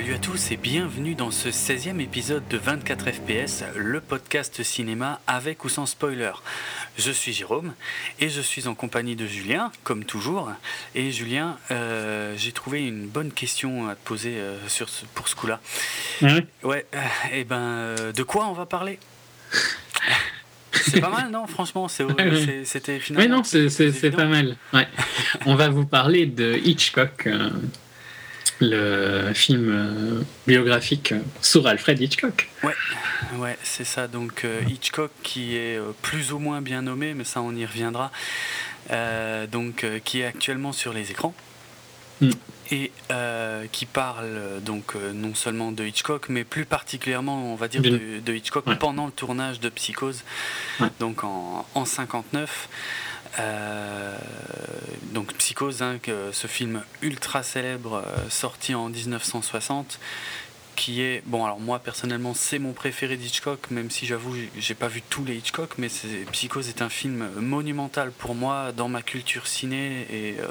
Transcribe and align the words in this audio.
Salut 0.00 0.14
à 0.14 0.18
tous 0.18 0.50
et 0.50 0.56
bienvenue 0.56 1.14
dans 1.14 1.30
ce 1.30 1.50
16e 1.50 2.00
épisode 2.00 2.42
de 2.48 2.56
24 2.56 3.10
FPS, 3.12 3.64
le 3.76 4.00
podcast 4.00 4.62
cinéma 4.62 5.20
avec 5.26 5.62
ou 5.64 5.68
sans 5.68 5.84
spoiler. 5.84 6.32
Je 6.96 7.10
suis 7.10 7.34
Jérôme 7.34 7.74
et 8.18 8.30
je 8.30 8.40
suis 8.40 8.66
en 8.66 8.74
compagnie 8.74 9.14
de 9.14 9.26
Julien, 9.26 9.70
comme 9.84 10.04
toujours. 10.04 10.50
Et 10.94 11.10
Julien, 11.12 11.58
euh, 11.70 12.32
j'ai 12.38 12.52
trouvé 12.52 12.86
une 12.86 13.08
bonne 13.08 13.30
question 13.30 13.90
à 13.90 13.94
te 13.94 14.02
poser 14.02 14.36
euh, 14.38 14.56
sur 14.68 14.88
ce- 14.88 15.04
pour 15.14 15.28
ce 15.28 15.36
coup-là. 15.36 15.60
Ouais. 16.22 16.46
Ouais, 16.62 16.86
euh, 16.94 16.98
et 17.34 17.44
ben, 17.44 17.94
de 18.16 18.22
quoi 18.22 18.46
on 18.48 18.52
va 18.54 18.64
parler? 18.64 18.98
C'est 20.72 21.02
pas 21.02 21.10
mal, 21.10 21.30
non? 21.30 21.46
Franchement, 21.46 21.88
c'était 22.64 23.00
finalement. 23.00 23.36
Oui, 23.36 23.36
non, 23.36 23.44
c'est- 23.44 24.10
pas 24.16 24.24
mal. 24.24 24.56
Ouais. 24.72 24.88
On 25.44 25.56
va 25.56 25.68
vous 25.68 25.84
parler 25.84 26.24
de 26.24 26.58
Hitchcock, 26.64 27.28
le 28.60 29.32
film 29.34 29.70
euh, 29.70 30.22
biographique 30.46 31.14
sur 31.40 31.66
Alfred 31.66 32.00
Hitchcock. 32.00 32.48
Ouais, 33.38 33.56
c'est 33.62 33.84
ça. 33.84 34.06
Donc 34.08 34.44
euh, 34.44 34.60
Hitchcock 34.68 35.10
qui 35.22 35.56
est 35.56 35.78
euh, 35.78 35.92
plus 36.02 36.32
ou 36.32 36.38
moins 36.38 36.60
bien 36.60 36.82
nommé, 36.82 37.14
mais 37.14 37.24
ça 37.24 37.40
on 37.40 37.54
y 37.54 37.64
reviendra. 37.64 38.10
Euh, 38.90 39.46
donc 39.46 39.84
qui 40.04 40.20
est 40.20 40.26
actuellement 40.26 40.72
sur 40.72 40.92
les 40.92 41.10
écrans 41.10 41.34
Mm. 42.22 42.30
et 42.70 42.92
euh, 43.10 43.64
qui 43.72 43.86
parle 43.86 44.60
donc 44.60 44.94
non 45.14 45.34
seulement 45.34 45.72
de 45.72 45.84
Hitchcock, 45.86 46.26
mais 46.28 46.44
plus 46.44 46.66
particulièrement, 46.66 47.50
on 47.50 47.54
va 47.54 47.66
dire, 47.66 47.80
de, 47.80 48.20
de 48.22 48.32
Hitchcock 48.34 48.66
Ouais. 48.66 48.76
pendant 48.76 49.06
le 49.06 49.12
tournage 49.12 49.58
de 49.58 49.70
Psychose, 49.70 50.22
Ouais. 50.80 50.88
donc 51.00 51.24
en, 51.24 51.66
en 51.74 51.84
59. 51.86 52.68
Euh, 53.38 54.16
donc 55.12 55.32
Psychose, 55.34 55.82
hein, 55.82 55.98
ce 56.32 56.46
film 56.46 56.82
ultra 57.02 57.42
célèbre 57.42 58.02
euh, 58.06 58.28
sorti 58.28 58.74
en 58.74 58.88
1960 58.88 59.98
qui 60.80 61.02
est 61.02 61.22
bon 61.26 61.44
alors 61.44 61.60
moi 61.60 61.78
personnellement 61.78 62.32
c'est 62.32 62.58
mon 62.58 62.72
préféré 62.72 63.18
d'Hitchcock 63.18 63.70
même 63.70 63.90
si 63.90 64.06
j'avoue 64.06 64.34
j'ai- 64.58 64.74
pas 64.74 64.88
vu 64.88 65.02
tous 65.02 65.24
les 65.26 65.34
Hitchcock 65.36 65.72
mais 65.76 65.90
c'est- 65.90 66.24
Psychose 66.32 66.68
est 66.70 66.80
un 66.80 66.88
film 66.88 67.28
monumental 67.38 68.12
pour 68.12 68.34
moi 68.34 68.72
dans 68.74 68.88
ma 68.88 69.02
culture 69.02 69.46
ciné 69.46 70.06
et 70.10 70.36
euh, 70.40 70.46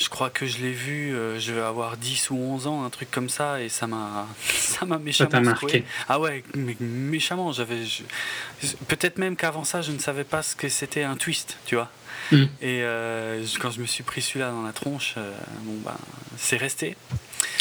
je 0.00 0.08
crois 0.08 0.28
que 0.28 0.44
je 0.46 0.58
l'ai 0.58 0.72
vu 0.72 1.14
euh, 1.14 1.38
je 1.38 1.52
vais 1.52 1.60
avoir 1.60 1.96
10 1.96 2.30
ou 2.30 2.36
11 2.36 2.66
ans 2.66 2.82
un 2.84 2.90
truc 2.90 3.12
comme 3.12 3.28
ça 3.28 3.60
et 3.62 3.68
ça 3.68 3.86
m'a 3.86 4.26
ça 4.58 4.86
m'a 4.86 4.98
méchamment 4.98 5.30
secoué. 5.30 5.44
marqué. 5.44 5.84
ah 6.08 6.18
ouais 6.18 6.42
mais 6.56 6.76
méchamment 6.80 7.52
j'avais 7.52 7.84
je- 7.84 8.02
peut-être 8.88 9.18
même 9.18 9.36
qu'avant 9.36 9.62
ça 9.62 9.82
je 9.82 9.92
ne 9.92 9.98
savais 9.98 10.24
pas 10.24 10.42
ce 10.42 10.56
que 10.56 10.68
c'était 10.68 11.04
un 11.04 11.16
twist 11.16 11.58
tu 11.66 11.76
vois 11.76 11.90
Mm. 12.30 12.42
et 12.62 12.82
euh, 12.82 13.44
quand 13.60 13.70
je 13.72 13.80
me 13.80 13.86
suis 13.86 14.04
pris 14.04 14.22
celui-là 14.22 14.50
dans 14.52 14.62
la 14.62 14.72
tronche 14.72 15.16
bon 15.64 15.76
bah 15.84 15.96
c'est 16.38 16.56
resté 16.56 16.96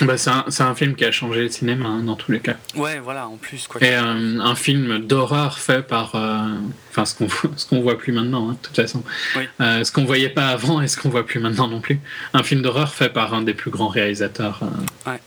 Bah, 0.01 0.17
c'est 0.17 0.29
un, 0.29 0.45
un 0.59 0.75
film 0.75 0.95
qui 0.95 1.05
a 1.05 1.11
changé 1.11 1.41
le 1.41 1.49
cinéma, 1.49 1.87
hein, 1.87 2.03
dans 2.03 2.15
tous 2.15 2.31
les 2.31 2.39
cas. 2.39 2.55
ouais 2.75 2.99
voilà 2.99 3.27
en 3.27 3.37
plus 3.37 3.67
quoi 3.67 3.81
Et 3.81 3.93
euh, 3.95 4.39
un 4.39 4.55
film 4.55 4.99
d'horreur 4.99 5.59
fait 5.59 5.81
par. 5.85 6.15
euh, 6.15 6.55
Enfin, 6.89 7.05
ce 7.05 7.15
qu'on 7.15 7.27
ce 7.55 7.65
qu'on 7.65 7.81
voit 7.81 7.97
plus 7.97 8.11
maintenant, 8.11 8.49
hein, 8.49 8.53
de 8.61 8.67
toute 8.67 8.75
façon. 8.75 9.03
Oui. 9.37 9.43
Euh, 9.61 9.83
ce 9.83 9.91
qu'on 9.91 10.03
voyait 10.05 10.29
pas 10.29 10.47
avant 10.49 10.81
et 10.81 10.87
ce 10.87 10.97
qu'on 10.97 11.09
voit 11.09 11.25
plus 11.25 11.39
maintenant 11.39 11.67
non 11.67 11.79
plus. 11.81 11.99
Un 12.33 12.43
film 12.43 12.61
d'horreur 12.61 12.93
fait 12.93 13.09
par 13.09 13.33
un 13.33 13.41
des 13.43 13.53
plus 13.53 13.71
grands 13.71 13.87
réalisateurs. 13.87 14.59
euh, 15.07 15.17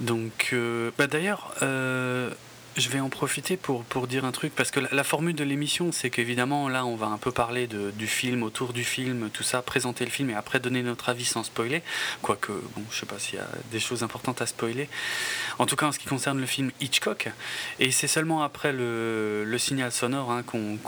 Donc, 0.00 0.50
euh, 0.52 0.90
bah 0.96 1.06
d'ailleurs, 1.08 1.52
je 2.80 2.88
vais 2.88 3.00
en 3.00 3.08
profiter 3.08 3.56
pour, 3.56 3.84
pour 3.84 4.06
dire 4.06 4.24
un 4.24 4.32
truc, 4.32 4.54
parce 4.54 4.70
que 4.70 4.80
la, 4.80 5.04
formule 5.04 5.34
de 5.34 5.44
l'émission, 5.44 5.92
c'est 5.92 6.10
qu'évidemment, 6.10 6.68
là, 6.68 6.84
on 6.84 6.96
va 6.96 7.06
un 7.06 7.18
peu 7.18 7.32
parler 7.32 7.66
de, 7.66 7.90
du 7.90 8.06
film, 8.06 8.42
autour 8.42 8.72
du 8.72 8.84
film, 8.84 9.30
tout 9.32 9.42
ça, 9.42 9.62
présenter 9.62 10.04
le 10.04 10.10
film 10.10 10.30
et 10.30 10.34
après 10.34 10.60
donner 10.60 10.82
notre 10.82 11.08
avis 11.08 11.24
sans 11.24 11.42
spoiler. 11.42 11.82
Quoique, 12.22 12.52
bon, 12.52 12.82
je 12.90 13.00
sais 13.00 13.06
pas 13.06 13.18
s'il 13.18 13.36
y 13.36 13.42
a 13.42 13.48
des 13.70 13.80
choses 13.80 14.02
importantes 14.02 14.42
à 14.42 14.46
spoiler. 14.46 14.88
En 15.58 15.66
tout 15.66 15.76
cas, 15.76 15.86
en 15.86 15.92
ce 15.92 15.98
qui 15.98 16.06
concerne 16.06 16.40
le 16.40 16.46
film 16.46 16.70
Hitchcock, 16.80 17.28
et 17.78 17.90
c'est 17.90 18.08
seulement 18.08 18.42
après 18.42 18.72
le, 18.72 19.44
le 19.44 19.58
signal 19.58 19.92
sonore 19.92 20.30
hein, 20.30 20.42
qu'on 20.42 20.78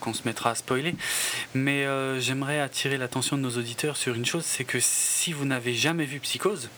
qu'on 0.00 0.14
se 0.14 0.22
mettra 0.24 0.50
à 0.50 0.54
spoiler. 0.54 0.94
Mais 1.54 1.86
euh, 1.86 2.20
j'aimerais 2.20 2.60
attirer 2.60 2.96
l'attention 2.96 3.36
de 3.36 3.42
nos 3.42 3.56
auditeurs 3.56 3.96
sur 3.96 4.14
une 4.14 4.26
chose, 4.26 4.44
c'est 4.44 4.64
que 4.64 4.78
si 4.80 5.32
vous 5.32 5.44
n'avez 5.44 5.74
jamais 5.74 6.04
vu 6.04 6.20
Psychose, 6.20 6.70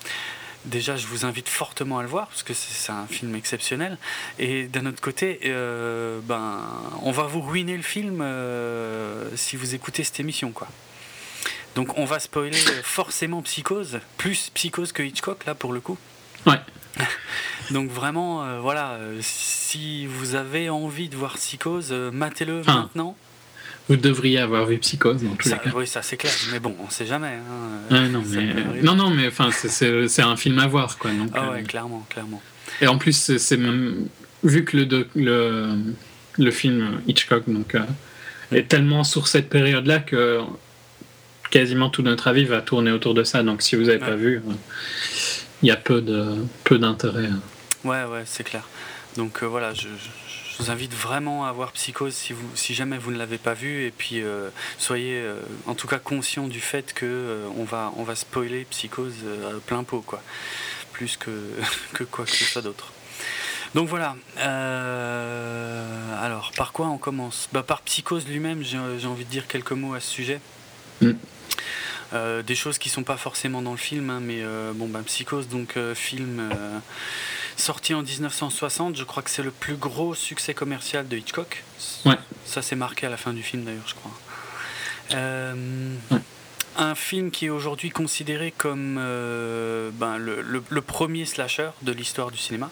Déjà, 0.67 0.97
je 0.97 1.07
vous 1.07 1.25
invite 1.25 1.49
fortement 1.49 1.99
à 1.99 2.03
le 2.03 2.09
voir 2.09 2.29
parce 2.29 2.43
que 2.43 2.53
c'est 2.53 2.93
un 2.93 3.07
film 3.07 3.35
exceptionnel. 3.35 3.97
Et 4.39 4.65
d'un 4.65 4.85
autre 4.85 5.01
côté, 5.01 5.41
euh, 5.47 6.21
ben, 6.23 6.61
on 7.03 7.13
va 7.13 7.23
vous 7.23 7.41
ruiner 7.41 7.77
le 7.77 7.83
film 7.83 8.21
euh, 8.21 9.31
si 9.37 9.57
vous 9.57 9.75
écoutez 9.75 10.05
cette 10.05 10.21
émission, 10.21 10.53
quoi. 10.53 10.69
Donc, 11.77 11.97
on 11.97 12.05
va 12.05 12.19
spoiler 12.19 12.59
forcément 12.83 13.41
Psychose, 13.43 14.01
plus 14.19 14.51
Psychose 14.51 14.93
que 14.93 15.03
Hitchcock 15.03 15.47
là 15.47 15.55
pour 15.55 15.73
le 15.73 15.81
coup. 15.81 15.97
Ouais. 16.47 16.61
Donc 17.71 17.91
vraiment, 17.91 18.45
euh, 18.45 18.61
voilà, 18.61 18.99
si 19.21 20.07
vous 20.07 20.35
avez 20.35 20.69
envie 20.69 21.09
de 21.09 21.17
voir 21.17 21.35
Psychose, 21.35 21.93
matez-le 21.93 22.63
maintenant. 22.65 23.17
Vous 23.89 23.97
devriez 23.97 24.39
avoir 24.39 24.67
vu 24.67 24.79
Psychose 24.79 25.23
dans 25.25 25.35
tous 25.35 25.49
Ça- 25.49 25.57
les 25.65 25.71
cas. 25.71 25.77
oui, 25.77 25.87
ça 25.87 26.01
c'est 26.03 26.17
clair. 26.17 26.33
Mais 26.53 26.61
bon, 26.61 26.77
on 26.85 26.89
sait 26.91 27.07
jamais. 27.07 27.27
hein. 27.91 27.95
Ouais, 27.95 28.09
non, 28.09 28.23
mais, 28.27 28.83
non, 28.83 28.95
non, 28.95 29.11
mais 29.11 29.27
enfin, 29.27 29.51
c'est- 29.53 30.23
un 30.23 30.37
film 30.37 30.59
à 30.61 30.67
voir, 30.69 30.97
quoi. 30.99 31.11
Donc, 31.11 31.31
Ah 31.35 31.47
euh, 31.49 31.53
ouais, 31.55 31.63
clairement, 31.65 32.07
clairement. 32.09 32.41
Et 32.81 32.87
en 32.87 32.99
plus, 32.99 33.13
c'est- 33.39 33.57
même 33.57 34.07
vu 34.45 34.65
que 34.65 34.77
le, 34.77 35.09
le, 35.17 35.75
le 36.39 36.51
film 36.53 37.01
Hitchcock 37.09 37.45
donc, 37.49 37.75
euh, 37.75 37.81
est 38.53 38.69
tellement 38.69 39.03
sur 39.03 39.27
cette 39.27 39.49
période-là 39.49 39.99
que 39.99 40.41
quasiment 41.51 41.91
tout 41.91 42.03
notre 42.03 42.29
avis 42.29 42.45
va 42.45 42.61
tourner 42.63 42.93
autour 42.93 43.15
de 43.15 43.25
ça. 43.25 43.43
Donc, 43.43 43.61
si 43.63 43.75
vous 43.75 43.85
n'avez 43.85 43.99
pas 43.99 44.15
vu, 44.15 44.37
euh, 44.37 44.53
il 45.63 45.69
y 45.69 45.73
a 45.73 45.77
peu 45.77 46.01
de 46.01 46.37
peu 46.65 46.79
d'intérêt. 46.79 47.27
hein. 47.27 47.41
Ouais, 47.85 48.05
ouais, 48.05 48.23
c'est 48.25 48.45
clair. 48.45 48.63
Donc 49.17 49.43
euh, 49.43 49.47
voilà, 49.47 49.75
je, 49.75 49.81
je- 49.89 49.89
je 50.61 50.67
vous 50.67 50.71
invite 50.71 50.95
vraiment 50.95 51.47
à 51.47 51.53
voir 51.53 51.73
Psychose 51.73 52.15
si, 52.15 52.35
vous, 52.35 52.47
si 52.55 52.75
jamais 52.75 52.99
vous 52.99 53.11
ne 53.11 53.17
l'avez 53.17 53.39
pas 53.39 53.55
vu. 53.55 53.87
Et 53.87 53.91
puis 53.91 54.21
euh, 54.21 54.51
soyez 54.79 55.15
euh, 55.15 55.41
en 55.67 55.75
tout 55.75 55.87
cas 55.87 55.99
conscient 55.99 56.49
du 56.49 56.61
fait 56.61 56.93
que 56.93 57.07
euh, 57.07 57.49
on, 57.57 57.65
va, 57.65 57.93
on 57.97 58.05
va 58.05 58.15
spoiler 58.15 58.67
Psychose 58.67 59.15
à 59.49 59.59
plein 59.61 59.85
pot, 59.85 60.03
quoi. 60.03 60.23
Plus 60.93 61.17
que, 61.17 61.31
que 61.95 62.05
quoi 62.05 62.27
que 62.27 62.31
ce 62.31 62.45
soit 62.45 62.63
d'autre. 62.63 62.93
Donc 63.75 63.89
voilà. 63.89 64.17
alors, 66.23 66.53
par 66.57 66.73
quoi 66.73 66.89
on 66.89 66.99
commence? 66.99 67.49
Bah, 67.53 67.63
Par 67.63 67.81
Psychose 67.83 68.27
lui-même, 68.27 68.63
j'ai 68.63 69.07
envie 69.07 69.25
de 69.25 69.31
dire 69.31 69.47
quelques 69.47 69.73
mots 69.73 69.95
à 69.95 70.01
ce 70.01 70.11
sujet. 70.11 70.41
Mm. 71.01 71.13
Euh, 72.13 72.43
des 72.43 72.57
choses 72.57 72.79
qui 72.79 72.89
sont 72.89 73.05
pas 73.05 73.17
forcément 73.17 73.63
dans 73.63 73.71
le 73.71 73.77
film, 73.77 74.11
hein, 74.11 74.21
mais 74.21 74.43
euh, 74.43 74.73
bon, 74.75 74.89
bah, 74.89 75.01
Psychose, 75.07 75.49
donc 75.49 75.77
euh, 75.77 75.95
film 75.95 76.51
sorti 77.61 77.95
en 77.95 78.03
1960, 78.03 78.97
je 78.97 79.05
crois 79.05 79.23
que 79.23 79.31
c'est 79.31 79.43
le 79.45 79.51
plus 79.53 79.77
gros 79.77 80.15
succès 80.17 80.53
commercial 80.55 81.07
de 81.07 81.17
Hitchcock. 81.17 81.63
Ouais. 82.05 82.19
Ça 82.45 82.63
c'est 82.63 82.75
marqué 82.77 83.07
à 83.07 83.11
la 83.11 83.17
fin 83.17 83.33
du 83.33 83.43
film 83.43 83.65
d'ailleurs, 83.65 83.87
je 83.87 83.95
crois. 83.95 84.13
Euh, 85.15 85.55
Ouais. 86.11 86.19
Un 86.77 86.95
film 86.95 87.31
qui 87.33 87.47
est 87.47 87.51
aujourd'hui 87.51 87.91
considéré 87.91 88.53
comme 88.57 88.97
euh, 88.99 89.91
ben, 89.93 90.19
le, 90.19 90.41
le- 90.41 90.63
le 90.69 90.81
premier 90.81 91.27
slasher 91.27 91.71
de 91.83 91.93
l'histoire 91.93 92.31
du 92.31 92.39
cinéma. 92.39 92.71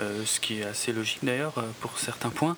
Euh, 0.00 0.22
ce 0.26 0.40
qui 0.40 0.60
est 0.60 0.64
assez 0.64 0.92
logique 0.92 1.18
d'ailleurs 1.22 1.54
pour 1.80 1.98
certains 1.98 2.28
points. 2.30 2.56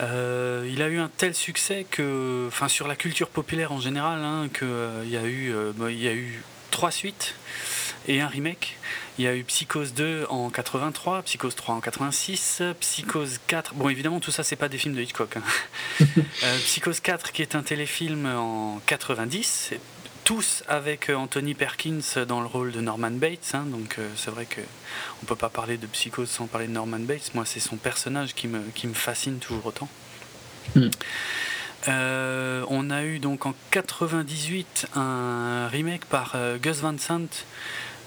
Euh, 0.00 0.68
il 0.72 0.80
a 0.82 0.88
eu 0.88 0.98
un 0.98 1.10
tel 1.14 1.34
succès 1.34 1.84
que, 1.90 2.46
enfin 2.48 2.68
sur 2.68 2.86
la 2.88 2.94
culture 2.96 3.28
populaire 3.28 3.72
en 3.72 3.80
général, 3.80 4.20
hein, 4.22 4.48
que 4.52 4.64
euh, 4.64 5.02
il 5.04 5.10
y 5.10 5.16
a 5.16 5.24
eu, 5.24 5.52
euh, 5.52 5.72
bon, 5.74 5.88
il 5.88 6.00
y 6.00 6.08
a 6.08 6.12
eu 6.14 6.42
trois 6.70 6.92
suites 6.92 7.34
et 8.10 8.20
un 8.20 8.26
remake. 8.26 8.76
Il 9.18 9.24
y 9.24 9.28
a 9.28 9.36
eu 9.36 9.44
Psychose 9.44 9.94
2 9.94 10.26
en 10.28 10.50
83, 10.50 11.22
Psychose 11.22 11.54
3 11.54 11.76
en 11.76 11.80
86, 11.80 12.62
Psychose 12.80 13.38
4. 13.46 13.74
Bon, 13.74 13.88
évidemment, 13.88 14.18
tout 14.18 14.32
ça, 14.32 14.42
c'est 14.42 14.56
pas 14.56 14.68
des 14.68 14.78
films 14.78 14.94
de 14.94 15.00
Hitchcock. 15.00 15.36
hein. 15.36 15.42
Euh, 16.42 16.58
Psychose 16.58 17.00
4, 17.00 17.32
qui 17.32 17.42
est 17.42 17.54
un 17.54 17.62
téléfilm 17.62 18.26
en 18.26 18.80
90, 18.86 19.74
tous 20.24 20.64
avec 20.68 21.10
euh, 21.10 21.14
Anthony 21.14 21.54
Perkins 21.54 22.24
dans 22.26 22.40
le 22.40 22.46
rôle 22.46 22.72
de 22.72 22.80
Norman 22.80 23.10
Bates. 23.10 23.52
hein. 23.54 23.64
donc, 23.66 23.96
euh, 23.98 24.08
c'est 24.16 24.30
vrai 24.30 24.46
que 24.46 24.60
on 25.22 25.26
peut 25.26 25.36
pas 25.36 25.50
parler 25.50 25.76
de 25.76 25.86
Psychose 25.86 26.30
sans 26.30 26.46
parler 26.46 26.66
de 26.66 26.72
Norman 26.72 26.98
Bates. 27.00 27.32
Moi, 27.34 27.44
c'est 27.44 27.60
son 27.60 27.76
personnage 27.76 28.34
qui 28.34 28.48
me, 28.48 28.60
qui 28.74 28.86
me 28.86 28.94
fascine 28.94 29.38
toujours 29.38 29.66
autant. 29.66 29.88
Mm. 30.74 30.88
Euh, 31.88 32.64
on 32.68 32.90
a 32.90 33.04
eu 33.04 33.18
donc 33.18 33.46
en 33.46 33.54
98 33.70 34.88
un 34.94 35.68
remake 35.68 36.04
par 36.06 36.36
Gus 36.60 36.78
Van 36.78 36.96
Sant 36.98 37.44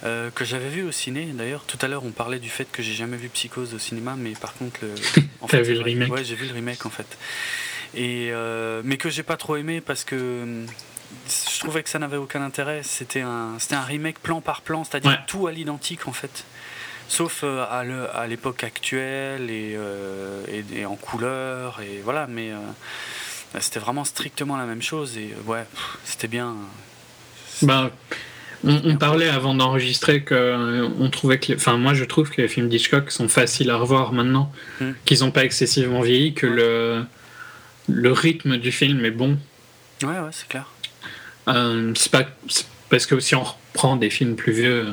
euh, 0.06 0.30
que 0.32 0.44
j'avais 0.46 0.70
vu 0.70 0.84
au 0.84 0.92
ciné. 0.92 1.26
D'ailleurs, 1.34 1.64
tout 1.66 1.78
à 1.82 1.88
l'heure, 1.88 2.04
on 2.04 2.12
parlait 2.12 2.40
du 2.40 2.50
fait 2.50 2.66
que 2.72 2.82
j'ai 2.84 2.94
jamais 2.94 3.18
vu 3.18 3.30
Psychose 3.30 3.74
au 3.74 3.80
cinéma, 3.80 4.16
mais 4.18 4.32
par 4.32 4.54
contre, 4.54 4.80
le, 4.82 4.94
en 5.42 5.48
fait, 5.48 5.62
vu 5.62 5.74
le 5.76 5.82
remake 5.82 6.12
Ouais, 6.12 6.24
j'ai 6.24 6.36
vu 6.36 6.46
le 6.48 6.54
remake 6.54 6.86
en 6.86 6.90
fait. 6.90 7.18
Et 7.96 8.30
euh, 8.32 8.82
mais 8.84 8.98
que 8.98 9.10
j'ai 9.10 9.24
pas 9.24 9.38
trop 9.38 9.56
aimé 9.56 9.80
parce 9.82 10.04
que 10.04 10.16
hum, 10.44 10.66
je 11.28 11.60
trouvais 11.60 11.84
que 11.84 11.90
ça 11.90 12.00
n'avait 12.00 12.18
aucun 12.18 12.42
intérêt. 12.42 12.82
C'était 12.84 13.22
un, 13.22 13.52
c'était 13.60 13.76
un 13.76 13.84
remake 13.84 14.20
plan 14.20 14.42
par 14.42 14.62
plan, 14.62 14.84
c'est-à-dire 14.84 15.12
Ouais. 15.12 15.18
tout 15.28 15.48
à 15.48 15.52
l'identique 15.52 16.08
en 16.08 16.14
fait. 16.14 16.44
Sauf 17.08 17.42
euh, 17.44 17.66
à 17.70 18.26
l'époque 18.28 18.64
actuelle 18.64 19.50
et, 19.52 19.76
euh, 19.76 20.44
et, 20.48 20.80
et 20.80 20.86
en 20.86 20.96
couleur 20.96 21.82
et 21.82 22.02
voilà, 22.04 22.26
mais 22.28 22.52
euh, 22.52 22.58
c'était 23.60 23.80
vraiment 23.80 24.06
strictement 24.06 24.58
la 24.58 24.66
même 24.66 24.82
chose 24.82 25.18
et 25.18 25.34
ouais, 25.46 25.66
c'était 26.06 26.28
bien. 26.30 26.56
Bah, 27.62 27.92
On, 28.66 28.96
parlait 28.96 29.28
avant 29.28 29.54
d'enregistrer 29.56 30.22
que 30.22 30.88
on 31.00 31.10
trouvait 31.10 31.38
que, 31.38 31.54
enfin 31.54 31.78
moi 31.78 31.94
je 31.94 32.06
trouve 32.06 32.30
que 32.30 32.42
les 32.42 32.48
films 32.48 32.70
d'Hitchcock 32.70 33.12
sont 33.12 33.28
faciles 33.28 33.70
à 33.70 33.76
revoir 33.76 34.14
maintenant, 34.14 34.52
hmm. 34.80 34.92
qu'ils 35.04 35.20
n'ont 35.20 35.32
pas 35.32 35.44
excessivement 35.44 36.02
vieilli, 36.02 36.34
que 36.34 36.48
le 36.48 37.04
le 37.90 38.12
rythme 38.12 38.58
du 38.58 38.72
film 38.72 39.04
est 39.04 39.12
bon. 39.12 39.38
Ouais 40.02 40.08
ouais 40.10 40.30
c'est 40.32 40.48
clair. 40.48 40.68
Euh, 41.50 41.92
c'est 41.96 42.12
pas 42.12 42.26
parce 42.90 43.06
que 43.06 43.20
si 43.20 43.36
on 43.36 43.44
reprend 43.44 43.98
des 43.98 44.10
films 44.10 44.36
plus 44.36 44.54
vieux, 44.54 44.86
euh, 44.86 44.92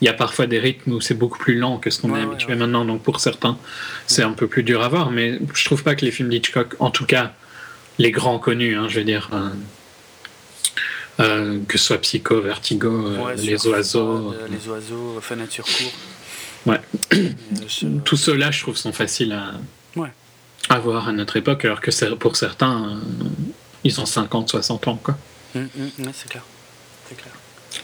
il 0.00 0.06
y 0.06 0.08
a 0.08 0.14
parfois 0.14 0.46
des 0.46 0.58
rythmes 0.58 0.92
où 0.92 1.00
c'est 1.00 1.14
beaucoup 1.14 1.38
plus 1.38 1.58
lent 1.58 1.78
que 1.78 1.90
ce 1.90 2.00
qu'on 2.00 2.16
est 2.16 2.22
habitué 2.22 2.54
maintenant, 2.54 2.84
donc 2.84 3.02
pour 3.02 3.20
certains 3.20 3.58
c'est 4.06 4.22
un 4.22 4.32
peu 4.32 4.46
plus 4.46 4.62
dur 4.62 4.82
à 4.82 4.88
voir, 4.88 5.10
mais 5.10 5.38
je 5.52 5.64
trouve 5.64 5.82
pas 5.82 5.94
que 5.94 6.04
les 6.04 6.10
films 6.10 6.30
d'Hitchcock, 6.30 6.76
en 6.78 6.90
tout 6.90 7.04
cas 7.04 7.34
les 7.98 8.10
grands 8.10 8.38
connus, 8.38 8.76
hein, 8.76 8.86
je 8.88 9.00
veux 9.00 9.04
dire. 9.04 9.28
Euh, 9.32 9.50
euh, 11.20 11.60
que 11.68 11.78
ce 11.78 11.84
soit 11.84 11.98
Psycho, 11.98 12.40
Vertigo, 12.40 13.06
euh, 13.06 13.34
les 13.36 13.66
oiseaux. 13.66 14.34
les 14.50 14.68
oiseaux, 14.68 15.20
Fenêtre 15.20 15.52
sur 15.52 15.64
cour. 15.64 15.92
Ouais. 16.66 16.80
Tout 18.04 18.16
cela, 18.16 18.50
je 18.50 18.60
trouve, 18.62 18.76
sont 18.76 18.92
faciles 18.92 19.32
à, 19.32 19.52
à 20.68 20.78
voir 20.78 21.08
à 21.08 21.12
notre 21.12 21.36
époque, 21.36 21.64
alors 21.64 21.80
que 21.80 22.14
pour 22.14 22.36
certains, 22.36 23.00
ils 23.84 24.00
ont 24.00 24.06
50, 24.06 24.50
60 24.50 24.88
ans. 24.88 25.00
Quoi. 25.02 25.18
Mm, 25.54 25.60
mm, 25.60 26.10
c'est 26.14 26.28
clair. 26.28 26.44
clair. 27.08 27.34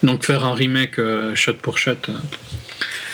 Donc 0.03 0.25
faire 0.25 0.45
un 0.45 0.55
remake 0.55 1.01
shot 1.35 1.55
pour 1.55 1.79
shot, 1.79 1.97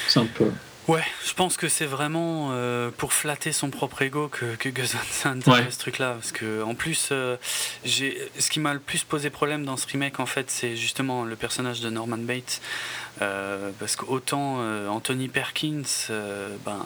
c'est 0.08 0.20
un 0.20 0.26
peu. 0.26 0.46
Ouais, 0.86 1.02
je 1.26 1.32
pense 1.32 1.56
que 1.56 1.66
c'est 1.68 1.86
vraiment 1.86 2.50
euh, 2.52 2.90
pour 2.90 3.14
flatter 3.14 3.52
son 3.52 3.70
propre 3.70 4.02
ego 4.02 4.28
que, 4.28 4.54
que 4.56 4.68
Gus 4.68 4.94
Sant 5.10 5.40
ce 5.40 5.78
truc-là. 5.78 6.12
Parce 6.12 6.30
que, 6.30 6.62
en 6.62 6.74
plus, 6.74 7.08
euh, 7.10 7.36
ce 7.86 8.50
qui 8.50 8.60
m'a 8.60 8.74
le 8.74 8.80
plus 8.80 9.02
posé 9.02 9.30
problème 9.30 9.64
dans 9.64 9.78
ce 9.78 9.86
remake, 9.86 10.20
en 10.20 10.26
fait, 10.26 10.50
c'est 10.50 10.76
justement 10.76 11.24
le 11.24 11.36
personnage 11.36 11.80
de 11.80 11.88
Norman 11.88 12.18
Bates. 12.18 12.60
Euh, 13.22 13.70
parce 13.78 13.94
qu'autant 13.94 14.58
Anthony 14.88 15.28
Perkins 15.28 15.84
ben, 16.66 16.84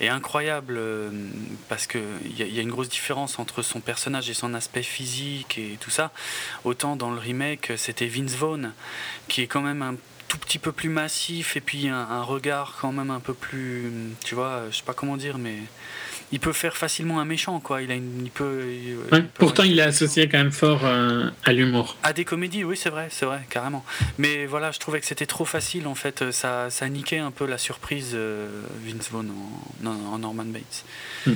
est, 0.00 0.08
incroyable, 0.08 0.78
parce 1.68 1.86
qu'il 1.86 2.02
y, 2.36 2.42
y, 2.42 2.58
a 2.58 2.62
une 2.62 2.72
grosse 2.72 2.88
différence 2.88 3.38
entre 3.38 3.62
son 3.62 3.80
personnage 3.80 4.28
et 4.28 4.34
son 4.34 4.52
aspect 4.52 4.82
physique 4.82 5.56
et 5.56 5.78
tout 5.80 5.90
ça, 5.90 6.10
autant 6.64 6.96
dans 6.96 7.10
le 7.10 7.20
remake, 7.20 7.72
c'était 7.76 8.06
Vince 8.06 8.34
Vaughn, 8.34 8.72
qui 9.28 9.42
est 9.42 9.46
quand 9.46 9.62
même 9.62 9.80
un 9.80 9.94
tout 10.34 10.38
petit 10.40 10.58
peu 10.58 10.72
plus 10.72 10.88
massif 10.88 11.56
et 11.56 11.60
puis 11.60 11.88
un, 11.88 12.22
regard 12.22 12.76
quand 12.80 12.90
même 12.90 13.10
un 13.10 13.20
peu 13.20 13.34
plus, 13.34 13.90
tu 14.24 14.34
vois, 14.34 14.64
je 14.70 14.76
sais 14.76 14.82
pas 14.82 14.92
comment 14.92 15.16
dire, 15.16 15.38
mais 15.38 15.54
il 16.32 16.40
peut 16.40 16.52
faire 16.52 16.76
facilement 16.76 17.20
un 17.20 17.24
méchant, 17.24 17.60
quoi. 17.60 17.82
Il 17.82 17.92
a 17.92 17.94
une, 17.94 18.24
il 18.24 18.30
peut. 18.30 18.64
pourtant, 19.34 19.62
il 19.62 19.78
est 19.78 19.82
associé 19.82 20.28
quand 20.28 20.38
même 20.38 20.50
fort 20.50 20.84
euh, 20.84 21.30
à 21.44 21.52
l'humour. 21.52 21.96
À 22.02 22.12
des 22.12 22.24
comédies, 22.24 22.64
oui, 22.64 22.76
c'est 22.76 22.90
vrai, 22.90 23.08
c'est 23.10 23.26
vrai, 23.26 23.46
carrément. 23.48 23.84
Mais 24.18 24.46
voilà, 24.46 24.72
je 24.72 24.80
trouvais 24.80 24.98
que 24.98 25.06
c'était 25.06 25.26
trop 25.26 25.44
facile, 25.44 25.86
en 25.86 25.94
fait. 25.94 26.32
Ça, 26.32 26.70
ça 26.70 26.88
niquait 26.88 27.18
un 27.18 27.30
peu 27.30 27.46
la 27.46 27.58
surprise 27.58 28.12
euh, 28.14 28.48
Vince 28.84 29.10
Vaughn 29.12 29.30
en, 29.86 30.18
Norman 30.18 30.46
Bates. 30.46 30.84
Hmm. 31.26 31.34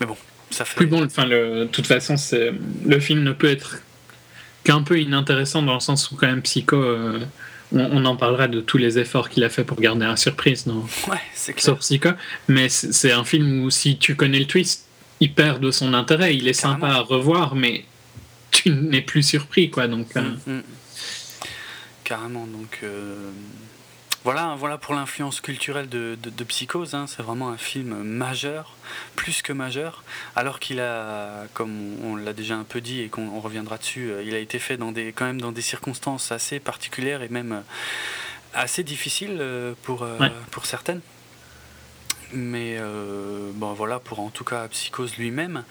Mais 0.00 0.06
bon, 0.06 0.16
ça 0.50 0.66
fait. 0.66 0.76
Plus 0.76 0.86
bon, 0.86 1.06
enfin, 1.06 1.26
de 1.26 1.66
toute 1.72 1.86
façon, 1.86 2.18
c'est 2.18 2.52
le 2.84 3.00
film 3.00 3.22
ne 3.22 3.32
peut 3.32 3.50
être 3.50 3.78
qu'un 4.64 4.82
peu 4.82 5.00
inintéressant 5.00 5.62
dans 5.62 5.74
le 5.74 5.80
sens 5.80 6.10
où 6.10 6.16
quand 6.16 6.26
même 6.26 6.42
Psycho. 6.42 6.76
Euh, 6.76 7.20
on, 7.72 8.04
en 8.04 8.16
parlera 8.16 8.48
de 8.48 8.60
tous 8.60 8.78
les 8.78 8.98
efforts 8.98 9.28
qu'il 9.28 9.44
a 9.44 9.48
fait 9.48 9.64
pour 9.64 9.80
garder 9.80 10.06
la 10.06 10.16
surprise 10.16 10.66
dans 10.66 10.86
ouais. 11.10 11.18
Mais 12.48 12.68
c'est 12.68 13.12
un 13.12 13.24
film 13.24 13.62
où 13.64 13.70
si 13.70 13.98
tu 13.98 14.16
connais 14.16 14.38
le 14.38 14.46
twist, 14.46 14.86
il 15.20 15.32
perd 15.32 15.60
de 15.60 15.70
son 15.70 15.94
intérêt. 15.94 16.36
Il 16.36 16.48
est 16.48 16.52
sympa 16.52 16.88
à 16.88 17.00
revoir, 17.00 17.54
mais 17.54 17.84
tu 18.50 18.70
n'es 18.70 19.02
plus 19.02 19.22
surpris, 19.22 19.70
quoi. 19.70 19.88
Donc, 19.88 20.16
euh. 20.16 20.22
mm, 20.22 20.52
mm. 20.52 20.62
Carrément. 22.04 22.46
Donc, 22.46 22.80
euh, 22.82 23.30
voilà, 24.24 24.56
voilà 24.58 24.78
pour 24.78 24.94
l'influence 24.94 25.40
culturelle 25.40 25.88
de, 25.88 26.16
Psychose. 26.48 26.94
Hein. 26.94 27.06
C'est 27.06 27.22
vraiment 27.22 27.48
un 27.50 27.56
film 27.56 28.02
majeur, 28.02 28.74
plus 29.16 29.42
que 29.42 29.52
majeur, 29.52 30.02
alors 30.34 30.58
qu'il 30.58 30.80
a, 30.80 31.44
comme 31.54 31.96
on, 32.04 32.16
l'a 32.16 32.32
déjà 32.32 32.56
un 32.56 32.64
peu 32.64 32.80
dit 32.80 33.00
et 33.00 33.08
qu'on 33.08 33.40
reviendra 33.40 33.78
dessus, 33.78 34.10
euh, 34.10 34.22
il 34.24 34.34
a 34.34 34.38
été 34.38 34.58
fait 34.58 34.76
dans 34.76 34.92
des, 34.92 35.12
quand 35.12 35.24
même 35.24 35.40
dans 35.40 35.52
des 35.52 35.62
circonstances 35.62 36.32
assez 36.32 36.58
particulières 36.58 37.22
et 37.22 37.28
même 37.28 37.52
euh, 37.52 37.60
assez 38.54 38.82
difficiles 38.82 39.38
euh, 39.40 39.74
pour, 39.82 40.06
pour 40.50 40.66
certaines. 40.66 41.00
Mais 42.32 42.78
bon, 43.54 43.72
voilà, 43.72 43.98
pour 44.00 44.20
en 44.20 44.28
tout 44.28 44.44
cas 44.44 44.68
Psychose 44.68 45.16
lui-même. 45.16 45.64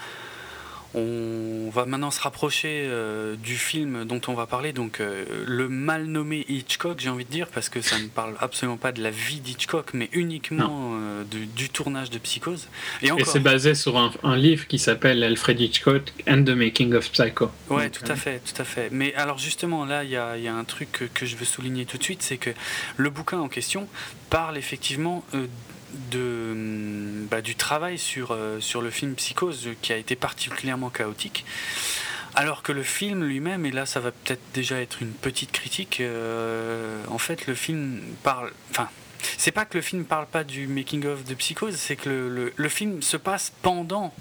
On 0.93 1.69
va 1.69 1.85
maintenant 1.85 2.11
se 2.11 2.21
rapprocher 2.21 2.87
euh, 2.89 3.35
du 3.35 3.55
film 3.55 4.05
dont 4.05 4.21
on 4.27 4.33
va 4.33 4.45
parler, 4.45 4.71
donc 4.71 4.99
euh, 4.99 5.25
le 5.45 5.67
mal 5.67 6.05
nommé 6.05 6.45
Hitchcock, 6.47 6.99
j'ai 6.99 7.09
envie 7.09 7.25
de 7.25 7.29
dire, 7.29 7.47
parce 7.47 7.69
que 7.69 7.81
ça 7.81 7.99
ne 7.99 8.07
parle 8.07 8.35
absolument 8.39 8.77
pas 8.77 8.91
de 8.91 9.01
la 9.03 9.11
vie 9.11 9.41
d'Hitchcock, 9.41 9.93
mais 9.93 10.09
uniquement 10.13 10.93
euh, 10.93 11.23
du, 11.55 11.69
tournage 11.69 12.09
de 12.09 12.17
Psychose. 12.17 12.67
Et, 13.01 13.09
c'est 13.25 13.39
basé 13.39 13.75
sur 13.75 13.97
un, 13.97 14.37
livre 14.37 14.67
qui 14.67 14.79
s'appelle 14.79 15.23
Alfred 15.23 15.59
Hitchcock 15.59 16.13
and 16.27 16.43
the 16.43 16.51
Making 16.51 16.93
of 16.93 17.11
Psycho. 17.11 17.51
Ouais, 17.69 17.89
tout 17.89 18.05
à 18.09 18.15
fait, 18.15 18.39
tout 18.39 18.61
à 18.61 18.65
fait. 18.65 18.89
Mais 18.91 19.13
alors 19.15 19.37
justement, 19.37 19.85
là, 19.85 20.03
il 20.03 20.09
y 20.09 20.17
a, 20.17 20.37
y 20.37 20.47
a, 20.47 20.55
un 20.55 20.63
truc 20.63 20.91
que, 20.91 21.05
que, 21.05 21.25
je 21.25 21.35
veux 21.35 21.45
souligner 21.45 21.85
tout 21.85 21.97
de 21.97 22.03
suite, 22.03 22.21
c'est 22.21 22.37
que 22.37 22.51
le 22.95 23.09
bouquin 23.09 23.39
en 23.39 23.49
question 23.49 23.87
parle 24.29 24.57
effectivement 24.57 25.23
de, 26.11 26.53
mm, 26.55 27.27
bah, 27.29 27.41
du 27.41 27.55
travail 27.55 27.97
sur, 27.97 28.31
euh, 28.31 28.59
sur 28.59 28.81
le 28.81 28.89
film 28.89 29.15
Psychose 29.15 29.69
qui 29.81 29.93
a 29.93 29.97
été 29.97 30.15
particulièrement 30.15 30.89
chaotique. 30.89 31.45
Alors 32.35 32.61
que 32.61 32.71
le 32.71 32.83
film 32.83 33.23
lui-même, 33.23 33.65
et 33.65 33.71
là 33.71 33.85
ça 33.85 33.99
va 33.99 34.11
peut-être 34.11 34.41
déjà 34.53 34.79
être 34.79 35.01
une 35.01 35.11
petite 35.11 35.51
critique, 35.51 35.99
euh, 36.01 37.03
en 37.09 37.17
fait 37.17 37.47
le 37.47 37.55
film 37.55 38.01
parle... 38.23 38.51
Enfin, 38.69 38.89
c'est 39.37 39.51
pas 39.51 39.65
que 39.65 39.77
le 39.77 39.81
film 39.81 40.05
parle 40.05 40.27
pas 40.27 40.43
du 40.43 40.67
making-of 40.67 41.23
de 41.25 41.33
Psychose, 41.33 41.75
c'est 41.75 41.95
que 41.95 42.09
le, 42.09 42.53
le, 42.55 42.69
film 42.69 43.01
se 43.01 43.17
passe 43.17 43.51
pendant 43.63 44.13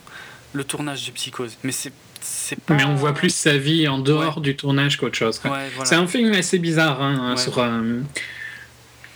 le 0.54 0.64
tournage 0.64 1.04
de 1.04 1.10
Psychose. 1.10 1.58
Mais 1.62 1.72
c'est 1.72 1.92
pas... 2.64 2.74
Mais 2.74 2.84
on 2.84 2.94
voit 2.94 3.12
plus 3.12 3.34
sa 3.34 3.58
vie 3.58 3.86
en 3.86 3.98
dehors 3.98 4.40
du 4.40 4.56
tournage 4.56 4.96
qu'autre 4.96 5.16
chose. 5.16 5.42
C'est 5.84 5.94
un 5.94 6.06
film 6.06 6.32
assez 6.32 6.58
bizarre 6.58 7.02
hein, 7.02 7.36
sur, 7.36 7.58
euh, 7.58 8.00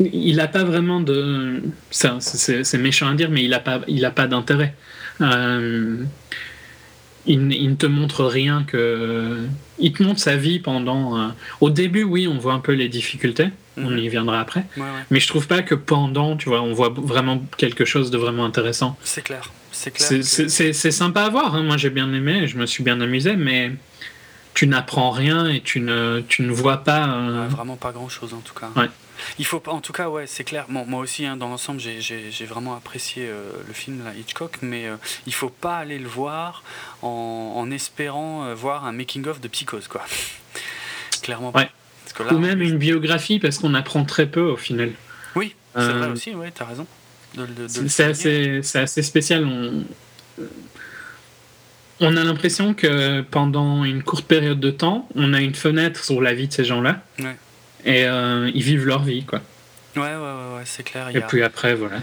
il 0.00 0.37
n'a 0.37 0.49
pas 0.49 0.64
vraiment 0.64 1.00
de. 1.00 1.62
C'est 1.90 2.78
méchant 2.78 3.09
à 3.09 3.14
dire, 3.14 3.30
mais 3.30 3.45
il 3.45 3.50
n'a 3.50 3.61
pas, 3.61 3.80
il 3.88 4.04
a 4.04 4.11
pas 4.11 4.26
d'intérêt. 4.26 4.75
Euh, 5.21 6.02
il, 7.26 7.47
ne 7.47 7.75
te 7.75 7.87
montre 7.87 8.25
rien 8.25 8.64
que. 8.66 9.47
Il 9.78 9.92
te 9.92 10.02
montre 10.02 10.21
sa 10.21 10.37
vie 10.37 10.59
pendant. 10.59 11.19
Euh, 11.19 11.28
au 11.61 11.71
début, 11.71 12.02
oui, 12.02 12.26
on 12.26 12.38
voit 12.38 12.54
un 12.54 12.61
peu 12.61 12.73
les 12.73 12.88
difficultés. 12.88 13.49
On 13.76 13.90
mhm. 13.90 13.99
y 13.99 14.09
viendra 14.09 14.40
après. 14.40 14.64
Mais 15.11 15.21
je 15.21 15.28
trouve 15.28 15.47
pas 15.47 15.62
que 15.62 15.75
pendant, 15.75 16.37
tu 16.37 16.49
vois, 16.49 16.62
on 16.62 16.73
voit 16.73 16.90
vraiment 16.90 17.42
quelque 17.57 17.85
chose 17.85 18.11
de 18.11 18.19
vraiment 18.19 18.45
intéressant. 18.45 18.97
C'est 19.02 19.23
clair. 19.23 19.50
C'est 19.73 20.23
C'est 20.23 20.90
sympa 20.90 21.23
à 21.23 21.28
voir. 21.28 21.54
Hein. 21.54 21.62
Moi, 21.62 21.76
j'ai 21.76 21.90
bien 21.90 22.12
aimé, 22.12 22.47
je 22.47 22.57
me 22.57 22.66
suis 22.66 22.83
bien 22.83 23.00
amusé, 23.00 23.37
mais 23.37 23.73
tu 24.54 24.66
n'apprends 24.66 25.11
rien 25.11 25.49
et 25.49 25.61
tu 25.61 25.80
ne, 25.80 26.23
tu 26.28 26.42
ne 26.42 26.52
vois 26.52 26.78
pas. 26.78 27.09
Euh, 27.09 27.47
vraiment 27.49 27.76
pas 27.76 27.92
grand 27.92 28.09
chose 28.09 28.35
en 28.35 28.40
tout 28.40 28.54
cas. 28.54 28.69
Ouais. 28.76 28.88
Il 29.38 29.46
faut 29.46 29.62
en 29.66 29.80
tout 29.80 29.92
cas, 29.92 30.08
ouais, 30.08 30.26
c'est 30.26 30.44
clair. 30.44 30.66
moi 30.68 31.00
aussi, 31.00 31.26
hein, 31.26 31.36
dans 31.36 31.48
l'ensemble, 31.48 31.80
j'ai 31.80 32.46
vraiment 32.46 32.74
apprécié 32.74 33.26
euh, 33.26 33.50
le 33.66 33.72
film 33.72 34.04
là, 34.04 34.12
Hitchcock, 34.18 34.58
mais 34.62 34.86
euh, 34.86 34.96
il 35.26 35.34
faut 35.34 35.48
pas 35.48 35.78
aller 35.78 35.98
le 35.98 36.08
voir 36.08 36.62
en, 37.02 37.68
espérant 37.70 38.44
euh, 38.44 38.54
voir 38.54 38.86
un 38.86 38.92
making 38.92 39.26
of 39.26 39.40
de 39.40 39.48
Psychose, 39.48 39.88
quoi. 39.88 40.02
Clairement. 41.22 41.52
Pas. 41.52 41.68
Ou 42.32 42.38
même 42.38 42.60
une 42.60 42.76
biographie, 42.76 43.38
parce 43.38 43.58
qu'on 43.58 43.74
apprend 43.74 44.04
très 44.04 44.26
peu 44.26 44.42
au 44.42 44.56
final. 44.56 44.92
Oui, 45.36 45.54
c'est 45.74 45.92
vrai 45.92 46.08
aussi. 46.08 46.34
Ouais, 46.34 46.52
as 46.58 46.64
raison. 46.64 46.86
C'est 47.68 48.04
assez, 48.04 48.60
assez, 48.74 49.02
spécial. 49.02 49.44
On, 49.46 49.84
on 52.00 52.16
a 52.16 52.24
l'impression 52.24 52.74
que 52.74 53.20
pendant 53.20 53.84
une 53.84 54.02
courte 54.02 54.26
période 54.26 54.58
de 54.58 54.70
temps, 54.70 55.08
on 55.14 55.32
a 55.32 55.40
une 55.40 55.54
fenêtre 55.54 56.04
sur 56.04 56.20
la 56.20 56.34
vie 56.34 56.48
de 56.48 56.52
ces 56.52 56.64
gens-là. 56.64 57.02
Ouais 57.20 57.36
et 57.84 58.04
euh, 58.04 58.50
ils 58.54 58.62
vivent 58.62 58.87
leur 58.87 59.02
vie, 59.02 59.25
quoi. 59.25 59.40
Ouais, 59.96 60.02
ouais, 60.02 60.56
ouais, 60.56 60.62
c'est 60.66 60.84
clair. 60.84 61.08
Et 61.14 61.20
puis 61.20 61.42
après, 61.42 61.75
voilà. 61.75 62.00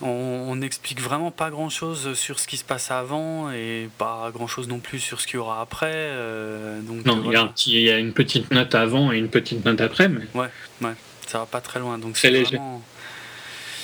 On 0.00 0.54
n'explique 0.56 1.00
vraiment 1.00 1.30
pas 1.30 1.50
grand 1.50 1.68
chose 1.68 2.14
sur 2.14 2.38
ce 2.38 2.46
qui 2.46 2.56
se 2.56 2.64
passe 2.64 2.90
avant 2.90 3.50
et 3.50 3.88
pas 3.98 4.30
grand 4.32 4.46
chose 4.46 4.68
non 4.68 4.78
plus 4.78 5.00
sur 5.00 5.20
ce 5.20 5.26
qu'il 5.26 5.36
y 5.36 5.38
aura 5.38 5.60
après. 5.60 5.90
Euh, 5.92 6.80
donc, 6.82 7.04
non, 7.04 7.22
il 7.66 7.80
y, 7.80 7.90
a 7.90 7.98
une 7.98 8.12
petite 8.12 8.52
note 8.52 8.74
avant 8.74 9.10
et 9.10 9.18
une 9.18 9.28
petite 9.28 9.64
note 9.64 9.80
après. 9.80 10.08
Mais... 10.08 10.22
Ouais, 10.34 10.48
ouais, 10.82 10.94
ça 11.26 11.38
va 11.38 11.46
pas 11.46 11.60
très 11.60 11.80
loin. 11.80 11.98
Donc 11.98 12.16
c'est 12.16 12.30
léger. 12.30 12.58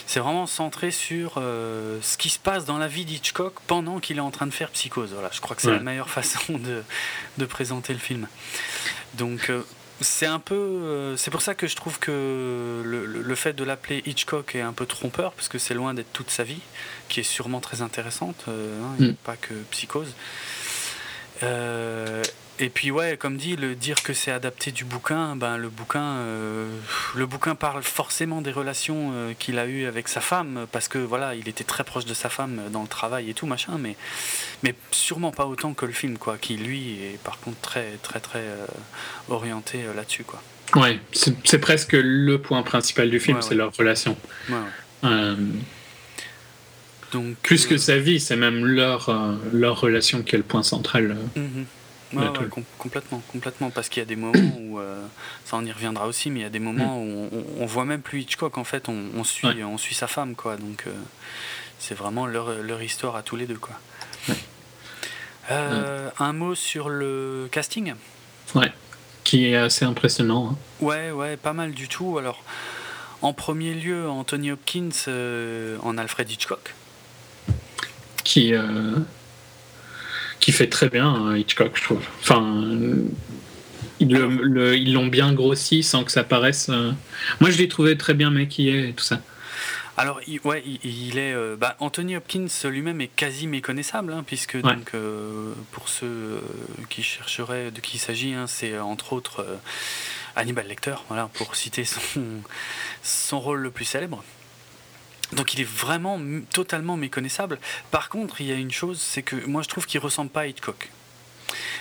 C'est 0.07 0.21
vraiment 0.21 0.47
centré 0.47 0.91
sur 0.91 1.35
euh, 1.39 1.99
ce 2.03 2.19
qui 2.19 2.29
se 2.29 2.39
passe 2.39 2.67
dans 2.67 2.77
la 2.77 2.87
vie 2.87 3.07
d'Hitchcock 3.07 3.55
pendant 3.67 3.99
qu'il 3.99 4.19
est 4.19 4.21
en 4.21 4.31
train 4.31 4.47
de 4.47 4.53
faire 4.53 4.69
Psychose. 4.71 5.11
Voilà, 5.15 5.31
je 5.33 5.41
crois 5.41 5.57
que 5.57 5.63
c'est 5.63 5.71
la 5.71 5.81
meilleure 5.81 6.11
façon 6.11 6.59
de, 6.59 6.83
de, 7.39 7.47
présenter 7.47 7.95
le 7.95 7.99
film. 7.99 8.29
Donc, 9.15 9.51
c'est 10.01 10.27
un 10.27 10.39
peu. 10.39 10.55
Euh, 10.55 11.17
c'est 11.17 11.31
pour 11.31 11.43
ça 11.43 11.55
que 11.55 11.67
je 11.67 11.77
trouve 11.77 11.99
que 11.99 12.83
le, 12.85 13.35
fait 13.35 13.53
de 13.53 13.65
l'appeler 13.65 14.03
Hitchcock 14.07 14.55
est 14.55 14.61
un 14.61 14.73
peu 14.73 14.87
trompeur, 14.87 15.33
parce 15.33 15.49
que 15.49 15.59
c'est 15.59 15.75
loin 15.75 15.95
d'être 15.95 16.13
toute 16.13 16.31
sa 16.31 16.45
vie, 16.45 16.61
qui 17.09 17.21
est 17.21 17.25
sûrement 17.25 17.61
très 17.61 17.83
intéressante, 17.83 18.45
euh, 18.49 18.81
hein, 18.83 18.95
mm. 18.99 19.13
pas 19.25 19.37
que 19.37 19.55
psychose. 19.71 20.15
Euh, 21.43 22.23
et 22.63 22.69
puis 22.69 22.93
ouais, 22.93 23.17
comme 23.17 23.37
dit, 23.37 23.57
le 23.57 23.75
dire 23.75 24.05
que 24.05 24.13
c'est 24.13 24.31
adapté 24.31 24.71
du 24.71 24.85
bouquin, 24.85 25.35
ben 25.35 25.57
le 25.57 25.69
bouquin, 25.69 26.05
euh, 26.19 26.69
le 27.17 27.27
bouquin 27.27 27.57
parle 27.57 27.83
forcément 27.83 28.41
des 28.41 28.53
relations 28.53 29.11
euh, 29.15 29.33
qu'il 29.37 29.59
a 29.59 29.67
eues 29.67 29.87
avec 29.87 30.07
sa 30.07 30.21
femme, 30.21 30.67
parce 30.71 30.87
que 30.87 30.99
voilà, 30.99 31.35
il 31.35 31.49
était 31.49 31.65
très 31.65 31.83
proche 31.83 32.05
de 32.05 32.15
sa 32.15 32.29
femme 32.29 32.61
dans 32.71 32.83
le 32.83 32.89
travail 32.89 33.29
et 33.29 33.35
tout 33.35 33.47
machin, 33.47 33.79
mais 33.81 33.97
mais 34.63 34.77
sûrement 34.93 35.33
pas 35.33 35.47
autant 35.47 35.75
que 35.75 35.87
le 35.87 35.93
film 35.93 36.19
quoi, 36.19 36.39
qui 36.39 36.57
lui 36.57 37.03
est 37.03 37.19
par 37.25 37.41
contre 37.41 37.61
très 37.61 37.99
très 38.01 38.21
très 38.21 38.39
euh, 38.39 38.67
orienté 39.29 39.81
là-dessus 39.97 40.23
quoi. 40.23 40.41
Ouais, 40.77 41.01
c'est 41.13 41.59
presque 41.59 41.95
le 41.95 42.37
point 42.39 42.63
principal 42.63 43.11
du 43.11 43.19
film, 43.19 43.43
c'est 43.43 43.57
leur 43.57 43.75
relation. 43.77 44.17
Donc, 47.13 47.37
plus 47.43 47.67
que 47.67 47.77
sa 47.77 47.99
vie, 47.99 48.21
c'est 48.21 48.37
même 48.37 48.65
leur 48.65 49.11
leur 49.53 49.81
relation 49.81 50.23
qui 50.23 50.37
est 50.37 50.39
le 50.39 50.45
point 50.45 50.63
central. 50.63 51.17
Complètement, 52.79 53.23
complètement, 53.29 53.71
parce 53.71 53.89
qu'il 53.89 54.01
y 54.01 54.03
a 54.03 54.07
des 54.07 54.17
moments 54.17 54.57
où, 54.61 54.79
euh, 54.79 55.03
ça 55.45 55.57
on 55.57 55.65
y 55.65 55.73
reviendra 55.73 56.07
aussi, 56.07 56.31
mais 56.31 56.41
il 56.41 56.43
y 56.43 56.47
a 56.47 56.51
des 56.51 56.59
moments 56.59 56.99
mm. 56.99 57.29
où 57.33 57.45
on, 57.59 57.67
voit 57.67 57.85
même 57.85 58.03
plus 58.03 58.21
Hitchcock, 58.21 58.59
en 58.59 58.65
fait, 58.65 58.89
on, 58.89 59.25
suit, 59.25 59.63
on 59.63 59.79
suit 59.79 59.95
sa 59.95 60.07
femme, 60.07 60.35
quoi. 60.35 60.57
Donc 60.57 60.85
euh, 60.87 60.93
c'est 61.79 61.95
vraiment 61.95 62.27
leur, 62.27 62.63
leur, 62.63 62.83
histoire 62.83 63.17
à 63.17 63.23
tous 63.23 63.37
les 63.37 63.47
deux, 63.47 63.57
quoi. 63.57 63.79
Euh, 65.51 66.09
un 66.19 66.33
mot 66.33 66.55
sur 66.55 66.89
le 66.89 67.49
casting? 67.51 67.95
Ouais, 68.55 68.73
qui 69.25 69.47
est 69.47 69.57
assez 69.57 69.85
impressionnant. 69.85 70.51
Hein. 70.53 70.57
Ouais, 70.81 71.11
ouais, 71.11 71.37
pas 71.37 71.53
mal 71.53 71.73
du 71.73 71.89
tout. 71.89 72.17
Alors, 72.19 72.43
en 73.23 73.33
premier 73.33 73.75
lieu, 73.75 74.09
Anthony 74.09 74.53
Hopkins 74.53 75.11
en 75.83 75.99
Alfred 75.99 76.31
Hitchcock. 76.31 76.75
Qui 78.23 78.55
qui 80.43 80.51
fait 80.53 80.67
très 80.67 80.91
bien 80.91 81.09
hein, 81.09 81.37
Hitchcock, 81.37 81.71
je 81.75 81.83
trouve. 81.85 82.03
Enfin, 82.21 82.67
ils 84.01 84.93
l'ont 84.93 85.07
bien 85.07 85.33
grossi 85.33 85.85
sans 85.85 86.03
que 86.03 86.11
ça 86.11 86.25
paraisse. 86.25 86.69
Euh, 86.69 86.91
moi, 87.41 87.51
je 87.51 87.59
l'ai 87.59 87.69
trouvé 87.69 87.97
très 87.97 88.13
bien 88.13 88.31
maquillé 88.31 88.89
et 88.89 88.93
tout 88.93 89.05
ça. 89.05 89.21
Alors, 89.97 90.21
il, 90.27 90.41
ouais, 90.43 90.65
il, 90.83 91.19
est. 91.19 91.33
Euh, 91.33 91.55
bah, 91.57 91.77
Anthony 91.79 92.17
Hopkins 92.17 92.49
lui-même 92.65 93.01
est 93.01 93.15
quasi 93.15 93.47
méconnaissable, 93.47 94.13
hein, 94.13 94.25
puisque 94.27 94.61
donc, 94.61 94.91
euh, 94.95 95.53
pour 95.71 95.89
ceux 95.89 96.43
qui 96.89 97.05
chercheraient 97.05 97.71
de 97.71 97.81
qui 97.81 97.99
il 97.99 98.01
s'agit, 98.01 98.33
hein, 98.33 98.47
c'est 98.49 98.77
entre 98.81 99.13
autres 99.13 99.47
Hannibal 100.35 100.67
Lecter, 100.67 100.97
voilà, 101.07 101.31
pour 101.35 101.55
citer 101.55 101.85
son, 101.85 102.01
son 103.05 103.39
rôle 103.39 103.61
le 103.61 103.71
plus 103.71 103.85
célèbre. 103.85 104.25
Donc 105.33 105.55
il 105.55 105.61
est 105.61 105.69
vraiment 105.69 106.21
totalement 106.53 106.97
méconnaissable. 106.97 107.59
Par 107.91 108.09
contre, 108.09 108.41
il 108.41 108.49
y 108.49 108.53
a 108.53 108.57
une 108.57 108.71
chose, 108.71 109.01
c'est 109.01 109.23
que 109.23 109.37
moi 109.47 109.63
je 109.63 109.69
trouve 109.69 109.87
qu'il 109.87 110.01
ressemble 110.01 110.31
pas 110.31 110.43
à 110.43 110.47
Hitchcock. 110.47 110.91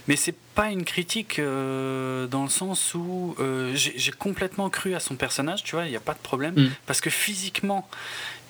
Mais 0.08 0.16
c'est 0.16 0.36
pas 0.56 0.70
une 0.70 0.84
critique 0.84 1.40
euh, 1.40 2.28
dans 2.28 2.44
le 2.44 2.50
sens 2.50 2.94
où 2.94 3.36
euh, 3.40 3.72
j'ai 3.74 4.12
complètement 4.12 4.70
cru 4.70 4.96
à 4.96 5.00
son 5.00 5.16
personnage, 5.16 5.64
tu 5.64 5.76
vois, 5.76 5.86
il 5.86 5.92
n'y 5.92 5.96
a 5.96 6.02
pas 6.02 6.14
de 6.14 6.20
problème. 6.20 6.56
Mm. 6.56 6.70
Parce 6.86 7.02
que 7.02 7.10
physiquement, 7.10 7.88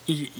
il, 0.08 0.30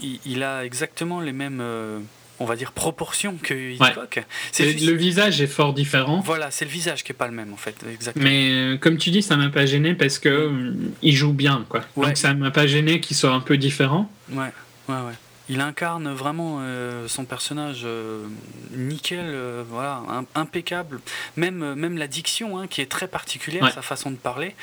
il, 0.00 0.42
a 0.42 0.64
exactement 0.64 1.20
les 1.20 1.32
mêmes. 1.32 1.60
Euh, 1.60 2.00
on 2.40 2.44
va 2.44 2.56
dire, 2.56 2.72
proportion 2.72 3.36
que 3.42 3.54
Hitchcock. 3.54 4.24
Le 4.58 4.92
visage 4.92 5.40
est 5.40 5.46
fort 5.46 5.72
différent. 5.72 6.20
Voilà, 6.24 6.50
c'est 6.50 6.64
le 6.64 6.70
visage 6.70 7.04
qui 7.04 7.12
est 7.12 7.14
pas 7.14 7.28
le 7.28 7.34
même 7.34 7.52
en 7.52 7.56
fait, 7.56 7.76
exactement. 7.92 8.24
Mais 8.24 8.50
euh, 8.50 8.76
comme 8.76 8.98
tu 8.98 9.10
dis, 9.10 9.22
ça 9.22 9.36
m'a 9.36 9.50
pas 9.50 9.66
gêné 9.66 9.94
parce 9.94 10.18
que 10.18 10.28
euh, 10.28 10.72
il 11.02 11.14
joue 11.14 11.32
bien, 11.32 11.64
quoi. 11.68 11.82
Donc 11.96 12.16
ça 12.16 12.34
m'a 12.34 12.50
pas 12.50 12.66
gêné 12.66 13.00
qu'il 13.00 13.16
soit 13.16 13.32
un 13.32 13.40
peu 13.40 13.56
différent. 13.56 14.10
Ouais, 14.30 14.52
ouais, 14.88 14.94
ouais 14.94 15.12
il 15.48 15.60
incarne 15.60 16.10
vraiment 16.10 16.58
euh, 16.60 17.06
son 17.06 17.24
personnage 17.24 17.82
euh, 17.84 18.26
nickel, 18.72 19.26
euh, 19.26 19.62
voilà, 19.68 20.02
impeccable. 20.34 21.00
Même, 21.36 21.74
même 21.74 21.98
la 21.98 22.06
diction, 22.06 22.58
hein, 22.58 22.66
qui 22.66 22.80
est 22.80 22.90
très 22.90 23.08
particulière, 23.08 23.70
sa 23.72 23.82
façon 23.82 24.10
de 24.10 24.16
parler, 24.16 24.54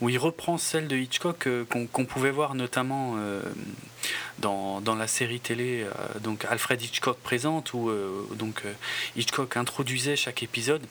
où 0.00 0.08
il 0.08 0.18
reprend 0.18 0.58
celle 0.58 0.86
de 0.86 0.96
Hitchcock 0.96 1.48
qu'on 1.68 2.04
pouvait 2.04 2.30
voir 2.30 2.54
notamment 2.54 3.16
dans, 4.38 4.80
dans, 4.80 4.94
la 4.94 5.06
série 5.06 5.40
télé, 5.40 5.86
donc 6.20 6.44
Alfred 6.44 6.80
Hitchcock 6.80 7.18
présente, 7.18 7.72
où 7.74 7.90
donc 8.34 8.62
Hitchcock 9.16 9.56
introduisait 9.56 10.16
chaque 10.16 10.42
épisode. 10.42 10.82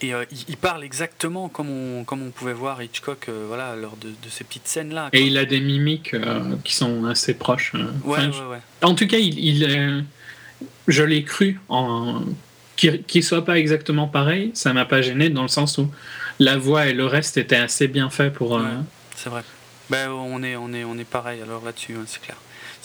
Et 0.00 0.14
euh, 0.14 0.24
il, 0.48 0.56
parle 0.56 0.84
exactement 0.84 1.48
comme 1.48 1.70
on, 1.70 2.04
comme 2.04 2.22
on 2.22 2.30
pouvait 2.30 2.52
voir 2.52 2.80
Hitchcock 2.82 3.26
euh, 3.28 3.46
voilà, 3.48 3.74
lors 3.74 3.96
de, 3.96 4.08
de, 4.08 4.28
ces 4.30 4.44
petites 4.44 4.68
scènes-là. 4.68 5.08
Et 5.12 5.22
il 5.22 5.36
a 5.36 5.44
des 5.44 5.60
mimiques 5.60 6.14
euh, 6.14 6.56
qui 6.62 6.74
sont 6.74 7.04
assez 7.06 7.34
proches. 7.34 7.72
Ouais, 8.04 8.18
ouais, 8.18 8.26
ouais. 8.26 8.58
En 8.82 8.94
tout 8.94 9.06
cas, 9.06 9.18
il, 9.18 9.38
il 9.38 10.04
je 10.86 11.02
l'ai 11.02 11.24
cru. 11.24 11.60
En... 11.68 12.22
Qu'il 12.76 13.02
ne 13.12 13.20
soit 13.22 13.44
pas 13.44 13.58
exactement 13.58 14.06
pareil, 14.06 14.52
ça 14.54 14.72
m'a 14.72 14.84
pas 14.84 15.02
gêné 15.02 15.30
dans 15.30 15.42
le 15.42 15.48
sens 15.48 15.78
où 15.78 15.90
la 16.38 16.56
voix 16.56 16.86
et 16.86 16.92
le 16.92 17.06
reste 17.06 17.36
étaient 17.36 17.56
assez 17.56 17.88
bien 17.88 18.08
faits 18.08 18.32
pour. 18.32 18.60
c'est 19.16 19.30
vrai. 19.30 19.42
Ben, 19.90 20.10
on, 20.10 20.44
est, 20.44 20.54
on, 20.54 20.72
est, 20.72 20.84
on 20.84 20.96
est 20.96 21.08
pareil 21.08 21.40
alors 21.42 21.64
là-dessus, 21.64 21.96
c'est 22.06 22.22
clair 22.22 22.36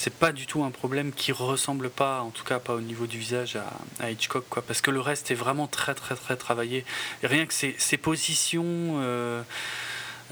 c'est 0.04 0.14
pas 0.14 0.34
du 0.34 0.48
tout 0.48 0.66
un 0.66 0.70
problème 0.70 1.14
qui 1.14 1.32
ressemble 1.32 1.90
pas, 1.90 2.20
en 2.20 2.30
tout 2.30 2.44
cas 2.44 2.60
pas 2.60 2.74
au 2.74 2.82
niveau 2.82 3.08
du 3.08 3.18
visage, 3.18 3.58
à, 4.02 4.12
Hitchcock, 4.12 4.44
quoi. 4.50 4.62
Parce 4.62 4.82
que 4.82 4.92
le 4.92 5.00
reste 5.00 5.32
est 5.32 5.36
vraiment 5.36 5.66
très 5.66 5.96
très 5.96 6.16
très 6.16 6.36
travaillé. 6.36 6.84
rien 7.24 7.46
que 7.46 7.54
ses, 7.54 7.98
positions. 7.98 8.66
Euh, 9.00 9.42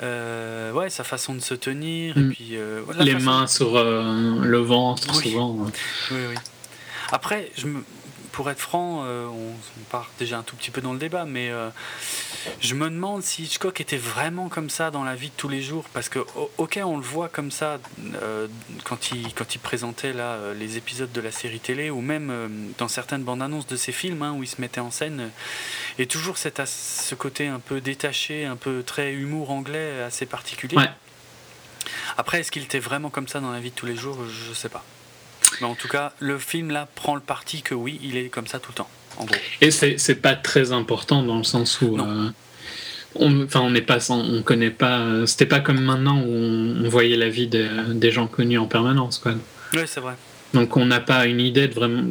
euh, 0.03 0.73
ouais, 0.73 0.89
sa 0.89 1.05
façon 1.05 1.35
de 1.35 1.39
se 1.39 1.53
tenir, 1.53 2.17
et 2.17 2.21
mm. 2.21 2.29
puis 2.33 2.57
euh, 2.57 2.81
les 2.99 3.15
mains 3.15 3.47
sur 3.47 3.81
le 3.81 4.57
ventre, 4.57 5.15
souvent. 5.15 5.55
Oui, 6.11 6.17
oui. 6.29 6.35
Après, 7.13 7.49
je 7.55 7.67
me, 7.67 7.81
pour 8.31 8.49
être 8.49 8.59
franc, 8.59 9.03
on, 9.03 9.29
on, 9.29 9.83
part 9.89 10.09
déjà 10.19 10.37
un 10.37 10.43
tout 10.43 10.55
petit 10.55 10.71
peu 10.71 10.81
dans 10.81 10.93
le 10.93 10.99
débat, 10.99 11.25
mais 11.25 11.51
je 12.59 12.75
me 12.75 12.89
demande 12.89 13.23
si 13.23 13.43
Hitchcock 13.43 13.81
était 13.81 13.97
vraiment 13.97 14.49
comme 14.49 14.69
ça 14.69 14.91
dans 14.91 15.03
la 15.03 15.15
vie 15.15 15.29
de 15.29 15.33
tous 15.35 15.49
les 15.49 15.61
jours, 15.61 15.85
parce 15.93 16.09
que 16.09 16.19
ok, 16.57 16.79
on 16.83 16.97
le 16.97 17.03
voit 17.03 17.29
comme 17.29 17.51
ça 17.51 17.79
euh, 18.21 18.47
quand 18.83 19.11
il 19.11 19.33
quand 19.33 19.55
il 19.55 19.59
présentait 19.59 20.13
là 20.13 20.33
euh, 20.33 20.53
les 20.53 20.77
épisodes 20.77 21.11
de 21.11 21.21
la 21.21 21.31
série 21.31 21.59
télé, 21.59 21.89
ou 21.89 22.01
même 22.01 22.29
euh, 22.31 22.47
dans 22.77 22.87
certaines 22.87 23.23
bandes 23.23 23.41
annonces 23.41 23.67
de 23.67 23.75
ses 23.75 23.91
films 23.91 24.21
hein, 24.23 24.33
où 24.33 24.43
il 24.43 24.47
se 24.47 24.59
mettait 24.59 24.81
en 24.81 24.91
scène, 24.91 25.29
et 25.99 26.07
toujours 26.07 26.37
cet, 26.37 26.61
ce 26.65 27.15
côté 27.15 27.47
un 27.47 27.59
peu 27.59 27.81
détaché, 27.81 28.45
un 28.45 28.55
peu 28.55 28.83
très 28.83 29.13
humour 29.13 29.51
anglais 29.51 30.01
assez 30.01 30.25
particulier. 30.25 30.77
Après, 32.17 32.39
est-ce 32.39 32.51
qu'il 32.51 32.63
était 32.63 32.79
vraiment 32.79 33.09
comme 33.09 33.27
ça 33.27 33.39
dans 33.39 33.51
la 33.51 33.59
vie 33.59 33.71
de 33.71 33.75
tous 33.75 33.85
les 33.85 33.95
jours? 33.95 34.17
Je 34.27 34.53
sais 34.53 34.69
pas. 34.69 34.83
Mais 35.59 35.67
en 35.67 35.75
tout 35.75 35.87
cas, 35.87 36.13
le 36.19 36.37
film 36.37 36.71
là 36.71 36.87
prend 36.95 37.15
le 37.15 37.21
parti 37.21 37.61
que 37.61 37.75
oui, 37.75 37.99
il 38.03 38.17
est 38.17 38.29
comme 38.29 38.47
ça 38.47 38.59
tout 38.59 38.71
le 38.71 38.75
temps. 38.75 38.89
Et 39.59 39.71
c'est 39.71 40.21
pas 40.21 40.35
très 40.35 40.71
important 40.71 41.23
dans 41.23 41.37
le 41.37 41.43
sens 41.43 41.81
où. 41.81 41.97
Euh, 41.97 42.29
on, 43.15 43.43
enfin, 43.43 43.59
on 43.59 43.71
n'est 43.71 43.81
pas, 43.81 44.09
on 44.11 44.41
connaît 44.41 44.71
pas. 44.71 45.25
C'était 45.25 45.45
pas 45.45 45.59
comme 45.59 45.81
maintenant 45.81 46.21
où 46.21 46.31
on, 46.31 46.89
voyait 46.89 47.17
la 47.17 47.29
vie 47.29 47.47
des 47.47 48.11
gens 48.11 48.27
connus 48.27 48.57
en 48.57 48.67
permanence, 48.67 49.17
quoi. 49.17 49.33
Oui, 49.73 49.81
c'est 49.85 49.99
vrai. 49.99 50.13
Donc 50.53 50.75
on 50.77 50.85
n'a 50.85 50.99
pas 50.99 51.25
une 51.25 51.39
idée 51.39 51.67
de 51.67 51.73
vraiment. 51.73 52.03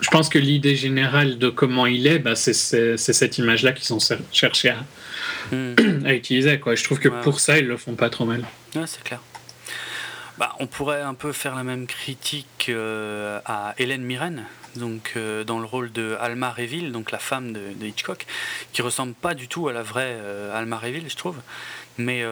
Je 0.00 0.10
pense 0.10 0.28
que 0.28 0.38
l'idée 0.38 0.76
générale 0.76 1.38
de 1.38 1.48
comment 1.48 1.86
il 1.86 2.06
est, 2.06 2.18
bah, 2.18 2.34
c'est 2.34 2.52
cette 2.96 3.38
image-là 3.38 3.72
qu'ils 3.72 3.86
sont 3.86 3.98
cherchés 4.32 4.70
à, 4.70 5.54
hmm. 5.54 5.74
à, 6.04 6.14
utiliser. 6.14 6.58
Quoi. 6.58 6.74
Je 6.74 6.84
trouve 6.84 6.98
que 6.98 7.08
pour 7.08 7.40
ça, 7.40 7.58
ils 7.58 7.66
le 7.66 7.76
font 7.76 7.94
pas 7.94 8.10
trop 8.10 8.24
mal. 8.24 8.44
Ouais, 8.74 8.82
c'est 8.86 9.02
clair. 9.02 9.20
Bah, 10.36 10.56
on 10.58 10.66
pourrait 10.66 11.02
un 11.02 11.14
peu 11.14 11.32
faire 11.32 11.54
la 11.54 11.62
même 11.62 11.86
critique 11.86 12.66
euh, 12.68 13.40
à 13.44 13.74
Hélène 13.78 14.02
Mirren, 14.02 14.44
donc 14.74 15.12
euh, 15.16 15.44
dans 15.44 15.60
le 15.60 15.64
rôle 15.64 15.92
de 15.92 16.16
Alma 16.20 16.50
Reville, 16.50 16.90
donc 16.90 17.12
la 17.12 17.20
femme 17.20 17.52
de, 17.52 17.86
Hitchcock, 17.86 18.26
qui 18.72 18.82
ressemble 18.82 19.14
pas 19.14 19.34
du 19.34 19.46
tout 19.46 19.68
à 19.68 19.72
la 19.72 19.84
vraie 19.84 20.16
euh, 20.16 20.58
Alma 20.58 20.76
Reville, 20.76 21.08
je 21.08 21.16
trouve. 21.16 21.36
Mais 21.98 22.24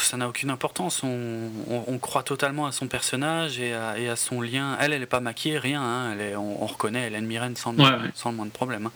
ça 0.00 0.16
n'a 0.16 0.28
aucune 0.28 0.50
importance. 0.50 1.04
On, 1.04 1.98
croit 2.02 2.24
totalement 2.24 2.66
à 2.66 2.72
son 2.72 2.88
personnage 2.88 3.60
et 3.60 3.72
à, 3.72 4.16
son 4.16 4.40
lien. 4.40 4.76
Elle, 4.80 4.92
elle 4.92 4.98
n'est 4.98 5.06
pas 5.06 5.20
maquillée, 5.20 5.58
rien. 5.58 5.80
Hein. 5.80 6.12
Elle 6.12 6.20
est, 6.20 6.34
on, 6.34 6.66
reconnaît 6.66 7.06
Hélène 7.06 7.24
Mirren 7.24 7.54
sans, 7.54 7.72
sans 8.16 8.30
le 8.30 8.36
moins 8.36 8.46
de 8.46 8.50
problème. 8.50 8.90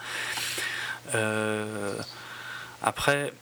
Hein. 1.14 1.16
après, 2.82 3.32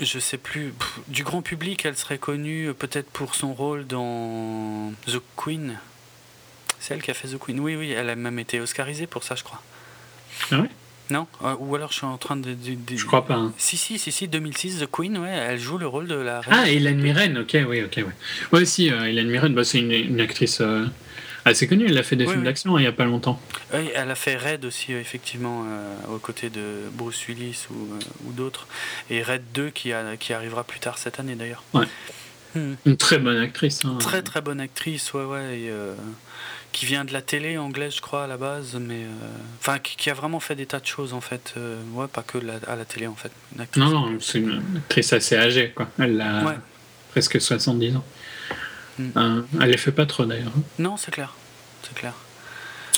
je 0.00 0.18
sais 0.18 0.38
plus. 0.38 0.72
du 1.08 1.24
grand 1.24 1.42
public, 1.42 1.84
elle 1.84 1.96
serait 1.96 2.18
connue 2.18 2.72
peut-être 2.74 3.10
pour 3.10 3.34
son 3.34 3.52
rôle 3.54 3.86
dans 3.86 4.92
The 5.06 5.20
Queen. 5.36 5.78
C'est 6.80 6.94
elle 6.94 7.02
qui 7.02 7.10
a 7.10 7.14
fait 7.14 7.28
The 7.28 7.38
Queen. 7.38 7.60
Oui, 7.60 7.76
oui, 7.76 7.92
elle 7.92 8.10
a 8.10 8.16
même 8.16 8.38
été 8.38 8.60
oscarisée 8.60 9.06
pour 9.06 9.22
ça, 9.22 9.34
je 9.34 9.44
crois. 9.44 9.62
Ah 10.50 10.60
oui 10.60 10.68
Non 11.10 11.26
euh, 11.44 11.54
Ou 11.60 11.76
alors 11.76 11.92
je 11.92 11.98
suis 11.98 12.06
en 12.06 12.18
train 12.18 12.36
de. 12.36 12.56
Je 12.90 13.06
crois 13.06 13.24
pas. 13.24 13.34
Hein. 13.34 13.52
Si, 13.56 13.76
si, 13.76 13.98
si, 13.98 14.10
si, 14.10 14.26
2006, 14.26 14.80
The 14.80 14.90
Queen, 14.90 15.16
ouais, 15.18 15.30
elle 15.30 15.60
joue 15.60 15.78
le 15.78 15.86
rôle 15.86 16.08
de 16.08 16.16
la 16.16 16.40
reine. 16.40 16.54
Ah, 16.58 16.68
Hélène 16.68 17.00
Mirren, 17.00 17.38
ok, 17.38 17.56
oui, 17.68 17.82
ok, 17.82 17.98
ouais. 17.98 18.06
Ouais, 18.52 18.64
si, 18.64 18.90
euh, 18.90 19.08
Hélène 19.08 19.28
Mirren, 19.28 19.54
bah, 19.54 19.64
c'est 19.64 19.78
une, 19.78 20.20
actrice 20.20 20.60
euh, 20.60 20.86
assez 21.44 21.66
connue, 21.66 21.86
elle 21.88 21.98
a 21.98 22.02
fait 22.02 22.16
des 22.16 22.26
films 22.26 22.44
d'action 22.44 22.78
il 22.78 22.82
n'y 22.82 22.86
a 22.86 22.92
pas 22.92 23.04
longtemps. 23.04 23.40
Oui, 23.74 23.90
elle 23.94 24.10
a 24.10 24.14
fait 24.14 24.36
Red 24.36 24.64
aussi, 24.64 24.92
effectivement, 24.92 25.64
aux 26.12 26.18
côtés 26.18 26.50
de 26.50 26.88
Bruce 26.92 27.26
Willis 27.28 27.66
ou, 27.70 27.88
ou 28.26 28.32
d'autres. 28.32 28.66
Et 29.10 29.22
Red 29.22 29.42
2 29.54 29.70
qui, 29.70 29.92
a, 29.92 30.16
qui 30.16 30.32
arrivera 30.32 30.64
plus 30.64 30.80
tard 30.80 30.98
cette 30.98 31.20
année 31.20 31.34
d'ailleurs. 31.34 31.62
Ouais. 31.74 31.86
Hmm. 32.54 32.74
Une 32.84 32.96
très 32.96 33.18
bonne 33.18 33.38
actrice. 33.38 33.84
Hein. 33.84 33.96
Très 33.98 34.22
très 34.22 34.40
bonne 34.40 34.60
actrice, 34.60 35.12
ouais, 35.14 35.24
ouais. 35.24 35.58
Et, 35.58 35.72
qui 36.72 36.86
vient 36.86 37.04
de 37.04 37.12
la 37.12 37.20
télé 37.20 37.58
anglaise, 37.58 37.96
je 37.96 38.00
crois, 38.00 38.24
à 38.24 38.26
la 38.26 38.36
base, 38.36 38.76
mais. 38.80 39.02
Enfin, 39.60 39.78
qui, 39.78 40.10
a 40.10 40.14
vraiment 40.14 40.40
fait 40.40 40.54
des 40.54 40.66
tas 40.66 40.80
de 40.80 40.86
choses, 40.86 41.12
en 41.12 41.20
fait. 41.20 41.54
ouais, 41.92 42.06
pas 42.08 42.22
que 42.22 42.38
à 42.66 42.76
la 42.76 42.84
télé, 42.84 43.06
en 43.06 43.14
fait. 43.14 43.30
Non, 43.76 43.90
non, 43.90 44.18
c'est 44.20 44.38
une 44.38 44.62
actrice 44.76 45.12
assez 45.12 45.36
âgée, 45.36 45.72
quoi. 45.74 45.88
Elle 45.98 46.20
a 46.20 46.56
presque 47.10 47.40
70 47.40 47.96
ans. 47.96 48.04
Mm. 49.14 49.44
elle 49.60 49.70
les 49.70 49.76
fait 49.76 49.92
pas 49.92 50.06
trop, 50.06 50.24
d'ailleurs. 50.24 50.52
Non, 50.78 50.96
c'est 50.96 51.10
clair. 51.10 51.34
C'est 51.82 51.94
clair. 51.94 52.14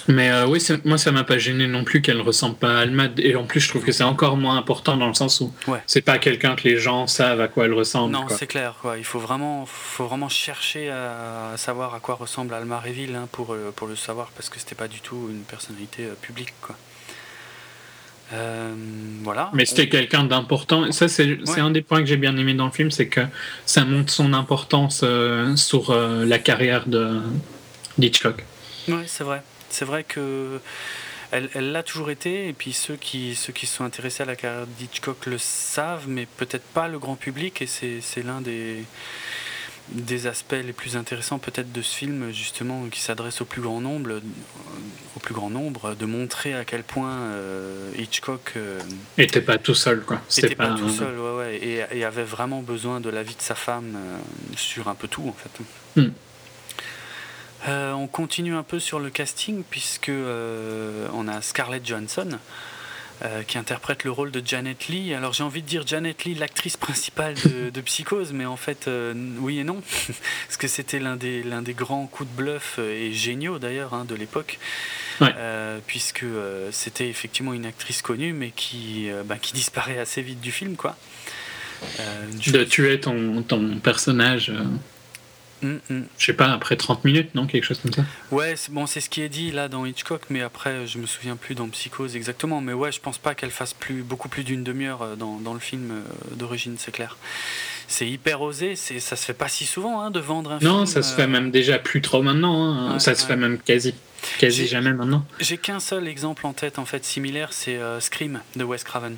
Mais 0.08 0.30
euh, 0.30 0.46
oui, 0.46 0.62
moi 0.84 0.98
ça 0.98 1.12
m'a 1.12 1.24
pas 1.24 1.38
gêné 1.38 1.66
non 1.66 1.84
plus 1.84 2.02
qu'elle 2.02 2.20
ressemble 2.20 2.56
pas 2.56 2.78
à 2.78 2.80
Almad. 2.80 3.18
Et 3.20 3.36
en 3.36 3.44
plus, 3.44 3.60
je 3.60 3.68
trouve 3.68 3.82
que 3.82 3.92
c'est 3.92 4.04
encore 4.04 4.36
moins 4.36 4.56
important 4.56 4.96
dans 4.96 5.08
le 5.08 5.14
sens 5.14 5.40
où 5.40 5.52
c'est 5.86 6.02
pas 6.02 6.18
quelqu'un 6.18 6.54
que 6.56 6.64
les 6.64 6.76
gens 6.76 7.06
savent 7.06 7.40
à 7.40 7.48
quoi 7.48 7.64
elle 7.64 7.72
ressemble. 7.72 8.12
Non, 8.12 8.26
c'est 8.28 8.46
clair. 8.46 8.76
Quoi. 8.80 8.98
Il 8.98 9.04
faut 9.04 9.18
vraiment, 9.18 9.66
faut 9.66 10.06
vraiment 10.06 10.28
chercher 10.28 10.90
à 10.90 11.56
savoir 11.56 11.94
à 11.94 12.00
quoi 12.00 12.14
ressemble 12.16 12.54
Alma 12.54 12.78
Reville 12.80 13.14
hein, 13.14 13.28
pour, 13.32 13.54
euh, 13.54 13.72
pour 13.74 13.86
le 13.86 13.96
savoir 13.96 14.30
parce 14.36 14.48
que 14.48 14.58
c'était 14.58 14.74
pas 14.74 14.88
du 14.88 15.00
tout 15.00 15.28
une 15.30 15.42
personnalité 15.42 16.04
euh, 16.04 16.14
publique. 16.20 16.54
Quoi. 16.60 16.76
Voilà. 19.22 19.50
Mais 19.54 19.64
c'était 19.64 19.88
quelqu'un 19.88 20.24
d'important. 20.24 20.90
Ça, 20.92 21.08
c'est 21.08 21.38
un 21.58 21.70
des 21.70 21.82
points 21.82 22.00
que 22.00 22.06
j'ai 22.06 22.16
bien 22.16 22.36
aimé 22.36 22.54
dans 22.54 22.66
le 22.66 22.72
film, 22.72 22.90
c'est 22.90 23.08
que 23.08 23.22
ça 23.66 23.84
montre 23.84 24.12
son 24.12 24.32
importance 24.32 25.04
sur 25.56 25.94
la 25.94 26.38
carrière 26.38 26.86
de 26.86 27.20
d'Hitchcock. 27.98 28.44
Oui, 28.88 29.04
c'est 29.06 29.24
vrai 29.24 29.42
c'est 29.74 29.84
vrai 29.84 30.04
que 30.04 30.60
elle 31.32 31.72
l'a 31.72 31.82
toujours 31.82 32.10
été, 32.10 32.46
et 32.48 32.52
puis 32.52 32.72
ceux 32.72 32.94
qui, 32.94 33.34
ceux 33.34 33.52
qui 33.52 33.66
sont 33.66 33.82
intéressés 33.82 34.22
à 34.22 34.26
la 34.26 34.36
carrière 34.36 34.68
d'Hitchcock 34.68 35.26
le 35.26 35.36
savent, 35.36 36.04
mais 36.06 36.26
peut-être 36.36 36.62
pas 36.62 36.86
le 36.86 37.00
grand 37.00 37.16
public, 37.16 37.60
et 37.60 37.66
c'est 37.66 38.22
l'un 38.22 38.40
des, 38.40 38.84
des 39.88 40.26
aspects 40.26 40.52
les 40.52 40.72
plus 40.72 40.96
intéressants 40.96 41.38
peut-être 41.38 41.72
de 41.72 41.82
ce 41.82 41.96
film, 41.96 42.32
justement, 42.32 42.86
qui 42.90 43.00
s'adresse 43.00 43.40
au 43.40 43.44
plus 43.44 43.60
grand 43.60 43.80
nombre, 43.80 44.20
au 45.16 45.20
plus 45.20 45.34
grand 45.34 45.50
nombre, 45.50 45.94
de 45.94 46.06
montrer 46.06 46.54
à 46.54 46.64
quel 46.64 46.82
point 46.82 47.12
euh, 47.12 47.90
Hitchcock 47.98 48.54
euh, 48.56 48.80
était 49.18 49.40
pas 49.40 49.58
tout 49.58 49.74
seul, 49.74 50.00
quoi. 50.00 50.20
Était 50.36 50.54
pas, 50.54 50.74
tout 50.74 50.88
seul, 50.88 51.18
ouais, 51.18 51.36
ouais, 51.36 51.88
et, 51.92 52.04
avait 52.04 52.24
vraiment 52.24 52.62
besoin 52.62 53.00
de 53.00 53.10
la 53.10 53.22
vie 53.22 53.36
de 53.36 53.42
sa 53.42 53.54
femme 53.54 53.94
euh, 53.96 54.18
sur 54.56 54.88
un 54.88 54.94
peu 54.94 55.08
tout, 55.08 55.28
en 55.28 55.34
fait. 55.34 56.00
Hmm. 56.00 56.10
Euh, 57.68 57.92
on 57.92 58.06
continue 58.06 58.54
un 58.54 58.62
peu 58.62 58.78
sur 58.78 59.00
le 59.00 59.08
casting 59.08 59.62
puisque 59.68 60.10
euh, 60.10 61.06
on 61.14 61.28
a 61.28 61.40
Scarlett 61.40 61.86
Johansson 61.86 62.38
euh, 63.24 63.42
qui 63.42 63.58
interprète 63.58 64.04
le 64.04 64.10
rôle 64.10 64.30
de 64.30 64.42
Janet 64.44 64.88
Lee. 64.88 65.14
Alors 65.14 65.32
j'ai 65.32 65.42
envie 65.42 65.62
de 65.62 65.66
dire 65.66 65.86
Janet 65.86 66.24
Lee, 66.24 66.34
l'actrice 66.34 66.76
principale 66.76 67.34
de, 67.72 67.80
Psychose, 67.80 68.32
mais 68.32 68.46
en 68.46 68.56
fait 68.56 68.88
oui 69.40 69.58
et 69.58 69.64
non, 69.64 69.82
parce 70.46 70.56
que 70.56 70.68
c'était 70.68 70.98
l'un 70.98 71.16
des, 71.16 71.42
l'un 71.42 71.62
des 71.62 71.74
grands 71.74 72.06
coups 72.06 72.30
de 72.30 72.36
bluff 72.36 72.78
et 72.78 73.12
géniaux 73.12 73.58
d'ailleurs 73.58 73.94
hein, 73.94 74.04
de 74.06 74.14
l'époque, 74.14 74.58
puisque 75.86 76.24
c'était 76.70 77.08
effectivement 77.08 77.52
une 77.52 77.66
actrice 77.66 78.02
connue 78.02 78.32
mais 78.32 78.50
qui, 78.50 79.08
bah, 79.26 79.36
qui 79.40 79.52
disparaît 79.52 79.98
assez 79.98 80.22
vite 80.22 80.40
du 80.40 80.52
film 80.52 80.76
quoi. 80.76 80.96
de 82.52 82.64
tuer 82.64 83.00
ton, 83.00 83.42
ton 83.42 83.78
personnage. 83.78 84.52
Mm, 85.64 85.80
mm. 85.88 86.02
Je 86.18 86.24
sais 86.24 86.34
pas, 86.34 86.52
après 86.52 86.76
30 86.76 87.04
minutes, 87.04 87.34
non 87.34 87.46
Quelque 87.46 87.64
chose 87.64 87.80
comme 87.80 87.92
ça 87.92 88.04
Ouais, 88.30 88.54
c'est 88.56 88.72
bon, 88.72 88.86
c'est 88.86 89.00
ce 89.00 89.08
qui 89.08 89.22
est 89.22 89.28
dit 89.30 89.50
là 89.50 89.68
dans 89.68 89.86
Hitchcock, 89.86 90.22
mais 90.28 90.42
après, 90.42 90.86
je 90.86 90.98
me 90.98 91.06
souviens 91.06 91.36
plus 91.36 91.54
dans 91.54 91.68
Psychose 91.68 92.16
exactement. 92.16 92.60
Mais 92.60 92.74
ouais, 92.74 92.92
je 92.92 93.00
pense 93.00 93.18
pas 93.18 93.34
qu'elle 93.34 93.50
fasse 93.50 93.72
plus, 93.72 94.02
beaucoup 94.02 94.28
plus 94.28 94.44
d'une 94.44 94.62
demi-heure 94.62 95.02
euh, 95.02 95.16
dans, 95.16 95.38
dans, 95.38 95.54
le 95.54 95.60
film 95.60 95.90
euh, 95.90 96.34
d'origine, 96.34 96.76
c'est 96.78 96.92
clair. 96.92 97.16
C'est 97.88 98.08
hyper 98.08 98.40
osé, 98.42 98.76
ça 98.76 99.16
se 99.16 99.24
fait 99.24 99.34
pas 99.34 99.48
si 99.48 99.66
souvent 99.66 100.00
hein, 100.00 100.10
de 100.10 100.20
vendre 100.20 100.52
un 100.52 100.58
film. 100.58 100.70
Non, 100.70 100.86
ça 100.86 101.02
se 101.02 101.14
fait 101.14 101.22
euh, 101.22 101.28
même 101.28 101.50
déjà 101.50 101.78
plus 101.78 102.02
trop 102.02 102.22
maintenant. 102.22 102.72
Hein. 102.72 102.98
ça 102.98 103.14
se 103.14 103.26
fait 103.26 103.36
même 103.36 103.58
quasi, 103.58 103.94
quasi 104.38 104.66
jamais 104.66 104.92
maintenant. 104.92 105.24
J'ai 105.40 105.58
qu'un 105.58 105.80
seul 105.80 106.08
exemple 106.08 106.46
en 106.46 106.52
tête, 106.52 106.78
en 106.78 106.84
fait, 106.84 107.04
similaire, 107.04 107.52
c'est 107.52 107.78
Scream 108.00 108.40
de 108.56 108.64
Wes 108.64 108.84
Craven. 108.84 109.16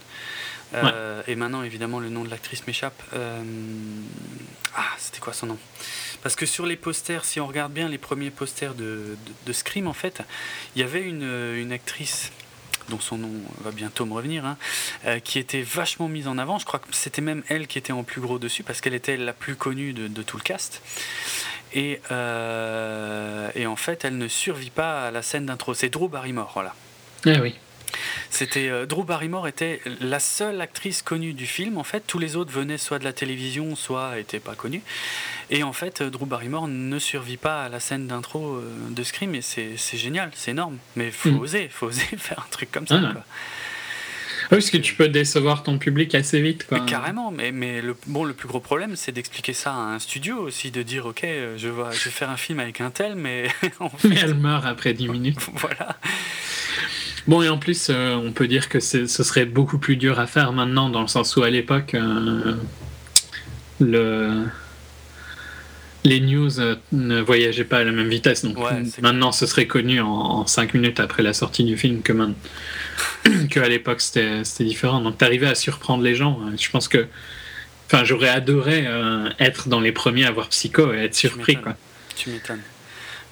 Et 1.29 1.37
maintenant, 1.37 1.63
évidemment, 1.63 2.01
le 2.01 2.09
nom 2.09 2.25
de 2.25 2.31
l'actrice 2.31 2.67
m'échappe. 2.67 3.01
Ah, 4.77 4.85
c'était 4.99 5.21
quoi 5.21 5.33
son 5.33 5.47
nom? 5.47 5.59
Parce 6.23 6.37
que 6.37 6.47
sur 6.47 6.67
les 6.67 6.77
posters, 6.77 7.25
si 7.25 7.41
on 7.41 7.47
regarde 7.47 7.73
bien 7.73 7.89
les 7.89 7.99
premiers 7.99 8.31
posters 8.31 8.75
de, 8.75 9.17
de, 9.47 9.53
Scream, 9.53 9.87
en 9.87 9.93
fait, 9.93 10.23
il 10.75 10.81
y 10.81 10.85
avait 10.85 11.03
une, 11.03 11.55
une, 11.57 11.73
actrice 11.73 12.31
dont 12.89 13.01
son 13.01 13.19
nom 13.19 13.33
va 13.63 13.71
bientôt 13.71 14.07
me 14.07 14.15
revenir, 14.15 14.45
hein, 14.45 14.57
euh, 15.07 15.19
qui 15.19 15.39
était 15.39 15.63
vachement 15.63 16.09
mise 16.09 16.29
en 16.29 16.39
avant. 16.39 16.59
Je 16.59 16.65
crois 16.65 16.81
que 16.81 16.87
c'était 16.93 17.23
même 17.23 17.43
elle 17.49 17.67
qui 17.67 17.79
était 17.79 17.93
en 17.93 18.05
plus 18.05 18.21
gros 18.21 18.39
dessus, 18.39 18.63
parce 18.63 18.81
qu'elle 18.81 18.95
était 18.95 19.17
la 19.17 19.33
plus 19.33 19.57
connue 19.57 19.93
de, 19.93 20.09
de 20.09 20.23
tout 20.23 20.37
le 20.37 20.43
cast. 20.43 20.83
Et, 21.73 22.01
euh, 22.11 23.51
et, 23.55 23.67
en 23.67 23.77
fait, 23.77 24.05
elle 24.05 24.19
ne 24.19 24.29
survit 24.29 24.71
pas 24.71 25.09
à 25.09 25.11
la 25.11 25.23
scène 25.23 25.47
d'intro. 25.47 25.75
C'est 25.75 25.89
Drew 25.89 26.09
Barrymore, 26.09 26.51
voilà. 26.55 26.75
Ah 27.27 27.41
oui. 27.43 27.55
C'était 28.31 28.69
euh, 28.69 28.87
Drew 28.87 29.05
Barrymore 29.05 29.49
était 29.49 29.81
la 30.01 30.21
seule 30.21 30.61
actrice 30.61 31.03
connue 31.03 31.33
du 31.33 31.47
film. 31.47 31.79
En 31.79 31.85
fait, 31.85 32.01
tous 32.07 32.19
les 32.19 32.37
autres 32.37 32.53
venaient 32.53 32.79
soit 32.79 32.99
de 32.99 33.05
la 33.05 33.13
télévision, 33.13 33.77
soit 33.77 34.17
n'étaient 34.17 34.41
pas 34.41 34.55
connus. 34.55 34.83
Et 35.51 35.63
en 35.63 35.73
fait, 35.73 36.01
euh, 36.01 36.11
Drew 36.11 36.27
Barrymore 36.27 36.69
ne 36.69 36.99
survit 36.99 37.37
pas 37.37 37.65
à 37.65 37.69
la 37.69 37.81
scène 37.81 38.07
d'intro 38.07 38.57
euh, 38.57 38.63
de 38.91 39.03
Scream. 39.03 39.35
Et 39.35 39.43
c'est 39.43 39.77
génial, 39.97 40.31
c'est 40.35 40.53
énorme. 40.53 40.79
Mais 40.97 41.11
faut 41.11 41.31
mm. 41.31 41.41
oser, 41.41 41.69
faut 41.69 41.87
oser 41.87 42.03
faire 42.19 42.41
un 42.41 42.51
truc 42.51 42.71
comme 42.71 42.87
ça. 42.87 43.01
Ah. 43.03 43.25
Oui, 44.53 44.59
parce 44.59 44.71
que 44.71 44.77
tu 44.77 44.95
peux 44.95 45.09
décevoir 45.09 45.65
ton 45.65 45.79
public 45.79 46.15
assez 46.15 46.41
vite. 46.41 46.67
Quoi. 46.69 46.81
carrément, 46.81 47.33
mais, 47.33 47.51
mais 47.51 47.83
le, 47.83 47.97
bon, 48.07 48.23
le 48.23 48.33
plus 48.33 48.47
gros 48.47 48.61
problème, 48.61 48.95
c'est 48.95 49.11
d'expliquer 49.11 49.53
ça 49.53 49.73
à 49.73 49.77
un 49.77 49.99
studio 49.99 50.39
aussi, 50.39 50.71
de 50.71 50.83
dire 50.83 51.07
ok, 51.07 51.23
je, 51.25 51.57
je 51.57 51.69
vais 51.69 52.11
faire 52.11 52.31
un 52.31 52.37
film 52.37 52.61
avec 52.61 52.81
un 52.81 52.91
tel, 52.91 53.17
mais. 53.17 53.49
mais 54.05 54.17
elle 54.23 54.35
meurt 54.35 54.65
après 54.65 54.95
10 54.95 55.09
minutes. 55.09 55.39
voilà. 55.55 55.97
Bon, 57.27 57.43
et 57.43 57.49
en 57.49 57.59
plus, 57.59 57.89
euh, 57.91 58.15
on 58.15 58.31
peut 58.31 58.47
dire 58.47 58.69
que 58.69 58.79
ce 58.79 59.07
serait 59.07 59.47
beaucoup 59.47 59.79
plus 59.79 59.97
dur 59.97 60.21
à 60.21 60.27
faire 60.29 60.53
maintenant, 60.53 60.91
dans 60.91 61.03
le 61.03 61.09
sens 61.09 61.35
où 61.37 61.43
à 61.43 61.51
l'époque, 61.51 61.95
euh, 61.95 62.55
le... 63.81 64.45
les 66.07 66.21
news 66.21 66.61
euh, 66.61 66.77
ne 66.93 67.21
voyageaient 67.21 67.65
pas 67.65 67.79
à 67.79 67.85
la 67.85 67.93
même 67.93 68.09
vitesse. 68.09 68.45
Donc 68.45 68.57
maintenant, 69.03 69.33
ce 69.33 69.47
serait 69.47 69.67
connu 69.67 70.01
en, 70.01 70.47
5 70.47 70.75
minutes 70.75 71.01
après 71.01 71.23
la 71.23 71.33
sortie 71.33 71.65
du 71.65 71.77
film 71.77 72.03
que 72.03 72.13
maintenant. 72.13 72.37
qu'à 73.51 73.69
l'époque, 73.69 74.01
c'était 74.01 74.43
différent. 74.61 75.01
Donc, 75.01 75.19
t'arrivais 75.19 75.49
à 75.49 75.55
surprendre 75.55 76.03
les 76.03 76.15
gens. 76.15 76.41
Je 76.59 76.71
pense 76.71 76.89
que. 76.89 77.07
Enfin, 77.87 78.05
j'aurais 78.05 78.29
adoré 78.29 78.85
être 79.39 79.69
dans 79.69 79.79
les 79.79 79.93
premiers 79.93 80.25
à 80.25 80.33
voir 80.33 80.49
Psycho 80.49 80.93
et 80.93 81.05
être 81.05 81.15
surpris. 81.15 81.57
Quoi. 81.57 81.77
Tu 82.17 82.31
m'étonnes 82.31 82.63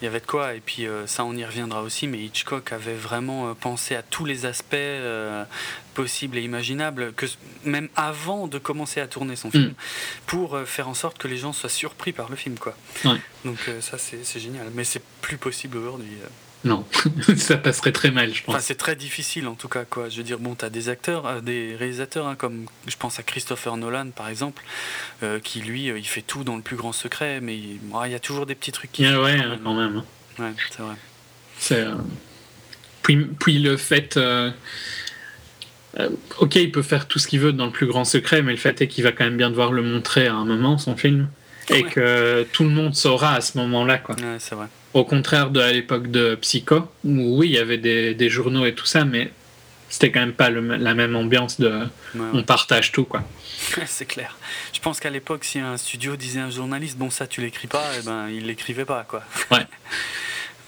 il 0.01 0.05
y 0.05 0.07
avait 0.07 0.19
de 0.19 0.25
quoi. 0.25 0.53
Et 0.53 0.59
puis 0.59 0.87
euh, 0.87 1.07
ça, 1.07 1.23
on 1.25 1.35
y 1.35 1.45
reviendra 1.45 1.81
aussi, 1.81 2.07
mais 2.07 2.19
Hitchcock 2.19 2.71
avait 2.71 2.95
vraiment 2.95 3.49
euh, 3.49 3.53
pensé 3.53 3.95
à 3.95 4.03
tous 4.03 4.25
les 4.25 4.45
aspects 4.45 4.73
euh, 4.73 5.43
possibles 5.93 6.37
et 6.37 6.41
imaginables, 6.41 7.13
que 7.13 7.25
même 7.63 7.89
avant 7.95 8.47
de 8.47 8.57
commencer 8.57 8.99
à 8.99 9.07
tourner 9.07 9.35
son 9.35 9.51
film, 9.51 9.69
mm. 9.69 9.75
pour 10.25 10.59
faire 10.65 10.89
en 10.89 10.93
sorte 10.93 11.17
que 11.17 11.27
les 11.27 11.37
gens 11.37 11.53
soient 11.53 11.69
surpris 11.69 12.11
par 12.11 12.29
le 12.29 12.35
film. 12.35 12.57
Quoi. 12.57 12.75
Donc 13.45 13.69
ça, 13.81 13.97
c'est 13.97 14.39
génial. 14.39 14.67
Mais 14.73 14.83
c'est 14.83 15.01
plus 15.21 15.37
possible 15.37 15.77
aujourd'hui. 15.77 16.17
Non, 16.65 16.83
ça 17.37 17.57
passerait 17.57 17.91
très 17.91 18.09
mal, 18.09 18.33
je 18.33 18.43
pense. 18.43 18.55
Enfin, 18.55 18.63
c'est 18.63 18.75
très 18.75 18.95
difficile 18.95 19.47
en 19.47 19.53
tout 19.53 19.67
cas, 19.67 19.85
quoi. 19.85 20.09
Je 20.09 20.17
veux 20.17 20.23
dire, 20.23 20.39
bon, 20.39 20.55
tu 20.55 20.65
as 20.65 20.71
des 20.71 20.89
acteurs, 20.89 21.27
euh, 21.27 21.39
des 21.39 21.75
réalisateurs, 21.75 22.25
hein, 22.25 22.35
comme 22.35 22.65
je 22.87 22.95
pense 22.97 23.19
à 23.19 23.23
Christopher 23.23 23.77
Nolan 23.77 24.09
par 24.09 24.27
exemple, 24.27 24.63
euh, 25.21 25.39
qui 25.39 25.61
lui, 25.61 25.91
euh, 25.91 25.99
il 25.99 26.07
fait 26.07 26.23
tout 26.23 26.43
dans 26.43 26.55
le 26.55 26.63
plus 26.63 26.75
grand 26.75 26.91
secret, 26.91 27.39
mais 27.39 27.55
il, 27.55 27.79
y 28.09 28.15
a 28.15 28.19
toujours 28.19 28.47
des 28.47 28.55
petits 28.55 28.71
trucs 28.71 28.91
qui. 28.91 29.03
Yeah, 29.03 29.21
ouais, 29.21 29.39
quand 29.63 29.75
même. 29.75 29.97
Hein. 29.97 30.43
Ouais, 30.43 30.53
c'est 30.71 30.81
vrai. 30.81 30.95
C'est, 31.59 31.85
puis, 33.03 33.17
puis, 33.17 33.59
le 33.59 33.77
fait. 33.77 34.19
ok, 36.39 36.55
il 36.55 36.71
peut 36.71 36.81
faire 36.81 37.07
tout 37.07 37.19
ce 37.19 37.27
qu'il 37.27 37.41
veut 37.41 37.53
dans 37.53 37.67
le 37.67 37.71
plus 37.71 37.85
grand 37.85 38.05
secret, 38.05 38.41
mais 38.41 38.51
le 38.51 38.57
fait 38.57 38.81
est 38.81 38.87
qu'il 38.87 39.03
va 39.03 39.11
quand 39.11 39.23
même 39.23 39.37
bien 39.37 39.51
devoir 39.51 39.71
le 39.71 39.83
montrer 39.83 40.25
à 40.25 40.33
un 40.33 40.45
moment, 40.45 40.79
son 40.79 40.97
film, 40.97 41.29
et 41.69 41.83
que 41.83 42.43
tout 42.51 42.63
le 42.63 42.71
monde 42.71 42.95
saura 42.95 43.35
à 43.35 43.41
ce 43.41 43.55
moment-là, 43.59 43.99
quoi. 43.99 44.15
Ouais, 44.15 44.37
c'est 44.39 44.55
vrai. 44.55 44.67
Au 44.95 45.03
contraire 45.03 45.49
de 45.49 45.59
à 45.59 45.73
l'époque 45.73 46.09
de 46.09 46.35
Psycho, 46.35 46.87
où 47.03 47.37
oui, 47.37 47.49
il 47.49 47.51
y 47.51 47.57
avait 47.57 47.77
des, 47.77 48.29
journaux 48.29 48.65
et 48.65 48.73
tout 48.73 48.85
ça, 48.85 49.03
mais 49.03 49.29
c'était 49.89 50.09
quand 50.09 50.21
même 50.21 50.31
pas 50.31 50.49
la 50.49 50.93
même 50.93 51.17
ambiance 51.17 51.59
de 51.59 51.81
on 52.17 52.43
partage 52.43 52.93
tout 52.93 53.03
quoi. 53.03 53.21
c'est 53.87 54.05
clair. 54.05 54.37
Je 54.71 54.79
pense 54.79 55.01
qu'à 55.01 55.09
l'époque, 55.09 55.43
si 55.43 55.59
un 55.59 55.75
studio 55.75 56.15
disait 56.15 56.39
à 56.39 56.45
un 56.45 56.49
journaliste 56.49 56.97
bon 56.97 57.09
ça 57.09 57.27
tu 57.27 57.41
l'écris 57.41 57.67
pas, 57.67 57.83
et 57.93 57.99
eh 57.99 58.05
ben 58.05 58.29
il 58.29 58.47
l'écrivait 58.47 58.85
pas 58.85 59.03
quoi. 59.03 59.21
Ouais. 59.51 59.67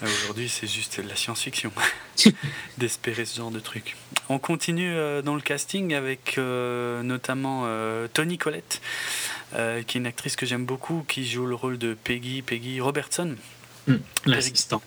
Aujourd'hui, 0.02 0.48
c'est 0.50 0.68
juste 0.68 1.00
de 1.00 1.08
la 1.08 1.16
science-fiction 1.16 1.72
d'espérer 2.78 3.24
ce 3.24 3.38
genre 3.38 3.50
de 3.50 3.60
truc. 3.60 3.96
On 4.28 4.38
continue 4.38 4.94
euh, 4.94 5.22
dans 5.22 5.34
le 5.34 5.40
casting 5.40 5.94
avec 5.94 6.36
euh, 6.36 7.02
notamment 7.02 7.62
euh, 7.64 8.06
Tony 8.12 8.36
Collette, 8.36 8.82
qui 9.54 9.56
est 9.56 9.94
une 9.94 10.06
actrice 10.06 10.36
que 10.36 10.44
j'aime 10.44 10.66
beaucoup, 10.66 11.02
qui 11.08 11.26
joue 11.26 11.46
le 11.46 11.54
rôle 11.54 11.78
de 11.78 11.94
Peggy, 11.94 12.42
Peggy 12.42 12.80
Robertson 12.82 13.34
Hmm, 13.88 14.00
l'assistante. 14.26 14.82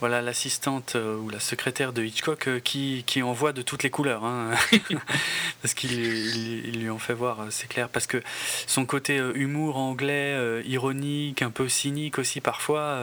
Voilà, 0.00 0.22
l'assistante 0.22 0.94
euh, 0.96 1.16
ou 1.16 1.28
la 1.28 1.40
secrétaire 1.40 1.92
de 1.92 2.02
Hitchcock 2.02 2.48
euh, 2.48 2.60
qui, 2.60 3.04
qui 3.06 3.22
envoie 3.22 3.52
de 3.52 3.62
toutes 3.62 3.82
les 3.82 3.90
couleurs. 3.90 4.24
Hein. 4.24 4.52
parce 5.62 5.74
qu'il 5.74 5.92
il, 5.92 6.80
lui 6.80 6.88
en 6.88 6.98
fait 6.98 7.12
voir, 7.12 7.46
c'est 7.50 7.68
clair. 7.68 7.88
Parce 7.90 8.06
que 8.06 8.22
son 8.66 8.86
côté 8.86 9.16
humour 9.34 9.76
anglais, 9.76 10.62
ironique, 10.64 11.42
un 11.42 11.50
peu 11.50 11.68
cynique 11.68 12.18
aussi 12.18 12.40
parfois, 12.40 13.02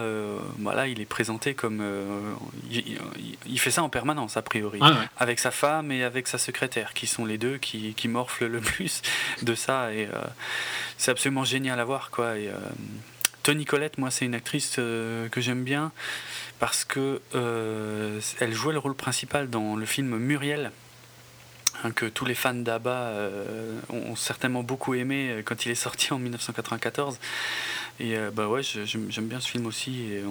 voilà, 0.58 0.88
il 0.88 1.00
est 1.00 1.06
présenté 1.06 1.54
comme. 1.54 1.84
Il, 2.70 3.60
fait 3.60 3.70
ça 3.70 3.82
en 3.82 3.88
permanence, 3.88 4.36
a 4.36 4.42
priori. 4.42 4.78
Ah 4.82 4.96
avec 5.18 5.38
sa 5.38 5.50
femme 5.50 5.92
et 5.92 6.02
avec 6.02 6.28
sa 6.28 6.38
secrétaire, 6.38 6.92
qui 6.94 7.06
sont 7.06 7.24
les 7.24 7.38
deux 7.38 7.58
qui, 7.58 7.94
qui 7.94 8.08
morflent 8.08 8.46
le 8.46 8.60
plus 8.66 9.02
de 9.42 9.54
ça. 9.54 9.92
Et 9.92 10.08
c'est 10.98 11.10
absolument 11.10 11.44
génial 11.44 11.78
à 11.78 11.84
voir, 11.84 12.10
quoi. 12.10 12.38
Et, 12.38 12.50
Tony 13.46 13.64
Collette, 13.64 13.98
moi, 13.98 14.10
c'est 14.10 14.24
une 14.24 14.34
actrice 14.34 14.74
euh, 14.80 15.28
que 15.28 15.40
j'aime 15.40 15.62
bien 15.62 15.92
parce 16.58 16.84
que 16.84 17.20
euh, 17.36 18.20
elle 18.40 18.52
jouait 18.52 18.72
le 18.72 18.80
rôle 18.80 18.96
principal 18.96 19.48
dans 19.48 19.76
le 19.76 19.86
film 19.86 20.16
Muriel. 20.16 20.72
Hein, 21.84 21.92
que 21.92 22.06
tous 22.06 22.24
les 22.24 22.34
fans 22.34 22.54
d'ABBA 22.54 22.90
euh, 22.90 23.78
ont 23.88 24.16
certainement 24.16 24.64
beaucoup 24.64 24.94
aimé 24.94 25.42
quand 25.44 25.64
il 25.64 25.70
est 25.70 25.76
sorti 25.76 26.12
en 26.12 26.18
1994. 26.18 27.20
Et 28.00 28.16
bah 28.34 28.48
ouais, 28.48 28.62
j'aime 28.64 29.28
bien 29.28 29.38
ce 29.38 29.48
film 29.48 29.66
aussi. 29.66 30.10
Et 30.10 30.24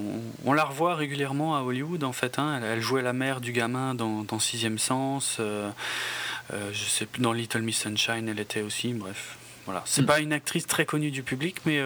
on, 0.43 0.51
la 0.51 0.65
revoit 0.65 0.95
régulièrement 0.95 1.55
à 1.55 1.61
Hollywood 1.61 2.03
en 2.03 2.11
fait. 2.11 2.37
Hein. 2.37 2.59
Elle, 2.65 2.81
jouait 2.81 3.01
la 3.01 3.13
mère 3.13 3.39
du 3.39 3.53
gamin 3.53 3.95
dans, 3.95 4.23
dans 4.23 4.39
Sixième 4.39 4.77
Sens. 4.77 5.39
je 5.39 6.83
sais 6.85 7.05
plus, 7.05 7.21
dans 7.21 7.31
Little 7.31 7.61
Miss 7.61 7.79
Sunshine, 7.79 8.27
elle 8.27 8.41
était 8.41 8.61
aussi. 8.61 8.91
Bref, 8.93 9.37
voilà. 9.63 9.83
C'est 9.85 10.01
mm. 10.01 10.05
pas 10.05 10.19
une 10.19 10.33
actrice 10.33 10.67
très 10.67 10.85
connue 10.85 11.11
du 11.11 11.23
public, 11.23 11.61
mais 11.65 11.79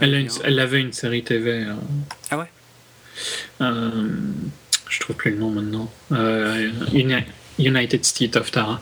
elle, 0.00 0.28
elle, 0.44 0.58
avait 0.58 0.80
une 0.80 0.92
série 0.92 1.22
TV. 1.22 1.64
Euh, 1.64 1.74
ah 2.30 2.38
ouais? 2.38 2.46
Euh, 3.60 3.90
Je 4.88 5.00
trouve 5.00 5.16
plus 5.16 5.30
le 5.32 5.38
nom 5.38 5.50
maintenant. 5.50 5.92
Euh, 6.12 6.70
United 7.58 8.04
States 8.04 8.36
of 8.36 8.50
Tara. 8.50 8.80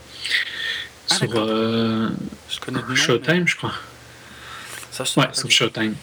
Ah, 1.11 1.15
sur 1.15 1.33
euh, 1.37 2.09
je 2.49 2.95
Showtime, 2.95 3.47
je 3.47 3.57
crois. 3.57 3.75
Ça, 4.91 5.05
ouais, 5.17 5.29
sur 5.33 5.51
Showtime. 5.51 5.95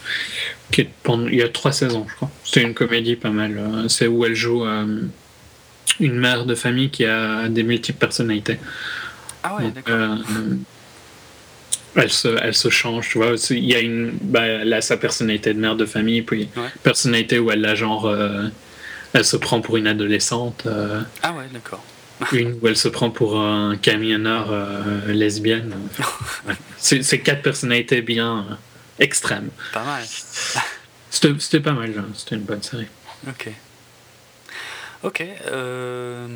Qui 0.72 0.82
est 0.82 0.90
pendant, 1.04 1.28
il 1.28 1.36
y 1.36 1.44
a 1.44 1.50
trois 1.50 1.72
saisons, 1.72 2.06
je 2.10 2.16
crois. 2.16 2.32
C'est 2.44 2.62
une 2.62 2.74
comédie 2.74 3.16
pas 3.16 3.30
mal. 3.30 3.86
C'est 3.88 4.08
où 4.08 4.26
elle 4.26 4.36
joue 4.36 4.66
une 4.66 6.16
mère 6.16 6.46
de 6.46 6.56
famille 6.56 6.90
qui 6.90 7.06
a 7.06 7.50
des 7.50 7.64
multiples 7.64 8.00
personnalités. 8.00 8.60
Ah 9.44 9.56
ouais, 9.56 9.72
d'accord 9.72 10.18
elle 11.96 12.12
se, 12.12 12.28
elle 12.42 12.56
se 12.56 12.70
change, 12.70 13.10
tu 13.10 13.18
vois. 13.18 13.36
Il 13.50 13.66
y 13.66 13.76
a 13.76 13.80
une, 13.80 14.12
bah, 14.22 14.46
elle 14.46 14.74
a 14.74 14.82
sa 14.82 14.98
personnalité 14.98 15.54
de 15.54 15.60
mère 15.60 15.76
de 15.76 15.86
famille, 15.86 16.22
puis 16.22 16.50
personnalité 16.84 17.40
où 17.40 17.52
elle 17.52 17.66
a 17.66 17.76
genre, 17.76 18.06
euh, 18.06 18.48
elle 19.14 19.26
se 19.26 19.38
prend 19.38 19.62
pour 19.62 19.78
une 19.78 19.88
adolescente. 19.88 20.64
Euh, 20.66 21.02
ah 21.24 21.34
ouais, 21.34 21.46
d'accord. 21.52 21.84
une 22.34 22.58
où 22.62 22.68
elle 22.68 22.78
se 22.78 22.90
prend 22.90 23.10
pour 23.10 23.40
un 23.40 23.78
camionneur 23.78 24.48
euh, 24.52 25.14
lesbienne. 25.14 25.74
C'est 26.78 27.20
quatre 27.20 27.42
personnalités 27.42 28.02
bien 28.02 28.46
extrêmes. 29.00 29.50
Pas 29.74 29.84
mal. 29.84 30.04
C'était 31.10 31.60
pas 31.60 31.72
mal, 31.72 31.94
c'était 32.16 32.36
une 32.36 32.42
bonne 32.42 32.62
série. 32.62 32.88
Ok. 33.28 33.50
Ok. 35.04 35.24
Euh, 35.48 36.28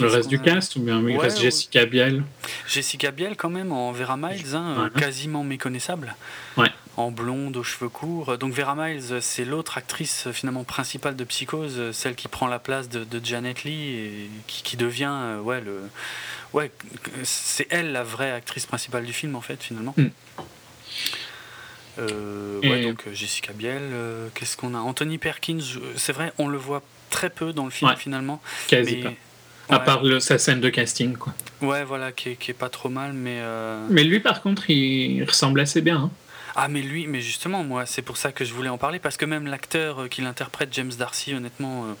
le 0.00 0.06
reste 0.08 0.28
du 0.28 0.40
cast 0.40 0.74
ou 0.76 0.80
bien 0.80 1.00
il 1.08 1.16
reste 1.16 1.40
Jessica 1.40 1.86
Biel 1.86 2.24
Jessica 2.66 3.12
Biel 3.12 3.36
quand 3.36 3.50
même 3.50 3.70
en 3.70 3.92
Vera 3.92 4.16
Miles, 4.16 4.54
hein, 4.54 4.90
quasiment 4.98 5.44
méconnaissable. 5.44 6.16
Ouais. 6.56 6.70
En 6.96 7.12
blonde 7.12 7.56
aux 7.56 7.62
cheveux 7.62 7.88
courts. 7.88 8.36
Donc 8.36 8.52
Vera 8.52 8.74
Miles, 8.74 9.20
c'est 9.20 9.44
l'autre 9.44 9.78
actrice 9.78 10.28
finalement 10.32 10.64
principale 10.64 11.14
de 11.14 11.22
Psychose, 11.22 11.92
celle 11.92 12.16
qui 12.16 12.26
prend 12.26 12.48
la 12.48 12.58
place 12.58 12.88
de, 12.88 13.20
Janet 13.22 13.62
Lee 13.62 13.88
et 13.90 14.30
qui, 14.48 14.76
devient 14.76 15.12
euh, 15.12 15.40
ouais 15.40 15.60
le 15.60 15.78
ouais 16.52 16.72
c'est 17.22 17.66
elle 17.70 17.92
la 17.92 18.02
vraie 18.02 18.32
actrice 18.32 18.66
principale 18.66 19.04
du 19.04 19.12
film 19.12 19.36
en 19.36 19.40
fait 19.40 19.62
finalement. 19.62 19.94
Mm. 19.96 20.06
Euh, 21.98 22.60
ouais, 22.60 22.82
donc 22.84 23.04
Jessica 23.12 23.52
Biel, 23.52 23.82
qu'est-ce 24.34 24.56
qu'on 24.56 24.74
a? 24.74 24.78
Anthony 24.78 25.18
Perkins, 25.18 25.60
c'est 25.96 26.12
vrai, 26.12 26.32
on 26.38 26.48
le 26.48 26.58
voit 26.58 26.82
très 27.10 27.30
peu 27.30 27.52
dans 27.52 27.64
le 27.64 27.70
film 27.70 27.94
finalement. 27.96 28.40
Quasi 28.68 28.96
pas. 28.96 29.12
À 29.70 29.78
part 29.78 30.02
le, 30.02 30.20
sa 30.20 30.38
scène 30.38 30.60
de 30.60 30.68
casting, 30.68 31.16
quoi. 31.16 31.32
Ouais, 31.62 31.84
voilà, 31.84 32.12
qui 32.12 32.30
est, 32.30 32.36
qui 32.36 32.50
est 32.50 32.54
pas 32.54 32.68
trop 32.68 32.88
mal, 32.88 33.12
mais. 33.12 33.38
Euh, 33.40 33.86
mais 33.88 34.04
lui, 34.04 34.20
par 34.20 34.42
contre, 34.42 34.68
il 34.70 35.22
ressemble 35.24 35.60
assez 35.60 35.80
bien. 35.80 35.96
Hein. 35.96 36.10
Ah, 36.56 36.66
mais 36.66 36.82
lui, 36.82 37.06
mais 37.06 37.20
justement, 37.20 37.62
moi, 37.62 37.86
c'est 37.86 38.02
pour 38.02 38.16
ça 38.16 38.32
que 38.32 38.44
je 38.44 38.52
voulais 38.52 38.68
en 38.68 38.78
parler, 38.78 38.98
parce 38.98 39.16
que 39.16 39.24
même 39.24 39.46
l'acteur 39.46 40.02
euh, 40.02 40.08
qui 40.08 40.20
l'interprète, 40.20 40.70
James 40.72 40.92
Darcy, 40.98 41.32
honnêtement, 41.32 41.84
euh, 41.84 41.92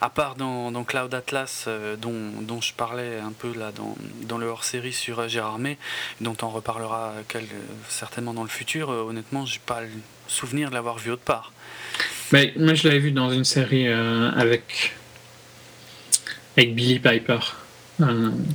à 0.00 0.08
part 0.08 0.34
dans, 0.34 0.72
dans 0.72 0.84
Cloud 0.84 1.12
Atlas, 1.12 1.68
dont, 2.00 2.30
dont, 2.40 2.62
je 2.62 2.72
parlais 2.72 3.18
un 3.18 3.32
peu 3.32 3.52
là 3.54 3.70
dans, 3.72 3.94
dans 4.22 4.38
le 4.38 4.46
hors-série 4.46 4.94
sur 4.94 5.28
Gérard 5.28 5.58
May, 5.58 5.76
dont 6.22 6.36
on 6.40 6.48
reparlera 6.48 7.12
quel, 7.28 7.44
certainement 7.88 8.32
dans 8.32 8.44
le 8.44 8.48
futur, 8.48 8.88
honnêtement, 8.88 9.44
j'ai 9.44 9.60
pas 9.64 9.82
le 9.82 9.90
souvenir 10.26 10.70
de 10.70 10.74
l'avoir 10.74 10.98
vu 10.98 11.10
autre 11.10 11.22
part. 11.22 11.52
Moi, 12.32 12.74
je 12.74 12.88
l'avais 12.88 12.98
vu 12.98 13.12
dans 13.12 13.30
une 13.30 13.44
série 13.44 13.88
euh, 13.88 14.30
avec, 14.30 14.94
avec 16.56 16.74
Billy 16.74 16.98
Piper, 16.98 17.38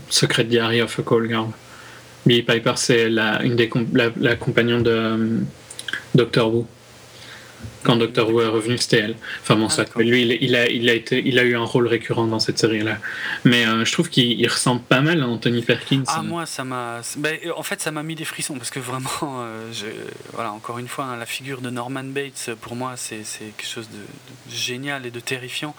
Secret 0.10 0.46
Diary 0.46 0.82
of 0.82 0.98
a 1.00 1.04
Call 1.04 1.28
Girl. 1.28 1.50
Billy 2.26 2.42
Piper, 2.42 2.74
c'est 2.76 3.08
la, 3.08 3.44
une 3.44 3.56
des 3.56 3.70
la, 3.94 4.10
la 4.18 4.36
compagnon 4.36 4.82
de 4.82 4.90
euh, 4.90 5.40
Doctor 6.16 6.54
Who 6.54 6.68
quand 7.88 7.96
Doctor 7.96 8.30
Who 8.30 8.42
est 8.42 8.48
revenu, 8.48 8.78
c'était 8.78 8.98
elle. 8.98 9.16
Enfin 9.42 9.56
bon, 9.56 9.68
ah, 9.68 9.70
ça, 9.70 9.86
lui, 9.96 10.22
il, 10.42 10.56
a, 10.58 10.68
il, 10.70 10.90
a 10.90 10.94
été, 10.94 11.24
il 11.26 11.40
a 11.40 11.44
eu 11.44 11.56
un 11.56 11.64
rôle 11.64 11.88
récurrent 11.88 12.28
dans 12.28 12.40
cette 12.40 12.60
série-là. 12.60 12.98
Mais 13.46 13.66
euh, 13.66 13.86
je 13.86 13.92
trouve 13.94 14.10
qu'il 14.10 14.46
ressemble 14.50 14.82
pas 14.82 15.00
mal 15.00 15.24
à 15.24 15.28
Anthony 15.28 15.62
Perkins. 15.62 16.04
Ah, 16.08 16.22
moi, 16.22 16.46
ça 16.46 16.66
m'a. 16.66 17.00
Ben, 17.16 17.40
en 17.56 17.64
fait, 17.64 17.80
ça 17.80 17.92
m'a 17.92 18.04
mis 18.04 18.16
des 18.16 18.26
frissons 18.26 18.56
parce 18.56 18.72
que 18.72 18.82
vraiment, 18.82 19.10
euh, 19.24 19.72
voilà, 20.34 20.52
encore 20.52 20.80
une 20.80 20.90
fois, 20.90 21.06
hein, 21.06 21.16
la 21.16 21.26
figure 21.26 21.62
de 21.62 21.70
Norman 21.70 22.04
Bates, 22.04 22.50
pour 22.60 22.76
moi, 22.76 22.96
c'est 22.98 23.24
quelque 23.56 23.66
chose 23.66 23.88
de, 23.90 24.54
génial 24.54 25.06
et 25.06 25.12
de 25.12 25.22
terrifiant 25.22 25.74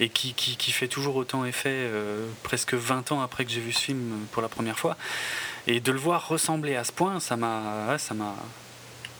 et 0.00 0.08
qui, 0.08 0.34
qui, 0.34 0.56
qui 0.56 0.72
fait 0.72 0.88
toujours 0.88 1.14
autant 1.14 1.44
effet 1.44 1.70
euh, 1.70 2.26
presque 2.42 2.74
20 2.74 3.12
ans 3.12 3.22
après 3.22 3.44
que 3.44 3.52
j'ai 3.52 3.60
vu 3.60 3.70
ce 3.70 3.80
film 3.80 4.26
pour 4.32 4.42
la 4.42 4.48
première 4.48 4.80
fois. 4.80 4.96
Et 5.68 5.78
de 5.78 5.92
le 5.92 5.98
voir 5.98 6.26
ressembler 6.26 6.74
à 6.74 6.82
ce 6.82 6.90
point, 6.90 7.20
ça 7.20 7.36
m'a. 7.36 7.96
ça 7.98 8.14
m'a 8.14 8.34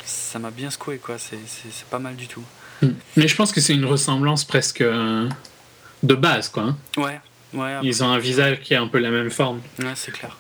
ça 0.05 0.39
m'a 0.39 0.51
bien 0.51 0.71
secoué, 0.71 0.99
quoi. 0.99 1.17
C'est 1.19 1.39
pas 1.91 1.99
mal 1.99 2.17
du 2.17 2.27
tout. 2.27 2.45
Hmm. 2.81 2.93
Mais 3.17 3.29
je 3.29 3.37
pense 3.37 3.53
que 3.53 3.61
c'est 3.61 3.75
une 3.75 3.85
ressemblance 3.85 4.45
presque 4.45 4.81
euh, 4.81 5.29
de 6.03 6.15
base, 6.15 6.49
quoi. 6.49 6.65
Hein. 6.65 6.77
Ouais, 6.97 7.21
ouais. 7.55 7.79
Ils 7.83 8.03
ont 8.03 8.09
un 8.09 8.19
visage 8.19 8.61
qui 8.61 8.75
a 8.75 8.83
un 8.83 8.89
peu 8.89 8.99
la 8.99 9.11
même 9.11 9.31
forme. 9.31 9.61
Ouais, 9.79 9.93
c'est 9.95 10.13
clair. 10.13 10.37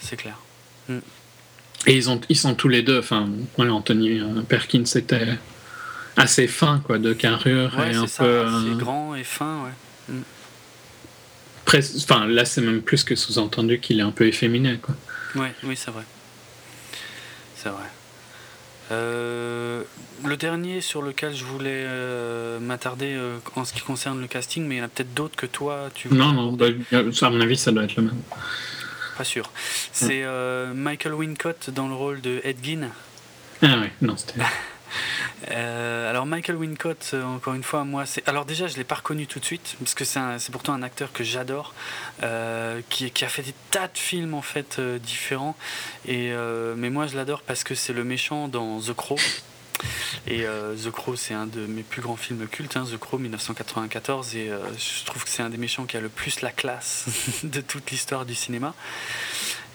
C'est 0.00 0.16
clair. 0.16 0.38
Hmm. 0.88 0.98
Et 1.86 1.96
ils, 1.96 2.10
ont, 2.10 2.20
ils 2.28 2.36
sont 2.36 2.54
tous 2.54 2.68
les 2.68 2.82
deux, 2.82 2.98
enfin, 2.98 3.28
Anthony 3.58 4.20
euh, 4.20 4.42
Perkins 4.42 4.86
c'était 4.86 5.38
assez 6.16 6.46
fin, 6.46 6.80
quoi, 6.84 6.98
de 6.98 7.12
carrure. 7.12 7.74
Ouais, 7.78 7.92
et 7.92 7.94
un 7.94 8.06
ça, 8.06 8.24
peu. 8.24 8.46
Assez 8.46 8.78
grand 8.78 9.14
et 9.14 9.24
fin, 9.24 9.64
ouais. 9.64 10.14
Hmm. 10.14 10.22
Enfin, 11.96 12.26
là, 12.26 12.44
c'est 12.44 12.60
même 12.60 12.82
plus 12.82 13.04
que 13.04 13.16
sous-entendu 13.16 13.80
qu'il 13.80 13.98
est 13.98 14.02
un 14.02 14.12
peu 14.12 14.26
efféminé, 14.26 14.78
quoi. 14.78 14.94
Ouais, 15.34 15.52
oui, 15.64 15.76
c'est 15.76 15.90
vrai. 15.90 16.04
C'est 17.56 17.68
vrai. 17.70 17.84
Euh, 18.90 19.82
le 20.24 20.36
dernier 20.36 20.80
sur 20.80 21.00
lequel 21.02 21.34
je 21.34 21.44
voulais 21.44 21.84
euh, 21.86 22.58
m'attarder 22.60 23.14
euh, 23.14 23.38
en 23.56 23.64
ce 23.64 23.72
qui 23.72 23.80
concerne 23.80 24.20
le 24.20 24.26
casting, 24.26 24.66
mais 24.66 24.76
il 24.76 24.78
y 24.78 24.80
en 24.82 24.84
a 24.84 24.88
peut-être 24.88 25.14
d'autres 25.14 25.36
que 25.36 25.46
toi. 25.46 25.88
Tu 25.94 26.12
non, 26.12 26.32
non, 26.32 26.52
bah, 26.52 26.66
à 26.92 27.30
mon 27.30 27.40
avis, 27.40 27.56
ça 27.56 27.72
doit 27.72 27.84
être 27.84 27.96
le 27.96 28.04
même. 28.04 28.20
Pas 29.16 29.24
sûr. 29.24 29.50
C'est 29.92 30.24
Michael 30.74 31.14
Wincott 31.14 31.70
dans 31.70 31.88
le 31.88 31.94
rôle 31.94 32.20
de 32.20 32.40
Ed 32.44 32.56
Gein. 32.62 32.88
Ah 33.62 33.76
oui, 33.80 33.88
non, 34.02 34.16
c'était. 34.16 34.40
Euh, 35.50 36.10
alors 36.10 36.26
Michael 36.26 36.56
Wincott, 36.56 37.10
euh, 37.14 37.22
encore 37.24 37.54
une 37.54 37.62
fois, 37.62 37.84
moi, 37.84 38.06
c'est 38.06 38.26
alors 38.28 38.44
déjà 38.44 38.66
je 38.66 38.76
l'ai 38.76 38.84
pas 38.84 38.96
reconnu 38.96 39.26
tout 39.26 39.40
de 39.40 39.44
suite 39.44 39.76
parce 39.78 39.94
que 39.94 40.04
c'est 40.04 40.50
pourtant 40.52 40.72
un 40.72 40.82
acteur 40.82 41.12
que 41.12 41.24
j'adore, 41.24 41.74
euh, 42.22 42.80
qui, 42.88 43.10
qui, 43.10 43.24
a 43.24 43.28
fait 43.28 43.42
des 43.42 43.54
tas 43.70 43.88
de 43.88 43.98
films 43.98 44.34
en 44.34 44.42
fait 44.42 44.80
différents. 44.80 45.56
Et 46.06 46.32
mais 46.76 46.90
moi 46.90 47.06
je 47.06 47.16
l'adore 47.16 47.42
parce 47.42 47.64
que 47.64 47.74
c'est 47.74 47.92
le 47.92 48.04
méchant 48.04 48.48
dans 48.48 48.80
The 48.80 48.94
Crow. 48.94 49.16
Et 50.26 50.44
The 50.44 50.90
Crow, 50.90 51.16
c'est 51.16 51.34
un 51.34 51.46
de 51.46 51.66
mes 51.66 51.82
plus 51.82 52.00
grands 52.00 52.16
films 52.16 52.46
cultes, 52.46 52.76
hein, 52.76 52.84
The 52.90 52.96
Crow 52.96 53.18
1994, 53.18 54.36
et 54.36 54.50
je 54.78 55.04
trouve 55.04 55.24
que 55.24 55.30
c'est 55.30 55.42
un 55.42 55.50
des 55.50 55.58
méchants 55.58 55.84
qui 55.84 55.96
a 55.96 56.00
le 56.00 56.08
plus 56.08 56.40
la 56.40 56.52
classe 56.52 57.06
de 57.44 57.60
toute 57.60 57.90
l'histoire 57.90 58.24
du 58.24 58.34
cinéma. 58.34 58.74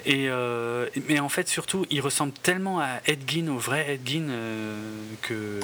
Et, 0.05 0.29
euh, 0.29 0.87
mais 1.07 1.19
en 1.19 1.29
fait, 1.29 1.47
surtout, 1.47 1.85
il 1.89 2.01
ressemble 2.01 2.33
tellement 2.33 2.79
à 2.79 2.99
Ed 3.05 3.23
au 3.49 3.57
vrai 3.57 3.93
Ed 3.93 4.09
euh, 4.15 4.77
que, 5.21 5.59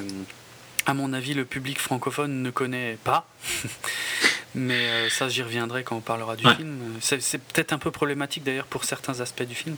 à 0.85 0.93
mon 0.93 1.13
avis, 1.13 1.33
le 1.33 1.45
public 1.45 1.79
francophone 1.79 2.41
ne 2.41 2.49
connaît 2.49 2.97
pas. 3.03 3.27
Mais 4.55 4.87
euh, 4.87 5.09
ça, 5.09 5.27
j'y 5.27 5.43
reviendrai 5.43 5.83
quand 5.83 5.97
on 5.97 6.01
parlera 6.01 6.37
du 6.37 6.47
film. 6.47 6.79
C'est, 7.01 7.19
peut-être 7.37 7.73
un 7.73 7.77
peu 7.77 7.91
problématique 7.91 8.43
d'ailleurs 8.43 8.65
pour 8.65 8.85
certains 8.85 9.19
aspects 9.19 9.43
du 9.43 9.53
film. 9.53 9.75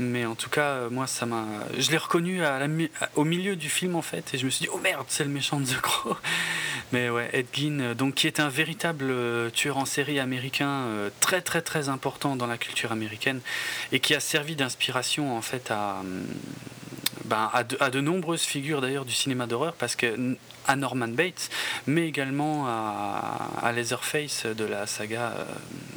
Mais 0.00 0.26
en 0.26 0.34
tout 0.34 0.50
cas, 0.50 0.70
euh, 0.70 0.90
moi, 0.90 1.06
ça 1.06 1.24
m'a. 1.24 1.46
Je 1.78 1.90
l'ai 1.92 1.96
reconnu 1.96 2.44
à 2.44 2.58
la, 2.58 2.66
au 3.14 3.24
milieu 3.24 3.54
du 3.54 3.68
film 3.68 3.94
en 3.94 4.02
fait. 4.02 4.34
Et 4.34 4.38
je 4.38 4.44
me 4.44 4.50
suis 4.50 4.64
dit, 4.64 4.70
oh 4.72 4.78
merde, 4.78 5.06
c'est 5.08 5.22
le 5.22 5.30
méchant 5.30 5.60
de 5.60 5.66
The 5.66 5.80
Crow. 5.80 6.16
Mais 6.92 7.10
ouais, 7.10 7.30
Ed 7.32 7.46
Gein, 7.52 7.78
euh, 7.80 7.94
donc, 7.94 8.14
qui 8.14 8.26
est 8.26 8.40
un 8.40 8.48
véritable 8.48 9.12
tueur 9.52 9.78
en 9.78 9.84
série 9.84 10.18
américain 10.18 10.86
très 11.20 11.40
très 11.40 11.62
très 11.62 11.88
important 11.88 12.34
dans 12.34 12.46
la 12.46 12.58
culture 12.58 12.90
américaine 12.90 13.40
et 13.92 14.00
qui 14.00 14.14
a 14.14 14.20
servi 14.20 14.56
d'inspiration 14.56 15.36
en 15.36 15.42
fait 15.42 15.70
à. 15.70 16.02
Ben, 17.24 17.50
à, 17.52 17.62
de, 17.62 18.00
nombreuses 18.00 18.40
figures 18.40 18.80
d'ailleurs 18.80 19.04
du 19.04 19.12
cinéma 19.12 19.46
d'horreur 19.46 19.74
parce 19.74 19.96
que 19.96 20.36
à 20.68 20.76
Norman 20.76 21.08
Bates, 21.08 21.50
mais 21.86 22.06
également 22.06 22.66
à, 22.68 23.50
à 23.62 23.72
Leatherface 23.72 24.46
de 24.46 24.64
la 24.64 24.86
saga 24.86 25.32
euh, 25.36 25.44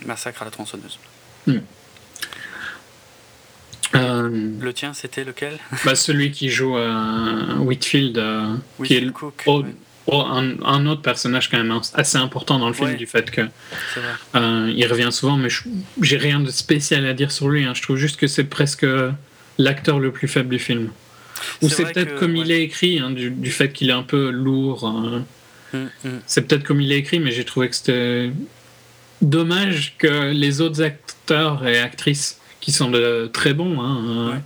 Massacre 0.05 0.41
à 0.41 0.45
la 0.45 0.51
tronçonneuse. 0.51 0.97
Hmm. 1.45 1.57
Euh, 3.93 4.49
le 4.59 4.73
tien, 4.73 4.93
c'était 4.93 5.25
lequel? 5.25 5.59
Bah, 5.85 5.95
Celui 5.95 6.31
qui 6.31 6.49
joue 6.49 6.77
euh, 6.77 7.55
Whitfield, 7.57 8.23
qui 8.83 8.95
est 8.95 9.11
Cook, 9.11 9.45
un, 10.07 10.85
autre 10.87 11.01
personnage 11.01 11.49
quand 11.49 11.57
même 11.57 11.77
assez 11.93 12.17
important 12.17 12.57
dans 12.57 12.67
le 12.67 12.73
film 12.73 12.95
du 12.95 13.05
fait 13.05 13.29
que 13.29 13.41
il 14.33 14.87
revient 14.87 15.11
souvent, 15.11 15.37
mais 15.37 15.49
j'ai 16.01 16.17
rien 16.17 16.39
de 16.39 16.49
spécial 16.49 17.05
à 17.05 17.13
dire 17.13 17.31
sur 17.31 17.49
lui. 17.49 17.65
Hein. 17.65 17.73
Je 17.75 17.81
trouve 17.81 17.97
juste 17.97 18.17
que 18.17 18.27
c'est 18.27 18.45
presque 18.45 18.85
l'acteur 19.57 19.99
le 19.99 20.11
plus 20.11 20.27
faible 20.27 20.49
du 20.49 20.59
film. 20.59 20.89
Ou 21.61 21.69
c'est 21.69 21.91
peut-être 21.91 22.15
comme 22.15 22.35
il 22.35 22.51
est 22.51 22.63
écrit, 22.63 22.99
hein, 22.99 23.11
du, 23.11 23.51
fait 23.51 23.71
qu'il 23.71 23.89
est 23.89 23.93
un 23.93 24.03
peu 24.03 24.29
lourd. 24.29 24.85
Hein. 24.85 25.25
hum, 25.73 25.89
hum. 26.05 26.19
C'est 26.25 26.41
peut-être 26.43 26.63
comme 26.63 26.81
il 26.81 26.91
est 26.91 26.97
écrit, 26.97 27.19
mais 27.19 27.31
j'ai 27.31 27.45
trouvé 27.45 27.69
que 27.69 27.75
c'était 27.75 28.31
dommage 29.21 29.95
que 29.97 30.31
les 30.31 30.61
autres 30.61 30.81
acteurs 30.81 31.65
et 31.67 31.79
actrices, 31.79 32.39
qui 32.59 32.71
sont 32.71 32.89
de 32.89 33.29
très 33.31 33.53
bons, 33.53 33.79
hein, 33.81 34.41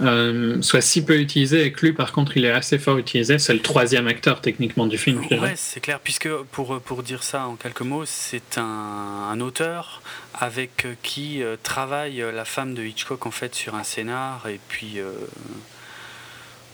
euh, 0.00 0.60
soient 0.60 0.80
si 0.80 1.04
peu 1.04 1.20
utilisés 1.20 1.66
et 1.66 1.72
que 1.72 1.86
lui, 1.86 1.92
par 1.92 2.12
contre, 2.12 2.36
il 2.36 2.44
est 2.44 2.50
assez 2.50 2.78
fort 2.78 2.98
utilisé. 2.98 3.38
C'est 3.38 3.54
le 3.54 3.60
troisième 3.60 4.08
acteur 4.08 4.40
techniquement 4.40 4.86
du 4.86 4.98
film. 4.98 5.20
Ouais, 5.30 5.54
c'est 5.56 5.80
clair, 5.80 6.00
puisque 6.00 6.28
pour, 6.50 6.80
pour 6.80 7.02
dire 7.02 7.22
ça 7.22 7.46
en 7.46 7.54
quelques 7.54 7.82
mots, 7.82 8.04
c'est 8.04 8.58
un, 8.58 9.40
auteur 9.40 10.02
avec 10.32 10.86
qui 11.02 11.42
euh, 11.42 11.56
travaille 11.62 12.24
la 12.32 12.44
femme 12.44 12.74
de 12.74 12.82
Hitchcock 12.82 13.26
en 13.26 13.30
fait 13.30 13.54
sur 13.54 13.74
un 13.74 13.84
scénar 13.84 14.46
et 14.48 14.60
puis. 14.68 14.98
Euh, 14.98 15.12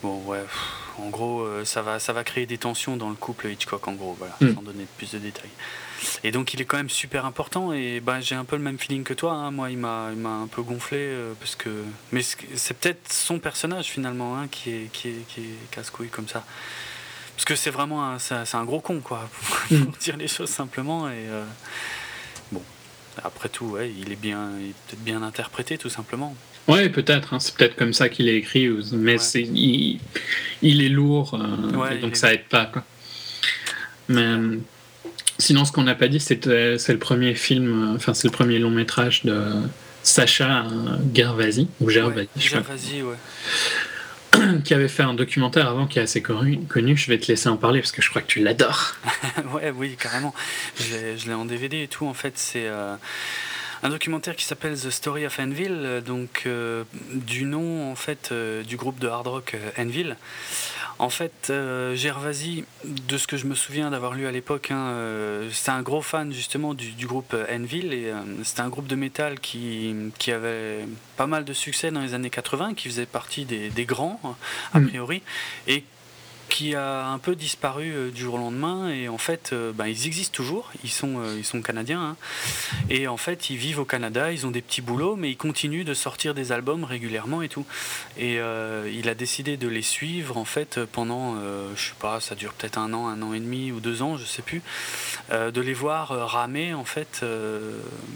Bon, 0.02 0.22
ouais, 0.24 0.44
en 0.98 1.10
gros, 1.10 1.42
euh, 1.42 1.64
ça 1.64 1.82
va, 1.82 1.98
ça 1.98 2.12
va 2.12 2.24
créer 2.24 2.46
des 2.46 2.58
tensions 2.58 2.96
dans 2.96 3.10
le 3.10 3.14
couple 3.14 3.48
Hitchcock, 3.48 3.86
en 3.86 3.92
gros, 3.92 4.14
voilà, 4.18 4.34
mm. 4.40 4.54
sans 4.54 4.62
donner 4.62 4.86
plus 4.96 5.12
de 5.12 5.18
détails. 5.18 5.50
Et 6.24 6.30
donc, 6.30 6.54
il 6.54 6.60
est 6.60 6.64
quand 6.64 6.78
même 6.78 6.90
super 6.90 7.26
important, 7.26 7.72
et 7.72 8.00
bah, 8.00 8.20
j'ai 8.20 8.34
un 8.34 8.44
peu 8.44 8.56
le 8.56 8.62
même 8.62 8.78
feeling 8.78 9.04
que 9.04 9.12
toi. 9.12 9.32
Hein. 9.32 9.50
Moi, 9.50 9.70
il 9.70 9.78
m'a 9.78 10.08
un 10.08 10.46
peu 10.46 10.62
gonflé, 10.62 10.98
euh, 10.98 11.34
parce 11.38 11.54
que. 11.54 11.84
Mais 12.12 12.22
c'est 12.22 12.74
peut-être 12.74 13.12
son 13.12 13.38
personnage, 13.38 13.86
finalement, 13.86 14.38
hein, 14.38 14.48
qui 14.50 14.70
est, 14.70 14.92
qui 14.92 15.08
est, 15.08 15.26
qui 15.28 15.40
est 15.40 15.70
casse-couille 15.70 16.08
comme 16.08 16.28
ça. 16.28 16.44
Parce 17.36 17.44
que 17.44 17.56
c'est 17.56 17.70
vraiment 17.70 18.04
un, 18.04 18.18
c'est 18.18 18.54
un 18.54 18.64
gros 18.64 18.80
con, 18.80 19.00
quoi, 19.00 19.28
pour 19.68 19.76
mm. 19.76 19.92
dire 20.00 20.16
les 20.16 20.28
choses 20.28 20.50
simplement, 20.50 21.08
et. 21.08 21.28
Euh, 21.28 21.44
bon, 22.52 22.62
après 23.22 23.50
tout, 23.50 23.66
ouais, 23.66 23.90
il 23.90 24.12
est 24.12 24.20
bien, 24.20 24.50
peut-être 24.86 25.04
bien 25.04 25.22
interprété, 25.22 25.76
tout 25.76 25.90
simplement. 25.90 26.34
Ouais, 26.68 26.88
peut-être. 26.88 27.34
Hein. 27.34 27.40
C'est 27.40 27.54
peut-être 27.54 27.76
comme 27.76 27.92
ça 27.92 28.08
qu'il 28.08 28.28
est 28.28 28.36
écrit, 28.36 28.68
mais 28.92 29.18
c'est 29.18 29.42
il, 29.42 30.00
est 30.62 30.88
lourd, 30.88 31.34
euh, 31.34 32.00
donc 32.00 32.16
ça 32.16 32.32
aide 32.32 32.44
pas. 32.44 32.66
Quoi. 32.66 32.84
Mais 34.08 34.22
euh, 34.22 34.56
sinon, 35.38 35.64
ce 35.64 35.72
qu'on 35.72 35.82
n'a 35.82 35.94
pas 35.94 36.08
dit, 36.08 36.20
c'est 36.20 36.44
c'est 36.78 36.92
le 36.92 36.98
premier 36.98 37.34
film, 37.34 37.92
euh, 37.92 37.96
enfin 37.96 38.14
c'est 38.14 38.28
le 38.28 38.32
premier 38.32 38.58
long 38.58 38.70
métrage 38.70 39.24
de 39.24 39.52
Sacha 40.02 40.66
Gervasi 41.14 41.68
ou 41.80 41.90
Gervasi, 41.90 42.28
Gervasi, 42.36 43.02
ouais. 43.02 43.16
qui 44.64 44.74
avait 44.74 44.88
fait 44.88 45.02
un 45.02 45.14
documentaire 45.14 45.68
avant 45.68 45.86
qui 45.86 45.98
est 45.98 46.02
assez 46.02 46.22
connu, 46.22 46.60
Je 46.96 47.06
vais 47.08 47.18
te 47.18 47.26
laisser 47.26 47.48
en 47.48 47.56
parler 47.56 47.80
parce 47.80 47.92
que 47.92 48.00
je 48.00 48.10
crois 48.10 48.22
que 48.22 48.28
tu 48.28 48.40
l'adores. 48.40 48.94
ouais, 49.54 49.72
oui, 49.74 49.96
carrément. 49.98 50.34
Je 50.78 51.26
l'ai 51.26 51.34
en 51.34 51.44
DVD 51.44 51.82
et 51.82 51.88
tout. 51.88 52.06
En 52.06 52.14
fait, 52.14 52.34
c'est 52.36 52.68
un 53.82 53.88
documentaire 53.88 54.36
qui 54.36 54.44
s'appelle 54.44 54.78
The 54.78 54.90
Story 54.90 55.26
of 55.26 55.38
Enville, 55.38 55.82
euh, 55.84 56.00
donc 56.00 56.42
euh, 56.46 56.84
du 57.12 57.44
nom 57.44 57.90
en 57.90 57.94
fait 57.94 58.30
euh, 58.32 58.62
du 58.62 58.76
groupe 58.76 58.98
de 58.98 59.08
hard 59.08 59.26
rock 59.26 59.56
Enville. 59.78 60.16
En 60.98 61.08
fait, 61.08 61.50
Gervasi, 61.94 62.66
de 62.84 63.16
ce 63.16 63.26
que 63.26 63.38
je 63.38 63.46
me 63.46 63.54
souviens 63.54 63.90
d'avoir 63.90 64.12
lu 64.12 64.26
à 64.26 64.30
l'époque, 64.30 64.70
hein, 64.70 64.94
c'était 65.50 65.70
un 65.70 65.80
gros 65.80 66.02
fan 66.02 66.30
justement 66.30 66.74
du, 66.74 67.06
groupe 67.06 67.34
Enville 67.50 67.94
et 67.94 68.12
c'était 68.44 68.60
un 68.60 68.68
groupe 68.68 68.86
de 68.86 68.96
métal 68.96 69.40
qui, 69.40 69.94
qui, 70.18 70.30
avait 70.30 70.84
pas 71.16 71.26
mal 71.26 71.46
de 71.46 71.54
succès 71.54 71.90
dans 71.90 72.02
les 72.02 72.12
années 72.12 72.28
80, 72.28 72.74
qui 72.74 72.90
faisait 72.90 73.06
partie 73.06 73.46
des, 73.46 73.70
des 73.70 73.86
grands 73.86 74.20
a 74.74 74.80
mm. 74.80 74.88
priori 74.88 75.22
et 75.68 75.84
qui 76.50 76.74
a 76.74 77.06
un 77.06 77.18
peu 77.18 77.36
disparu 77.36 77.92
euh, 77.94 78.10
du 78.10 78.22
jour 78.22 78.34
au 78.34 78.38
lendemain. 78.38 78.90
Et 78.90 79.08
en 79.08 79.16
fait 79.16 79.50
euh, 79.52 79.72
ben, 79.72 79.86
ils 79.86 80.06
existent 80.06 80.34
toujours, 80.34 80.70
ils 80.84 80.90
sont, 80.90 81.20
euh, 81.20 81.36
ils 81.38 81.44
sont 81.44 81.62
canadiens 81.62 82.02
hein. 82.02 82.16
et 82.90 83.08
en 83.08 83.16
fait 83.16 83.48
ils 83.48 83.56
vivent 83.56 83.78
au 83.78 83.84
Canada, 83.84 84.32
ils 84.32 84.46
ont 84.46 84.50
des 84.50 84.60
petits 84.60 84.82
boulots 84.82 85.16
mais 85.16 85.30
ils 85.30 85.36
continuent 85.36 85.84
de 85.84 85.94
sortir 85.94 86.34
des 86.34 86.52
albums 86.52 86.84
régulièrement 86.84 87.40
et 87.40 87.48
tout. 87.48 87.64
Et 88.18 88.38
il 88.92 89.08
a 89.08 89.14
décidé 89.14 89.56
de 89.56 89.68
les 89.68 89.82
suivre 89.82 90.36
en 90.36 90.44
fait 90.44 90.80
pendant 90.92 91.36
je 91.76 91.80
sais 91.80 91.94
pas 92.00 92.20
ça 92.20 92.34
dure 92.34 92.52
peut-être 92.52 92.78
un 92.78 92.92
an, 92.92 93.06
un 93.06 93.22
an 93.22 93.32
et 93.32 93.38
demi 93.38 93.70
ou 93.70 93.78
deux 93.78 94.02
ans 94.02 94.16
je 94.16 94.24
sais 94.24 94.42
plus 94.42 94.62
de 95.30 95.60
les 95.60 95.74
voir 95.74 96.08
ramer 96.28 96.74
en 96.74 96.84
fait 96.84 97.24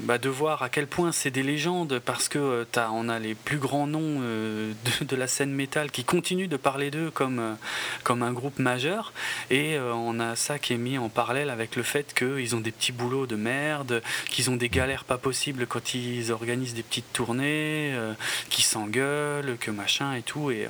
bah, 0.02 0.18
de 0.18 0.28
voir 0.28 0.62
à 0.62 0.68
quel 0.68 0.86
point 0.86 1.12
c'est 1.12 1.30
des 1.30 1.44
légendes. 1.44 2.00
Parce 2.04 2.28
que 2.28 2.66
as, 2.74 2.90
on 2.92 3.08
a 3.08 3.18
les 3.18 3.34
plus 3.34 3.58
grands 3.58 3.86
noms 3.86 4.20
de, 4.20 5.04
de, 5.04 5.16
la 5.16 5.28
scène 5.28 5.52
métal 5.52 5.90
qui 5.90 6.04
continuent 6.04 6.48
de 6.48 6.56
parler 6.56 6.90
d'eux 6.90 7.10
comme, 7.10 7.56
comme 8.02 8.23
un 8.24 8.32
groupe 8.32 8.58
majeur 8.58 9.12
et 9.50 9.76
euh, 9.76 9.92
on 9.92 10.18
a 10.20 10.36
ça 10.36 10.58
qui 10.58 10.72
est 10.72 10.78
mis 10.78 10.98
en 10.98 11.08
parallèle 11.08 11.50
avec 11.50 11.76
le 11.76 11.82
fait 11.82 12.14
qu'ils 12.14 12.56
ont 12.56 12.60
des 12.60 12.72
petits 12.72 12.92
boulots 12.92 13.26
de 13.26 13.36
merde, 13.36 14.02
qu'ils 14.30 14.50
ont 14.50 14.56
des 14.56 14.68
galères 14.68 15.04
pas 15.04 15.18
possibles 15.18 15.66
quand 15.66 15.94
ils 15.94 16.32
organisent 16.32 16.74
des 16.74 16.82
petites 16.82 17.12
tournées, 17.12 17.92
euh, 17.94 18.12
qu'ils 18.50 18.64
s'engueulent, 18.64 19.56
que 19.60 19.70
machin 19.70 20.14
et 20.14 20.22
tout. 20.22 20.50
Et, 20.50 20.64
euh, 20.64 20.68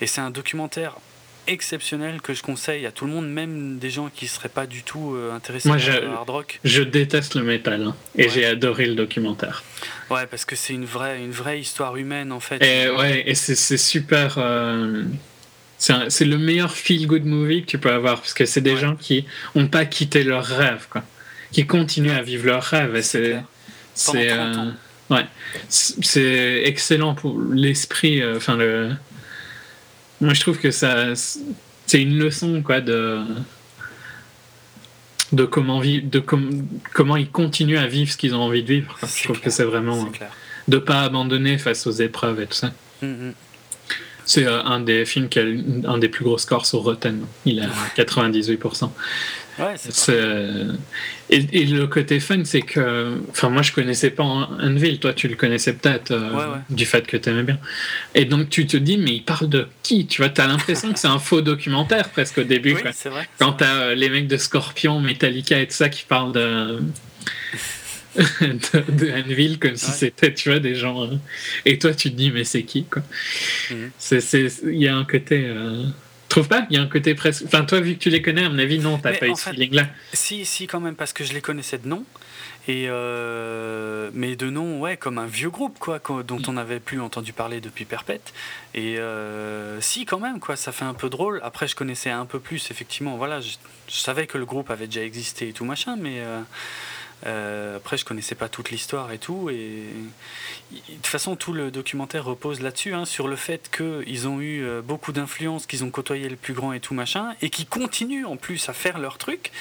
et 0.00 0.06
c'est 0.06 0.20
un 0.20 0.30
documentaire 0.30 0.96
exceptionnel 1.46 2.20
que 2.20 2.34
je 2.34 2.42
conseille 2.42 2.84
à 2.84 2.92
tout 2.92 3.06
le 3.06 3.12
monde, 3.12 3.26
même 3.26 3.78
des 3.78 3.88
gens 3.88 4.10
qui 4.14 4.26
ne 4.26 4.28
seraient 4.30 4.50
pas 4.50 4.66
du 4.66 4.82
tout 4.82 5.16
intéressés 5.32 5.70
par 5.70 5.78
le 5.78 6.08
hard 6.10 6.28
rock. 6.28 6.60
Je 6.62 6.82
déteste 6.82 7.36
le 7.36 7.42
métal 7.42 7.84
hein, 7.84 7.96
et 8.16 8.28
j'ai 8.28 8.44
adoré 8.44 8.84
le 8.84 8.94
documentaire. 8.94 9.64
Ouais, 10.10 10.26
parce 10.26 10.44
que 10.44 10.56
c'est 10.56 10.74
une 10.74 10.84
vraie, 10.84 11.24
une 11.24 11.30
vraie 11.30 11.58
histoire 11.58 11.96
humaine 11.96 12.32
en 12.32 12.40
fait. 12.40 12.62
Et, 12.62 12.90
ouais, 12.90 13.22
et 13.26 13.34
c'est 13.34 13.78
super. 13.78 14.38
C'est 15.78 16.24
le 16.24 16.38
meilleur 16.38 16.74
feel-good 16.74 17.24
movie 17.24 17.62
que 17.62 17.66
tu 17.66 17.78
peux 17.78 17.92
avoir 17.92 18.20
parce 18.20 18.34
que 18.34 18.44
c'est 18.46 18.60
des 18.60 18.76
gens 18.76 18.96
qui 18.96 19.24
n'ont 19.54 19.68
pas 19.68 19.84
quitté 19.84 20.24
leur 20.24 20.44
rêve, 20.44 20.86
quoi. 20.90 21.04
Qui 21.52 21.66
continuent 21.66 22.12
à 22.12 22.22
vivre 22.22 22.46
leur 22.46 22.62
rêve. 22.62 23.00
c'est. 23.00 23.42
Euh, 24.06 24.70
ouais, 25.10 25.24
c'est 25.68 26.62
excellent 26.64 27.14
pour 27.14 27.40
l'esprit. 27.40 28.20
Euh, 28.20 28.38
le. 28.48 28.90
Moi, 30.20 30.34
je 30.34 30.40
trouve 30.40 30.58
que 30.58 30.70
ça. 30.70 31.14
C'est 31.86 32.02
une 32.02 32.18
leçon, 32.18 32.60
quoi, 32.62 32.80
de 32.80 33.22
de 35.32 35.44
comment 35.44 35.78
vivre, 35.78 36.08
de 36.08 36.20
comment 36.20 37.16
ils 37.16 37.30
continuent 37.30 37.78
à 37.78 37.86
vivre 37.86 38.10
ce 38.10 38.16
qu'ils 38.16 38.34
ont 38.34 38.42
envie 38.42 38.62
de 38.62 38.68
vivre. 38.68 38.98
Je 39.02 39.24
trouve 39.24 39.40
que 39.40 39.50
c'est 39.50 39.64
vraiment 39.64 40.08
de 40.68 40.78
pas 40.78 41.02
abandonner 41.02 41.58
face 41.58 41.86
aux 41.86 41.92
épreuves 41.92 42.40
et 42.40 42.46
tout 42.46 42.54
ça. 42.54 42.72
Hum, 43.02 43.10
hum. 43.10 43.34
C'est 44.28 44.46
euh, 44.46 44.62
un 44.62 44.80
des 44.80 45.06
films 45.06 45.30
qui 45.30 45.38
a 45.38 45.44
un 45.86 45.96
des 45.96 46.10
plus 46.10 46.22
gros 46.22 46.36
scores 46.36 46.66
sur 46.66 46.80
Rotten. 46.80 47.24
Il 47.46 47.60
a 47.60 47.68
98%. 47.96 48.90
Ouais, 49.58 49.74
c'est 49.76 50.12
euh, 50.12 50.74
et, 51.30 51.44
et, 51.52 51.64
le 51.64 51.86
côté 51.86 52.20
fun, 52.20 52.44
c'est 52.44 52.60
que. 52.60 53.18
Enfin, 53.30 53.48
moi, 53.48 53.62
je 53.62 53.72
connaissais 53.72 54.10
pas 54.10 54.22
Unville. 54.22 55.00
Toi, 55.00 55.14
tu 55.14 55.28
le 55.28 55.34
connaissais 55.34 55.72
peut-être 55.72 56.12
euh, 56.12 56.56
du 56.68 56.84
fait 56.84 57.06
que 57.06 57.16
tu 57.16 57.30
aimais 57.30 57.42
bien. 57.42 57.58
Et 58.14 58.26
donc, 58.26 58.50
tu 58.50 58.66
te 58.66 58.76
dis, 58.76 58.98
mais 58.98 59.14
il 59.14 59.24
parle 59.24 59.48
de 59.48 59.66
qui 59.82 60.06
Tu 60.06 60.20
vois, 60.20 60.28
tu 60.28 60.42
as 60.42 60.46
l'impression 60.46 60.92
que 60.92 60.98
c'est 60.98 61.08
un 61.08 61.18
faux 61.18 61.40
documentaire 61.40 62.10
presque 62.10 62.38
au 62.38 62.44
début. 62.44 62.74
Oui, 62.74 62.82
Vrai, 63.10 63.28
Quand 63.38 63.54
tu 63.54 63.64
as 63.64 63.94
les 63.94 64.10
mecs 64.10 64.28
de 64.28 64.36
Scorpion, 64.36 65.00
Metallica 65.00 65.58
et 65.58 65.66
tout 65.66 65.74
ça 65.74 65.88
qui 65.88 66.04
parlent 66.04 66.32
de. 66.32 66.78
De, 68.18 68.92
de 68.92 69.12
Anvil 69.12 69.58
comme 69.58 69.76
si 69.76 69.90
c'était 69.92 70.34
tu 70.34 70.50
vois 70.50 70.58
des 70.58 70.74
gens 70.74 71.04
hein. 71.04 71.18
et 71.64 71.78
toi 71.78 71.94
tu 71.94 72.10
te 72.10 72.16
dis 72.16 72.30
mais 72.30 72.44
c'est 72.44 72.64
qui 72.64 72.84
quoi? 72.84 73.02
Mhm. 73.70 73.90
il 74.64 74.82
y 74.82 74.88
a 74.88 74.96
un 74.96 75.04
côté 75.04 75.44
euh, 75.46 75.84
trouves 76.28 76.48
pas 76.48 76.66
Il 76.70 76.76
y 76.76 76.78
a 76.78 76.82
un 76.82 76.86
côté 76.86 77.14
presque. 77.14 77.44
Enfin, 77.46 77.64
toi, 77.64 77.80
vu 77.80 77.94
que 77.94 78.00
tu 78.00 78.10
les 78.10 78.22
connais, 78.22 78.44
à 78.44 78.48
mon 78.48 78.58
avis, 78.58 78.78
non, 78.78 78.98
t'as 78.98 79.14
pas 79.14 79.26
eu 79.26 79.34
ce 79.34 79.50
feeling-là. 79.50 79.86
Si, 80.12 80.44
si, 80.44 80.66
quand 80.66 80.80
même, 80.80 80.94
parce 80.94 81.12
que 81.12 81.24
je 81.24 81.32
les 81.32 81.40
connaissais 81.40 81.78
de 81.78 81.88
nom. 81.88 82.04
Et 82.66 82.84
euh, 82.88 84.10
mais 84.12 84.36
de 84.36 84.50
nom, 84.50 84.78
ouais, 84.80 84.98
comme 84.98 85.16
un 85.16 85.26
vieux 85.26 85.48
groupe, 85.48 85.78
quoi, 85.78 86.00
dont 86.26 86.42
on 86.48 86.52
n'avait 86.52 86.80
plus 86.80 87.00
entendu 87.00 87.32
parler 87.32 87.60
depuis 87.60 87.86
perpète. 87.86 88.34
Et 88.74 88.98
euh, 88.98 89.80
si, 89.80 90.04
quand 90.04 90.20
même, 90.20 90.38
quoi, 90.38 90.56
ça 90.56 90.70
fait 90.70 90.84
un 90.84 90.94
peu 90.94 91.08
drôle. 91.08 91.40
Après, 91.42 91.66
je 91.66 91.74
connaissais 91.74 92.10
un 92.10 92.26
peu 92.26 92.40
plus, 92.40 92.70
effectivement. 92.70 93.16
Voilà, 93.16 93.40
je, 93.40 93.52
je 93.88 93.96
savais 93.96 94.26
que 94.26 94.36
le 94.36 94.44
groupe 94.44 94.70
avait 94.70 94.86
déjà 94.86 95.02
existé 95.02 95.48
et 95.48 95.52
tout 95.52 95.64
machin, 95.64 95.96
mais 95.98 96.18
euh, 96.18 96.40
euh, 97.26 97.76
après, 97.76 97.96
je 97.96 98.04
connaissais 98.04 98.34
pas 98.34 98.48
toute 98.48 98.70
l'histoire 98.70 99.10
et 99.12 99.18
tout. 99.18 99.50
Et 99.50 99.84
de 100.72 100.94
toute 100.94 101.06
façon, 101.06 101.36
tout 101.36 101.52
le 101.52 101.70
documentaire 101.70 102.24
repose 102.24 102.60
là-dessus, 102.60 102.94
hein, 102.94 103.04
sur 103.04 103.28
le 103.28 103.36
fait 103.36 103.70
qu'ils 103.74 104.28
ont 104.28 104.40
eu 104.40 104.64
euh, 104.64 104.82
beaucoup 104.82 105.12
d'influence, 105.12 105.66
qu'ils 105.66 105.84
ont 105.84 105.90
côtoyé 105.90 106.28
le 106.28 106.36
plus 106.36 106.54
grand 106.54 106.72
et 106.72 106.80
tout 106.80 106.94
machin, 106.94 107.34
et 107.42 107.50
qui 107.50 107.66
continuent 107.66 108.26
en 108.26 108.36
plus 108.36 108.68
à 108.68 108.72
faire 108.72 108.98
leur 108.98 109.18
truc, 109.18 109.52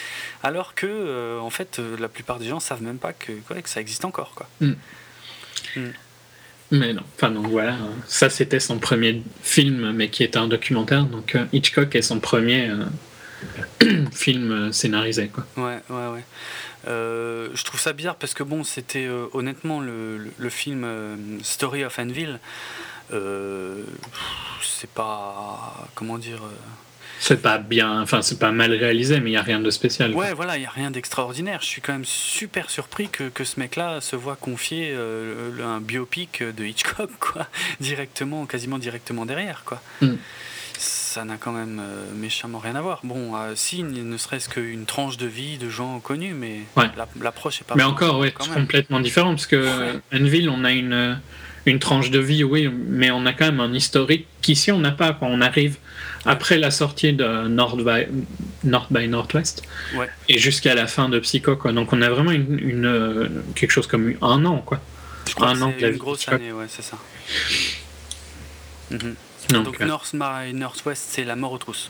alors 0.43 0.75
que, 0.75 0.87
euh, 0.87 1.39
en 1.39 1.49
fait, 1.49 1.79
la 1.99 2.07
plupart 2.07 2.39
des 2.39 2.47
gens 2.47 2.59
savent 2.59 2.83
même 2.83 2.99
pas 2.99 3.13
que, 3.13 3.31
ouais, 3.51 3.61
que 3.61 3.69
ça 3.69 3.81
existe 3.81 4.05
encore, 4.05 4.33
quoi. 4.35 4.47
Mais 6.69 6.91
non, 6.91 7.03
enfin 7.15 7.31
donc 7.31 7.47
voilà, 7.47 7.73
hein. 7.75 7.91
ça 8.07 8.29
c'était 8.29 8.59
son 8.59 8.77
premier 8.77 9.21
film, 9.41 9.93
mais 9.93 10.09
qui 10.09 10.23
était 10.23 10.37
un 10.37 10.49
documentaire. 10.49 11.05
Donc 11.05 11.37
Hitchcock 11.53 11.95
est 11.95 12.01
son 12.01 12.19
premier 12.19 12.69
euh, 12.69 14.05
film 14.11 14.71
scénarisé, 14.73 15.29
quoi. 15.29 15.45
Ouais, 15.55 15.79
ouais, 15.89 16.07
ouais. 16.07 16.23
Euh, 16.87 17.49
je 17.53 17.63
trouve 17.63 17.79
ça 17.79 17.93
bizarre 17.93 18.15
parce 18.15 18.33
que 18.33 18.43
bon, 18.43 18.63
c'était 18.63 19.05
euh, 19.05 19.25
honnêtement 19.33 19.81
le, 19.81 20.17
le- 20.17 20.31
le 20.37 20.49
film 20.49 20.83
euh, 20.85 21.15
Story 21.43 21.83
of 21.83 21.99
Anvil. 21.99 22.39
c'est 24.63 24.89
pas 24.91 25.87
comment 25.95 26.17
dire. 26.17 26.39
C'est 27.19 27.41
pas 27.41 27.57
bien, 27.57 27.99
enfin 28.01 28.21
c'est 28.21 28.37
pas 28.37 28.51
mal 28.51 28.71
réalisé, 28.73 29.19
mais 29.19 29.31
il 29.31 29.33
y 29.33 29.37
a 29.37 29.41
rien 29.41 29.59
de 29.59 29.71
spécial. 29.71 30.11
quoi. 30.13 30.23
Ouais, 30.25 30.33
voilà, 30.33 30.55
il 30.57 30.59
n'y 30.59 30.67
a 30.67 30.69
rien 30.69 30.91
d'extraordinaire. 30.91 31.61
Je 31.61 31.65
suis 31.67 31.81
quand 31.81 31.93
même 31.93 32.05
super 32.05 32.69
surpris 32.69 33.09
que, 33.09 33.29
que 33.29 33.43
ce 33.43 33.59
mec-là 33.59 34.01
se 34.01 34.15
voit 34.15 34.35
confier 34.35 34.95
un 34.95 35.81
biopic 35.81 36.43
de 36.43 36.63
Hitchcock, 36.63 37.09
quoi, 37.19 37.47
directement, 37.79 38.45
quasiment 38.45 38.77
directement 38.77 39.25
derrière, 39.25 39.63
quoi. 39.65 39.81
Mm. 40.01 40.13
Ça 41.17 41.25
n'a 41.25 41.37
quand 41.37 41.51
même 41.51 41.81
euh, 41.83 42.03
méchamment 42.15 42.59
rien 42.59 42.75
à 42.75 42.81
voir. 42.81 42.99
Bon, 43.03 43.35
euh, 43.35 43.53
si, 43.55 43.81
ne 43.81 44.17
serait-ce 44.17 44.47
qu'une 44.49 44.85
tranche 44.85 45.17
de 45.17 45.25
vie 45.25 45.57
de 45.57 45.67
gens 45.67 45.99
connus, 45.99 46.35
mais 46.35 46.59
Ouais. 46.75 46.91
la- 46.95 47.07
l'approche 47.19 47.59
est 47.61 47.63
pas 47.63 47.73
Mais 47.73 47.81
encore, 47.81 48.19
ouais, 48.19 48.31
c'est 48.39 48.53
complètement 48.53 48.99
différent 48.99 49.31
parce 49.31 49.47
que 49.47 49.55
Ouais. 49.55 49.99
Anvil, 50.13 50.47
on 50.47 50.63
a 50.63 50.71
une, 50.73 51.19
une 51.65 51.79
tranche 51.79 52.11
de 52.11 52.19
vie, 52.19 52.43
oui, 52.43 52.69
mais 52.71 53.09
on 53.09 53.25
a 53.25 53.33
quand 53.33 53.45
même 53.45 53.59
un 53.61 53.73
historique 53.73 54.27
qu'ici 54.43 54.71
on 54.71 54.77
n'a 54.77 54.91
pas. 54.91 55.13
Quand 55.13 55.25
on 55.25 55.41
arrive 55.41 55.77
après 56.23 56.59
la 56.59 56.69
sortie 56.69 57.13
de 57.13 57.47
North 57.47 57.79
by, 57.83 58.05
North 58.63 58.93
by 58.93 59.07
Northwest 59.07 59.63
Ouais. 59.95 60.07
et 60.29 60.37
jusqu'à 60.37 60.75
la 60.75 60.85
fin 60.85 61.09
de 61.09 61.17
Psycho, 61.17 61.55
quoi. 61.55 61.71
Donc 61.71 61.93
on 61.93 62.01
a 62.03 62.09
vraiment 62.11 62.29
une, 62.31 62.59
une, 62.59 62.85
euh, 62.85 63.27
quelque 63.55 63.71
chose 63.71 63.87
comme 63.87 64.13
un 64.21 64.45
an, 64.45 64.59
quoi. 64.59 64.79
Je 65.27 65.33
crois 65.33 65.47
un 65.49 65.55
que 65.55 65.61
an 65.63 65.73
une 65.79 65.89
vie 65.93 65.97
grosse 65.97 66.27
année, 66.27 66.51
ouais, 66.51 66.65
c'est 66.69 66.83
ça. 66.83 66.99
Mhm. 68.91 69.15
Donc, 69.49 69.63
Donc, 69.65 69.79
North 69.79 70.13
by 70.13 70.53
Northwest, 70.53 71.03
c'est 71.09 71.23
La 71.23 71.35
mort 71.35 71.53
aux 71.53 71.57
trousses. 71.57 71.89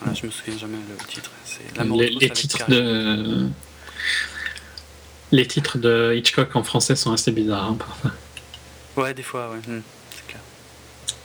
Voilà, 0.00 0.14
je 0.14 0.26
me 0.26 0.30
souviens 0.30 0.58
jamais 0.58 0.76
le 0.88 1.06
titre. 1.06 1.30
C'est 1.44 1.76
La 1.76 1.84
mort 1.84 1.96
aux 1.96 2.00
les, 2.00 2.10
trousses 2.10 2.20
les 2.20 2.26
avec 2.26 2.38
titres 2.38 2.58
Carrie. 2.58 2.72
de 2.74 3.48
les 5.30 5.46
titres 5.46 5.76
de 5.78 6.14
Hitchcock 6.16 6.56
en 6.56 6.62
français 6.62 6.96
sont 6.96 7.12
assez 7.12 7.32
bizarres 7.32 7.64
hein, 7.70 7.76
parfois. 7.78 8.12
Ouais, 8.96 9.12
des 9.14 9.22
fois, 9.22 9.50
ouais. 9.50 9.58
hmm, 9.58 9.82
c'est 10.10 10.26
clair. 10.26 10.40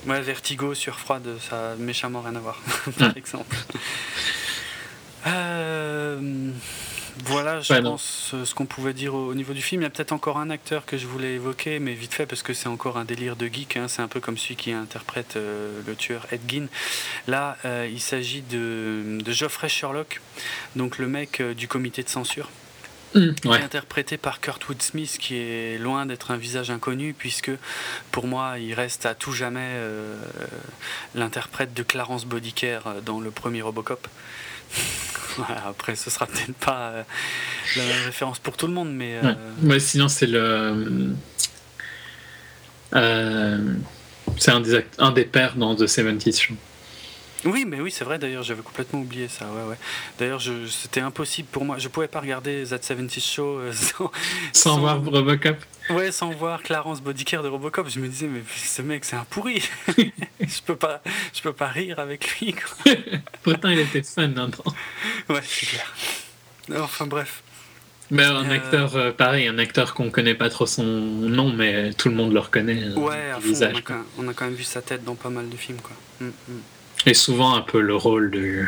Ouais, 0.06 0.22
Vertigo 0.22 0.74
sur 0.74 1.00
Froide, 1.00 1.28
ça 1.50 1.72
a 1.72 1.76
méchamment 1.76 2.22
rien 2.22 2.36
à 2.36 2.40
voir, 2.40 2.60
par 3.00 3.08
Ouais. 3.10 3.14
exemple. 3.16 3.56
Euh, 5.28 6.52
voilà, 7.26 7.62
je 7.62 7.74
Ouais, 7.74 7.82
pense 7.82 8.32
euh, 8.34 8.44
ce 8.46 8.54
qu'on 8.56 8.66
pouvait 8.66 8.94
dire 8.94 9.14
au, 9.14 9.28
au 9.28 9.36
niveau 9.36 9.54
du 9.54 9.62
film. 9.62 9.82
Il 9.82 9.86
y 9.86 9.88
a 9.88 9.90
peut-être 9.90 10.12
encore 10.12 10.38
un 10.40 10.50
acteur 10.50 10.86
que 10.86 10.98
je 10.98 11.06
voulais 11.08 11.34
évoquer, 11.34 11.80
mais 11.80 11.94
vite 11.94 12.14
fait, 12.14 12.26
parce 12.26 12.44
que 12.44 12.54
c'est 12.54 12.68
encore 12.68 12.98
un 12.98 13.06
délire 13.06 13.36
de 13.36 13.48
geek. 13.48 13.78
hein. 13.78 13.88
C'est 13.88 14.02
un 14.02 14.08
peu 14.08 14.20
comme 14.20 14.38
celui 14.38 14.56
qui 14.56 14.72
interprète 14.72 15.36
euh, 15.36 15.80
le 15.86 15.96
tueur 15.96 16.26
Ed 16.32 16.42
Gein. 16.48 16.66
Là, 17.28 17.58
euh, 17.66 17.88
il 17.92 18.02
s'agit 18.02 18.42
de, 18.42 19.20
de 19.24 19.32
Geoffrey 19.32 19.70
Sherlock, 19.70 20.22
donc 20.76 20.98
le 20.98 21.08
mec 21.08 21.40
euh, 21.42 21.54
du 21.54 21.68
comité 21.68 22.04
de 22.04 22.10
censure 22.10 22.50
Ouais. 23.16 23.32
qui 23.36 23.48
est 23.48 23.62
interprété 23.62 24.18
par 24.18 24.42
Kurtwood 24.42 24.82
Smith, 24.82 25.18
qui 25.20 25.36
est 25.36 25.78
loin 25.78 26.08
d'être 26.08 26.32
un 26.32 26.38
visage 26.38 26.72
inconnu, 26.72 27.14
puisque 27.14 27.52
pour 28.12 28.26
moi, 28.26 28.58
il 28.58 28.74
reste 28.74 29.06
à 29.06 29.14
tout 29.14 29.34
jamais 29.34 29.60
euh, 29.62 30.16
l'interprète 31.14 31.76
de 31.76 31.84
Clarence 31.84 32.26
euh, 32.26 33.02
dans 33.02 33.20
le 33.20 33.30
premier 33.30 33.62
Robocop. 33.62 34.08
Voilà, 35.38 35.64
après, 35.68 35.96
ce 35.96 36.12
sera 36.12 36.28
peut-être 36.28 36.54
pas 36.54 36.90
euh, 36.90 37.04
la 37.76 37.84
même 37.86 38.06
référence 38.06 38.38
pour 38.38 38.56
tout 38.56 38.68
le 38.68 38.74
monde, 38.74 38.94
mais 38.94 39.16
euh, 39.18 39.22
Ouais. 39.64 39.70
Ouais, 39.72 39.80
sinon, 39.80 40.08
c'est 40.08 40.28
le. 40.28 41.16
euh, 42.96 43.74
c'est 44.38 44.52
un 44.52 44.60
des, 44.62 44.76
act- 44.76 44.96
un 45.00 45.12
des 45.12 45.26
pères 45.26 45.56
dans 45.56 45.76
The 45.76 45.84
70s 45.88 46.40
Show. 46.40 46.54
Oui, 47.46 47.66
mais 47.68 47.80
oui, 47.82 47.92
c'est 47.92 48.04
vrai. 48.06 48.18
D'ailleurs, 48.20 48.44
j'avais 48.44 48.62
complètement 48.62 49.00
oublié 49.02 49.28
ça. 49.28 49.46
Ouais, 49.46 49.70
ouais. 49.70 49.76
D'ailleurs, 50.20 50.42
c'était 50.70 51.02
impossible 51.02 51.48
pour 51.52 51.66
moi. 51.66 51.78
Je 51.78 51.88
pouvais 51.88 52.08
pas 52.08 52.20
regarder 52.22 52.64
That 52.70 52.82
70 52.82 53.20
Show 53.26 53.60
euh, 53.60 53.72
sans, 53.74 53.98
Sans, 53.98 54.12
Sans- 54.54 54.80
voir 54.80 55.04
Robocop. 55.04 55.58
Ouais, 55.90 56.12
sans 56.12 56.30
voir 56.32 56.64
Clarence 56.64 57.02
Bodicare 57.02 57.44
de 57.44 57.50
Robocop, 57.50 57.90
je 57.90 58.00
me 58.00 58.08
disais 58.08 58.28
mais 58.28 58.42
ce 58.56 58.82
mec 58.82 59.04
c'est 59.04 59.18
un 59.18 59.26
pourri. 59.30 59.62
je 59.98 60.62
peux 60.66 60.78
pas, 60.78 61.02
je 61.34 61.42
peux 61.42 61.52
pas 61.52 61.68
rire 61.68 62.00
avec 62.00 62.40
lui. 62.40 62.54
Quoi. 62.54 62.94
Pourtant, 63.44 63.68
il 63.70 63.80
était 63.80 64.02
fun. 64.04 64.24
hein, 64.24 64.50
dans- 64.50 65.34
Ouais, 65.34 65.42
c'est 65.44 65.66
clair. 65.66 65.94
Enfin 66.82 67.06
bref. 67.06 67.44
Mais 68.12 68.24
un 68.24 68.50
Euh. 68.50 68.54
acteur, 68.56 68.96
euh, 68.96 69.12
pareil, 69.12 69.48
un 69.48 69.58
acteur 69.58 69.94
qu'on 69.94 70.10
connaît 70.12 70.36
pas 70.36 70.50
trop 70.50 70.66
son 70.66 70.84
nom, 70.84 71.52
mais 71.52 71.92
tout 71.94 72.10
le 72.10 72.16
monde 72.16 72.32
le 72.32 72.40
reconnaît. 72.40 72.84
euh, 72.84 72.96
Ouais, 72.96 73.32
à 73.32 73.36
fond, 73.36 73.42
on 73.44 73.48
visage, 73.48 73.70
a, 73.78 73.82
quoi. 73.82 73.82
quand 73.84 73.94
même, 73.96 74.06
on 74.20 74.28
a 74.30 74.34
quand 74.34 74.46
même 74.46 74.54
vu 74.54 74.64
sa 74.64 74.82
tête 74.82 75.04
dans 75.04 75.16
pas 75.16 75.30
mal 75.30 75.50
de 75.50 75.58
films 75.58 75.80
quoi. 75.82 75.96
Mm, 76.22 76.26
mm. 76.28 76.32
Et 77.06 77.14
souvent 77.14 77.56
un 77.56 77.62
peu 77.62 77.82
le 77.82 77.96
rôle 77.96 78.32
du. 78.32 78.68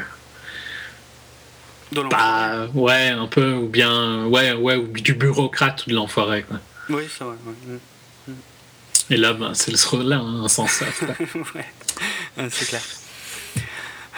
De 1.91 2.01
l'enfant. 2.01 2.17
Bah, 2.17 2.67
ouais, 2.73 3.09
un 3.09 3.27
peu, 3.27 3.53
ou 3.53 3.67
bien. 3.67 4.25
Ouais, 4.25 4.53
ouais, 4.53 4.75
ou 4.75 4.88
du 4.88 5.13
bureaucrate 5.13 5.85
ou 5.85 5.89
de 5.89 5.95
l'enfoiré, 5.95 6.43
quoi. 6.43 6.59
Oui, 6.89 7.03
c'est 7.09 7.23
vrai. 7.23 7.35
Ouais, 7.45 8.33
Et 9.09 9.17
là, 9.17 9.33
ben, 9.33 9.53
c'est 9.53 9.75
ce 9.75 9.88
rôle-là, 9.88 10.17
hein, 10.17 10.43
un 10.43 10.47
sens. 10.47 10.81
mm. 10.81 11.39
Ouais, 11.55 12.49
c'est 12.49 12.67
clair. 12.67 12.81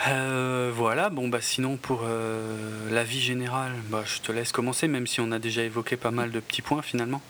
Euh, 0.06 0.70
voilà, 0.72 1.10
bon 1.10 1.26
bah 1.26 1.38
sinon 1.40 1.76
pour 1.76 2.02
euh, 2.06 2.56
la 2.92 3.02
vie 3.02 3.20
générale, 3.20 3.72
bah, 3.90 4.04
je 4.06 4.20
te 4.20 4.30
laisse 4.30 4.52
commencer 4.52 4.86
même 4.86 5.08
si 5.08 5.20
on 5.20 5.32
a 5.32 5.40
déjà 5.40 5.62
évoqué 5.64 5.96
pas 5.96 6.12
mal 6.12 6.30
de 6.30 6.38
petits 6.38 6.62
points 6.62 6.82
finalement. 6.82 7.20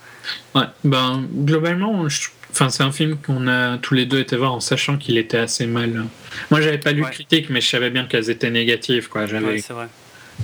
Ouais, 0.54 0.64
ben, 0.84 1.24
globalement, 1.32 2.06
je- 2.10 2.28
enfin, 2.50 2.68
c'est 2.68 2.82
un 2.82 2.92
film 2.92 3.16
qu'on 3.16 3.48
a 3.48 3.78
tous 3.78 3.94
les 3.94 4.04
deux 4.04 4.18
été 4.20 4.36
voir 4.36 4.52
en 4.52 4.60
sachant 4.60 4.98
qu'il 4.98 5.16
était 5.16 5.38
assez 5.38 5.66
mal. 5.66 6.04
Moi, 6.50 6.60
j'avais 6.60 6.76
pas 6.76 6.92
lu 6.92 7.02
Ouais. 7.02 7.08
de 7.08 7.14
critiques, 7.14 7.48
mais 7.48 7.62
je 7.62 7.68
savais 7.68 7.88
bien 7.88 8.04
qu'elles 8.04 8.28
étaient 8.28 8.50
négatives, 8.50 9.08
quoi. 9.08 9.26
J'avais 9.26 9.46
Ouais, 9.46 9.60
c'est 9.60 9.72
vrai. 9.72 9.88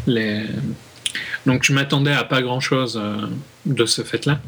les... 0.07 0.45
Donc, 1.45 1.65
je 1.65 1.75
m'attendais 1.75 2.13
à 2.13 2.25
pas 2.25 2.41
grand-chose 2.41 2.99
euh, 3.03 3.27
de 3.67 3.85
ce 3.85 4.01
fait-là. 4.03 4.41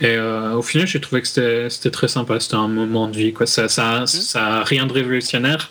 Et 0.00 0.06
euh, 0.16 0.54
au 0.54 0.62
final, 0.62 0.88
j'ai 0.88 1.00
trouvé 1.00 1.22
que 1.22 1.28
c'était 1.28 1.90
très 1.92 2.08
sympa. 2.08 2.40
C'était 2.40 2.56
un 2.56 2.66
moment 2.66 3.06
de 3.06 3.16
vie, 3.16 3.32
quoi. 3.32 3.46
Ça, 3.46 3.68
ça, 3.68 4.06
ça 4.08 4.46
a 4.58 4.64
rien 4.64 4.86
de 4.86 4.92
révolutionnaire. 4.92 5.70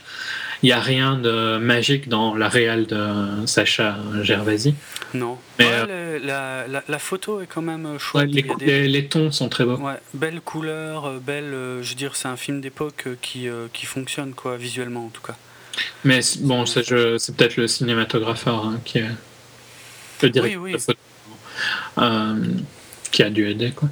Il 0.64 0.68
n'y 0.68 0.72
a 0.74 0.80
rien 0.80 1.16
de 1.18 1.58
magique 1.58 2.08
dans 2.08 2.36
la 2.36 2.48
réelle 2.48 2.86
de 2.86 3.46
Sacha 3.48 3.98
Gervasi. 4.22 4.76
Non. 5.16 5.38
Mais, 5.58 5.66
Ouais, 5.66 5.88
le- 5.88 6.18
la, 6.26 6.68
la, 6.68 6.84
la 6.88 7.00
photo 7.00 7.42
est 7.42 7.48
quand 7.48 7.64
même 7.64 7.86
euh, 7.88 7.94
Ouais, 7.94 8.00
chouette. 8.00 8.30
les, 8.30 8.88
des- 8.88 9.08
tons 9.08 9.32
sont 9.32 9.50
très 9.50 9.66
beaux. 9.66 9.78
Ouais, 9.78 9.98
belle 10.14 10.40
couleur, 10.42 11.06
euh, 11.06 11.20
belle. 11.20 11.54
euh, 11.54 11.82
je 11.82 11.90
veux 11.90 11.96
dire, 11.96 12.16
c'est 12.16 12.28
un 12.28 12.38
film 12.38 12.62
d'époque 12.62 13.04
euh, 13.08 13.16
qui, 13.22 13.48
euh, 13.50 13.68
qui 13.74 13.86
fonctionne, 13.88 14.34
quoi, 14.34 14.56
visuellement 14.58 15.06
en 15.06 15.10
tout 15.10 15.22
cas. 15.24 15.36
Mais 16.04 16.20
bon, 16.42 16.66
c'est 16.68 16.84
peut-être 16.88 17.56
le 17.58 17.68
cinématographeur 17.68 18.66
hein, 18.66 18.80
qui 18.86 19.00
est 19.00 19.10
le 20.22 20.30
directeur 20.30 20.62
oui. 20.62 20.74
de 20.74 20.78
photo 20.78 21.00
euh, 21.98 22.36
qui 23.12 23.24
a 23.24 23.30
dû 23.30 23.50
aider. 23.50 23.72
Quoi. 23.72 23.90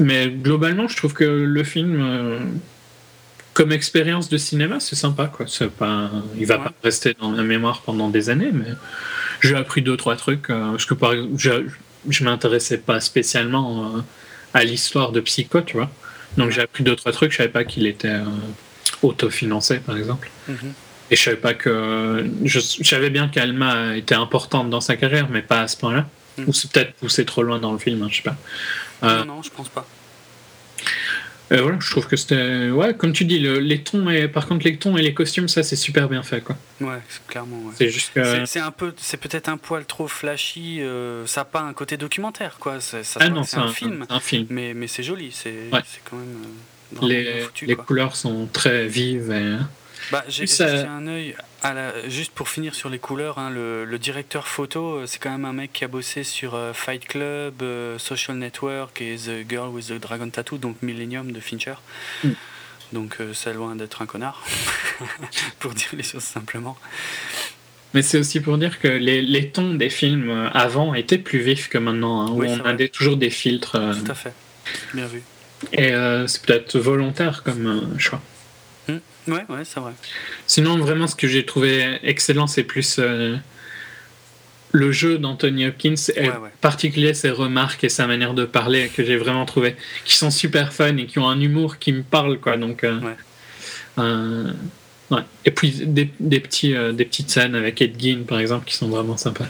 Mais 0.00 0.28
globalement, 0.28 0.88
je 0.88 0.96
trouve 0.96 1.12
que 1.14 1.24
le 1.24 1.62
film, 1.64 2.00
euh, 2.00 2.38
comme 3.58 3.72
expérience 3.72 4.28
de 4.28 4.38
cinéma, 4.38 4.78
c'est 4.78 4.94
sympa. 4.94 5.26
Quoi. 5.26 5.46
C'est 5.48 5.68
pas, 5.68 6.12
il 6.38 6.46
va 6.46 6.58
Ouais. 6.58 6.64
pas 6.66 6.72
rester 6.84 7.16
dans 7.20 7.30
ma 7.30 7.42
mémoire 7.42 7.82
pendant 7.82 8.08
des 8.08 8.30
années, 8.30 8.52
mais 8.52 8.70
j'ai 9.40 9.56
appris 9.56 9.82
deux 9.82 9.96
trois 9.96 10.14
trucs. 10.14 10.48
euh, 10.50 10.70
parce 10.70 10.84
que 10.84 10.94
par 10.94 11.12
exemple, 11.14 11.32
je, 11.38 11.50
je 12.08 12.22
m'intéressais 12.22 12.78
pas 12.78 13.00
spécialement 13.00 13.96
euh, 13.96 14.00
à 14.54 14.62
l'histoire 14.62 15.10
de 15.10 15.20
Psycho, 15.20 15.60
tu 15.62 15.76
vois. 15.76 15.90
Donc 16.36 16.52
j'ai 16.52 16.60
appris 16.60 16.84
deux 16.84 16.94
trois 16.94 17.10
trucs. 17.10 17.32
Je 17.32 17.38
savais 17.38 17.48
pas 17.48 17.64
qu'il 17.64 17.88
était 17.88 18.06
euh, 18.06 18.24
autofinancé, 19.02 19.78
par 19.80 19.96
exemple. 19.96 20.30
Mhm. 20.46 20.72
Et 21.10 21.16
je 21.16 21.22
savais 21.24 21.36
pas 21.36 21.54
que. 21.54 22.30
Je, 22.44 22.60
je 22.60 22.88
savais 22.88 23.10
bien 23.10 23.26
qu'Alma 23.26 23.96
était 23.96 24.14
importante 24.14 24.70
dans 24.70 24.80
sa 24.80 24.94
carrière, 24.96 25.26
mais 25.30 25.42
pas 25.42 25.62
à 25.62 25.66
ce 25.66 25.76
point-là. 25.78 26.06
Mm. 26.36 26.44
Ou 26.46 26.52
c'est 26.52 26.70
peut-être 26.70 26.92
poussé 26.94 27.24
trop 27.24 27.42
loin 27.42 27.58
dans 27.58 27.72
le 27.72 27.78
film, 27.78 28.04
hein, 28.04 28.08
je 28.08 28.16
sais 28.18 28.22
pas. 28.22 28.36
Non, 29.02 29.24
non, 29.24 29.42
je 29.42 29.50
pense 29.50 29.68
pas. 29.68 29.84
Euh, 31.50 31.62
voilà, 31.62 31.78
je 31.80 31.90
trouve 31.90 32.06
que 32.06 32.16
c'était. 32.16 32.68
Ouais, 32.70 32.94
comme 32.94 33.12
tu 33.12 33.24
dis, 33.24 33.38
le, 33.38 33.58
les 33.58 33.82
tons 33.82 34.10
et 34.10 34.28
par 34.28 34.46
contre, 34.46 34.64
les 34.66 34.76
tons 34.76 34.96
et 34.98 35.02
les 35.02 35.14
costumes, 35.14 35.48
ça, 35.48 35.62
c'est 35.62 35.76
super 35.76 36.08
bien 36.08 36.22
fait, 36.22 36.42
quoi. 36.42 36.56
Ouais, 36.80 36.98
clairement. 37.26 37.56
Ouais. 37.60 37.72
C'est 37.76 37.88
juste 37.88 38.12
que. 38.14 38.44
C'est 38.44 38.60
un 38.60 38.70
peu, 38.70 38.92
c'est 38.98 39.16
peut-être 39.16 39.48
un 39.48 39.56
poil 39.56 39.86
trop 39.86 40.08
flashy. 40.08 40.82
Euh, 40.82 41.26
ça 41.26 41.40
n'a 41.40 41.44
pas 41.46 41.60
un 41.62 41.72
côté 41.72 41.96
documentaire, 41.96 42.56
quoi. 42.60 42.80
Ça, 42.80 42.98
Ah 43.20 43.28
non, 43.30 43.44
c'est 43.44 43.56
un, 43.56 43.68
film, 43.68 44.04
un 44.10 44.20
film. 44.20 44.46
mais, 44.50 44.74
mais 44.74 44.86
c'est 44.88 45.02
joli. 45.02 45.30
C'est 45.32 45.70
Ouais. 45.72 45.80
c'est 45.86 46.00
quand 46.04 46.16
même. 46.16 46.36
euh, 47.02 47.06
Les, 47.08 47.40
foutu, 47.42 47.64
les 47.66 47.76
couleurs 47.76 48.14
sont 48.16 48.46
très 48.52 48.86
vives. 48.86 49.30
Et... 49.32 49.56
Bah, 50.12 50.24
j'ai 50.28 50.46
ça- 50.46 50.68
j'ai 50.76 50.86
un 50.86 51.06
œil 51.06 51.34
à 51.62 51.74
la, 51.74 52.08
juste 52.08 52.32
pour 52.32 52.48
finir 52.48 52.74
sur 52.74 52.88
les 52.88 52.98
couleurs. 52.98 53.38
hein, 53.38 53.50
le, 53.50 53.84
le 53.84 53.98
directeur 53.98 54.46
photo, 54.46 54.96
euh, 54.98 55.06
c'est 55.06 55.18
quand 55.20 55.30
même 55.30 55.44
un 55.44 55.52
mec 55.52 55.72
qui 55.72 55.84
a 55.84 55.88
bossé 55.88 56.22
sur 56.24 56.54
euh, 56.54 56.72
Fight 56.72 57.04
Club, 57.06 57.62
euh, 57.62 57.98
Social 57.98 58.36
Network 58.36 59.00
et 59.00 59.16
The 59.16 59.48
Girl 59.48 59.68
with 59.70 59.88
the 59.88 59.94
Dragon 60.00 60.28
Tattoo, 60.30 60.58
donc 60.58 60.76
Millennium 60.82 61.32
de 61.32 61.40
Fincher. 61.40 61.74
Mm. 62.24 62.30
Donc 62.92 63.16
euh, 63.20 63.34
c'est 63.34 63.52
loin 63.52 63.76
d'être 63.76 64.00
un 64.02 64.06
connard, 64.06 64.42
pour 65.58 65.74
dire 65.74 65.88
les 65.92 66.02
choses 66.02 66.22
simplement. 66.22 66.76
Mais 67.94 68.02
c'est 68.02 68.18
aussi 68.18 68.40
pour 68.40 68.58
dire 68.58 68.78
que 68.80 68.88
les, 68.88 69.22
les 69.22 69.50
tons 69.50 69.74
des 69.74 69.90
films 69.90 70.50
avant 70.54 70.94
étaient 70.94 71.18
plus 71.18 71.38
vifs 71.40 71.68
que 71.68 71.78
maintenant, 71.78 72.20
hein, 72.22 72.30
où 72.30 72.40
Oui, 72.42 72.48
on 72.50 72.64
a 72.66 72.72
des- 72.74 72.88
toujours 72.88 73.16
des 73.16 73.30
filtres. 73.30 73.72
Tout 74.04 74.10
à 74.10 74.14
fait. 74.14 74.32
Bien 74.94 75.06
vu. 75.06 75.22
et 75.72 75.92
c'est 76.26 76.42
peut-être 76.44 76.78
volontaire 76.78 77.42
comme 77.42 77.98
choix. 77.98 78.20
Ouais, 79.28 79.44
ouais, 79.48 79.64
c'est 79.64 79.80
vrai. 79.80 79.92
Sinon, 80.46 80.78
vraiment, 80.78 81.06
ce 81.06 81.14
que 81.14 81.28
j'ai 81.28 81.44
trouvé 81.46 81.98
excellent, 82.02 82.46
c'est 82.46 82.62
plus 82.64 82.96
euh, 82.98 83.36
le 84.72 84.92
jeu 84.92 85.18
d'Anthony 85.18 85.66
Hopkins, 85.66 85.94
et 86.16 86.28
Ouais, 86.28 86.28
en 86.30 86.48
particulier 86.60 87.14
ses 87.14 87.30
remarques 87.30 87.84
et 87.84 87.88
sa 87.88 88.06
manière 88.06 88.34
de 88.34 88.44
parler 88.44 88.88
que 88.94 89.04
j'ai 89.04 89.16
vraiment 89.16 89.44
trouvé, 89.46 89.76
qui 90.04 90.16
sont 90.16 90.30
super 90.30 90.72
fun 90.72 90.96
et 90.96 91.06
qui 91.06 91.18
ont 91.18 91.28
un 91.28 91.40
humour 91.40 91.78
qui 91.78 91.92
me 91.92 92.02
parle, 92.02 92.38
quoi. 92.38 92.56
Donc, 92.56 92.84
euh, 92.84 92.98
Ouais. 93.00 93.16
euh, 93.98 94.50
ouais. 95.10 95.22
Et 95.44 95.50
puis 95.50 95.70
des, 95.70 96.10
des 96.20 96.40
petits, 96.40 96.74
des 96.94 97.04
petites 97.04 97.30
scènes 97.30 97.54
avec 97.54 97.80
Ed 97.80 98.00
Gein, 98.00 98.22
par 98.26 98.38
exemple, 98.40 98.66
qui 98.66 98.74
sont 98.74 98.88
vraiment 98.88 99.16
sympas. 99.16 99.46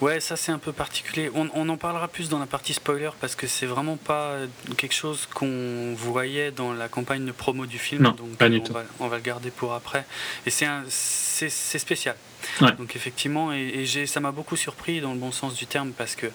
Ouais, 0.00 0.20
ça 0.20 0.36
c'est 0.36 0.52
un 0.52 0.58
peu 0.58 0.72
particulier. 0.72 1.30
On, 1.34 1.48
on 1.54 1.68
en 1.68 1.76
parlera 1.76 2.08
plus 2.08 2.28
dans 2.28 2.38
la 2.38 2.46
partie 2.46 2.74
spoiler 2.74 3.10
parce 3.20 3.34
que 3.34 3.46
c'est 3.46 3.66
vraiment 3.66 3.96
pas 3.96 4.36
quelque 4.76 4.94
chose 4.94 5.26
qu'on 5.32 5.94
voyait 5.96 6.50
dans 6.50 6.72
la 6.74 6.88
campagne 6.88 7.24
de 7.24 7.32
promo 7.32 7.64
du 7.64 7.78
film. 7.78 8.02
Non, 8.02 8.10
donc 8.10 8.36
pas 8.36 8.48
du 8.48 8.58
on, 8.58 8.60
tout. 8.60 8.72
Va, 8.72 8.84
on 9.00 9.08
va 9.08 9.16
le 9.16 9.22
garder 9.22 9.50
pour 9.50 9.72
après. 9.72 10.04
Et 10.44 10.50
c'est 10.50 10.66
c'est 10.88 11.78
spécial. 11.78 12.16
Ouais. 12.60 12.72
Donc 12.72 12.94
effectivement, 12.94 13.52
et, 13.52 13.86
ça 14.06 14.20
m'a 14.20 14.32
beaucoup 14.32 14.56
surpris 14.56 15.00
dans 15.00 15.12
le 15.12 15.18
bon 15.18 15.32
sens 15.32 15.54
du 15.54 15.66
terme 15.66 15.92
parce 15.92 16.14
que 16.14 16.26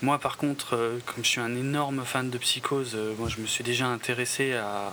moi 0.00 0.18
par 0.18 0.36
contre, 0.36 0.76
euh, 0.76 0.98
comme 1.06 1.24
je 1.24 1.28
suis 1.28 1.40
un 1.40 1.54
énorme 1.56 2.02
fan 2.04 2.30
de 2.30 2.38
Psychose, 2.38 2.92
euh, 2.94 3.14
moi 3.18 3.28
je 3.28 3.40
me 3.40 3.46
suis 3.46 3.64
déjà 3.64 3.86
intéressé 3.86 4.54
à, 4.54 4.92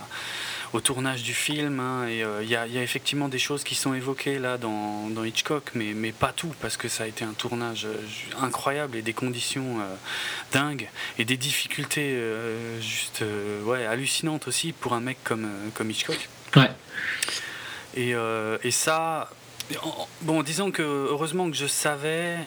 au 0.73 0.81
tournage 0.81 1.23
du 1.23 1.33
film. 1.33 1.79
hein, 1.79 2.07
et 2.07 2.23
euh, 2.23 2.43
il 2.43 2.49
y, 2.49 2.55
a, 2.55 2.67
il 2.67 2.73
y 2.73 2.77
a 2.77 2.83
effectivement 2.83 3.27
des 3.27 3.39
choses 3.39 3.63
qui 3.63 3.75
sont 3.75 3.93
évoquées 3.93 4.39
là 4.39 4.57
dans, 4.57 5.09
dans 5.09 5.23
Hitchcock, 5.23 5.71
mais, 5.73 5.93
mais 5.93 6.11
pas 6.11 6.33
tout, 6.33 6.53
parce 6.61 6.77
que 6.77 6.87
ça 6.87 7.03
a 7.03 7.07
été 7.07 7.25
un 7.25 7.33
tournage 7.33 7.85
euh, 7.85 7.95
incroyable 8.41 8.97
et 8.97 9.01
des 9.01 9.13
conditions 9.13 9.79
euh, 9.79 9.95
dingues 10.51 10.89
et 11.17 11.25
des 11.25 11.37
difficultés 11.37 12.13
euh, 12.13 12.79
juste 12.81 13.23
ouais, 13.65 13.85
hallucinantes 13.85 14.47
aussi 14.47 14.73
pour 14.73 14.93
un 14.93 15.01
mec 15.01 15.17
comme, 15.23 15.49
comme 15.73 15.89
Hitchcock. 15.91 16.29
Ouais. 16.55 16.71
Et, 17.95 18.13
et 18.63 18.71
ça, 18.71 19.29
bon, 20.21 20.43
disons 20.43 20.71
que 20.71 20.81
heureusement 20.81 21.49
que 21.49 21.57
je 21.57 21.65
savais 21.65 22.37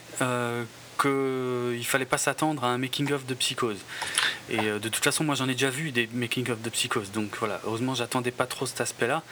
qu'il 1.02 1.84
fallait 1.86 2.04
pas 2.06 2.18
s'attendre 2.18 2.64
à 2.64 2.68
un 2.68 2.78
making-of 2.78 3.26
de 3.26 3.34
Psychose. 3.34 3.78
Et 4.50 4.58
euh, 4.60 4.78
de 4.78 4.88
toute 4.88 5.02
façon, 5.04 5.24
moi 5.24 5.34
j'en 5.34 5.48
ai 5.48 5.52
déjà 5.54 5.70
vu 5.70 5.90
des 5.90 6.08
making-of 6.14 6.62
de 6.62 6.70
Psychose. 6.70 7.10
Donc 7.12 7.36
voilà, 7.38 7.60
heureusement, 7.66 7.94
j'attendais 7.94 8.30
pas 8.30 8.46
trop 8.46 8.66
cet 8.66 8.80
aspect-là. 8.80 9.22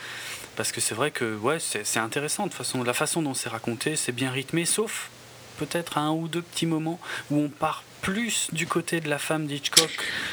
Parce 0.56 0.72
que 0.72 0.80
c'est 0.80 0.94
vrai 0.94 1.10
que 1.10 1.36
ouais, 1.36 1.58
c'est 1.60 1.98
intéressant. 2.00 2.46
De 2.46 2.52
façon, 2.52 2.82
la 2.82 2.92
façon 2.92 3.22
dont 3.22 3.34
c'est 3.34 3.48
raconté, 3.48 3.96
c'est 3.96 4.12
bien 4.12 4.30
rythmé, 4.30 4.64
sauf 4.64 5.08
peut-être 5.58 5.98
à 5.98 6.00
un 6.00 6.10
ou 6.10 6.26
deux 6.28 6.42
petits 6.42 6.66
moments 6.66 6.98
où 7.30 7.38
on 7.38 7.48
part 7.48 7.84
plus 8.00 8.48
du 8.52 8.66
côté 8.66 9.00
de 9.00 9.08
la 9.10 9.18
femme 9.18 9.46
d'Hitchcock. 9.46 9.90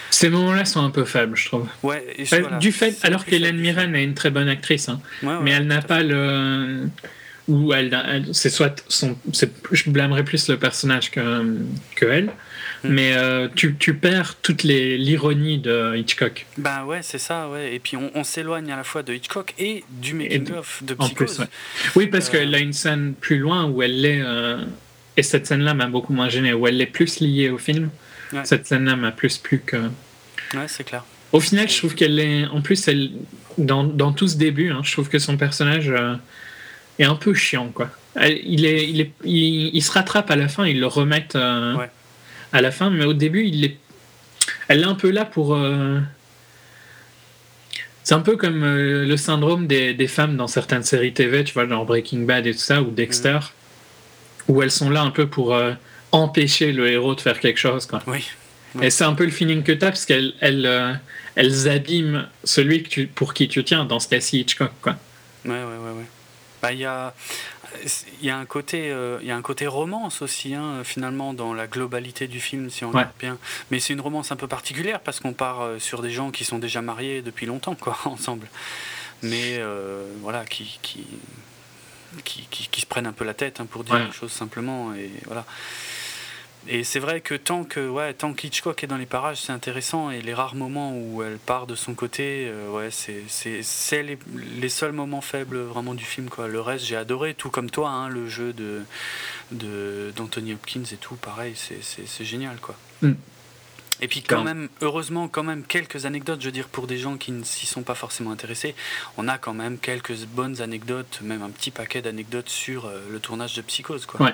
Ces 0.10 0.30
moments-là 0.30 0.64
sont 0.66 0.84
un 0.84 0.90
peu 0.90 1.04
faibles, 1.06 1.36
je 1.36 1.48
trouve. 1.48 1.68
Ouais, 1.84 2.04
et 2.18 2.24
Euh, 2.34 2.40
voilà, 2.42 2.58
du 2.58 2.72
fait, 2.72 2.98
alors 3.04 3.26
qu'Hélène. 3.26 3.58
Mirren 3.58 3.94
est 3.94 4.04
une 4.04 4.14
très 4.14 4.30
bonne 4.30 4.48
actrice, 4.48 4.88
hein, 4.90 5.02
Ouais, 5.22 5.30
ouais, 5.30 5.40
mais 5.44 5.52
elle 5.52 5.68
n'a 5.68 5.82
pas 5.82 6.02
le. 6.02 6.90
Ou 7.48 7.74
elle, 7.74 7.98
elle- 8.08 8.26
c'est 8.34 8.50
soit 8.50 8.84
son, 8.90 9.16
je 9.72 9.90
blâmerais 9.90 10.24
plus 10.26 10.50
le 10.50 10.58
personnage 10.58 11.12
que, 11.12 11.56
que 11.96 12.06
elle, 12.06 12.30
Mm. 12.84 12.90
mais 12.90 13.14
euh, 13.16 13.48
tu, 13.56 13.76
tu 13.76 13.96
perds 13.96 14.36
toute 14.42 14.62
l'ironie 14.64 15.58
de 15.58 15.96
Hitchcock. 15.98 16.46
Ben 16.60 16.84
ouais, 16.86 17.00
c'est 17.02 17.18
ça, 17.18 17.50
ouais. 17.50 17.74
Et 17.74 17.80
puis 17.80 17.98
on, 17.98 18.12
on 18.14 18.24
s'éloigne 18.24 18.72
à 18.72 18.76
la 18.76 18.84
fois 18.84 19.02
de 19.02 19.14
Hitchcock 19.14 19.54
et 19.58 19.84
du 19.90 20.14
making-of 20.14 20.84
de 20.84 20.96
En 21.00 21.06
Psychose. 21.06 21.38
plus, 21.38 21.40
ouais. 21.40 21.50
Oui, 21.96 22.08
parce 22.08 22.28
Euh. 22.28 22.34
qu'elle 22.34 22.54
a 22.54 22.60
une 22.60 22.74
scène 22.74 23.14
plus 23.20 23.40
loin 23.40 23.66
où 23.66 23.82
elle 23.82 24.06
est. 24.06 24.22
euh, 24.22 24.58
et 25.16 25.24
cette 25.24 25.48
scène-là 25.48 25.74
m'a 25.74 25.88
beaucoup 25.88 26.14
moins 26.14 26.30
gêné, 26.30 26.54
où 26.54 26.68
elle 26.68 26.80
est 26.80 26.86
plus 26.86 27.20
liée 27.20 27.50
au 27.50 27.58
film. 27.58 27.90
Ouais. 28.34 28.42
Cette 28.44 28.68
scène-là 28.68 28.96
m'a 28.96 29.12
plus 29.12 29.38
plu 29.40 29.60
que. 29.66 29.78
Ouais, 30.54 30.68
c'est 30.68 30.84
clair. 30.84 31.04
Au 31.32 31.40
final, 31.40 31.68
je 31.70 31.78
trouve 31.78 31.96
qu'elle 31.96 32.20
est. 32.20 32.46
En 32.46 32.62
plus, 32.62 32.88
elle, 32.88 33.10
dans, 33.58 33.84
dans 33.84 34.12
tout 34.14 34.28
ce 34.28 34.38
début, 34.38 34.70
hein, 34.70 34.82
je 34.84 34.92
trouve 34.92 35.10
que 35.10 35.18
son 35.18 35.36
personnage 35.38 35.90
euh, 35.90 36.14
est 37.00 37.06
un 37.06 37.16
peu 37.16 37.34
chiant, 37.34 37.70
quoi. 37.74 37.90
Elle- 38.16 38.40
il, 38.44 38.66
est, 38.66 38.90
il, 38.90 39.02
est, 39.02 39.12
il, 39.24 39.76
il 39.76 39.82
se 39.84 39.92
rattrape 39.92 40.30
à 40.32 40.36
la 40.36 40.48
fin, 40.48 40.66
ils 40.66 40.80
le 40.80 40.88
remettent 40.88 41.36
euh, 41.36 41.76
Ouais. 41.76 41.90
à 42.54 42.62
la 42.62 42.72
fin, 42.72 42.90
mais 42.90 43.06
au 43.06 43.14
début, 43.14 43.46
il 43.46 43.66
est, 43.66 43.78
elle 44.68 44.82
est 44.82 44.86
un 44.86 44.96
peu 44.96 45.10
là 45.12 45.26
pour. 45.26 45.56
euh, 45.56 46.00
C'est 48.04 48.16
un 48.16 48.22
peu 48.22 48.38
comme 48.38 48.64
euh, 48.64 49.06
le 49.06 49.18
syndrome 49.18 49.68
des, 49.68 49.94
des 49.94 50.08
femmes 50.08 50.38
dans 50.38 50.48
certaines 50.48 50.84
séries 50.84 51.14
TV, 51.14 51.44
tu 51.44 51.54
vois, 51.54 51.68
genre 51.68 51.86
Breaking 51.86 52.20
Bad 52.26 52.48
et 52.48 52.54
tout 52.54 52.60
ça, 52.60 52.82
ou 52.82 52.90
Dexter, 52.92 53.40
où 54.48 54.62
elles 54.64 54.72
sont 54.72 54.90
là 54.90 55.02
un 55.02 55.12
peu 55.12 55.28
pour 55.28 55.54
euh, 55.54 55.74
empêcher 56.14 56.72
le 56.72 56.90
héros 56.90 57.16
de 57.16 57.22
faire 57.22 57.40
quelque 57.40 57.60
chose, 57.60 57.86
quoi. 57.86 58.02
Oui. 58.08 58.26
Et 58.82 58.90
c'est 58.92 59.04
un 59.06 59.14
peu 59.14 59.26
le 59.26 59.32
feeling 59.32 59.64
que 59.64 59.72
tu 59.72 59.84
as, 59.86 59.90
parce 59.90 60.06
qu'elles 60.06 60.34
elles, 60.40 60.66
euh, 60.66 60.94
elles 61.36 61.68
abîment 61.68 62.26
celui 62.44 62.84
que 62.84 62.90
tu, 62.90 63.08
pour 63.08 63.34
qui 63.34 63.48
tu 63.48 63.64
tiens, 63.64 63.86
dans 63.86 64.00
ce 64.00 64.08
cas-ci 64.08 64.40
Hitchcock. 64.42 64.72
Quoi. 64.82 64.96
Ouais, 65.46 65.52
ouais, 65.52 65.58
ouais, 65.58 65.92
ouais. 65.98 66.06
Bah, 66.62 66.72
il 66.74 66.80
y 66.80 66.86
a, 66.86 67.14
il 68.20 68.26
y 68.26 68.30
a 68.32 68.38
un 68.38 68.46
côté, 68.46 68.90
euh, 68.92 69.20
il 69.22 69.28
y 69.28 69.32
a 69.32 69.36
un 69.36 69.42
côté 69.42 69.68
romance 69.68 70.22
aussi, 70.22 70.56
hein, 70.56 70.82
finalement, 70.84 71.34
dans 71.34 71.54
la 71.54 71.68
globalité 71.68 72.28
du 72.28 72.40
film, 72.40 72.70
si 72.70 72.84
on 72.84 72.88
Ouais. 72.90 72.94
regarde 73.02 73.14
bien. 73.20 73.38
Mais 73.72 73.80
c'est 73.80 73.94
une 73.94 74.02
romance 74.02 74.32
un 74.32 74.36
peu 74.38 74.48
particulière 74.48 75.00
parce 75.02 75.20
qu'on 75.20 75.34
part 75.34 75.62
euh, 75.62 75.80
sur 75.80 76.02
des 76.02 76.10
gens 76.12 76.32
qui 76.32 76.46
sont 76.46 76.58
déjà 76.60 76.82
mariés 76.82 77.22
depuis 77.22 77.46
longtemps, 77.46 77.76
quoi, 77.76 77.98
ensemble. 78.06 78.48
Mais 79.22 79.58
euh, 79.58 80.04
voilà, 80.22 80.46
qui, 80.46 80.80
qui, 80.82 81.06
qui, 82.24 82.48
qui- 82.50 82.68
qui 82.70 82.82
se 82.82 82.86
prennent 82.86 83.08
un 83.08 83.14
peu 83.14 83.26
la 83.26 83.34
tête, 83.34 83.60
hein, 83.60 83.68
pour 83.70 83.84
dire 83.84 83.96
Ouais. 83.96 84.06
les 84.06 84.12
choses 84.12 84.32
simplement, 84.32 84.94
et 84.96 85.12
voilà. 85.26 85.46
Et 86.70 86.84
c'est 86.84 87.00
vrai 87.00 87.22
que 87.22 87.34
tant 87.36 87.64
que 87.64 87.88
ouais, 87.88 88.14
tant 88.14 88.34
qu'Hitchcock 88.34 88.84
est 88.84 88.88
dans 88.88 88.98
les 88.98 89.06
parages, 89.06 89.38
c'est 89.42 89.52
intéressant. 89.54 90.12
Et 90.12 90.22
les 90.22 90.34
rares 90.34 90.56
moments 90.56 90.94
où 90.98 91.24
elle 91.24 91.38
part 91.38 91.66
de 91.68 91.76
son 91.76 91.94
côté, 91.94 92.48
euh, 92.50 92.70
ouais, 92.70 92.90
c'est 92.92 94.04
les, 94.04 94.18
les 94.60 94.70
seuls 94.70 94.92
moments 94.92 95.22
faibles 95.22 95.60
vraiment 95.60 95.94
du 95.94 96.04
film. 96.04 96.30
Quoi. 96.30 96.48
Le 96.48 96.60
reste, 96.60 96.86
j'ai 96.86 96.96
adoré, 96.98 97.34
tout 97.34 97.50
comme 97.50 97.70
toi, 97.70 97.90
hein, 97.90 98.10
le 98.10 98.28
jeu 98.28 98.54
de 98.54 98.82
de- 99.52 100.12
d'Anthony 100.16 100.54
Hopkins 100.54 100.84
et 100.92 100.98
tout, 100.98 101.16
pareil, 101.16 101.54
c'est 101.56 102.26
génial, 102.26 102.58
quoi. 102.60 102.76
Mm. 103.02 103.14
Et 104.02 104.08
puis 104.08 104.22
quand 104.22 104.44
même, 104.44 104.70
heureusement, 104.82 105.28
quand 105.28 105.44
même 105.44 105.64
quelques 105.64 106.06
anecdotes, 106.06 106.40
je 106.42 106.46
veux 106.46 106.52
dire, 106.52 106.68
pour 106.68 106.86
des 106.86 106.98
gens 106.98 107.18
qui 107.18 107.32
ne 107.32 107.44
s'y 107.44 107.66
sont 107.66 107.82
pas 107.82 107.96
forcément 107.96 108.32
intéressés, 108.32 108.76
on 109.18 109.28
a 109.28 109.38
quand 109.40 109.54
même 109.56 109.78
quelques 109.80 110.16
bonnes 110.28 110.62
anecdotes, 110.62 111.20
même 111.24 111.42
un 111.42 111.50
petit 111.50 111.72
paquet 111.72 112.02
d'anecdotes 112.02 112.50
sur 112.50 112.86
euh, 112.86 113.00
le 113.12 113.20
tournage 113.20 113.56
de 113.56 113.62
Psychose, 113.64 114.06
quoi. 114.06 114.24
Ouais. 114.28 114.34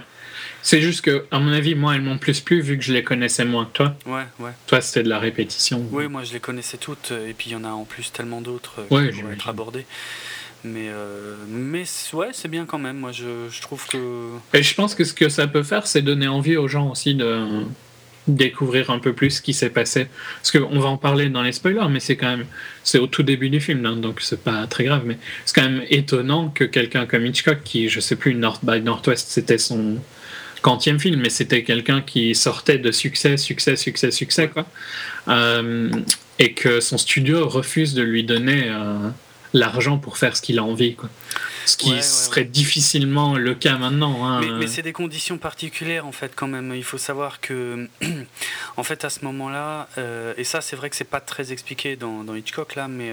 C'est 0.61 0.81
juste 0.81 1.01
que, 1.01 1.25
à 1.31 1.39
mon 1.39 1.53
avis, 1.53 1.75
moi, 1.75 1.95
elles 1.95 2.01
m'ont 2.01 2.17
plus 2.17 2.41
plu 2.41 2.61
vu 2.61 2.77
que 2.77 2.83
je 2.83 2.91
les 2.91 3.03
connaissais 3.03 3.45
moins 3.45 3.65
que 3.65 3.71
toi. 3.73 3.95
ouais. 4.05 4.23
ouais. 4.39 4.51
Toi, 4.67 4.81
c'était 4.81 5.03
de 5.03 5.09
la 5.09 5.19
répétition. 5.19 5.85
Oui, 5.91 6.07
moi 6.09 6.23
je 6.23 6.33
les 6.33 6.39
connaissais 6.39 6.77
toutes, 6.77 7.11
euh, 7.11 7.29
et 7.29 7.33
puis 7.33 7.49
il 7.51 7.53
y 7.53 7.55
en 7.55 7.63
a 7.63 7.69
en 7.69 7.85
plus 7.85 8.11
tellement 8.11 8.41
d'autres 8.41 8.79
euh, 8.79 8.81
Ouais, 8.81 8.87
qui 8.87 8.89
pourraient 8.89 9.11
j'imagine. 9.13 9.33
être 9.33 9.47
abordées. 9.49 9.85
Mais, 10.65 10.87
euh, 10.89 11.35
mais 11.49 11.83
ouais, 12.13 12.29
c'est 12.31 12.47
bien 12.47 12.65
quand 12.65 12.79
même. 12.79 12.97
Moi 12.97 13.11
je, 13.11 13.49
je 13.49 13.61
trouve 13.61 13.85
que. 13.87 14.29
Et 14.53 14.63
je 14.63 14.73
pense 14.75 14.95
que 14.95 15.03
ce 15.03 15.13
que 15.13 15.27
ça 15.29 15.45
peut 15.47 15.63
faire, 15.63 15.87
c'est 15.87 16.01
donner 16.01 16.27
envie 16.29 16.55
aux 16.55 16.69
gens 16.69 16.89
aussi 16.91 17.15
de 17.15 17.63
découvrir 18.27 18.89
un 18.89 18.99
peu 18.99 19.13
plus 19.13 19.31
ce 19.31 19.41
qui 19.41 19.53
s'est 19.53 19.69
passé. 19.69 20.07
Parce 20.37 20.51
qu'on 20.51 20.79
va 20.79 20.89
en 20.89 20.97
parler 20.97 21.29
dans 21.29 21.41
les 21.41 21.51
spoilers, 21.51 21.89
mais 21.89 21.99
c'est 21.99 22.15
quand 22.15 22.29
même, 22.29 22.45
c'est 22.83 22.99
au 22.99 23.07
tout 23.07 23.23
début 23.23 23.49
du 23.49 23.59
film, 23.59 23.85
hein, 23.85 23.95
donc 23.95 24.21
c'est 24.21 24.43
pas 24.43 24.67
très 24.67 24.85
grave, 24.85 25.03
mais 25.05 25.17
c'est 25.45 25.55
quand 25.55 25.69
même 25.69 25.83
étonnant 25.89 26.49
que 26.49 26.63
quelqu'un 26.63 27.05
comme 27.05 27.25
Hitchcock, 27.25 27.59
qui, 27.63 27.89
je 27.89 27.99
sais 27.99 28.15
plus, 28.15 28.33
North 28.35 28.63
by 28.63 28.81
Northwest, 28.81 29.27
c'était 29.29 29.57
son 29.57 29.97
quantième 30.61 30.99
film, 30.99 31.19
mais 31.21 31.29
c'était 31.29 31.63
quelqu'un 31.63 32.01
qui 32.01 32.33
sortait 32.35 32.77
de 32.77 32.91
succès, 32.91 33.37
succès, 33.37 33.75
succès, 33.75 34.11
succès, 34.11 34.47
quoi. 34.47 34.65
Euh, 35.27 35.89
et 36.39 36.53
que 36.53 36.79
son 36.79 36.97
studio 36.97 37.47
refuse 37.47 37.93
de 37.93 38.01
lui 38.01 38.23
donner 38.23 38.63
l'argent 39.53 39.97
pour 39.97 40.17
faire 40.17 40.35
ce 40.35 40.41
qu'il 40.41 40.59
a 40.59 40.63
envie, 40.63 40.95
quoi. 40.95 41.09
Ce 41.65 41.77
qui 41.77 41.89
Ouais, 41.89 41.95
ouais, 41.95 42.01
serait 42.01 42.41
ouais. 42.41 42.47
difficilement 42.47 43.35
le 43.35 43.55
cas 43.55 43.77
maintenant. 43.77 44.25
hein. 44.25 44.41
Mais, 44.41 44.51
mais 44.51 44.67
c'est 44.67 44.81
des 44.81 44.91
conditions 44.91 45.37
particulières 45.37 46.05
en 46.05 46.11
fait 46.11 46.33
quand 46.35 46.47
même. 46.47 46.73
Il 46.75 46.83
faut 46.83 46.97
savoir 46.97 47.39
que 47.39 47.87
En 48.77 48.83
fait, 48.83 49.05
à 49.05 49.09
ce 49.09 49.23
moment-là, 49.25 49.87
et 50.37 50.43
ça, 50.43 50.61
c'est 50.61 50.75
vrai 50.75 50.89
que 50.89 50.95
c'est 50.95 51.03
pas 51.03 51.21
très 51.21 51.53
expliqué 51.53 51.95
dans, 51.95 52.23
dans 52.23 52.35
Hitchcock 52.35 52.75
là, 52.75 52.87
mais 52.87 53.11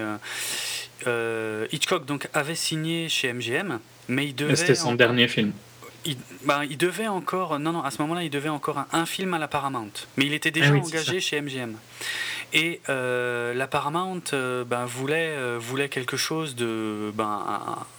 Hitchcock 1.71 2.05
donc 2.05 2.27
avait 2.33 2.55
signé 2.55 3.07
chez 3.07 3.31
MGM, 3.31 3.79
mais 4.09 4.27
il 4.27 4.35
devait. 4.35 4.55
C'était 4.55 4.75
son 4.75 4.95
dernier 4.95 5.27
film 5.27 5.53
il, 6.05 6.17
bah, 6.45 6.61
il, 6.69 6.77
devait 6.77 7.07
encore, 7.07 7.59
non, 7.59 7.71
non, 7.71 7.83
à 7.83 7.91
ce 7.91 8.01
moment-là, 8.01 8.23
il 8.23 8.29
devait 8.29 8.49
encore 8.49 8.85
un, 8.91 9.05
film 9.05 9.33
à 9.33 9.39
la 9.39 9.47
Paramount. 9.47 9.91
Mais 10.17 10.25
il 10.25 10.33
était 10.33 10.51
déjà 10.51 10.73
ah 10.73 10.77
engagé 10.77 11.19
chez 11.19 11.39
MGM. 11.41 11.75
Et 12.53 12.81
euh, 12.89 13.53
la 13.53 13.67
Paramount 13.67 14.21
euh, 14.33 14.65
ben, 14.65 14.85
voulait, 14.85 15.35
euh, 15.37 15.57
voulait 15.59 15.87
quelque 15.87 16.17
chose 16.17 16.55
de. 16.55 17.11
Ben, 17.15 17.45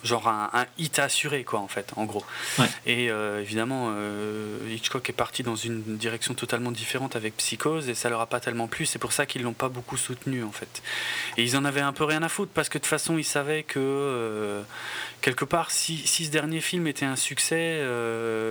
genre 0.05 0.29
un, 0.29 0.67
hit 0.79 0.99
assuré, 0.99 1.45
quoi, 1.45 1.61
en 1.61 1.69
fait, 1.69 1.93
en 1.97 2.05
gros. 2.05 2.25
Et 2.87 3.07
évidemment, 3.07 3.95
Hitchcock 4.69 5.09
est 5.09 5.15
parti 5.15 5.43
dans 5.43 5.57
une 5.57 5.83
direction 5.97 6.35
totalement 6.35 6.71
différente 6.71 7.17
avec 7.17 7.37
Psychose 7.37 7.89
et 7.89 7.95
ça 7.95 8.09
leur 8.09 8.21
a 8.21 8.27
pas 8.27 8.41
tellement 8.41 8.67
plu. 8.67 8.87
C'est 8.87 8.99
pour 8.99 9.13
ça 9.13 9.27
qu'ils 9.27 9.43
l'ont 9.43 9.53
pas 9.53 9.69
beaucoup 9.69 9.97
soutenu, 9.97 10.43
en 10.43 10.53
fait. 10.53 10.83
Et 11.37 11.45
ils 11.45 11.57
en 11.57 11.65
avaient 11.65 11.81
un 11.81 11.93
peu 11.93 12.05
rien 12.05 12.23
à 12.23 12.29
foutre 12.29 12.53
parce 12.53 12.69
que 12.69 12.79
de 12.79 12.83
toute 12.83 12.91
façon, 12.91 13.17
ils 13.19 13.25
savaient 13.25 13.63
que 13.63 14.63
quelque 15.21 15.45
part, 15.45 15.71
si, 15.71 15.99
si, 15.99 16.27
ce 16.27 16.31
dernier 16.31 16.61
film 16.61 16.87
était 16.87 17.07
un 17.07 17.17
succès, 17.17 17.83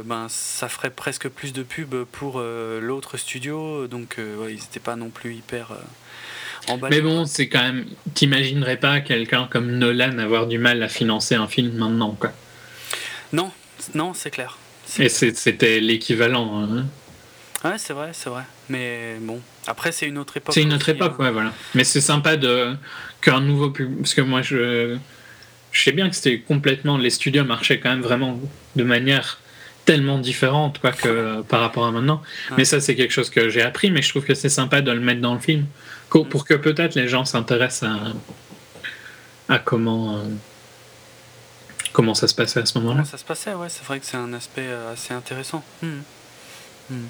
ben, 0.06 0.28
ça 0.30 0.70
ferait 0.70 0.91
presque 0.91 1.28
plus 1.28 1.54
de 1.54 1.64
pub 1.64 1.95
pour 2.06 2.39
l'autre 2.39 3.18
studio. 3.18 3.88
Donc, 3.88 4.16
ils 4.18 4.56
n'étaient 4.56 4.80
pas 4.80 4.95
non 4.95 5.10
plus 5.10 5.36
hyper. 5.36 5.74
Mais 6.89 7.01
bon, 7.01 7.26
c'est 7.26 7.47
quand 7.47 7.62
même. 7.62 7.86
T'imaginerais 8.14 8.78
pas 8.78 8.99
quelqu'un 9.01 9.47
comme 9.49 9.72
Nolan 9.72 10.18
avoir 10.20 10.47
du 10.47 10.57
mal 10.57 10.82
à 10.84 10.89
financer 10.89 11.36
un 11.36 11.47
film 11.47 11.74
maintenant, 11.74 12.16
quoi. 12.20 12.32
Non, 13.34 13.51
non, 13.95 14.14
c'est 14.14 14.32
clair. 14.32 14.57
Et 14.99 15.09
c'était 15.09 15.80
l'équivalent. 15.80 16.64
Hein. 16.64 16.86
Ouais, 17.64 17.78
c'est 17.78 17.93
vrai, 17.93 18.09
c'est 18.14 18.30
vrai. 18.30 18.43
Mais 18.70 19.16
bon, 19.22 19.39
après, 19.68 19.91
c'est 19.91 20.07
une 20.07 20.18
autre 20.18 20.38
époque. 20.38 20.53
C'est 20.53 20.64
une 20.64 20.74
autre 20.74 20.89
époque, 20.89 21.16
hein. 21.20 21.24
ouais, 21.24 21.32
voilà. 21.32 21.53
Mais 21.76 21.84
c'est 21.84 22.01
sympa 22.01 22.38
de 22.38 22.76
qu'un 23.22 23.39
nouveau 23.39 23.70
public. 23.70 23.99
Parce 23.99 24.14
que 24.14 24.22
moi, 24.22 24.41
je. 24.41 24.97
Je 25.72 25.84
sais 25.84 25.93
bien 25.93 26.09
que 26.09 26.16
c'était 26.16 26.39
complètement. 26.39 26.97
Les 26.97 27.09
studios 27.09 27.45
marchaient 27.45 27.80
quand 27.80 27.89
même 27.89 28.01
vraiment 28.01 28.39
de 28.76 28.84
manière 28.84 29.39
tellement 29.86 30.20
différente 30.20 30.80
quoi 30.80 30.91
que 30.91 31.41
par 31.41 31.59
rapport 31.59 31.86
à 31.86 31.91
maintenant 31.91 32.22
mais 32.55 32.66
ça 32.66 32.80
c'est 32.80 32.95
quelque 32.95 33.12
chose 33.12 33.32
que 33.32 33.49
j'ai 33.49 33.64
appris 33.64 33.89
mais 33.89 34.03
je 34.03 34.09
trouve 34.09 34.24
que 34.24 34.36
c'est 34.36 34.47
sympa 34.47 34.82
de 34.82 34.91
le 34.91 34.99
mettre 34.99 35.22
dans 35.22 35.34
le 35.34 35.39
film 35.39 35.66
pour 36.12 36.45
que 36.45 36.53
peut-être 36.53 36.95
les 36.95 37.07
gens 37.07 37.26
s'intéressent 37.26 37.89
à, 37.89 39.53
à 39.53 39.59
comment, 39.59 40.18
euh, 40.18 40.24
comment 41.93 42.14
ça 42.14 42.28
se 42.28 42.36
passait 42.36 42.59
à 42.59 42.66
ce 42.66 42.78
moment-là. 42.80 43.03
Ça 43.05 43.18
se 43.18 43.26
passait, 43.26 43.53
ouais, 43.53 43.70
c'est 43.70 43.86
vrai 43.86 43.99
que 43.99 44.05
c'est 44.05 44.18
un 44.18 44.34
aspect 44.34 44.68
euh, 44.68 44.93
assez 44.93 45.14
intéressant. 45.14 45.64
Hmm. 45.82 46.01
Hmm. 46.89 47.05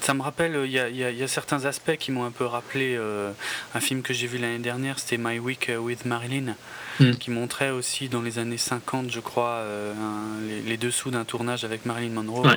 Ça 0.00 0.14
me 0.14 0.22
rappelle, 0.22 0.58
il 0.64 0.70
y, 0.70 0.76
y, 0.76 1.22
a 1.22 1.28
certains 1.28 1.66
aspects 1.66 1.96
qui 1.98 2.10
m'ont 2.10 2.24
un 2.24 2.30
peu 2.30 2.46
rappelé 2.46 2.96
euh, 2.96 3.32
un 3.74 3.80
film 3.80 4.00
que 4.00 4.14
j'ai 4.14 4.26
vu 4.26 4.38
l'année 4.38 4.58
dernière, 4.58 4.98
c'était 4.98 5.18
My 5.18 5.38
Week 5.38 5.70
with 5.78 6.06
Marilyn, 6.06 6.54
hmm. 7.00 7.12
qui 7.12 7.30
montrait 7.30 7.68
aussi 7.68 8.08
dans 8.08 8.22
les 8.22 8.38
années 8.38 8.56
50, 8.56 9.10
je 9.10 9.20
crois, 9.20 9.62
les, 10.66 10.78
dessous 10.78 11.10
d'un 11.10 11.24
tournage 11.24 11.64
avec 11.64 11.84
Marilyn 11.84 12.14
Monroe. 12.14 12.48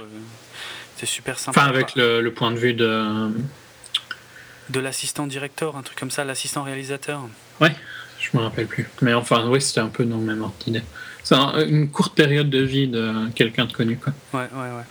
c'est 0.95 1.05
super 1.05 1.38
sympa. 1.38 1.59
Enfin, 1.59 1.69
avec 1.69 1.95
le, 1.95 2.21
le, 2.21 2.34
point 2.34 2.51
de 2.51 2.57
vue 2.57 2.73
de 2.73 3.29
de 4.70 4.80
l'assistant 4.80 5.28
directeur, 5.28 5.76
un 5.76 5.82
truc 5.82 5.99
comme 5.99 6.11
ça, 6.11 6.24
l'assistant 6.24 6.64
réalisateur. 6.64 7.22
Ouais, 7.61 7.76
je 8.20 8.38
me 8.38 8.43
rappelle 8.43 8.68
plus. 8.68 8.88
Mais 9.01 9.14
enfin, 9.14 9.47
oui, 9.49 9.61
c'était 9.61 9.82
un 9.82 9.88
peu 9.88 10.05
dans 10.05 10.18
le 10.18 10.24
même 10.24 10.41
ordre 10.41 10.55
d'idée. 10.64 10.84
C'est 11.24 11.36
une 11.36 11.89
courte 11.89 12.16
période 12.16 12.49
de 12.49 12.61
vie 12.61 12.88
de 12.88 13.30
quelqu'un 13.36 13.66
de 13.66 13.74
connu, 13.74 13.97
quoi. 13.97 14.14
Ouais, 14.34 14.47
ouais, 14.53 14.76
ouais. 14.78 14.84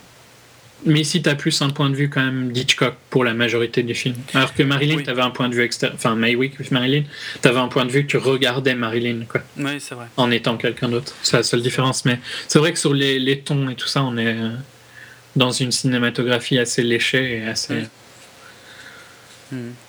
Mais 0.85 1.01
ici, 1.01 1.21
tu 1.21 1.29
as 1.29 1.35
plus 1.35 1.61
un 1.61 1.69
point 1.69 1.89
de 1.89 1.95
vue 1.95 2.09
quand 2.09 2.23
même 2.23 2.51
d'Hitchcock 2.51 2.95
pour 3.09 3.23
la 3.23 3.33
majorité 3.33 3.83
du 3.83 3.95
film. 3.95 4.15
Alors 4.33 4.53
que 4.53 4.63
Marilyn, 4.63 5.01
tu 5.01 5.09
avais 5.09 5.21
un 5.21 5.29
point 5.29 5.47
de 5.47 5.55
vue 5.55 5.63
extérieur. 5.63 5.95
Enfin, 5.95 6.15
My 6.15 6.35
Week 6.35 6.59
with 6.59 6.71
Marilyn, 6.71 7.03
tu 7.41 7.47
avais 7.47 7.59
un 7.59 7.69
point 7.69 7.85
de 7.85 7.91
vue 7.91 8.03
que 8.03 8.11
tu 8.11 8.17
regardais 8.17 8.75
Marilyn, 8.75 9.25
quoi. 9.29 9.41
Oui, 9.57 9.79
c'est 9.79 9.95
vrai. 9.95 10.07
En 10.17 10.29
étant 10.29 10.57
quelqu'un 10.57 10.89
d'autre. 10.89 11.13
C'est 11.21 11.37
la 11.37 11.43
seule 11.43 11.61
différence. 11.61 12.03
Mais 12.03 12.19
c'est 12.47 12.59
vrai 12.59 12.73
que 12.73 12.79
sur 12.79 12.93
les, 12.93 13.19
les, 13.19 13.39
tons 13.39 13.69
et 13.69 13.75
tout 13.75 13.87
ça, 13.87 14.03
on 14.03 14.17
est 14.17 14.35
euh, 14.35 14.49
dans 15.35 15.51
une 15.51 15.71
cinématographie 15.71 16.59
assez 16.59 16.83
léchée 16.83 17.37
et 17.37 17.47
assez. 17.47 17.83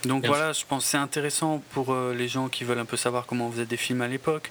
Donc 0.05 0.27
voilà, 0.27 0.53
je 0.53 0.65
pense 0.67 0.85
que 0.85 0.91
c'est 0.91 0.97
intéressant 0.97 1.63
pour 1.71 1.93
euh, 1.93 2.15
les 2.15 2.29
gens 2.29 2.49
qui 2.49 2.65
veulent 2.65 2.79
un 2.79 2.85
peu 2.85 2.97
savoir 2.97 3.27
comment 3.27 3.49
on 3.49 3.53
faisait 3.53 3.67
des 3.67 3.77
films 3.77 4.03
à 4.03 4.09
l'époque, 4.09 4.51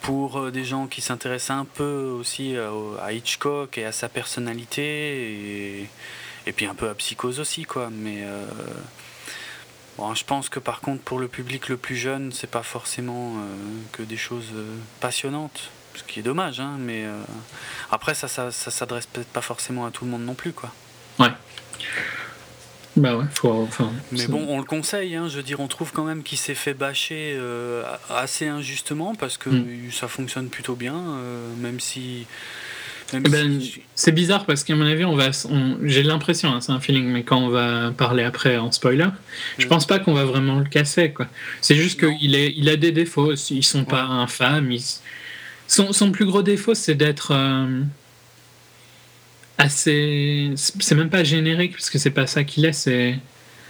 pour 0.00 0.38
euh, 0.38 0.50
des 0.50 0.64
gens 0.64 0.86
qui 0.86 1.00
s'intéressent 1.00 1.56
un 1.56 1.64
peu 1.64 2.14
aussi 2.18 2.56
euh, 2.56 2.96
à, 3.02 3.12
Hitchcock 3.12 3.78
et 3.78 3.84
à 3.84 3.92
sa 3.92 4.08
personnalité, 4.08 5.88
et, 6.46 6.52
puis 6.52 6.66
un 6.66 6.74
peu 6.74 6.88
à 6.88 6.94
Psychose 6.94 7.40
aussi, 7.40 7.64
quoi. 7.64 7.88
Mais 7.90 8.24
bon, 9.98 10.14
je 10.14 10.24
pense 10.24 10.48
que 10.48 10.60
par 10.60 10.80
contre, 10.80 11.02
pour 11.02 11.18
le 11.18 11.26
public 11.26 11.68
le 11.68 11.76
plus 11.76 11.96
jeune, 11.96 12.30
c'est 12.32 12.50
pas 12.50 12.62
forcément 12.62 13.34
que 13.92 14.02
des 14.02 14.16
choses 14.16 14.52
passionnantes. 15.00 15.70
Ce 15.96 16.04
qui 16.04 16.20
est 16.20 16.22
dommage, 16.22 16.60
hein, 16.60 16.76
mais 16.78 17.04
après, 17.90 18.14
ça, 18.14 18.28
ça, 18.28 18.52
ça 18.52 18.70
s'adresse 18.70 19.06
peut-être 19.06 19.32
pas 19.32 19.40
forcément 19.40 19.86
à 19.86 19.90
tout 19.90 20.04
le 20.04 20.10
monde 20.12 20.24
non 20.24 20.34
plus, 20.34 20.52
quoi. 20.52 20.70
Ouais. 21.18 21.32
Bah 22.96 23.16
ouais, 23.16 23.24
faut, 23.34 23.50
enfin, 23.50 23.92
Mais 24.10 24.26
bon, 24.26 24.46
on 24.48 24.58
le 24.58 24.64
conseille, 24.64 25.14
hein, 25.16 25.28
je 25.28 25.36
veux 25.36 25.42
dire, 25.42 25.60
on 25.60 25.68
trouve 25.68 25.92
quand 25.92 26.04
même 26.04 26.22
qu'il 26.22 26.38
s'est 26.38 26.54
fait 26.54 26.72
bâcher 26.72 27.34
euh, 27.36 27.82
assez 28.08 28.46
injustement 28.46 29.14
parce 29.14 29.36
que 29.36 29.50
mm. 29.50 29.92
ça 29.92 30.08
fonctionne 30.08 30.48
plutôt 30.48 30.74
bien, 30.74 30.94
euh, 30.94 31.54
même 31.58 31.78
si. 31.78 32.26
Eh 33.12 33.20
ben, 33.20 33.60
c'est 33.94 34.12
bizarre 34.12 34.46
parce 34.46 34.64
qu'à 34.64 34.74
mon 34.74 34.86
avis, 34.86 35.04
on 35.04 35.14
va, 35.14 35.30
j'ai 35.84 36.02
l'impression, 36.02 36.52
hein, 36.52 36.60
c'est 36.60 36.72
un 36.72 36.80
feeling, 36.80 37.06
mais 37.06 37.22
quand 37.22 37.38
on 37.38 37.50
va 37.50 37.92
parler 37.92 38.24
après 38.24 38.56
en 38.56 38.72
spoiler, 38.72 39.06
je 39.58 39.66
mm. 39.66 39.68
pense 39.68 39.86
pas 39.86 39.98
qu'on 39.98 40.14
va 40.14 40.24
vraiment 40.24 40.58
le 40.58 40.64
casser. 40.64 41.12
Quoi. 41.12 41.26
C'est 41.60 41.76
juste 41.76 42.00
qu'il 42.00 42.34
il 42.34 42.68
a 42.68 42.76
des 42.76 42.92
défauts, 42.92 43.34
ils 43.34 43.62
sont 43.62 43.84
pas 43.84 44.02
infâmes. 44.02 44.74
Son, 45.68 45.92
son, 45.92 46.12
plus 46.12 46.24
gros 46.24 46.42
défaut, 46.42 46.74
c'est 46.74 46.94
d'être. 46.94 47.32
Euh, 47.32 47.82
assez. 49.58 50.52
C'est 50.56 50.94
même 50.94 51.10
pas 51.10 51.24
générique, 51.24 51.72
parce 51.72 51.90
que 51.90 51.98
c'est 51.98 52.10
pas 52.10 52.26
ça 52.26 52.44
qu'il 52.44 52.64
est, 52.64 52.72
c'est 52.72 53.18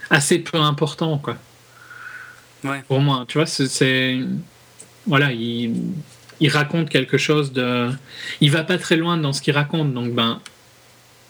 assez 0.09 0.39
peu 0.39 0.57
important, 0.57 1.17
quoi. 1.17 1.37
Ouais. 2.63 2.81
Pour 2.87 2.99
moi, 3.01 3.25
tu 3.27 3.37
vois, 3.37 3.45
c'est. 3.47 4.19
Voilà, 5.05 5.31
il, 5.31 5.73
il 6.39 6.49
raconte 6.49 6.89
quelque 6.89 7.17
chose 7.17 7.53
de. 7.53 7.89
Il 8.41 8.51
va 8.51 8.63
pas 8.63 8.77
très 8.77 8.97
loin 8.97 9.17
dans 9.17 9.33
ce 9.33 9.41
qu'il 9.41 9.53
raconte, 9.53 9.93
donc 9.93 10.13
ben. 10.13 10.41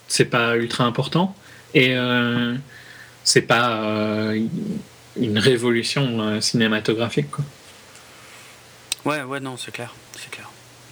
C'est 0.10 0.26
pas 0.26 0.56
ultra 0.56 0.86
important. 0.86 1.36
Et 1.74 1.96
euh, 1.96 2.56
c'est 3.26 3.42
pas 3.42 3.82
euh, 3.84 4.48
une 5.20 5.38
révolution 5.38 6.22
euh, 6.22 6.42
cinématographique, 6.42 7.30
quoi. 7.30 7.44
Ouais, 9.04 9.22
ouais, 9.24 9.40
non, 9.40 9.58
c'est 9.58 9.72
clair. 9.72 9.94
C'est 10.18 10.32
clair. 10.32 10.47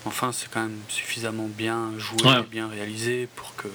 Enfin, 0.05 0.31
c'est 0.31 0.49
quand 0.51 0.61
même 0.61 0.77
suffisamment 0.87 1.47
bien 1.47 1.91
joué, 1.97 2.31
bien 2.49 2.67
réalisé 2.67 3.27
pour 3.35 3.55
que 3.55 3.67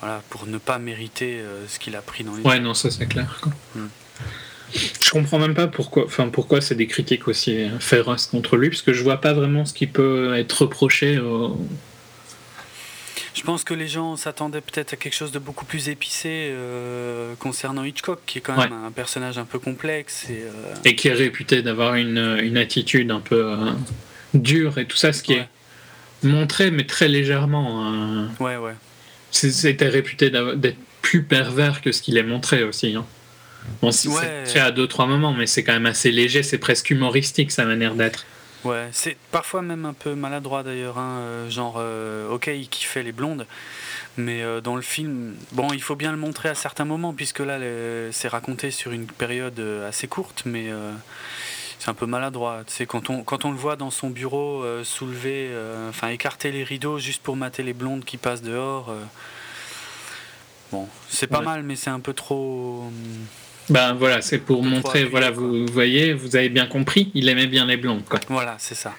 voilà, 0.00 0.22
pour 0.30 0.46
ne 0.46 0.58
pas 0.58 0.78
mériter 0.78 1.38
euh, 1.38 1.66
ce 1.68 1.78
qu'il 1.78 1.94
a 1.96 2.02
pris 2.02 2.24
dans 2.24 2.34
les. 2.34 2.42
Ouais, 2.42 2.60
non, 2.60 2.74
ça 2.74 2.90
c'est 2.90 3.06
clair. 3.06 3.40
Hmm. 3.74 3.86
Je 4.74 5.10
comprends 5.10 5.38
même 5.38 5.54
pas 5.54 5.66
pourquoi, 5.66 6.04
enfin 6.06 6.28
pourquoi 6.28 6.62
c'est 6.62 6.74
des 6.74 6.86
critiques 6.86 7.28
aussi 7.28 7.68
féroces 7.78 8.26
contre 8.26 8.56
lui, 8.56 8.70
parce 8.70 8.80
que 8.80 8.94
je 8.94 9.02
vois 9.02 9.20
pas 9.20 9.34
vraiment 9.34 9.66
ce 9.66 9.74
qui 9.74 9.86
peut 9.86 10.34
être 10.34 10.62
reproché. 10.62 11.20
Je 13.34 13.42
pense 13.42 13.64
que 13.64 13.74
les 13.74 13.88
gens 13.88 14.16
s'attendaient 14.16 14.60
peut-être 14.60 14.92
à 14.92 14.96
quelque 14.96 15.14
chose 15.14 15.32
de 15.32 15.38
beaucoup 15.38 15.64
plus 15.64 15.88
épicé 15.88 16.50
euh, 16.52 17.34
concernant 17.38 17.82
Hitchcock, 17.82 18.20
qui 18.26 18.38
est 18.38 18.40
quand 18.40 18.56
même 18.56 18.72
un 18.72 18.92
personnage 18.92 19.38
un 19.38 19.44
peu 19.44 19.58
complexe 19.58 20.26
et, 20.28 20.42
euh, 20.42 20.74
et 20.84 20.94
qui 20.94 21.08
est 21.08 21.12
réputé 21.12 21.62
d'avoir 21.62 21.94
une, 21.94 22.38
une, 22.42 22.56
attitude 22.56 23.10
un 23.10 23.20
peu 23.20 23.56
dur 24.34 24.78
et 24.78 24.86
tout 24.86 24.96
ça, 24.96 25.12
ce 25.12 25.22
qui 25.22 25.34
est 25.34 25.48
montré, 26.22 26.70
mais 26.70 26.84
très 26.84 27.08
légèrement. 27.08 27.86
Hein. 27.86 28.28
Ouais, 28.40 28.56
ouais. 28.56 28.74
C'était 29.30 29.88
réputé 29.88 30.30
d'être 30.30 30.76
plus 31.00 31.22
pervers 31.22 31.80
que 31.80 31.92
ce 31.92 32.02
qu'il 32.02 32.16
est 32.16 32.22
montré 32.22 32.62
aussi. 32.62 32.94
Hein. 32.94 33.04
Bon, 33.80 33.90
c'est 33.90 34.08
fait 34.44 34.60
à 34.60 34.70
deux, 34.70 34.86
trois 34.86 35.06
moments, 35.06 35.32
mais 35.32 35.46
c'est 35.46 35.64
quand 35.64 35.72
même 35.72 35.86
assez 35.86 36.10
léger, 36.10 36.42
c'est 36.42 36.58
presque 36.58 36.90
humoristique 36.90 37.50
sa 37.50 37.64
manière 37.64 37.94
d'être. 37.94 38.26
Ouais, 38.64 38.88
c'est 38.92 39.16
parfois 39.32 39.60
même 39.60 39.84
un 39.86 39.92
peu 39.92 40.14
maladroit 40.14 40.62
d'ailleurs, 40.62 40.96
hein, 40.96 41.18
euh, 41.18 41.50
genre, 41.50 41.76
euh, 41.78 42.30
ok, 42.30 42.46
il 42.46 42.68
kiffait 42.68 43.02
les 43.02 43.10
blondes, 43.10 43.46
mais 44.16 44.42
euh, 44.42 44.60
dans 44.60 44.76
le 44.76 44.82
film, 44.82 45.34
bon, 45.50 45.72
il 45.72 45.82
faut 45.82 45.96
bien 45.96 46.12
le 46.12 46.16
montrer 46.16 46.48
à 46.48 46.54
certains 46.54 46.84
moments, 46.84 47.12
puisque 47.12 47.40
là, 47.40 47.58
c'est 48.12 48.28
raconté 48.28 48.70
sur 48.70 48.92
une 48.92 49.06
période 49.06 49.58
assez 49.88 50.06
courte, 50.06 50.42
mais 50.44 50.68
c'est 51.82 51.90
un 51.90 51.94
peu 51.94 52.06
maladroit. 52.06 52.62
C'est 52.68 52.86
quand 52.86 53.10
on, 53.10 53.24
quand 53.24 53.44
on 53.44 53.50
le 53.50 53.56
voit 53.56 53.74
dans 53.74 53.90
son 53.90 54.08
bureau 54.08 54.62
euh, 54.62 54.84
soulever, 54.84 55.48
euh, 55.50 55.88
enfin 55.88 56.10
écarter 56.10 56.52
les 56.52 56.62
rideaux 56.62 57.00
juste 57.00 57.20
pour 57.20 57.34
mater 57.34 57.64
les 57.64 57.72
blondes 57.72 58.04
qui 58.04 58.18
passent 58.18 58.42
dehors. 58.42 58.90
Euh, 58.90 59.02
bon, 60.70 60.88
c'est 61.08 61.26
pas 61.26 61.40
mal, 61.40 61.64
mais 61.64 61.74
c'est 61.74 61.90
un 61.90 61.98
peu 61.98 62.12
trop. 62.12 62.88
Ben 63.68 63.94
voilà, 63.94 64.22
c'est 64.22 64.38
pour 64.38 64.62
montrer, 64.62 65.06
voilà, 65.06 65.32
vous, 65.32 65.66
voyez, 65.66 66.12
vous 66.12 66.36
avez 66.36 66.50
bien 66.50 66.66
compris, 66.66 67.10
il 67.14 67.28
aimait 67.28 67.48
bien 67.48 67.66
les 67.66 67.76
blondes, 67.76 68.04
quoi. 68.04 68.20
Voilà, 68.28 68.54
c'est 68.58 68.76
ça. 68.76 68.94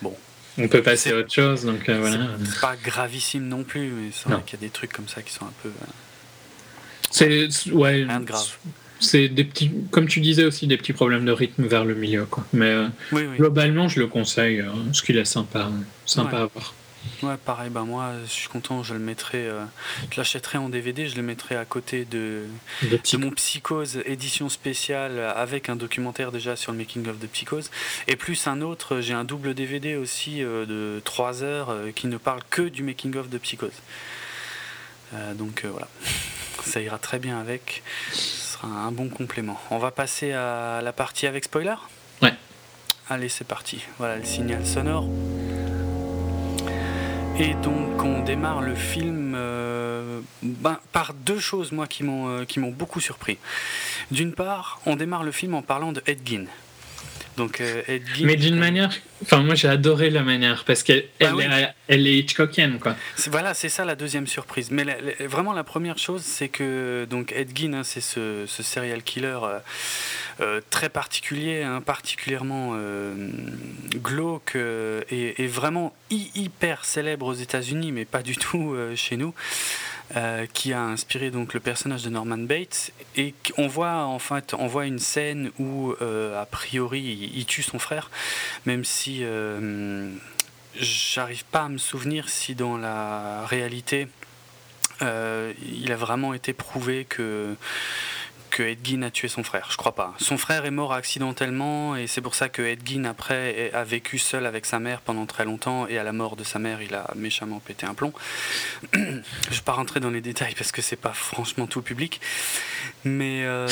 Bon. 0.00 0.16
On 0.56 0.68
peut 0.68 0.82
passer 0.82 1.12
à 1.12 1.16
autre 1.16 1.32
chose, 1.32 1.66
donc 1.66 1.90
voilà. 1.90 2.28
C'est 2.42 2.60
pas 2.60 2.76
gravissime 2.76 3.46
non 3.48 3.64
plus, 3.64 3.90
mais 3.90 4.10
c'est 4.12 4.30
vrai 4.30 4.40
qu'il 4.46 4.58
y 4.58 4.62
a 4.62 4.66
des 4.66 4.72
trucs 4.72 4.94
comme 4.94 5.08
ça 5.08 5.20
qui 5.20 5.32
sont 5.32 5.44
un 5.44 5.52
peu. 5.62 5.70
C'est 7.10 7.50
ouais. 7.70 8.04
Rien 8.04 8.20
de 8.20 8.24
grave. 8.24 8.56
C'est 9.04 9.28
des 9.28 9.44
petits, 9.44 9.70
comme 9.90 10.06
tu 10.08 10.20
disais 10.20 10.44
aussi, 10.44 10.66
des 10.66 10.76
petits 10.76 10.92
problèmes 10.92 11.24
de 11.24 11.32
rythme 11.32 11.66
vers 11.66 11.84
le 11.84 11.94
milieu, 11.94 12.24
quoi. 12.26 12.44
Mais 12.52 12.70
euh, 12.70 12.86
Oui, 13.12 13.22
oui. 13.30 13.36
globalement, 13.36 13.88
je 13.88 14.00
le 14.00 14.06
conseille, 14.06 14.60
euh, 14.60 14.70
ce 14.92 15.02
qu'il 15.02 15.16
est 15.18 15.24
sympa, 15.24 15.70
sympa 16.06 16.36
Ouais. 16.36 16.42
à 16.42 16.46
voir. 16.46 16.74
Ouais, 17.22 17.36
pareil, 17.36 17.68
bah 17.68 17.82
moi, 17.82 18.12
je 18.24 18.30
suis 18.30 18.48
content, 18.48 18.82
je 18.82 18.94
le 18.94 18.98
mettrai, 18.98 19.46
euh, 19.46 19.62
je 20.10 20.16
l'achèterai 20.16 20.56
en 20.56 20.70
DVD, 20.70 21.06
je 21.06 21.16
le 21.16 21.22
mettrai 21.22 21.54
à 21.54 21.66
côté 21.66 22.06
de, 22.06 22.44
de 22.82 23.16
mon 23.18 23.30
Psychose 23.32 24.00
édition 24.06 24.48
spéciale 24.48 25.20
avec 25.36 25.68
un 25.68 25.76
documentaire 25.76 26.32
déjà 26.32 26.56
sur 26.56 26.72
le 26.72 26.78
making 26.78 27.06
of 27.06 27.18
de 27.18 27.26
Psychose 27.26 27.70
et 28.08 28.16
plus 28.16 28.46
un 28.46 28.62
autre 28.62 29.02
j'ai 29.02 29.12
un 29.12 29.24
double 29.24 29.52
DVD 29.52 29.96
aussi 29.96 30.42
euh, 30.42 30.64
de 30.64 31.02
3 31.04 31.42
heures 31.42 31.68
euh, 31.70 31.90
qui 31.94 32.06
ne 32.06 32.16
parle 32.16 32.40
que 32.48 32.62
du 32.62 32.82
making 32.82 33.14
of 33.16 33.28
de 33.28 33.36
Psychose 33.36 33.82
donc 35.34 35.64
voilà 35.70 35.88
ça 36.64 36.80
ira 36.80 36.98
très 36.98 37.18
bien 37.18 37.38
avec 37.38 37.82
un 38.64 38.92
bon 38.92 39.08
complément 39.08 39.60
on 39.70 39.78
va 39.78 39.90
passer 39.90 40.32
à 40.32 40.80
la 40.82 40.92
partie 40.92 41.26
avec 41.26 41.44
spoiler 41.44 41.74
Ouais. 42.22 42.34
allez 43.10 43.28
c'est 43.28 43.46
parti 43.46 43.82
voilà 43.98 44.16
le 44.16 44.24
signal 44.24 44.64
sonore 44.66 45.06
et 47.36 47.54
donc 47.54 48.02
on 48.04 48.22
démarre 48.22 48.62
le 48.62 48.74
film 48.76 49.34
euh, 49.36 50.20
ben, 50.42 50.78
par 50.92 51.14
deux 51.14 51.40
choses 51.40 51.72
moi 51.72 51.86
qui 51.88 52.04
m'ont 52.04 52.28
euh, 52.28 52.44
qui 52.44 52.60
m'ont 52.60 52.70
beaucoup 52.70 53.00
surpris. 53.00 53.38
D'une 54.12 54.32
part, 54.32 54.80
on 54.86 54.94
démarre 54.94 55.24
le 55.24 55.32
film 55.32 55.54
en 55.54 55.62
parlant 55.62 55.90
de 55.90 56.00
Ed 56.06 56.20
Gein. 56.24 56.44
Donc 57.36 57.60
euh, 57.60 57.82
Ed 57.88 58.02
Gein, 58.14 58.26
Mais 58.26 58.36
d'une 58.36 58.56
manière, 58.56 58.90
enfin 59.22 59.38
moi 59.42 59.54
j'ai 59.56 59.66
adoré 59.68 60.08
la 60.10 60.22
manière 60.22 60.64
parce 60.64 60.82
qu'elle 60.84 61.04
Bah 61.20 61.26
elle 61.30 61.34
oui. 61.34 61.44
est, 61.44 61.68
elle 61.88 62.06
est 62.06 62.14
Hitchcockienne 62.18 62.78
quoi. 62.78 62.94
voilà, 63.26 63.54
c'est 63.54 63.68
ça 63.68 63.84
la 63.84 63.96
deuxième 63.96 64.26
surprise. 64.28 64.70
Mais 64.70 64.84
la- 64.84 64.96
la- 65.00 65.26
vraiment 65.26 65.52
la 65.52 65.64
première 65.64 65.98
chose, 65.98 66.22
c'est 66.22 66.48
que 66.48 67.06
donc 67.10 67.32
Ed 67.32 67.50
Gein, 67.56 67.72
hein, 67.74 67.82
c'est 67.82 68.00
ce, 68.00 68.44
ce 68.46 68.62
serial 68.62 69.02
killer 69.02 69.38
euh, 69.42 69.58
euh, 70.40 70.60
très 70.70 70.88
particulier, 70.88 71.62
hein, 71.62 71.80
particulièrement 71.80 72.72
euh, 72.74 73.14
glauque 73.96 74.52
euh, 74.56 75.02
et, 75.10 75.42
et 75.42 75.46
vraiment 75.48 75.92
hy- 76.10 76.30
hyper 76.36 76.84
célèbre 76.84 77.26
aux 77.26 77.34
États-Unis, 77.34 77.90
mais 77.92 78.04
pas 78.04 78.22
du 78.22 78.36
tout 78.36 78.74
euh, 78.74 78.94
chez 78.96 79.16
nous. 79.16 79.34
Euh, 80.16 80.44
qui 80.52 80.74
a 80.74 80.82
inspiré 80.82 81.30
donc 81.30 81.54
le 81.54 81.60
personnage 81.60 82.02
de 82.02 82.10
Norman 82.10 82.36
Bates 82.36 82.92
et 83.16 83.34
on 83.56 83.66
voit 83.66 84.04
en 84.04 84.18
fait 84.18 84.54
une 84.84 84.98
scène 84.98 85.50
où 85.58 85.94
euh, 86.02 86.38
a 86.38 86.44
priori 86.44 87.00
il, 87.34 87.46
tue 87.46 87.62
son 87.62 87.78
frère 87.78 88.10
même 88.66 88.84
si 88.84 89.20
euh, 89.22 90.12
j'arrive 90.78 91.46
pas 91.46 91.62
à 91.62 91.68
me 91.70 91.78
souvenir 91.78 92.28
si 92.28 92.54
dans 92.54 92.76
la 92.76 93.46
réalité 93.46 94.06
il 95.00 95.90
a 95.90 95.96
vraiment 95.96 96.34
été 96.34 96.52
prouvé 96.52 97.06
que 97.06 97.56
que 98.54 99.04
a 99.04 99.10
tué 99.10 99.26
son 99.26 99.42
frère. 99.42 99.66
Je 99.70 99.76
crois 99.76 99.96
pas. 99.96 100.14
Son 100.18 100.38
frère 100.38 100.64
est 100.64 100.70
mort 100.70 100.92
accidentellement 100.92 101.96
et 101.96 102.06
c'est 102.06 102.20
pour 102.20 102.36
ça 102.36 102.48
que 102.48 102.62
Ed 102.62 102.88
Gein 102.88 103.04
après 103.04 103.72
a 103.72 103.82
vécu 103.82 104.18
seul 104.18 104.46
avec 104.46 104.64
sa 104.64 104.78
mère 104.78 105.00
pendant 105.00 105.26
très 105.26 105.44
longtemps 105.44 105.88
et 105.88 105.98
à 105.98 106.04
la 106.04 106.12
mort 106.12 106.36
de 106.36 106.44
sa 106.44 106.60
mère 106.60 106.80
il 106.80 106.94
a 106.94 107.10
méchamment 107.16 107.58
pété 107.58 107.84
un 107.84 107.94
plomb. 107.94 108.12
Je 108.92 108.98
vais 108.98 109.64
pas 109.64 109.72
rentrer 109.72 109.98
dans 109.98 110.10
les 110.10 110.20
détails 110.20 110.54
parce 110.56 110.70
que 110.70 110.82
c'est 110.82 110.94
pas 110.94 111.12
franchement 111.12 111.66
tout 111.66 111.82
public, 111.82 112.20
mais 113.02 113.42
euh, 113.44 113.66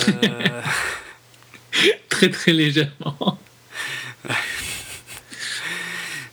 Très 2.09 2.31
très 2.31 2.53
légèrement. 2.53 3.39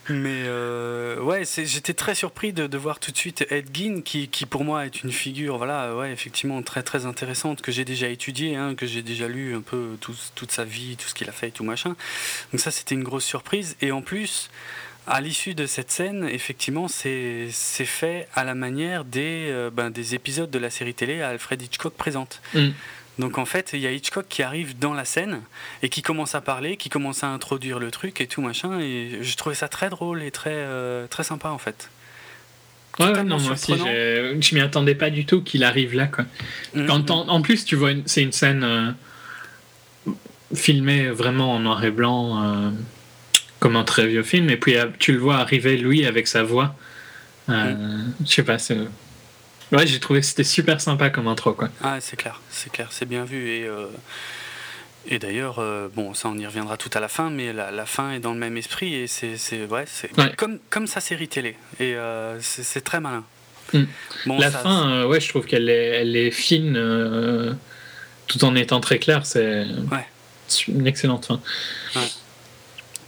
Mais 0.10 0.44
euh, 0.46 1.20
ouais, 1.22 1.44
j'étais 1.46 1.94
très 1.94 2.16
surpris 2.16 2.52
de, 2.54 2.78
voir 2.78 3.00
tout 3.00 3.12
de 3.12 3.18
suite 3.18 3.46
Ed 3.50 3.68
Gein, 3.76 4.02
qui, 4.02 4.28
pour 4.50 4.64
moi 4.64 4.86
est 4.86 5.04
une 5.04 5.12
figure, 5.12 5.58
voilà, 5.58 5.96
ouais, 5.96 6.12
effectivement 6.12 6.62
très 6.64 6.84
très 6.84 7.06
intéressante 7.06 7.62
que 7.62 7.72
j'ai 7.72 7.86
déjà 7.86 8.08
étudiée, 8.08 8.56
hein, 8.56 8.76
que 8.76 8.86
j'ai 8.88 9.02
déjà 9.02 9.28
lu 9.28 9.56
un 9.56 9.62
peu 9.62 9.98
tout- 10.02 10.16
toute 10.36 10.52
sa 10.52 10.66
vie, 10.66 10.98
tout 10.98 11.08
ce 11.08 11.14
qu'il 11.14 11.30
a 11.30 11.32
fait 11.32 11.50
et 11.50 11.52
tout 11.52 11.64
machin. 11.64 11.96
Donc 12.52 12.60
ça, 12.60 12.72
c'était 12.72 12.96
une 12.96 13.04
grosse 13.04 13.26
surprise. 13.26 13.76
Et 13.82 13.92
en 13.92 14.02
plus, 14.02 14.50
à 15.08 15.22
l'issue 15.22 15.56
de 15.56 15.66
cette 15.66 15.92
scène, 15.92 16.28
effectivement, 16.32 16.88
c'est 16.88 17.50
fait 17.52 18.28
à 18.36 18.44
la 18.44 18.56
manière 18.56 19.06
des, 19.06 19.48
euh, 19.50 19.70
ben, 19.72 19.90
des 19.90 20.16
épisodes 20.16 20.52
de 20.52 20.60
la 20.60 20.70
série 20.70 20.94
télé 20.94 21.22
à 21.22 21.30
Alfred 21.30 21.62
Hitchcock 21.62 21.94
présente. 21.94 22.42
Mm. 22.54 22.70
Donc 23.20 23.38
en 23.38 23.46
fait, 23.46 23.72
il 23.74 23.80
y 23.80 23.88
a 23.88 23.92
Hitchcock 23.92 24.26
qui 24.28 24.42
arrive 24.42 24.80
dans 24.80 24.94
la 24.94 25.06
scène 25.06 25.42
et 25.84 25.90
qui 25.90 26.02
commence 26.02 26.36
à 26.36 26.42
parler, 26.42 26.78
qui 26.78 26.90
commence 26.90 27.24
à 27.24 27.28
introduire 27.28 27.78
le 27.78 27.92
truc 27.92 28.22
et 28.22 28.28
tout 28.28 28.42
machin. 28.42 28.80
Et 28.80 29.20
je 29.22 29.38
trouvais 29.38 29.56
ça 29.56 29.68
très 29.68 29.90
drôle 29.90 30.24
et 30.24 30.32
très, 30.32 30.56
euh, 30.56 31.06
très 31.08 31.24
sympa 31.24 31.50
en 31.50 31.58
fait. 31.58 31.90
Ouais, 32.98 33.24
non, 33.24 33.40
moi 33.40 33.52
aussi, 33.52 33.74
je 33.78 34.56
m'y 34.56 34.62
attendais 34.62 34.96
pas 34.96 35.10
du 35.10 35.26
tout 35.26 35.42
qu'il 35.42 35.64
arrive 35.64 35.96
là. 35.96 36.08
Quoi. 36.08 36.26
Mm, 36.74 36.86
Quand 36.86 37.10
mm. 37.10 37.30
en, 37.30 37.42
plus, 37.42 37.64
tu 37.64 37.76
vois, 37.76 37.92
c'est 38.06 38.24
une 38.24 38.34
scène 38.34 38.64
euh, 38.64 38.92
filmée 40.54 41.08
vraiment 41.10 41.54
en 41.54 41.60
noir 41.60 41.84
et 41.86 41.92
blanc, 41.92 42.44
euh, 42.44 42.72
comme 43.60 43.78
un 43.78 43.86
très 43.86 44.08
vieux 44.08 44.24
film, 44.24 44.50
et 44.50 44.58
puis 44.58 44.76
tu 44.98 45.14
le 45.14 45.20
vois 45.20 45.38
arriver, 45.38 45.78
lui, 45.78 46.06
avec 46.06 46.28
sa 46.28 46.44
voix. 46.44 46.76
Euh, 47.50 47.74
Mm. 47.74 48.14
Je 48.26 48.32
sais 48.32 48.44
pas, 48.44 48.58
c'est. 48.58 48.78
Ouais, 49.72 49.86
j'ai 49.86 50.00
trouvé 50.00 50.22
que 50.22 50.26
c'était 50.26 50.44
super 50.44 50.82
sympa 50.82 51.10
comme 51.10 51.28
intro, 51.28 51.54
quoi. 51.54 51.70
Ah, 51.84 51.98
c'est 52.02 52.16
clair, 52.18 52.42
c'est 52.50 52.72
clair, 52.72 52.88
c'est 52.92 53.06
bien 53.08 53.24
vu. 53.26 53.50
Et, 53.50 53.66
euh, 53.68 53.86
et 55.08 55.20
d'ailleurs, 55.20 55.60
euh, 55.60 55.88
bon, 55.94 56.14
ça 56.14 56.28
on 56.30 56.38
y 56.38 56.46
reviendra 56.46 56.76
tout 56.78 56.90
à 56.94 57.00
la 57.00 57.08
fin, 57.08 57.30
mais 57.30 57.54
la, 57.54 57.70
la 57.72 57.86
fin 57.86 58.12
est 58.12 58.20
dans 58.20 58.34
le 58.34 58.40
même 58.40 58.58
esprit 58.58 58.94
et 58.96 59.08
c'est, 59.08 59.36
ouais, 59.66 59.86
c'est 59.88 60.16
Ouais. 60.18 60.34
Comme, 60.38 60.60
comme 60.70 60.88
sa 60.88 61.02
série 61.02 61.28
télé. 61.28 61.56
Et 61.80 61.96
euh, 61.96 62.40
c'est, 62.42 62.82
très 62.84 63.00
malin. 63.00 63.24
Mm. 63.74 63.84
Bon, 64.26 64.40
La 64.40 64.50
ça- 64.52 64.60
fin, 64.60 65.06
ouais, 65.06 65.20
je 65.22 65.30
trouve 65.30 65.46
qu'elle 65.46 65.70
est, 65.70 66.02
elle 66.02 66.16
est 66.16 66.32
fine, 66.32 67.58
tout 68.28 68.44
en 68.44 68.56
étant 68.56 68.80
très 68.80 68.98
claire. 69.00 69.26
C'est 69.26 69.66
Ouais. 69.92 70.08
c'est 70.48 70.68
une 70.68 70.88
excellente 70.88 71.26
fin. 71.28 71.40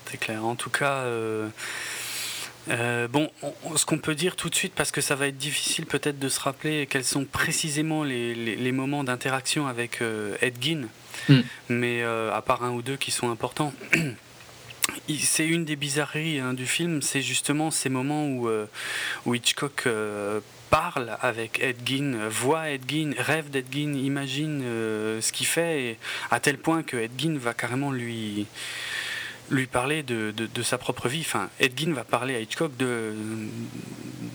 C'est 0.05 0.17
clair. 0.19 0.45
En 0.45 0.55
tout 0.55 0.69
cas, 0.69 1.05
euh, 2.69 3.07
bon, 3.07 3.29
on- 3.41 3.53
on- 3.65 3.77
ce 3.77 3.85
qu'on 3.85 3.97
peut 3.97 4.15
dire 4.15 4.35
tout 4.35 4.49
de 4.49 4.55
suite, 4.55 4.73
parce 4.75 4.91
que 4.91 5.01
ça 5.01 5.15
va 5.15 5.27
être 5.27 5.37
difficile 5.37 5.85
peut-être 5.85 6.19
de 6.19 6.29
se 6.29 6.39
rappeler 6.39 6.85
quels 6.87 7.03
sont 7.05 7.25
précisément 7.25 8.03
les, 8.03 8.35
les- 8.35 8.55
les 8.55 8.71
moments 8.71 9.03
d'interaction 9.03 9.67
avec 9.67 10.01
euh, 10.01 10.35
Ed 10.41 10.55
Gein, 10.61 10.87
Mm. 11.29 11.39
mais 11.69 12.01
euh, 12.03 12.31
à 12.33 12.41
part 12.41 12.63
un 12.63 12.71
ou 12.71 12.81
deux 12.81 12.97
qui 12.97 13.11
sont 13.11 13.29
importants. 13.29 13.73
C'est 15.23 15.45
une 15.47 15.63
des 15.65 15.75
bizarreries 15.75 16.39
hein, 16.39 16.53
du 16.53 16.65
film, 16.65 17.01
c'est 17.01 17.21
justement 17.21 17.71
ces 17.71 17.89
moments 17.89 18.25
où, 18.27 18.47
euh, 18.49 18.65
où 19.25 19.35
Hitchcock 19.35 19.87
parle 20.69 21.15
avec 21.21 21.59
Ed 21.61 21.77
Gein, 21.85 22.13
euh, 22.15 22.29
voit 22.29 22.69
Ed 22.69 22.81
Gein, 22.89 23.11
rêve 23.17 23.49
d'Ed 23.49 23.65
Gein, 23.71 23.93
imagine 23.93 24.61
ce 24.63 25.31
qu'il 25.31 25.45
fait, 25.47 25.83
et 25.83 25.97
à 26.31 26.39
tel 26.39 26.57
point 26.57 26.81
que 26.83 26.97
Ed 26.97 27.11
Gein 27.17 27.37
va 27.37 27.53
carrément 27.53 27.91
lui, 27.91 28.47
lui 29.51 29.67
parler 29.67 30.01
de, 30.01 30.31
de, 30.35 30.47
de 30.47 30.63
sa 30.63 30.77
propre 30.79 31.07
vie. 31.07 31.21
Enfin, 31.21 31.49
Ed 31.59 31.73
Gein 31.79 31.93
va 31.93 32.03
parler 32.03 32.35
à 32.35 32.39
Hitchcock 32.39 32.75
de, 32.77 33.11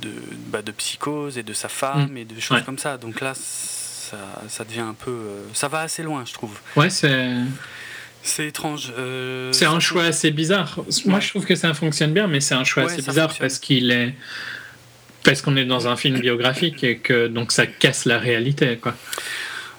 de, 0.02 0.10
bah, 0.48 0.62
de 0.62 0.70
psychose 0.72 1.38
et 1.38 1.42
de 1.42 1.52
sa 1.52 1.68
femme 1.68 2.16
et 2.16 2.24
de 2.24 2.38
choses 2.38 2.58
Ouais. 2.58 2.62
comme 2.64 2.78
ça. 2.78 2.96
Donc 2.98 3.20
là, 3.20 3.32
ça, 3.34 4.16
ça 4.48 4.64
devient 4.64 4.80
un 4.80 4.94
peu... 4.94 5.10
euh, 5.10 5.42
ça 5.54 5.68
va 5.68 5.80
assez 5.80 6.02
loin, 6.02 6.24
je 6.26 6.32
trouve. 6.32 6.56
Ouais, 6.76 6.90
c'est. 6.90 7.32
C'est 8.22 8.46
étrange. 8.48 8.92
euh, 8.98 9.52
C'est 9.52 9.66
un 9.66 9.78
choix 9.80 10.04
assez 10.04 10.30
bizarre. 10.32 10.80
Moi, 11.04 11.16
Ouais. 11.16 11.20
je 11.20 11.28
trouve 11.30 11.44
que 11.46 11.54
ça 11.54 11.72
fonctionne 11.74 12.12
bien, 12.12 12.26
mais 12.26 12.40
c'est 12.40 12.54
un 12.54 12.64
choix 12.64 12.84
Ouais, 12.84 12.92
assez 12.92 13.02
bizarre 13.02 13.28
fonctionne. 13.28 13.48
parce 13.48 13.58
qu'il 13.60 13.90
est. 13.90 14.14
Parce 15.22 15.42
qu'on 15.42 15.56
est 15.56 15.64
dans 15.64 15.88
un 15.88 15.96
film 15.96 16.18
biographique 16.20 16.82
et 16.84 16.98
que 16.98 17.26
donc 17.28 17.52
ça 17.52 17.66
casse 17.66 18.04
la 18.04 18.18
réalité, 18.18 18.76
quoi. 18.78 18.94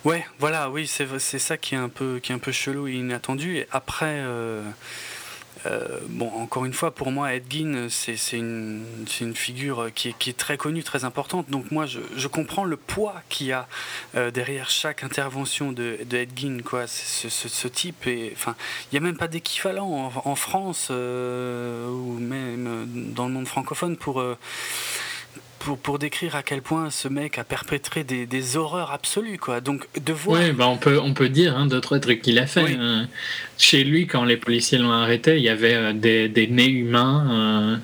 Ouais, 0.05 0.25
voilà, 0.39 0.69
oui, 0.69 0.87
c'est 0.87 1.07
c'est 1.19 1.39
ça 1.39 1.57
qui 1.57 1.75
est 1.75 1.77
un 1.77 1.89
peu 1.89 2.19
qui 2.23 2.31
est 2.31 2.35
un 2.35 2.39
peu 2.39 2.51
chelou 2.53 2.87
et 2.87 2.93
inattendu. 2.93 3.57
Et 3.57 3.67
après, 3.71 4.05
euh, 4.19 4.61
euh, 5.65 5.99
bon, 6.09 6.29
encore 6.35 6.65
une 6.65 6.73
fois, 6.73 6.91
pour 6.91 7.11
moi, 7.11 7.33
Ed 7.33 7.43
Gein, 7.49 7.87
c'est 7.89 8.37
une, 8.37 8.83
figure 9.35 9.89
qui 9.93 10.09
est, 10.09 10.37
très 10.37 10.57
connue, 10.57 10.83
très 10.83 11.05
importante. 11.05 11.49
Donc 11.49 11.71
moi, 11.71 11.85
je, 11.85 12.27
comprends 12.27 12.63
le 12.63 12.77
poids 12.77 13.21
qu'il 13.29 13.47
y 13.47 13.51
a 13.51 13.67
euh, 14.15 14.31
derrière 14.31 14.69
chaque 14.69 15.03
intervention 15.03 15.71
de, 15.71 15.99
de 16.05 16.17
Ed 16.17 16.31
Gein, 16.37 16.59
quoi. 16.63 16.85
Ce, 16.87 17.67
type, 17.67 18.07
enfin, 18.33 18.55
il 18.91 18.95
n'y 18.95 18.97
a 18.97 19.01
même 19.01 19.17
pas 19.17 19.27
d'équivalent 19.27 19.87
en, 19.87 20.29
en 20.29 20.35
France 20.35 20.89
euh, 20.91 21.89
ou 21.89 22.19
même 22.19 22.85
dans 23.13 23.27
le 23.27 23.33
monde 23.33 23.47
francophone 23.47 23.97
pour. 23.97 24.23
Pour, 25.67 25.77
pour 25.77 25.99
décrire 25.99 26.33
à 26.37 26.43
quel 26.43 26.61
point 26.61 26.89
ce 26.89 27.09
mec 27.09 27.37
a 27.37 27.43
perpétré 27.43 28.05
des, 28.05 28.25
des 28.25 28.55
horreurs 28.55 28.91
absolues 28.93 29.37
quoi 29.37 29.59
donc 29.59 29.85
de 29.99 30.13
voir 30.13 30.39
Oui, 30.39 30.51
bah 30.53 30.65
on 30.69 30.77
peut 30.77 30.97
on 30.97 31.13
peut 31.13 31.27
dire 31.27 31.57
hein, 31.57 31.65
d'autres 31.65 31.97
trucs 31.97 32.21
qu'il 32.21 32.39
a 32.39 32.47
fait. 32.47 32.63
Oui. 32.63 32.77
hein. 32.79 33.07
Chez 33.57 33.83
lui, 33.83 34.07
quand 34.07 34.23
les 34.23 34.37
policiers 34.37 34.77
l'ont 34.77 34.91
arrêté, 34.93 35.35
il 35.37 35.43
y 35.43 35.49
avait 35.49 35.73
euh, 35.73 35.91
des, 35.91 36.29
des 36.29 36.47
nez 36.47 36.67
humains. 36.69 37.27
euh, 37.31 37.77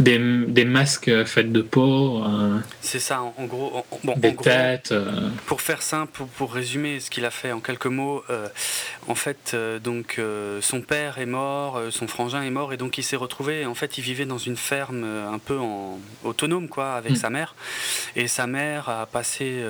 des, 0.00 0.18
des, 0.18 0.64
masques 0.64 1.24
faits 1.26 1.52
de 1.52 1.60
peau. 1.60 2.24
Euh, 2.24 2.58
c'est 2.80 2.98
ça, 2.98 3.20
en, 3.20 3.44
gros. 3.44 3.84
bon, 4.02 4.14
des 4.16 4.34
têtes. 4.34 4.94
Pour 5.44 5.60
faire 5.60 5.82
simple, 5.82 6.10
pour, 6.14 6.26
pour 6.28 6.54
résumer 6.54 7.00
ce 7.00 7.10
qu'il 7.10 7.26
a 7.26 7.30
fait 7.30 7.52
en 7.52 7.60
quelques 7.60 7.84
mots, 7.84 8.24
en 9.08 9.14
fait, 9.14 9.54
donc 9.84 10.18
son 10.62 10.80
père 10.80 11.18
est 11.18 11.26
mort, 11.26 11.78
son 11.90 12.06
frangin 12.08 12.42
est 12.42 12.50
mort, 12.50 12.72
et 12.72 12.78
donc 12.78 12.96
il 12.96 13.02
s'est 13.02 13.14
retrouvé. 13.16 13.66
En 13.66 13.74
fait, 13.74 13.98
il 13.98 14.00
vivait 14.02 14.24
dans 14.24 14.38
une 14.38 14.56
ferme 14.56 15.04
un 15.04 15.38
peu 15.38 15.58
en 15.58 15.98
autonome, 16.24 16.68
quoi, 16.68 16.94
avec. 16.94 17.12
Sa 17.20 17.30
mère. 17.30 17.54
Et 18.16 18.28
sa 18.28 18.46
mère 18.46 18.88
a 18.88 19.06
passé, 19.06 19.62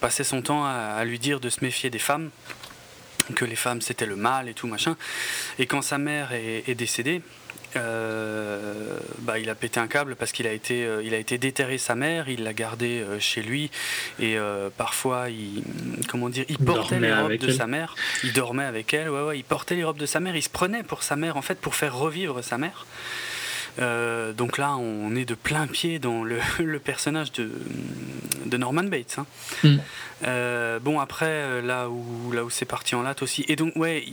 passé 0.00 0.24
son 0.24 0.42
temps 0.42 0.64
à, 0.64 1.04
lui 1.04 1.18
dire 1.18 1.40
de 1.40 1.50
se 1.50 1.62
méfier 1.62 1.90
des 1.90 1.98
femmes 1.98 2.30
que 3.34 3.44
les 3.44 3.56
femmes 3.56 3.80
c'était 3.80 4.06
le 4.06 4.16
mal 4.16 4.48
et 4.48 4.54
tout 4.54 4.66
machin. 4.66 4.96
Et 5.58 5.66
quand 5.66 5.82
sa 5.82 5.98
mère 5.98 6.32
est 6.32 6.74
décédée, 6.74 7.22
euh, 7.76 8.98
bah, 9.20 9.38
il 9.38 9.50
a 9.50 9.54
pété 9.54 9.80
un 9.80 9.88
câble 9.88 10.16
parce 10.16 10.32
qu'il 10.32 10.46
a 10.46 10.52
été, 10.52 10.84
euh, 10.84 11.02
il 11.02 11.14
a 11.14 11.18
été 11.18 11.38
déterré 11.38 11.78
sa 11.78 11.94
mère, 11.94 12.28
il 12.28 12.44
l'a 12.44 12.52
gardé 12.52 13.00
euh, 13.00 13.18
chez 13.18 13.42
lui 13.42 13.70
et 14.20 14.36
parfois 14.76 15.30
il, 15.30 15.62
comment 16.08 16.28
dire, 16.28 16.44
il 16.48 16.58
portait 16.58 17.00
les 17.00 17.12
robes 17.12 17.36
de 17.36 17.50
sa 17.50 17.66
mère, 17.66 17.94
il 18.22 18.32
dormait 18.32 18.64
avec 18.64 18.94
elle, 18.94 19.10
ouais, 19.10 19.22
ouais, 19.22 19.38
il 19.38 19.44
portait 19.44 19.74
les 19.74 19.84
robes 19.84 19.98
de 19.98 20.06
sa 20.06 20.20
mère, 20.20 20.36
il 20.36 20.42
se 20.42 20.48
prenait 20.48 20.82
pour 20.82 21.02
sa 21.02 21.16
mère 21.16 21.36
en 21.36 21.42
fait 21.42 21.58
pour 21.60 21.74
faire 21.74 21.96
revivre 21.96 22.42
sa 22.42 22.58
mère. 22.58 22.86
Donc 23.78 24.58
là, 24.58 24.76
on 24.76 25.14
est 25.16 25.24
de 25.24 25.34
plein 25.34 25.66
pied 25.66 25.98
dans 25.98 26.24
le, 26.24 26.38
le 26.58 26.78
personnage 26.78 27.32
de, 27.32 27.50
de, 28.46 28.56
Norman 28.56 28.84
Bates. 28.84 29.18
Hein. 29.18 29.26
Mm. 29.62 30.78
bon 30.80 31.00
après, 31.00 31.62
là 31.62 31.88
où 31.88 32.32
là 32.32 32.44
où 32.44 32.50
c'est 32.50 32.64
parti 32.64 32.94
en 32.94 33.02
latte 33.02 33.22
aussi. 33.22 33.44
Et 33.48 33.56
donc 33.56 33.74
ouais, 33.76 34.04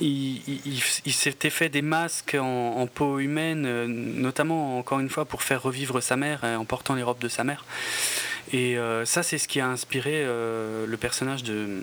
il, 0.00 1.12
s'était 1.12 1.50
fait 1.50 1.68
des 1.68 1.82
masques 1.82 2.36
en, 2.38 2.86
peau 2.92 3.18
humaine, 3.18 3.64
euh, 3.66 3.86
notamment 3.86 4.78
encore 4.78 5.00
une 5.00 5.08
fois 5.08 5.24
pour 5.24 5.42
faire 5.42 5.62
revivre 5.62 6.02
sa 6.02 6.16
mère 6.16 6.44
en 6.44 6.64
portant 6.64 6.94
les 6.94 7.02
robes 7.02 7.18
de 7.18 7.28
sa 7.28 7.44
mère. 7.44 7.64
Et 8.52 8.78
euh, 8.78 9.04
ça, 9.04 9.22
c'est 9.22 9.38
ce 9.38 9.48
qui 9.48 9.60
a 9.60 9.68
inspiré 9.68 10.22
euh, 10.24 10.86
le 10.86 10.96
personnage 10.96 11.42
de 11.42 11.82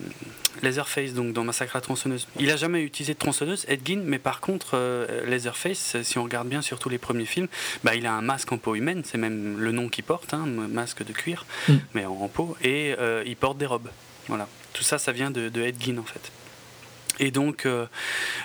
Leatherface 0.61 1.14
donc 1.14 1.34
dans 1.34 1.43
Massacre 1.43 1.76
à 1.76 1.82
tronçonneuse. 1.82 2.28
Il 2.39 2.49
a 2.51 2.55
jamais 2.55 2.82
utilisé 2.82 3.14
de 3.14 3.20
tronçonneuse, 3.20 3.66
Edgin, 3.68 4.01
mais 4.05 4.20
par 4.20 4.39
contre, 4.39 4.80
Leatherface, 5.26 5.97
si 6.03 6.18
on 6.18 6.24
regarde 6.24 6.47
bien 6.47 6.61
sur 6.61 6.80
tous 6.80 6.89
les 6.89 6.97
premiers 6.97 7.26
films, 7.26 7.47
bah, 7.84 7.95
il 7.95 8.05
a 8.05 8.14
un 8.14 8.22
masque 8.22 8.51
en 8.51 8.57
peau 8.57 8.76
humaine, 8.76 9.03
c'est 9.03 9.18
même 9.18 9.57
le 9.57 9.72
nom 9.72 9.89
qu'il 9.89 10.03
porte, 10.03 10.34
hein, 10.34 10.45
masque 10.45 11.03
de 11.03 11.11
cuir, 11.11 11.45
mm. 11.68 11.74
mais 11.95 12.05
en, 12.05 12.28
peau, 12.30 12.55
et 12.64 12.95
il 13.26 13.36
porte 13.36 13.57
des 13.57 13.66
robes. 13.66 13.89
Voilà. 14.28 14.47
Tout 14.74 14.84
ça, 14.84 14.97
ça 14.97 15.11
vient 15.11 15.32
de, 15.32 15.49
de 15.49 15.61
Edgin 15.61 15.97
en 15.97 16.03
fait. 16.03 16.32
Et 17.20 17.32
donc, 17.32 17.66
euh, 17.66 17.86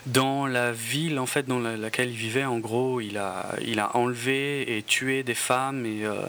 dans 0.07 0.47
la 0.47 0.73
ville 0.73 1.19
en 1.19 1.27
fait 1.27 1.47
dans 1.47 1.59
laquelle 1.59 2.11
il 2.11 2.17
vivait, 2.17 2.45
en 2.45 2.59
gros, 2.59 3.01
il 3.01 3.17
a, 3.17 3.55
il 3.67 3.81
a 3.81 3.97
enlevé 3.97 4.77
et 4.77 4.83
tué 4.83 5.23
des 5.23 5.35
femmes 5.35 5.87
et 5.87 6.05
euh, 6.05 6.21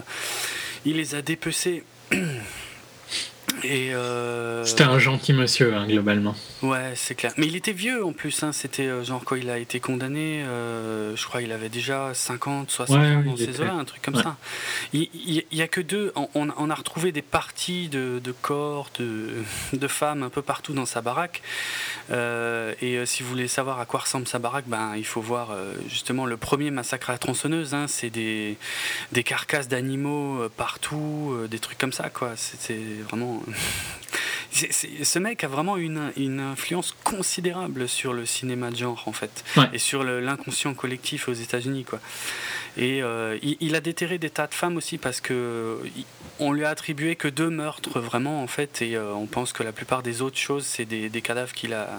il 0.85 0.97
les 0.97 1.15
a 1.15 1.21
Euh, 3.65 4.65
c'était 4.65 4.83
un 4.83 4.99
gentil 4.99 5.33
monsieur, 5.33 5.75
hein, 5.75 5.87
globalement. 5.87 6.35
Ouais, 6.61 6.93
c'est 6.95 7.15
clair. 7.15 7.33
Mais 7.37 7.47
il 7.47 7.55
était 7.55 7.71
vieux 7.71 8.05
en 8.05 8.13
plus. 8.13 8.43
Hein. 8.43 8.51
C'était 8.51 8.87
euh, 8.87 9.03
genre 9.03 9.23
quand 9.23 9.35
il 9.35 9.49
a 9.49 9.57
été 9.57 9.79
condamné, 9.79 10.43
euh, 10.43 11.15
je 11.15 11.25
crois 11.25 11.41
qu'il 11.41 11.51
avait 11.51 11.69
déjà 11.69 12.13
50, 12.13 12.69
60 12.69 12.97
ans 12.97 13.23
dans 13.23 13.37
ces 13.37 13.61
un 13.61 13.85
truc 13.85 14.01
comme 14.01 14.15
ça. 14.15 14.37
Il 14.93 15.43
n'y 15.51 15.61
a 15.61 15.67
que 15.67 15.81
deux. 15.81 16.13
On, 16.35 16.69
a 16.69 16.75
retrouvé 16.75 17.11
des 17.11 17.21
parties 17.21 17.89
de, 17.89 18.33
corps, 18.41 18.89
de, 18.99 19.43
de, 19.73 19.87
femmes 19.87 20.23
un 20.23 20.29
peu 20.29 20.41
partout 20.41 20.73
dans 20.73 20.85
sa 20.85 21.01
baraque. 21.01 21.41
et 22.11 23.05
si 23.05 23.23
vous 23.23 23.29
voulez 23.29 23.47
savoir 23.47 23.79
à 23.79 23.85
quoi 23.85 24.01
ressemble 24.01 24.27
sa 24.27 24.39
baraque, 24.39 24.65
ben, 24.67 24.93
il 24.95 25.05
faut 25.05 25.21
voir 25.21 25.49
justement 25.87 26.25
le 26.25 26.37
premier 26.37 26.71
massacre 26.71 27.09
à 27.09 27.13
la 27.13 27.19
tronçonneuse. 27.19 27.73
Hein. 27.73 27.85
C'est 27.87 28.09
des, 28.09 28.57
des 29.11 29.23
carcasses 29.23 29.67
d'animaux 29.67 30.47
partout, 30.57 31.35
des 31.49 31.59
trucs 31.59 31.77
comme 31.77 31.93
ça. 31.93 32.09
quoi. 32.09 32.33
C'était 32.35 32.79
vraiment 33.09 33.41
ce 34.51 35.19
mec 35.19 35.43
a 35.43 35.47
vraiment 35.47 35.77
une, 35.77 36.11
une, 36.17 36.39
influence 36.39 36.95
considérable 37.03 37.87
sur 37.87 38.13
le 38.13 38.25
cinéma 38.25 38.71
de 38.71 38.75
genre 38.75 39.03
en 39.05 39.13
fait 39.13 39.43
et 39.73 39.77
sur 39.77 40.03
l'inconscient 40.03 40.73
collectif 40.73 41.27
aux 41.27 41.33
États-Unis 41.33 41.83
quoi. 41.83 41.99
Et 42.77 43.01
euh, 43.01 43.37
il, 43.41 43.75
a 43.75 43.81
déterré 43.81 44.17
des 44.17 44.29
tas 44.29 44.47
de 44.47 44.53
femmes 44.53 44.77
aussi 44.77 44.97
parce 44.97 45.21
que 45.21 45.79
on 46.39 46.51
lui 46.51 46.65
a 46.65 46.69
attribué 46.69 47.15
que 47.15 47.27
deux 47.27 47.49
meurtres 47.49 47.99
vraiment 47.99 48.41
en 48.43 48.47
fait 48.47 48.81
et 48.81 48.95
euh, 48.95 49.13
on 49.13 49.25
pense 49.25 49.53
que 49.53 49.63
la 49.63 49.71
plupart 49.71 50.03
des 50.03 50.21
autres 50.21 50.37
choses 50.37 50.65
c'est 50.65 50.85
des, 50.85 51.09
des, 51.09 51.21
cadavres 51.21 51.53
qu'il 51.53 51.73
a 51.73 51.89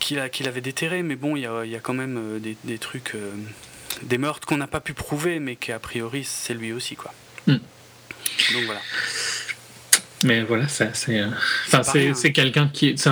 qu'il 0.00 0.48
avait 0.48 0.60
déterrés 0.60 1.02
mais 1.02 1.16
bon 1.16 1.36
il 1.36 1.42
y 1.42 1.46
a, 1.46 1.64
y 1.64 1.76
a 1.76 1.80
quand 1.80 1.94
même 1.94 2.16
euh, 2.18 2.38
des, 2.38 2.56
des 2.64 2.78
trucs 2.78 3.14
des 4.02 4.18
meurtres 4.18 4.46
qu'on 4.46 4.56
n'a 4.56 4.66
pas 4.66 4.80
pu 4.80 4.92
prouver 4.92 5.38
mais 5.38 5.56
qu'a 5.56 5.78
priori 5.78 6.24
c'est 6.24 6.54
lui 6.54 6.72
aussi 6.72 6.96
quoi. 6.96 7.12
Hmm. 7.46 7.58
Donc 8.52 8.64
voilà. 8.64 8.80
Mais 10.24 10.42
voilà, 10.42 10.66
c'est 10.68 10.90
euh, 11.10 12.14
c'est 12.14 12.32
quelqu'un 12.32 12.68
qui 12.68 12.96
c'est 12.96 13.10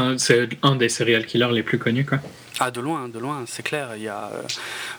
un, 0.63 0.77
des 0.77 0.89
serial 0.89 1.27
killers 1.27 1.53
les 1.53 1.63
plus 1.63 1.79
connus 1.79 2.07
quoi. 2.07 2.19
Ah 2.59 2.71
de 2.71 2.81
loin, 2.81 3.09
de 3.09 3.19
loin, 3.19 3.45
c'est 3.47 3.63
clair. 3.63 3.91
Il 3.97 4.03
y 4.03 4.09
a 4.09 4.31
euh, 4.33 4.43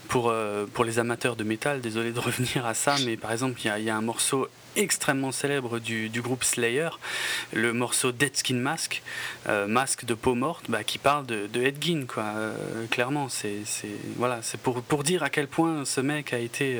pour 0.09 0.29
euh, 0.29 0.65
pour 0.71 0.85
les 0.85 0.99
amateurs 0.99 1.35
de 1.35 1.43
métal, 1.43 1.81
désolé 1.81 2.11
de 2.11 2.19
revenir 2.29 2.67
à 2.67 2.75
ça, 2.75 2.95
mais 3.03 3.17
par 3.17 3.31
exemple 3.31 3.59
il 3.63 3.67
y 3.67 3.69
a, 3.69 3.79
il 3.79 3.85
y 3.85 3.89
a 3.89 3.95
un 3.95 4.01
morceau 4.01 4.47
extrêmement 4.75 5.31
célèbre 5.31 5.79
du, 5.79 6.09
du, 6.09 6.21
groupe 6.21 6.43
Slayer, 6.43 6.89
le 7.51 7.73
morceau 7.73 8.11
Dead 8.11 8.35
Skin 8.35 8.55
Mask, 8.55 9.03
masque 9.67 10.05
de 10.05 10.15
peau 10.15 10.33
morte, 10.33 10.65
bah, 10.67 10.83
qui 10.83 10.97
parle 10.97 11.27
de, 11.27 11.45
de 11.45 11.61
Ed 11.61 11.75
Gein, 11.79 12.05
quoi. 12.07 12.33
clairement, 12.89 13.29
c'est 13.29 13.61
voilà, 14.15 14.39
c'est 14.41 14.59
pour, 14.59 14.81
pour 14.81 15.03
dire 15.03 15.21
à 15.21 15.29
quel 15.29 15.47
point 15.47 15.85
ce 15.85 16.01
mec 16.01 16.33
a 16.33 16.39
été 16.39 16.79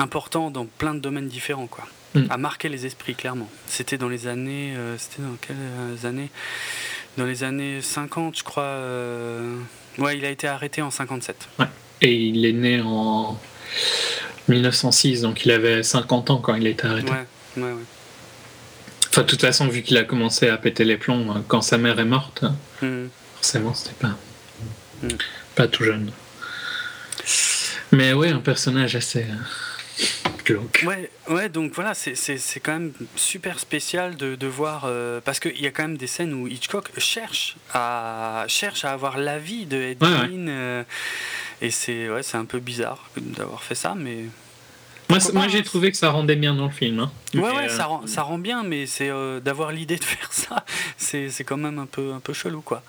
important 0.00 0.50
dans 0.50 0.66
plein 0.66 0.94
de 0.94 1.00
domaines 1.00 1.28
différents, 1.28 1.66
quoi. 1.66 1.86
Mm. 2.14 2.24
a 2.28 2.36
marqué 2.38 2.68
les 2.68 2.86
esprits, 2.86 3.14
clairement. 3.14 3.48
C'était 3.66 3.98
dans 3.98 4.08
les 4.08 4.26
années. 4.26 4.74
Euh, 4.76 4.96
c'était 4.98 5.22
dans 5.22 5.36
quelles 5.40 6.06
années? 6.06 6.30
Dans 7.16 7.24
les 7.24 7.44
années 7.44 7.80
50, 7.80 8.38
je 8.38 8.44
crois. 8.44 8.62
Euh, 8.64 9.56
ouais, 9.98 10.18
il 10.18 10.24
a 10.24 10.30
été 10.30 10.48
arrêté 10.48 10.82
en 10.82 10.90
57. 10.90 11.48
Ouais. 11.58 11.66
Et 12.02 12.14
il 12.14 12.44
est 12.44 12.52
né 12.52 12.80
en 12.80 13.38
1906, 14.48 15.22
donc 15.22 15.44
il 15.44 15.52
avait 15.52 15.82
50 15.82 16.30
ans 16.30 16.38
quand 16.38 16.54
il 16.54 16.66
a 16.66 16.70
été 16.70 16.86
arrêté. 16.86 17.10
Ouais, 17.10 17.26
ouais, 17.58 17.72
ouais. 17.72 17.84
Enfin, 19.10 19.22
de 19.22 19.26
toute 19.26 19.40
façon, 19.40 19.68
vu 19.68 19.82
qu'il 19.82 19.96
a 19.96 20.04
commencé 20.04 20.48
à 20.48 20.56
péter 20.56 20.84
les 20.84 20.96
plombs 20.96 21.30
euh, 21.30 21.40
quand 21.46 21.62
sa 21.62 21.78
mère 21.78 21.98
est 22.00 22.04
morte, 22.04 22.44
mm. 22.82 23.06
forcément, 23.36 23.74
c'était 23.74 23.96
pas, 24.00 24.16
mm. 25.02 25.08
pas 25.54 25.68
tout 25.68 25.84
jeune. 25.84 26.10
Mais 27.92 28.12
ouais, 28.12 28.30
un 28.30 28.38
personnage 28.38 28.96
assez. 28.96 29.26
Ouais, 30.84 31.10
ouais, 31.28 31.48
donc 31.48 31.72
voilà, 31.74 31.94
c'est 31.94 32.60
quand 32.60 32.72
même 32.72 32.92
super 33.16 33.58
spécial 33.58 34.16
de, 34.16 34.34
de 34.34 34.46
voir, 34.46 34.84
euh, 34.86 35.20
parce 35.24 35.40
qu'il 35.40 35.60
y 35.60 35.66
a 35.66 35.70
quand 35.70 35.82
même 35.82 35.96
des 35.96 36.06
scènes 36.06 36.32
où 36.34 36.48
Hitchcock 36.48 36.90
cherche 36.98 37.56
à, 37.72 38.44
cherche 38.48 38.84
à 38.84 38.92
avoir 38.92 39.18
l'avis 39.18 39.66
de 39.66 39.76
Edwin, 39.76 40.46
euh, 40.48 40.82
et 41.60 41.70
c'est 41.70 42.10
ouais, 42.10 42.22
un 42.32 42.44
peu 42.44 42.58
bizarre 42.58 43.08
d'avoir 43.16 43.62
fait 43.62 43.74
ça, 43.74 43.94
mais... 43.96 44.24
Moi, 45.08 45.18
moi 45.34 45.48
j'ai 45.48 45.64
trouvé 45.64 45.90
que 45.90 45.96
ça 45.96 46.10
rendait 46.10 46.36
bien 46.36 46.54
dans 46.54 46.66
le 46.66 46.70
film. 46.70 47.00
Hein. 47.00 47.10
Ouais, 47.34 47.50
ouais, 47.50 47.68
ça, 47.68 47.86
rend, 47.86 48.06
ça 48.06 48.22
rend 48.22 48.38
bien, 48.38 48.62
mais 48.62 48.86
c'est 48.86 49.10
d'avoir 49.42 49.72
l'idée 49.72 49.96
de 49.96 50.04
faire 50.16 50.32
ça, 50.32 50.64
c'est 50.96 51.44
quand 51.44 51.56
même 51.56 51.80
un 51.80 51.86
peu, 51.86 52.12
un 52.12 52.20
peu 52.20 52.32
chelou, 52.32 52.60
quoi. 52.60 52.82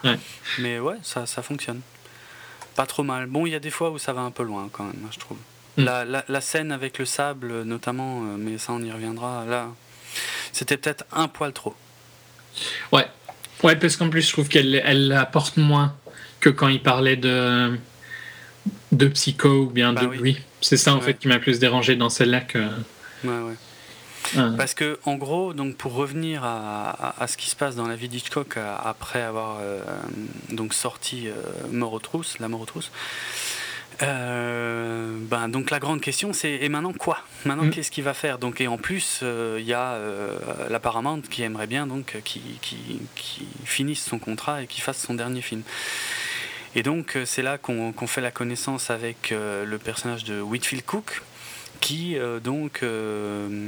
Mais 0.60 0.80
ouais, 0.80 0.98
ça, 1.02 1.26
ça 1.26 1.42
fonctionne. 1.42 1.82
Pas 2.76 2.86
trop 2.86 3.04
mal. 3.04 3.26
Bon, 3.26 3.46
il 3.46 3.52
y 3.52 3.56
a 3.56 3.60
des 3.60 3.72
fois 3.72 3.90
où 3.90 3.98
ça 3.98 4.14
va 4.14 4.22
un 4.22 4.32
peu 4.32 4.44
loin, 4.44 4.70
quand 4.72 4.86
même, 4.86 5.08
je 5.12 5.20
trouve. 5.20 5.38
Mm. 5.78 5.84
La, 5.84 6.24
la, 6.28 6.42
scène 6.42 6.72
avec 6.72 6.98
le 7.00 7.06
sable, 7.06 7.64
notamment, 7.64 8.24
euh, 8.24 8.36
mais 8.38 8.58
ça 8.58 8.74
on 8.74 8.82
y 8.82 8.92
reviendra, 8.92 9.46
là, 9.46 9.70
c'était 10.52 10.78
peut-être 10.78 11.06
un 11.14 11.28
poil 11.28 11.54
trop. 11.54 11.76
Ouais, 12.92 13.08
ouais 13.64 13.76
parce 13.78 13.96
qu'en 13.96 14.10
plus 14.10 14.22
je 14.22 14.34
trouve 14.34 14.50
qu'elle 14.50 14.76
elle 14.84 15.14
apporte 15.14 15.56
moins 15.56 15.96
que 16.42 16.50
quand 16.50 16.68
il 16.68 16.82
parlait 16.82 17.16
de, 17.16 17.78
de 18.92 19.08
psycho 19.08 19.64
ou 19.64 19.70
bien 19.70 19.94
bah 19.94 20.02
de 20.02 20.08
oui. 20.08 20.38
C'est 20.60 20.78
ça 20.78 20.94
en 20.94 21.00
fait 21.00 21.16
qui 21.16 21.28
m'a 21.28 21.40
plus 21.40 21.60
dérangé 21.60 21.96
dans 21.96 22.10
celle-là 22.10 22.42
que. 22.42 22.60
Ouais, 23.24 23.40
ouais. 23.40 23.56
Ah. 24.38 24.52
Parce 24.56 24.76
que, 24.76 25.00
en 25.06 25.16
gros, 25.16 25.54
donc 25.54 25.78
pour 25.78 25.94
revenir 25.94 26.44
à, 26.44 27.16
à, 27.20 27.28
ce 27.28 27.38
qui 27.38 27.50
se 27.50 27.56
passe 27.56 27.76
dans 27.76 27.88
la 27.88 27.96
vie 27.96 28.08
d'Hitchcock 28.08 28.58
euh, 28.58 28.76
après 28.84 29.22
avoir 29.22 29.58
euh, 29.62 29.82
donc 30.52 30.74
sorti 30.74 31.28
Mort 31.72 31.94
aux 31.94 32.00
trousses, 32.00 32.38
La 32.40 32.48
mort 32.48 32.62
aux 32.62 32.66
trousses, 32.66 32.92
euh, 34.04 35.18
ben, 35.20 35.48
donc 35.50 35.70
la 35.70 35.80
grande 35.80 36.02
question 36.02 36.34
c'est 36.34 36.52
et 36.52 36.70
maintenant 36.70 36.94
quoi? 36.94 37.20
Maintenant 37.46 37.66
mm. 37.66 37.70
qu'est-ce 37.72 37.92
qu'il 37.92 38.04
va 38.04 38.14
faire? 38.14 38.38
Donc 38.40 38.62
et 38.62 38.68
en 38.68 38.78
plus 38.78 39.20
il 39.22 39.28
euh, 39.28 39.60
y 39.60 39.74
a 39.74 39.94
euh, 39.94 40.38
la 40.70 40.80
Paramount 40.80 41.22
qui 41.22 41.44
aimerait 41.44 41.68
bien 41.68 41.88
donc 41.88 42.18
qui, 42.24 42.42
qui, 42.62 43.02
qui, 43.16 43.48
finisse 43.66 44.04
son 44.04 44.20
contrat 44.20 44.64
et 44.64 44.68
qui 44.68 44.82
fasse 44.82 45.02
son 45.02 45.14
dernier 45.14 45.42
film. 45.42 45.62
Et 46.76 46.84
donc 46.84 47.18
c'est 47.26 47.42
là 47.42 47.58
qu'on 47.58 47.94
fait 48.08 48.22
la 48.22 48.32
connaissance 48.32 48.90
avec 48.90 49.32
le 49.32 49.78
personnage 49.78 50.24
de 50.24 50.40
Whitfield 50.40 50.86
Cook 50.86 51.22
qui 51.82 52.16
donc 52.42 52.82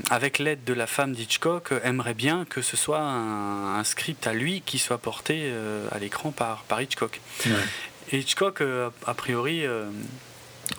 avec 0.09 0.39
l'aide 0.39 0.63
de 0.63 0.71
la 0.71 0.87
femme 0.87 1.11
d'Hitchcock 1.11 1.73
aimerait 1.83 2.13
bien 2.13 2.45
que 2.49 2.61
ce 2.61 2.77
soit 2.77 3.01
un, 3.01 3.83
script 3.83 4.25
à 4.25 4.31
lui 4.33 4.61
qui 4.65 4.79
soit 4.79 4.99
porté 4.99 5.51
à 5.91 5.99
l'écran 5.99 6.31
par, 6.31 6.63
par 6.63 6.81
Hitchcock. 6.81 7.19
Et 8.11 8.19
Hitchcock, 8.19 8.61
a 8.61 9.13
priori, 9.13 9.63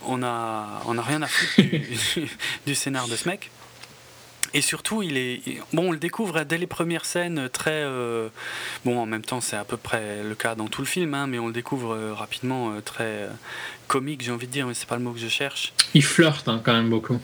on 0.02 0.22
a, 0.22 0.82
on 0.86 0.98
a 0.98 1.02
rien 1.02 1.22
à 1.22 1.26
foutre 1.26 1.68
du, 1.68 2.28
du 2.66 2.74
scénar 2.74 3.08
de 3.08 3.16
ce 3.16 3.28
mec. 3.28 3.50
Et 4.54 4.60
surtout, 4.60 5.02
il 5.02 5.16
est 5.16 5.42
bon. 5.72 5.88
On 5.88 5.90
le 5.90 5.98
découvre 5.98 6.44
dès 6.44 6.58
les 6.58 6.68
premières 6.68 7.04
scènes 7.04 7.48
très 7.52 7.82
euh, 7.82 8.28
bon. 8.84 9.00
En 9.00 9.06
même 9.06 9.24
temps, 9.24 9.40
c'est 9.40 9.56
à 9.56 9.64
peu 9.64 9.76
près 9.76 10.22
le 10.22 10.34
cas 10.36 10.54
dans 10.54 10.68
tout 10.68 10.80
le 10.80 10.86
film, 10.86 11.12
hein, 11.12 11.26
mais 11.26 11.40
on 11.40 11.48
le 11.48 11.52
découvre 11.52 11.92
euh, 11.92 12.14
rapidement 12.14 12.70
euh, 12.70 12.80
très 12.80 13.28
comique, 13.88 14.22
j'ai 14.22 14.30
envie 14.30 14.46
de 14.46 14.52
dire, 14.52 14.68
mais 14.68 14.74
c'est 14.74 14.88
pas 14.88 14.96
le 14.96 15.02
mot 15.02 15.10
que 15.10 15.18
je 15.18 15.28
cherche. 15.28 15.74
Il 15.92 16.04
flirte 16.04 16.48
hein, 16.48 16.62
quand 16.64 16.72
même 16.72 16.88
beaucoup. 16.88 17.18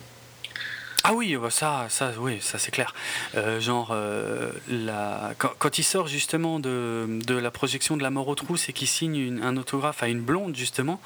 Ah 1.02 1.14
oui, 1.14 1.34
bah 1.40 1.50
ça, 1.50 1.86
ça, 1.88 2.12
oui, 2.18 2.38
ça 2.40 2.58
c'est 2.58 2.70
clair. 2.70 2.94
Euh, 3.34 3.58
genre, 3.58 3.90
euh, 3.92 4.50
la... 4.68 5.32
quand, 5.38 5.78
il 5.78 5.82
sort 5.82 6.08
justement 6.08 6.60
de, 6.60 7.06
de, 7.26 7.34
la 7.34 7.50
projection 7.50 7.96
de 7.96 8.02
La 8.02 8.10
mort 8.10 8.28
aux 8.28 8.34
trousses 8.34 8.68
et 8.68 8.72
qu'il 8.74 8.88
signe 8.88 9.40
un 9.42 9.56
autographe 9.56 10.02
à 10.02 10.08
une 10.08 10.20
blonde, 10.20 10.54
justement, 10.54 11.00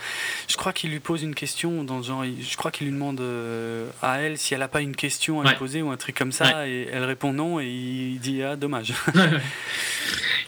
je 0.49 0.57
crois 0.57 0.73
qu'il 0.73 0.91
lui 0.91 1.01
pose 1.01 1.23
une 1.23 1.35
question, 1.35 1.85
dans 1.85 2.03
genre, 2.03 2.25
je 2.25 2.57
crois 2.57 2.73
qu'il 2.73 2.89
lui 2.89 2.93
demande 2.93 3.21
euh, 3.21 3.89
à 4.03 4.19
elle 4.19 4.37
si 4.37 4.55
elle 4.55 4.61
n'a 4.61 4.69
pas 4.69 4.81
une 4.81 4.97
question 4.97 5.41
à 5.41 5.51
lui 5.51 5.57
poser 5.57 5.81
ou 5.81 5.91
un 5.91 5.97
truc 5.97 6.17
comme 6.17 6.33
ça, 6.33 6.67
et 6.67 6.89
elle 6.93 7.05
répond 7.05 7.33
non, 7.33 7.61
et 7.61 7.67
il 7.67 8.19
dit 8.19 8.43
ah, 8.43 8.57
dommage. 8.57 8.95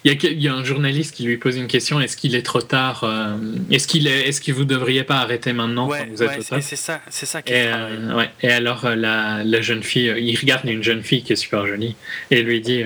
Il 0.06 0.40
y, 0.40 0.46
a, 0.46 0.54
un 0.54 0.62
journaliste 0.62 1.16
qui 1.16 1.24
lui 1.24 1.36
pose 1.36 1.56
une 1.56 1.66
question 1.66 2.00
est-ce 2.00 2.16
qu'il 2.16 2.36
est 2.36 2.44
trop 2.44 2.62
tard 2.62 3.02
euh, 3.02 3.36
Est-ce 3.72 3.88
qu'il 3.88 4.06
est, 4.06 4.28
est-ce 4.28 4.40
que 4.40 4.52
vous 4.52 4.64
devriez 4.64 5.02
pas 5.02 5.16
arrêter 5.16 5.52
maintenant 5.52 5.88
ouais, 5.88 6.08
vous 6.12 6.22
êtes 6.22 6.42
C'est 6.60 6.76
ça, 6.76 7.00
c'est 7.08 7.26
ça 7.26 7.42
qui 7.42 7.52
ouais. 7.52 8.30
et 8.40 8.52
alors 8.52 8.84
euh, 8.84 8.94
la, 9.38 9.44
la, 9.44 9.60
jeune 9.60 9.82
fille, 9.82 10.12
il 10.18 10.36
regarde 10.38 10.64
une 10.66 10.82
jeune 10.82 11.02
fille 11.02 11.22
qui 11.22 11.32
est 11.32 11.36
super 11.36 11.66
jolie 11.66 11.96
et 12.30 12.42
lui 12.42 12.60
dit 12.60 12.82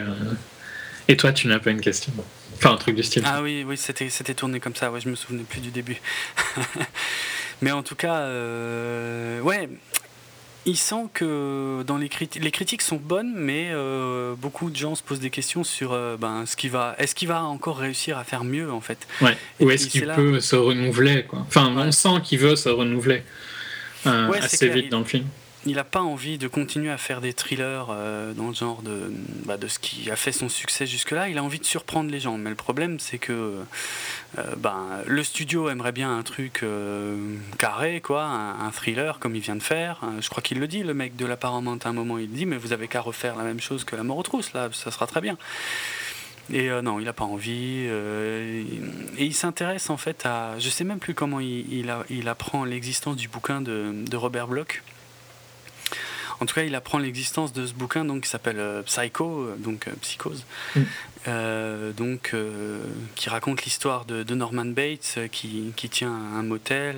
et 1.09 1.16
toi 1.16 1.32
tu 1.32 1.48
n'as 1.48 1.59
pas 1.59 1.70
une 1.70 1.80
question 1.80 2.12
Enfin 2.57 2.74
un 2.74 2.76
truc 2.76 2.94
du 2.94 3.03
style. 3.03 3.22
Ah 3.24 3.40
oui, 3.40 3.64
oui, 3.66 3.78
c'était 3.78 4.11
c'était 4.11 4.34
tourné 4.34 4.61
comme 4.61 4.74
ça. 4.74 4.90
Ouais, 4.90 5.01
je 5.01 5.09
me 5.09 5.14
souvenais 5.14 5.44
plus 5.44 5.61
du 5.61 5.70
début. 5.70 5.98
Mais 7.62 7.72
en 7.72 7.82
tout 7.82 7.94
cas, 7.94 8.26
ouais, 9.42 9.68
il 10.66 10.76
sent 10.76 11.07
que 11.14 11.82
dans 11.86 11.96
les 11.96 12.09
critiques, 12.09 12.42
les 12.42 12.51
critiques 12.51 12.82
sont 12.82 12.96
bonnes, 12.96 13.32
mais 13.34 13.70
euh, 13.70 14.34
beaucoup 14.36 14.70
de 14.70 14.76
gens 14.76 14.94
se 14.94 15.03
posent 15.03 15.20
des 15.20 15.30
questions 15.30 15.64
sur 15.64 15.92
euh, 15.92 16.16
ben, 16.18 16.44
ce 16.46 16.57
qui 16.57 16.68
va, 16.68 16.94
est-ce 16.98 17.14
qu'il 17.14 17.28
va 17.28 17.42
encore 17.44 17.78
réussir 17.78 18.18
à 18.18 18.24
faire 18.24 18.44
mieux 18.44 18.70
en 18.70 18.80
fait? 18.80 19.07
Ouais. 19.22 19.36
Ou 19.61 19.70
est-ce 19.70 19.88
qu'il 19.88 20.07
peut 20.07 20.40
se 20.40 20.57
renouveler 20.57 21.24
quoi? 21.24 21.40
Enfin, 21.40 21.72
on 21.76 21.92
sent 21.92 22.20
qu'il 22.24 22.38
veut 22.38 22.57
se 22.57 22.68
renouveler 22.68 23.22
euh, 24.07 24.30
assez 24.32 24.68
vite 24.68 24.90
dans 24.90 24.98
le 24.98 25.05
film 25.05 25.24
il 25.66 25.74
n'a 25.74 25.84
pas 25.84 26.00
envie 26.00 26.38
de 26.38 26.48
continuer 26.48 26.90
à 26.90 26.96
faire 26.96 27.20
des 27.20 27.34
thrillers 27.34 27.88
euh, 27.90 28.32
dans 28.32 28.48
le 28.48 28.54
genre 28.54 28.80
de, 28.80 29.12
bah, 29.44 29.58
de 29.58 29.68
ce 29.68 29.78
qui 29.78 30.11
a 30.11 30.16
fait 30.16 30.32
son 30.32 30.48
succès 30.48 30.86
jusque-là. 30.86 31.28
Il 31.28 31.36
a 31.36 31.42
envie 31.42 31.58
de 31.58 31.66
surprendre 31.66 32.11
les 32.11 32.18
gens. 32.18 32.38
Mais 32.38 32.48
le 32.48 32.56
problème, 32.56 32.98
c'est 32.98 33.18
que 33.18 33.58
euh, 34.38 34.56
ben, 34.56 35.02
le 35.06 35.22
studio 35.22 35.68
aimerait 35.68 35.92
bien 35.92 36.16
un 36.16 36.22
truc 36.22 36.61
euh, 36.62 37.36
carré, 37.58 38.00
quoi, 38.00 38.24
un, 38.24 38.70
thriller 38.70 39.18
comme 39.18 39.36
il 39.36 39.42
vient 39.42 39.56
de 39.56 39.62
faire. 39.62 40.00
Je 40.20 40.28
crois 40.30 40.42
qu'il 40.42 40.61
le 40.61 40.66
dit, 40.66 40.82
le 40.82 40.94
mec 40.94 41.16
de 41.16 41.26
la 41.26 41.36
à 41.40 41.48
un 41.48 41.92
moment, 41.92 42.18
il 42.18 42.30
dit 42.30 42.46
Mais 42.46 42.56
vous 42.56 42.72
avez 42.72 42.86
qu'à 42.86 43.00
refaire 43.00 43.36
la 43.36 43.44
même 43.44 43.61
chose 43.61 43.84
que 43.84 43.96
La 43.96 44.02
mort 44.02 44.18
aux 44.18 44.22
trousses, 44.22 44.52
là, 44.52 44.68
ça 44.72 44.90
sera 44.90 45.06
très 45.06 45.20
bien. 45.20 45.36
Et 46.52 46.68
non, 46.82 46.98
il 46.98 47.04
n'a 47.04 47.12
pas 47.12 47.24
envie. 47.24 47.86
et 47.86 48.64
il 49.18 49.34
s'intéresse 49.34 49.88
en 49.88 49.96
fait 49.96 50.26
à. 50.26 50.58
Je 50.58 50.68
sais 50.68 50.84
même 50.84 50.98
plus 50.98 51.14
comment 51.14 51.40
il, 51.40 51.90
il, 52.11 52.28
apprend 52.28 52.64
l'existence 52.64 53.16
du 53.16 53.28
bouquin 53.28 53.61
de 53.61 54.16
Robert 54.16 54.48
Bloch. 54.48 54.82
En 56.41 56.47
tout 56.47 56.55
cas, 56.55 56.62
il 56.62 56.74
apprend 56.74 56.99
l'existence 56.99 57.53
de 57.53 57.66
ce 57.66 57.74
bouquin 57.74 58.05
donc, 58.05 58.22
qui 58.22 58.28
s'appelle 58.28 58.59
euh, 58.59 58.82
Psycho, 58.82 59.43
euh, 59.43 59.57
donc 59.57 59.86
euh, 59.86 59.93
Psychose, 60.01 60.45
mm. 60.74 61.93
donc, 61.97 62.34
qui 63.14 63.28
raconte 63.28 63.64
l'histoire 63.64 64.07
de, 64.07 64.34
Norman 64.34 64.64
Bates 64.64 65.18
qui, 65.30 65.72
qui, 65.76 65.91
tient 65.91 66.12
un 66.12 66.43
motel 66.43 66.97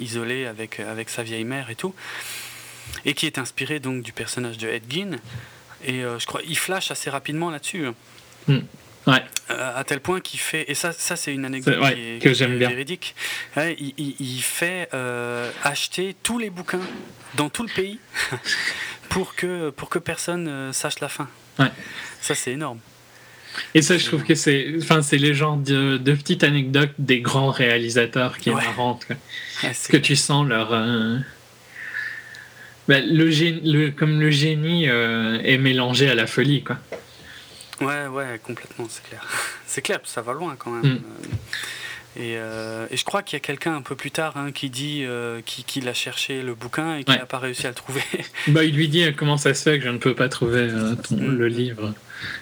isolé 0.00 0.46
avec, 0.46 0.80
avec 0.80 1.10
sa 1.10 1.22
vieille 1.22 1.44
mère 1.44 1.70
et 1.70 1.76
tout, 1.76 1.94
et 3.04 3.14
qui 3.14 3.26
est 3.26 3.38
inspiré 3.38 3.78
donc 3.78 4.02
du 4.02 4.12
personnage 4.12 4.58
de 4.58 4.68
Ed 4.68 4.82
Gein. 4.90 5.18
Et 5.84 6.00
je 6.02 6.26
crois 6.26 6.40
il 6.46 6.58
flash 6.58 6.90
assez 6.90 7.08
rapidement 7.08 7.50
là-dessus. 7.50 7.86
Hein. 7.86 7.94
Mm. 8.48 8.58
Ouais. 9.06 9.22
à 9.48 9.82
tel 9.84 10.00
point 10.00 10.20
qu'il 10.20 10.38
fait, 10.38 10.64
et 10.70 10.74
ça, 10.74 10.92
ça 10.92 11.16
c'est 11.16 11.34
une 11.34 11.44
anecdote 11.44 11.76
que 12.20 12.32
j'aime 12.32 12.56
bien. 12.58 12.68
véridique, 12.68 13.14
il, 13.56 13.94
il, 13.98 14.42
fait 14.42 14.88
acheter 15.64 16.14
tous 16.22 16.38
les 16.38 16.50
bouquins 16.50 16.80
dans 17.34 17.48
tout 17.48 17.62
le 17.62 17.68
pays 17.68 17.98
pour 19.12 19.34
que, 19.34 19.70
pour 19.70 19.88
que 19.88 19.98
personne 19.98 20.48
euh, 20.48 20.72
sache 20.72 21.00
la 21.00 21.08
fin. 21.08 21.28
Ouais. 21.58 21.70
Ça, 22.20 22.34
c'est 22.34 22.52
énorme. 22.52 22.78
Et 23.74 23.82
ça, 23.82 23.98
je 23.98 24.06
trouve 24.06 24.24
que 24.24 24.34
c'est, 24.34 24.74
enfin, 24.80 25.02
c'est 25.02 25.18
les 25.18 25.34
genres 25.34 25.58
de, 25.58 25.98
de, 25.98 26.12
petites 26.14 26.42
anecdotes 26.42 26.94
des 26.98 27.20
grands 27.20 27.50
réalisateurs 27.50 28.38
qui 28.38 28.48
est 28.48 28.54
marrante. 28.54 29.06
que 29.90 29.96
tu 29.98 30.16
sens 30.16 30.48
leur. 30.48 30.72
Euh, 30.72 31.18
ben, 32.88 33.04
le, 33.06 33.26
le, 33.28 33.90
comme 33.90 34.18
le 34.20 34.30
génie 34.30 34.88
euh, 34.88 35.38
est 35.42 35.58
mélangé 35.58 36.08
à 36.08 36.14
la 36.14 36.26
folie, 36.26 36.62
quoi. 36.62 36.78
Ouais, 37.86 38.06
ouais, 38.06 38.40
complètement, 38.42 38.86
c'est 38.88 39.02
clair. 39.04 39.26
C'est 39.66 39.82
clair, 39.82 40.00
ça 40.04 40.20
va 40.20 40.32
loin 40.34 40.54
quand 40.58 40.70
même. 40.70 40.94
Mm. 40.94 41.00
Euh, 42.18 42.86
et, 42.90 42.96
je 42.96 43.04
crois 43.04 43.22
qu'il 43.22 43.36
y 43.36 43.38
a 43.38 43.40
quelqu'un 43.40 43.74
un 43.74 43.82
peu 43.82 43.96
plus 43.96 44.10
tard 44.10 44.36
hein, 44.36 44.52
qui 44.52 44.68
dit 44.68 45.02
euh, 45.04 45.40
qu'il 45.44 45.88
a 45.88 45.94
cherché 45.94 46.42
le 46.42 46.54
bouquin 46.54 46.96
et 46.96 47.04
qu'il 47.04 47.14
n'a 47.14 47.26
pas 47.26 47.38
réussi 47.38 47.66
à 47.66 47.70
le 47.70 47.74
trouver. 47.74 48.02
bah, 48.48 48.64
il 48.64 48.74
lui 48.74 48.88
dit 48.88 49.04
euh, 49.04 49.12
comment 49.16 49.38
ça 49.38 49.54
se 49.54 49.62
fait 49.62 49.78
que 49.78 49.84
je 49.84 49.90
ne 49.90 49.98
peux 49.98 50.14
pas 50.14 50.28
trouver 50.28 50.68
mm. 50.68 51.04
le 51.18 51.48
livre? 51.48 51.94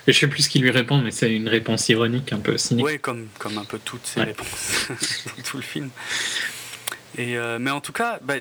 Et 0.06 0.12
je 0.12 0.18
sais 0.18 0.26
plus 0.26 0.42
ce 0.42 0.48
qu'il 0.48 0.62
lui 0.62 0.70
répond, 0.70 0.98
mais 0.98 1.10
c'est 1.10 1.32
une 1.32 1.48
réponse 1.48 1.88
ironique, 1.88 2.32
un 2.32 2.38
peu 2.38 2.58
cynique. 2.58 2.84
Oui, 2.84 2.98
comme, 2.98 3.28
comme 3.38 3.56
un 3.58 3.64
peu 3.64 3.78
toutes 3.78 4.06
ces 4.06 4.22
réponses 4.22 4.88
dans 5.36 5.42
tout 5.42 5.56
le 5.56 5.62
film. 5.62 5.90
Et 7.18 7.36
mais 7.58 7.70
en 7.70 7.80
tout 7.80 7.92
cas, 7.92 8.18
bah, 8.22 8.34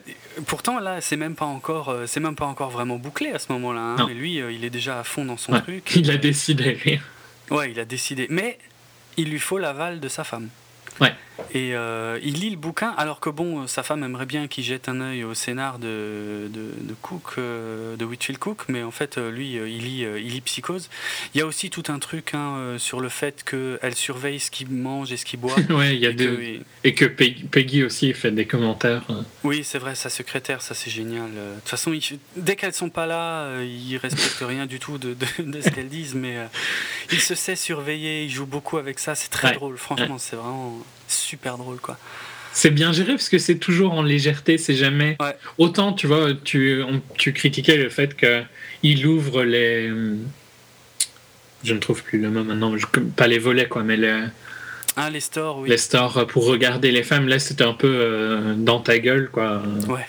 pourtant 0.46 0.80
là, 0.80 1.02
c'est 1.02 1.18
même 1.18 1.36
pas 1.36 1.46
encore, 1.46 1.96
c'est 2.06 2.20
même 2.20 2.36
pas 2.36 2.46
encore 2.46 2.70
vraiment 2.70 2.98
bouclé 2.98 3.32
à 3.32 3.40
ce 3.40 3.52
moment-là. 3.54 3.82
Hein. 3.82 4.06
mais 4.08 4.14
lui, 4.14 4.36
il 4.36 4.64
est 4.64 4.70
déjà 4.70 5.00
à 5.00 5.04
fond 5.04 5.26
dans 5.26 5.38
son 5.38 5.60
truc. 5.60 5.92
Il 5.96 6.12
a 6.12 6.18
décidé. 6.18 7.00
Ouais, 7.50 7.72
il 7.72 7.80
a 7.80 7.86
décidé. 7.86 8.28
Mais 8.30 8.60
il 9.18 9.30
lui 9.30 9.40
faut 9.40 9.58
l'aval 9.58 10.00
de 10.00 10.08
sa 10.08 10.24
femme. 10.24 10.50
Ouais. 11.02 11.14
Et 11.54 11.76
euh, 11.76 12.20
il 12.24 12.36
lit 12.36 12.50
le 12.50 12.58
bouquin, 12.58 12.94
alors 12.98 13.20
que 13.20 13.30
bon, 13.30 13.68
sa 13.68 13.84
femme 13.84 14.04
aimerait 14.04 14.26
bien 14.26 14.48
qu'il 14.48 14.64
jette 14.64 14.90
un 14.90 15.02
œil 15.02 15.24
au 15.24 15.34
scénar 15.34 15.80
de, 15.80 16.50
de, 16.50 16.94
Cook, 17.02 17.34
euh, 17.38 17.96
de 17.96 18.06
Whitfield 18.06 18.40
Cook, 18.40 18.64
mais 18.68 18.84
en 18.84 18.92
fait, 18.92 19.18
euh, 19.18 19.32
lui, 19.32 19.54
il 19.54 19.84
lit, 19.84 20.06
il 20.18 20.32
lit 20.32 20.42
Psychose. 20.42 20.90
Il 21.34 21.40
y 21.40 21.42
a 21.42 21.46
aussi 21.46 21.70
tout 21.70 21.84
un 21.88 22.00
truc 22.00 22.34
hein, 22.34 22.76
sur 22.78 23.00
le 23.00 23.10
fait 23.10 23.44
qu'elle 23.44 23.96
surveille 23.96 24.40
ce 24.40 24.52
qu'il 24.52 24.70
mange 24.70 25.12
et 25.12 25.18
ce 25.18 25.26
qu'il 25.26 25.40
boit. 25.40 25.56
ouais, 25.70 25.96
il 25.96 26.02
y 26.02 26.08
a 26.08 26.12
et, 26.12 26.16
que, 26.16 26.50
et 26.84 26.94
que 26.94 27.06
Peggy 27.06 27.84
aussi 27.84 28.14
fait 28.14 28.32
des 28.32 28.46
commentaires. 28.46 29.04
Oui, 29.44 29.64
c'est 29.64 29.80
vrai, 29.80 29.96
sa 29.96 30.10
secrétaire, 30.10 30.62
ça 30.62 30.74
c'est 30.74 30.92
génial. 30.92 31.30
De 31.32 31.60
toute 31.60 31.70
façon, 31.70 31.94
dès 32.36 32.56
qu'elles 32.56 32.74
sont 32.74 32.90
pas 32.90 33.06
là, 33.06 33.62
il 33.64 33.98
respecte 33.98 34.42
rien 34.42 34.66
du 34.66 34.80
tout 34.80 34.98
de, 34.98 35.16
de 35.40 35.62
ce 35.62 35.70
qu'elles 35.70 35.90
disent, 35.90 36.16
mais 36.16 36.38
il 37.12 37.20
se 37.20 37.36
sait 37.36 37.56
surveiller, 37.56 38.24
il 38.24 38.30
joue 38.30 38.46
beaucoup 38.46 38.78
avec 38.78 39.00
ça, 39.00 39.16
c'est 39.16 39.30
très 39.30 39.54
drôle, 39.54 39.78
franchement, 39.78 40.18
c'est 40.18 40.36
vraiment 40.36 40.80
super 41.10 41.58
drôle 41.58 41.80
quoi. 41.80 41.98
C'est 42.52 42.72
bien 42.72 42.92
géré 42.92 43.14
parce 43.14 43.30
que 43.30 43.38
c'est 43.38 43.58
toujours 43.58 43.94
en 43.94 44.02
légèreté, 44.02 44.58
c'est 44.58 44.76
jamais. 44.76 45.18
Autant, 45.58 45.94
tu 45.94 46.08
vois, 46.08 46.30
tu, 46.44 46.82
tu 47.18 47.32
critiquais 47.32 47.78
le 47.78 47.90
fait 47.90 48.18
qu'il 48.18 49.06
ouvre 49.06 49.44
les. 49.44 49.92
Je 51.64 51.74
ne 51.74 51.80
trouve 51.80 52.04
plus 52.04 52.20
le 52.20 52.30
mot 52.30 52.44
maintenant, 52.44 52.74
pas 53.16 53.28
les 53.28 53.38
volets, 53.38 53.68
quoi, 53.68 53.84
mais 53.84 53.98
les. 53.98 54.24
Ah, 54.96 55.10
les 55.10 55.20
stores, 55.20 55.60
oui. 55.60 55.70
Les 55.70 55.78
stores 55.78 56.26
pour 56.28 56.46
regarder 56.46 56.92
les 56.92 57.04
femmes. 57.04 57.28
Là, 57.28 57.40
c'était 57.40 57.64
un 57.64 57.74
peu 57.74 57.88
euh, 57.88 58.56
dans 58.56 58.80
ta 58.80 58.98
gueule, 59.00 59.30
quoi. 59.32 59.62
Ouais. 59.88 60.06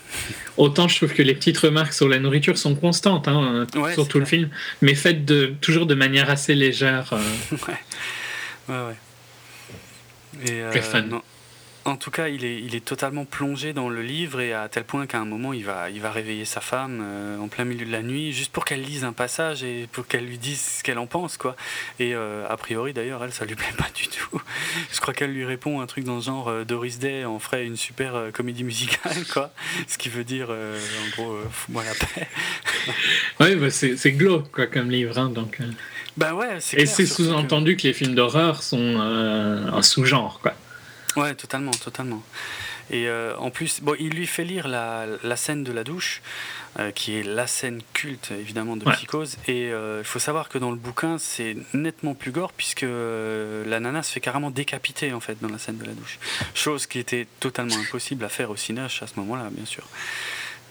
Autant 0.57 0.89
je 0.89 0.97
trouve 0.97 1.13
que 1.15 1.23
les 1.23 1.35
petites 1.35 1.59
remarques 1.59 1.93
sur 1.93 2.09
la 2.09 2.19
nourriture 2.19 2.59
sont 2.59 2.75
constantes 2.75 3.29
hein, 3.29 3.67
sur 3.95 4.09
tout 4.09 4.19
le 4.19 4.27
film, 4.27 4.51
mais 4.83 4.95
faites 4.95 5.25
de, 5.25 5.55
toujours 5.61 5.87
de 5.87 5.95
manière 5.95 6.29
assez 6.29 6.55
légère. 6.55 7.13
Euh. 7.13 7.57
ouais. 7.69 7.75
Ouais, 8.69 8.87
ouais. 8.89 8.97
Et, 10.45 10.63
euh, 10.63 10.73
en 11.85 11.97
tout 11.97 12.11
cas, 12.11 12.29
il 12.29 12.45
est, 12.45 12.61
il 12.61 12.75
est 12.75 12.85
totalement 12.85 13.25
plongé 13.25 13.73
dans 13.73 13.89
le 13.89 14.03
livre 14.03 14.41
et 14.41 14.53
à 14.53 14.69
tel 14.69 14.85
point 14.85 15.07
qu'à 15.07 15.19
un 15.19 15.25
moment, 15.25 15.53
il 15.53 15.65
va, 15.65 15.89
il 15.89 16.01
va 16.01 16.11
réveiller 16.11 16.45
sa 16.45 16.61
femme 16.61 17.01
euh, 17.03 17.39
en 17.39 17.49
plein 17.49 17.65
milieu 17.65 17.87
de 17.87 17.91
la 17.93 18.03
nuit 18.03 18.33
juste 18.33 18.53
pour 18.53 18.65
qu'elle 18.65 18.83
lise 18.83 19.05
un 19.05 19.13
passage 19.13 19.63
et 19.63 19.89
pour 19.91 20.07
qu'elle 20.07 20.27
lui 20.27 20.37
dise 20.37 20.61
ce 20.61 20.83
qu'elle 20.83 20.99
en 20.99 21.07
pense. 21.07 21.39
quoi. 21.39 21.57
Et 21.99 22.15
euh, 22.15 22.47
a 22.49 22.57
priori, 22.57 22.93
d'ailleurs, 22.93 23.25
elle, 23.25 23.33
ça 23.33 23.47
lui 23.47 23.55
plaît 23.55 23.73
pas 23.79 23.89
du 23.95 24.09
tout. 24.09 24.41
Je 24.93 25.01
crois 25.01 25.15
qu'elle 25.15 25.33
lui 25.33 25.45
répond 25.45 25.81
un 25.81 25.87
truc 25.87 26.05
dans 26.05 26.17
le 26.17 26.21
genre 26.21 26.53
Doris 26.67 26.99
Day 26.99 27.25
en 27.25 27.39
ferait 27.39 27.65
une 27.65 27.77
super 27.77 28.31
comédie 28.33 28.65
musicale, 28.65 29.25
quoi. 29.33 29.51
Ce 29.89 29.97
qui 29.97 30.11
veut 30.11 30.25
dire, 30.25 30.51
en 30.51 31.17
gros, 31.17 31.39
fous-moi 31.51 31.83
la 31.85 31.95
paix. 31.95 32.29
oui, 33.41 33.57
bah 33.57 33.71
c'est 33.71 34.13
glauque 34.13 34.51
quoi, 34.53 34.67
comme 34.67 34.91
livre. 34.91 35.19
Hein, 35.19 35.31
donc, 35.31 35.59
bah 36.17 36.35
ouais, 36.35 36.59
Et 36.75 36.87
c'est 36.87 37.07
sous-entendu 37.07 37.77
que... 37.77 37.85
les 37.85 37.93
films 37.95 38.15
d'horreur 38.15 38.63
sont 38.63 38.99
un 39.01 39.83
sous-genre, 39.83 40.41
quoi. 40.43 40.55
Ouais, 41.17 41.35
totalement, 41.35 41.71
totalement. 41.73 42.23
Et 42.91 43.07
euh, 43.09 43.37
en 43.37 43.51
plus, 43.51 43.81
bon, 43.83 43.95
il 44.01 44.11
lui 44.11 44.27
fait 44.27 44.45
lire 44.45 44.67
la, 44.67 45.07
la 45.23 45.37
scène 45.37 45.63
de 45.63 45.73
la 45.73 45.85
douche, 45.85 46.23
euh, 46.79 46.91
qui 46.91 47.17
est 47.17 47.23
la 47.23 47.47
scène 47.47 47.83
culte 47.93 48.33
évidemment 48.33 48.77
de 48.77 48.85
Ouais. 48.85 48.95
Psychose. 48.95 49.37
Et 49.47 49.71
euh, 49.73 50.01
il 50.01 50.05
faut 50.07 50.19
savoir 50.19 50.49
que 50.49 50.59
dans 50.59 50.71
le 50.71 50.77
bouquin, 50.77 51.17
c'est 51.19 51.57
nettement 51.73 52.15
plus 52.15 52.33
gore, 52.33 52.53
puisque 52.53 52.83
euh, 52.83 53.65
la 53.67 53.79
nana 53.81 54.03
se 54.03 54.13
fait 54.13 54.21
carrément 54.21 54.51
décapiter 54.51 55.13
en 55.13 55.21
fait 55.21 55.41
dans 55.41 55.49
la 55.49 55.59
scène 55.59 55.79
de 55.79 55.85
la 55.85 55.93
douche. 55.93 56.19
Chose 56.55 56.87
qui 56.87 56.99
était 56.99 57.27
totalement 57.39 57.77
impossible 57.77 58.25
à 58.25 58.29
faire 58.29 58.51
au 58.51 58.57
cinéache 58.57 59.03
à 59.03 59.07
ce 59.07 59.15
moment-là, 59.21 59.49
bien 59.53 59.67
sûr. 59.67 59.85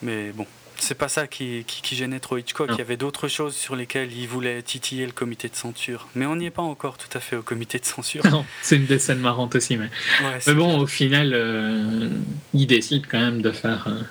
Mais 0.01 0.31
bon. 0.31 0.45
C'est 0.79 0.95
pas 0.97 1.09
ça 1.09 1.27
qui, 1.27 1.63
qui, 1.67 1.81
qui 1.81 1.95
gênait 1.95 2.19
trop 2.19 2.37
Hitchcock. 2.37 2.69
Non. 2.69 2.75
Il 2.75 2.79
y 2.79 2.81
avait 2.81 2.97
d'autres 2.97 3.27
choses 3.27 3.55
sur 3.55 3.75
lesquelles 3.75 4.11
il 4.11 4.27
voulait 4.27 4.61
titiller 4.61 5.05
le 5.05 5.11
comité 5.11 5.49
de 5.49 5.55
censure. 5.55 6.07
Mais 6.15 6.25
on 6.25 6.35
n'y 6.35 6.45
est 6.47 6.51
pas 6.51 6.61
encore 6.61 6.97
tout 6.97 7.15
à 7.17 7.19
fait 7.19 7.35
au 7.35 7.41
comité 7.43 7.79
de 7.79 7.85
censure. 7.85 8.25
Non, 8.27 8.45
c'est 8.61 8.75
une 8.77 8.85
des 8.85 8.99
scènes 8.99 9.19
marrantes 9.19 9.55
aussi. 9.55 9.77
Mais, 9.77 9.89
Ouais, 10.23 10.39
mais 10.47 10.53
bon, 10.53 10.79
au 10.79 10.87
final, 10.87 11.31
euh, 11.33 12.09
il 12.53 12.65
décide 12.67 13.05
quand 13.09 13.19
même 13.19 13.41
de 13.41 13.51
faire. 13.51 13.85
euh, 13.87 14.01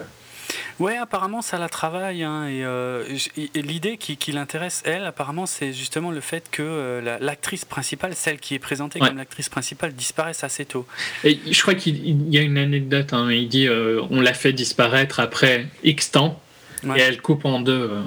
Ouais, 0.78 0.96
apparemment 0.96 1.42
ça 1.42 1.58
la 1.58 1.68
travaille. 1.68 2.22
hein, 2.22 2.46
et 2.46 2.64
euh, 2.64 3.04
et 3.36 3.62
l'idée 3.62 3.96
qui, 3.96 4.16
qui 4.16 4.30
l'intéresse, 4.30 4.82
elle, 4.84 5.04
apparemment, 5.06 5.44
c'est 5.46 5.72
justement 5.72 6.12
le 6.12 6.20
fait 6.20 6.44
que 6.52 6.62
euh, 6.62 7.00
la- 7.00 7.18
l'actrice 7.18 7.64
principale, 7.64 8.14
celle 8.14 8.38
qui 8.38 8.54
est 8.54 8.60
présentée 8.60 9.00
Ouais. 9.00 9.08
comme 9.08 9.16
l'actrice 9.18 9.48
principale, 9.48 9.92
disparaisse 9.94 10.44
assez 10.44 10.64
tôt. 10.64 10.86
Et 11.24 11.40
je 11.50 11.60
crois 11.62 11.74
qu'il 11.74 11.96
il 12.06 12.32
y 12.32 12.38
a 12.38 12.42
une 12.42 12.58
anecdote. 12.58 13.12
hein, 13.12 13.28
il 13.32 13.48
dit 13.48 13.66
euh, 13.66 14.00
on 14.10 14.20
l'a 14.20 14.34
fait 14.34 14.52
disparaître 14.52 15.18
après 15.18 15.66
X 15.82 16.12
temps 16.12 16.40
Ouais. 16.84 16.98
et 16.98 17.02
elle 17.02 17.20
coupe 17.20 17.44
en 17.44 17.60
deux. 17.60 17.72
euh, 17.90 18.02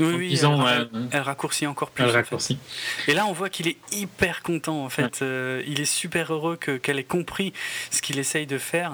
oui, 0.00 0.06
en 0.06 0.16
oui, 0.16 0.28
disant, 0.28 0.66
elle, 0.66 0.88
elle- 0.92 1.08
elle 1.12 1.20
raccourcit 1.20 1.68
encore 1.68 1.90
plus. 1.90 2.02
elle 2.02 2.08
en 2.10 2.12
fait. 2.12 2.18
raccourcit. 2.18 2.58
Et 3.06 3.14
là, 3.14 3.26
on 3.26 3.32
voit 3.32 3.48
qu'il 3.48 3.68
est 3.68 3.76
hyper 3.92 4.42
content, 4.42 4.84
en 4.84 4.88
fait. 4.88 5.02
Ouais. 5.20 5.22
Euh, 5.22 5.62
il 5.68 5.80
est 5.80 5.84
super 5.84 6.32
heureux 6.32 6.56
que- 6.56 6.76
qu'elle 6.78 6.98
ait 6.98 7.04
compris 7.04 7.52
ce 7.92 8.02
qu'il 8.02 8.18
essaye 8.18 8.46
de 8.46 8.58
faire. 8.58 8.90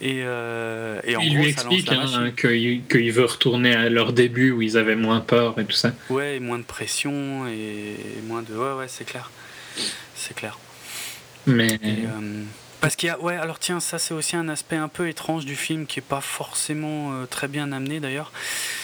Et, 0.00 0.22
euh, 0.24 1.00
et 1.04 1.16
en 1.16 1.20
il 1.20 1.34
gros, 1.34 1.44
lui 1.44 1.52
ça 1.52 1.60
explique 1.60 1.92
hein, 1.92 2.30
qu'il 2.34 3.12
veut 3.12 3.26
retourner 3.26 3.74
à 3.74 3.90
leur 3.90 4.14
début 4.14 4.50
où 4.52 4.62
ils 4.62 4.78
avaient 4.78 4.96
moins 4.96 5.20
peur 5.20 5.58
et 5.58 5.66
tout 5.66 5.72
ça. 5.72 5.92
Ouais, 6.08 6.36
et 6.36 6.40
moins 6.40 6.58
de 6.58 6.64
pression 6.64 7.46
et 7.46 7.96
moins 8.26 8.40
de. 8.40 8.54
Ouais, 8.54 8.72
ouais, 8.78 8.88
c'est 8.88 9.04
clair. 9.04 9.30
C'est 10.14 10.34
clair. 10.34 10.58
Mais 11.46 11.78
Et, 11.82 12.06
parce 12.80 12.96
qu'il 12.96 13.08
y 13.08 13.10
a, 13.10 13.18
ouais, 13.20 13.36
alors 13.36 13.58
tiens, 13.58 13.80
ça 13.80 13.98
c'est 13.98 14.14
aussi 14.14 14.36
un 14.36 14.48
aspect 14.48 14.76
un 14.76 14.88
peu 14.88 15.08
étrange 15.08 15.44
du 15.44 15.56
film 15.56 15.86
qui 15.86 15.98
est 15.98 16.02
pas 16.02 16.20
forcément 16.20 17.12
euh, 17.12 17.26
très 17.26 17.48
bien 17.48 17.72
amené 17.72 18.00
d'ailleurs. 18.00 18.32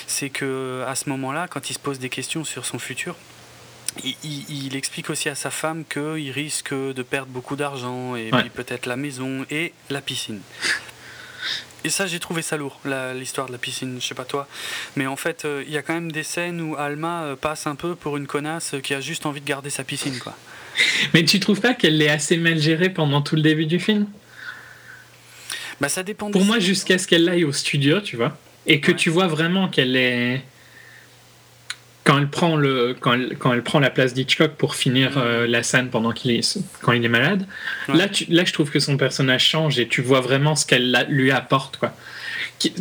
C'est 0.07 0.31
que 0.31 0.85
à 0.89 0.95
ce 0.95 1.09
moment-là, 1.11 1.47
quand 1.49 1.71
il 1.71 1.75
se 1.75 1.79
pose 1.79 1.99
des 1.99 2.09
questions 2.09 2.45
sur 2.45 2.67
son 2.67 2.79
futur, 2.79 3.17
il, 4.03 4.17
il- 4.25 4.67
il 4.67 4.77
explique 4.77 5.11
aussi 5.11 5.29
à 5.29 5.35
sa 5.37 5.51
femme 5.51 5.85
qu'il 5.85 6.31
risque 6.33 6.75
de 6.75 7.03
perdre 7.03 7.31
beaucoup 7.31 7.55
d'argent 7.57 8.17
et 8.17 8.33
Ouais. 8.33 8.41
puis 8.41 8.51
peut-être 8.51 8.87
la 8.87 8.97
maison 8.97 9.47
et 9.51 9.73
la 9.91 10.01
piscine. 10.01 10.41
Et 11.87 11.91
ça, 11.91 12.07
j'ai 12.07 12.19
trouvé 12.19 12.41
ça 12.41 12.57
lourd, 12.57 12.81
l'histoire 13.15 13.47
de 13.47 13.53
la 13.53 13.59
piscine, 13.59 13.99
je 14.01 14.07
sais 14.07 14.15
pas 14.15 14.25
toi. 14.25 14.49
Mais 14.97 15.07
en 15.07 15.17
fait, 15.17 15.45
euh, 15.45 15.63
il 15.67 15.71
y 15.73 15.77
a 15.77 15.83
quand 15.83 15.93
même 15.93 16.11
des 16.11 16.23
scènes 16.23 16.63
où 16.63 16.77
Alma 16.77 17.25
euh, 17.25 17.37
passe 17.37 17.67
un 17.67 17.75
peu 17.75 17.95
pour 17.95 18.17
une 18.17 18.27
connasse 18.27 18.75
qui 18.83 18.95
a 18.95 19.03
juste 19.03 19.27
envie 19.27 19.43
de 19.43 19.47
garder 19.47 19.69
sa 19.69 19.85
piscine, 19.85 20.19
quoi. 20.19 20.35
Mais 21.13 21.25
tu 21.25 21.41
trouves 21.41 21.61
pas 21.61 21.75
qu'elle 21.75 21.99
l'est 21.99 22.09
assez 22.09 22.37
mal 22.37 22.59
gérée 22.59 22.91
pendant 22.91 23.21
tout 23.23 23.37
le 23.37 23.43
début 23.43 23.67
du 23.67 23.79
film? 23.79 24.07
Bah, 25.81 25.89
ça 25.89 26.03
dépend 26.03 26.31
Pour 26.31 26.45
moi, 26.45 26.59
jusqu'à 26.59 26.99
ce 26.99 27.07
qu'elle 27.07 27.29
aille 27.29 27.45
au 27.45 27.53
studio, 27.53 28.01
tu 28.01 28.17
vois, 28.17 28.37
et 28.67 28.81
que 28.81 28.93
Ouais. 28.93 28.97
tu 28.97 29.11
vois 29.11 29.27
vraiment 29.27 29.69
qu'elle 29.69 29.97
est. 29.97 30.43
Quand 32.05 32.19
elle 32.19 32.29
prend, 32.29 32.55
le, 32.57 32.95
quand 33.01 33.15
elle, 33.15 33.35
quand 33.39 33.55
elle 33.55 33.63
prend 33.63 33.81
la 33.81 33.89
place 33.89 34.13
d'Hitchcock 34.13 34.53
pour 34.57 34.75
finir 34.75 35.17
euh, 35.17 35.47
la 35.47 35.63
scène 35.63 35.89
pendant 35.89 36.13
qu'il 36.13 36.33
est, 36.33 36.59
quand 36.83 36.93
il 36.93 37.03
est 37.03 37.09
malade, 37.09 37.47
Ouais. 37.89 37.97
là, 37.97 38.09
tu, 38.09 38.27
là, 38.29 38.45
je 38.45 38.53
trouve 38.53 38.71
que 38.71 38.79
son 38.79 38.99
personnage 38.99 39.47
change 39.47 39.79
et 39.79 39.89
tu 39.89 40.03
vois 40.03 40.21
vraiment 40.21 40.55
ce 40.55 40.67
qu'elle 40.67 41.07
lui 41.09 41.31
apporte. 41.31 41.79
Quoi. 41.79 41.97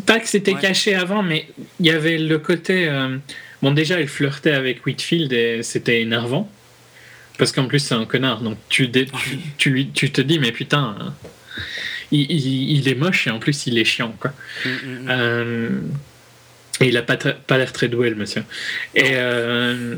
Pas 0.05 0.19
que 0.19 0.27
c'était 0.27 0.53
Ouais. 0.53 0.59
caché 0.61 0.93
avant, 0.93 1.23
mais 1.23 1.47
il 1.79 1.85
y 1.85 1.89
avait 1.91 2.17
le 2.17 2.37
côté. 2.37 2.87
euh, 2.89 3.15
bon, 3.61 3.71
déjà, 3.71 3.97
elle 3.99 4.09
flirtait 4.09 4.51
avec 4.51 4.85
Whitfield 4.85 5.31
et 5.31 5.63
c'était 5.63 6.01
énervant. 6.01 6.51
Parce 7.37 7.51
qu'en 7.51 7.65
plus, 7.65 7.79
c'est 7.79 7.95
un 7.95 8.05
connard. 8.05 8.41
Donc, 8.41 8.57
tu, 8.69 8.87
dé- 8.87 9.07
tu, 9.25 9.39
tu 9.57 9.87
tu 9.89 10.11
te 10.11 10.21
dis, 10.21 10.39
mais 10.39 10.51
putain, 10.51 10.95
euh, 10.99 11.09
il, 12.11 12.29
il- 12.31 12.71
il 12.77 12.87
est 12.89 12.95
moche 12.95 13.27
et 13.27 13.31
en 13.31 13.39
plus, 13.39 13.65
il 13.67 13.77
est 13.77 13.85
chiant. 13.85 14.13
Quoi. 14.19 14.31
Mm, 14.65 14.69
mm, 14.69 14.73
mm. 15.03 15.07
Euh, 15.09 15.69
et 16.79 16.87
il 16.87 16.97
a 16.97 17.01
pas, 17.01 17.17
pas 17.17 17.57
l'air 17.57 17.71
très 17.73 17.87
doué, 17.87 18.09
le 18.09 18.15
monsieur. 18.15 18.43
Et 18.95 19.11
euh, 19.13 19.95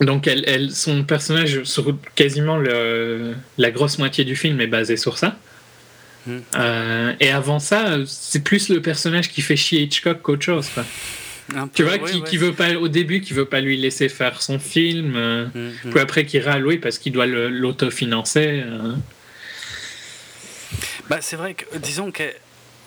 donc, 0.00 0.26
elle, 0.26 0.44
elle- 0.46 0.70
son 0.72 1.04
personnage, 1.04 1.64
sur 1.64 1.96
quasiment 2.14 2.56
le- 2.56 3.34
la 3.58 3.70
grosse 3.70 3.98
moitié 3.98 4.24
du 4.24 4.36
film, 4.36 4.60
est 4.60 4.66
basé 4.68 4.96
sur 4.96 5.18
ça. 5.18 5.38
Mm. 6.26 6.36
Euh, 6.56 7.12
et 7.20 7.30
avant 7.30 7.58
ça, 7.58 7.96
c'est 8.06 8.42
plus 8.42 8.68
le 8.70 8.80
personnage 8.82 9.28
qui 9.30 9.42
fait 9.42 9.56
chier 9.56 9.82
Hitchcock 9.82 10.22
qu'autre 10.22 10.44
chose. 10.44 10.68
quoi. 10.74 10.84
Un 11.56 11.66
Tu 11.68 11.82
peu, 11.82 11.88
vois, 11.88 11.98
ouais, 11.98 12.10
qui, 12.10 12.18
ouais. 12.18 12.28
qui 12.28 12.36
veut 12.36 12.52
pas, 12.52 12.74
au 12.76 12.88
début, 12.88 13.20
qui 13.20 13.32
veut 13.32 13.44
pas 13.46 13.60
lui 13.60 13.76
laisser 13.76 14.08
faire 14.08 14.42
son 14.42 14.58
film. 14.58 15.14
euh, 15.16 15.46
Mm, 15.54 15.68
mm. 15.84 15.90
Puis 15.90 16.00
après, 16.00 16.26
qui 16.26 16.40
râle, 16.40 16.66
oui, 16.66 16.78
parce 16.78 16.98
qu'il 16.98 17.12
doit 17.12 17.26
l'autofinancer. 17.26 18.62
euh. 18.66 18.94
Bah, 21.08 21.18
c'est 21.20 21.36
vrai 21.36 21.54
que, 21.54 21.78
disons 21.78 22.10
qu'elle 22.10 22.34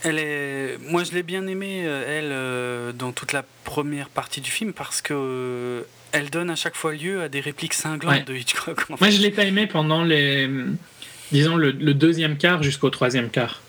elle 0.03 0.19
est. 0.19 0.77
Moi, 0.87 1.03
je 1.03 1.11
l'ai 1.11 1.23
bien 1.23 1.45
aimée, 1.47 1.83
euh, 1.85 2.03
elle, 2.19 2.31
euh, 2.31 2.91
dans 2.91 3.11
toute 3.11 3.33
la 3.33 3.43
première 3.63 4.09
partie 4.09 4.41
du 4.41 4.51
film, 4.51 4.73
parce 4.73 5.01
que 5.01 5.85
elle 6.11 6.29
donne 6.29 6.49
à 6.49 6.55
chaque 6.55 6.75
fois 6.75 6.93
lieu 6.93 7.21
à 7.21 7.29
des 7.29 7.39
répliques 7.39 7.73
cinglantes 7.73 8.13
Ouais. 8.13 8.23
de 8.23 8.33
Hitchcock. 8.35 8.81
en 8.91 8.95
Moi, 8.99 9.09
je 9.09 9.21
l'ai 9.21 9.31
pas 9.31 9.43
aimé 9.45 9.65
pendant 9.67 10.03
les. 10.03 10.49
Disons 11.31 11.55
le, 11.55 11.71
le 11.71 11.93
deuxième 11.93 12.37
quart 12.37 12.61
jusqu'au 12.61 12.89
troisième 12.89 13.29
quart. 13.29 13.61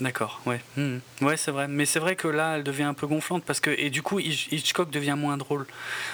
D'accord, 0.00 0.40
ouais. 0.44 0.60
Mm. 0.76 0.96
Ouais, 1.22 1.36
c'est 1.38 1.50
vrai. 1.50 1.68
Mais 1.68 1.86
c'est 1.86 1.98
vrai 2.00 2.16
que 2.16 2.28
là, 2.28 2.56
elle 2.56 2.62
devient 2.64 2.82
un 2.82 2.94
peu 2.94 3.06
gonflante, 3.06 3.44
parce 3.46 3.60
que. 3.60 3.70
Et 3.70 3.88
du 3.90 4.02
coup, 4.02 4.20
Hitch- 4.20 4.48
Hitchcock 4.52 4.90
devient 4.90 5.14
moins 5.16 5.36
drôle, 5.38 5.66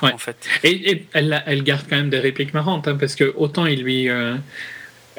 Ouais. 0.02 0.12
en 0.12 0.18
fait. 0.18 0.36
Et, 0.62 0.90
et 0.92 1.06
elle, 1.12 1.42
elle 1.46 1.64
garde 1.64 1.84
quand 1.90 1.96
même 1.96 2.10
des 2.10 2.20
répliques 2.20 2.54
marrantes, 2.54 2.86
hein, 2.86 2.96
parce 2.98 3.14
que 3.16 3.32
autant 3.36 3.66
il 3.66 3.82
lui, 3.82 4.08
euh, 4.08 4.36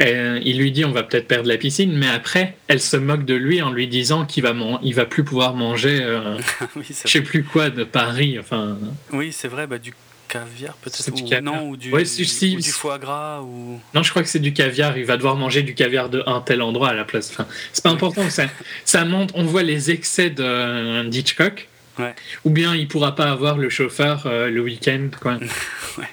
euh, 0.01 0.39
il 0.43 0.57
lui 0.59 0.71
dit 0.71 0.85
on 0.85 0.91
va 0.91 1.03
peut-être 1.03 1.27
perdre 1.27 1.47
la 1.47 1.57
piscine, 1.57 1.95
mais 1.97 2.07
après 2.07 2.55
elle 2.67 2.79
se 2.79 2.97
moque 2.97 3.25
de 3.25 3.35
lui 3.35 3.61
en 3.61 3.71
lui 3.71 3.87
disant 3.87 4.25
qu'il 4.25 4.41
va, 4.43 4.53
il 4.81 4.95
va 4.95 5.05
plus 5.05 5.23
pouvoir 5.23 5.53
manger, 5.55 5.99
euh, 6.01 6.37
oui, 6.75 6.85
je 6.89 7.07
sais 7.09 7.21
plus 7.21 7.43
quoi 7.43 7.69
de 7.69 7.83
Paris. 7.83 8.39
Enfin, 8.39 8.77
Oui, 9.11 9.31
c'est 9.33 9.47
vrai, 9.49 9.67
bah, 9.67 9.77
du 9.77 9.93
caviar 10.33 10.73
peut-être. 10.81 11.11
du 11.11 11.21
Ou, 11.23 11.27
caviar. 11.27 11.41
non, 11.53 11.67
ou 11.69 11.77
du, 11.77 11.91
Ouais, 11.91 12.05
si- 12.05 12.25
si- 12.25 12.55
ou 12.57 12.59
du 12.61 12.71
foie 12.71 12.97
gras, 12.99 13.41
ou. 13.41 13.79
non, 13.93 14.03
je 14.03 14.09
crois 14.09 14.21
que 14.23 14.29
c'est 14.29 14.39
du 14.39 14.53
caviar. 14.53 14.97
Il 14.97 15.05
va 15.05 15.15
devoir 15.17 15.35
manger 15.35 15.61
du 15.63 15.73
caviar 15.75 16.09
de 16.09 16.23
un 16.25 16.41
tel 16.41 16.61
endroit 16.61 16.89
à 16.89 16.93
la 16.93 17.05
place. 17.05 17.29
Enfin, 17.31 17.47
c'est 17.71 17.83
pas 17.83 17.89
important. 17.91 18.29
Ça, 18.29 18.45
ça 18.85 19.05
montre. 19.05 19.33
On 19.37 19.45
voit 19.45 19.63
les 19.63 19.91
excès 19.91 20.29
de 20.29 21.03
d'Hitchcock. 21.07 21.67
Ouais. 21.99 22.15
Ou 22.43 22.49
bien 22.49 22.75
il 22.75 22.87
pourra 22.87 23.15
pas 23.15 23.29
avoir 23.31 23.57
le 23.57 23.69
chauffeur 23.69 24.23
euh, 24.25 24.49
le 24.49 24.61
week-end, 24.61 25.09
quoi. 25.21 25.37
Ouais. 25.99 26.07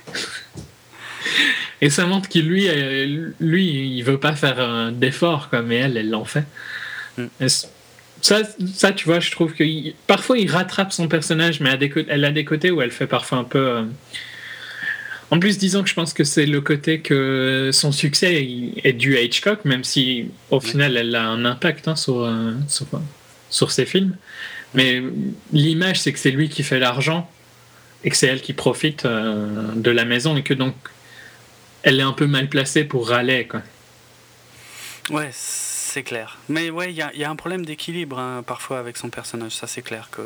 Et 1.81 1.89
ça 1.89 2.05
montre 2.07 2.29
qu'il 2.29 2.47
lui, 2.47 2.67
euh, 2.69 3.31
lui, 3.41 3.97
il 3.97 4.03
veut 4.03 4.21
pas 4.21 4.35
faire 4.35 4.57
euh, 4.59 4.91
d'efforts, 4.91 5.49
quoi, 5.49 5.63
mais 5.63 5.77
elle, 5.77 5.97
elle 5.97 6.11
l'en 6.11 6.27
fait. 6.27 6.45
Mm. 7.17 7.25
Ça, 8.23 8.43
ça, 8.75 8.93
tu 8.93 9.07
vois, 9.07 9.21
je 9.21 9.31
trouve 9.31 9.55
que 9.55 9.65
il- 9.65 9.95
parfois 10.07 10.39
il 10.39 10.51
rattrape 10.51 10.93
son 10.93 11.09
personnage, 11.09 11.61
mais 11.61 11.71
à 11.71 11.77
des 11.77 11.89
cô- 11.91 12.03
elle 12.09 12.25
a 12.25 12.31
des 12.33 12.45
côtés 12.45 12.71
où 12.71 12.83
elle 12.83 12.91
fait 12.91 13.07
parfois 13.07 13.39
un 13.39 13.45
peu. 13.45 13.59
euh, 13.59 13.83
En 15.33 15.39
plus, 15.39 15.59
disons 15.59 15.83
que 15.85 15.89
je 15.89 15.95
pense 15.95 16.13
que 16.13 16.25
c'est 16.25 16.45
le 16.47 16.61
côté 16.61 17.01
que 17.01 17.71
son 17.73 17.93
succès 17.93 18.49
est 18.83 18.93
dû 18.93 19.17
à 19.17 19.21
Hitchcock, 19.23 19.65
même 19.65 19.85
si 19.85 20.27
au 20.51 20.59
final 20.61 20.97
elle 20.97 21.15
a 21.15 21.23
un 21.29 21.45
impact 21.45 21.87
hein, 21.87 21.95
sur, 21.95 22.25
euh, 22.25 22.53
sur, 22.67 22.87
sur 23.49 23.71
ses 23.71 23.87
films. 23.87 24.17
Mais 24.75 25.01
l'image, 25.53 26.01
c'est 26.01 26.13
que 26.13 26.19
c'est 26.19 26.33
lui 26.33 26.49
qui 26.49 26.63
fait 26.65 26.81
l'argent 26.81 27.31
et 28.03 28.11
que 28.11 28.17
c'est 28.17 28.27
elle 28.27 28.41
qui 28.41 28.55
profite 28.55 29.05
euh, 29.05 29.47
de 29.77 29.91
la 29.93 30.05
maison 30.05 30.37
et 30.37 30.43
que 30.43 30.55
donc 30.55 30.75
elle 31.85 32.01
est 32.01 32.05
un 32.05 32.13
peu 32.13 32.27
mal 32.27 32.49
placée 32.49 32.83
pour 32.85 33.09
râler. 33.09 33.47
Quoi. 33.49 33.63
Ouais, 35.11 35.31
c'est 35.91 36.03
clair. 36.03 36.39
Mais 36.49 36.71
ouais, 36.71 36.91
il 36.91 36.97
y 36.97 37.03
a, 37.03 37.11
il 37.15 37.21
y 37.21 37.25
a 37.25 37.31
un 37.31 37.37
problème 37.37 37.67
d'équilibre 37.67 38.19
hein, 38.19 38.43
parfois 38.47 38.79
avec 38.79 38.97
son 38.97 39.11
personnage, 39.11 39.53
ça 39.53 39.67
c'est 39.67 39.83
clair 39.83 40.09
que. 40.11 40.23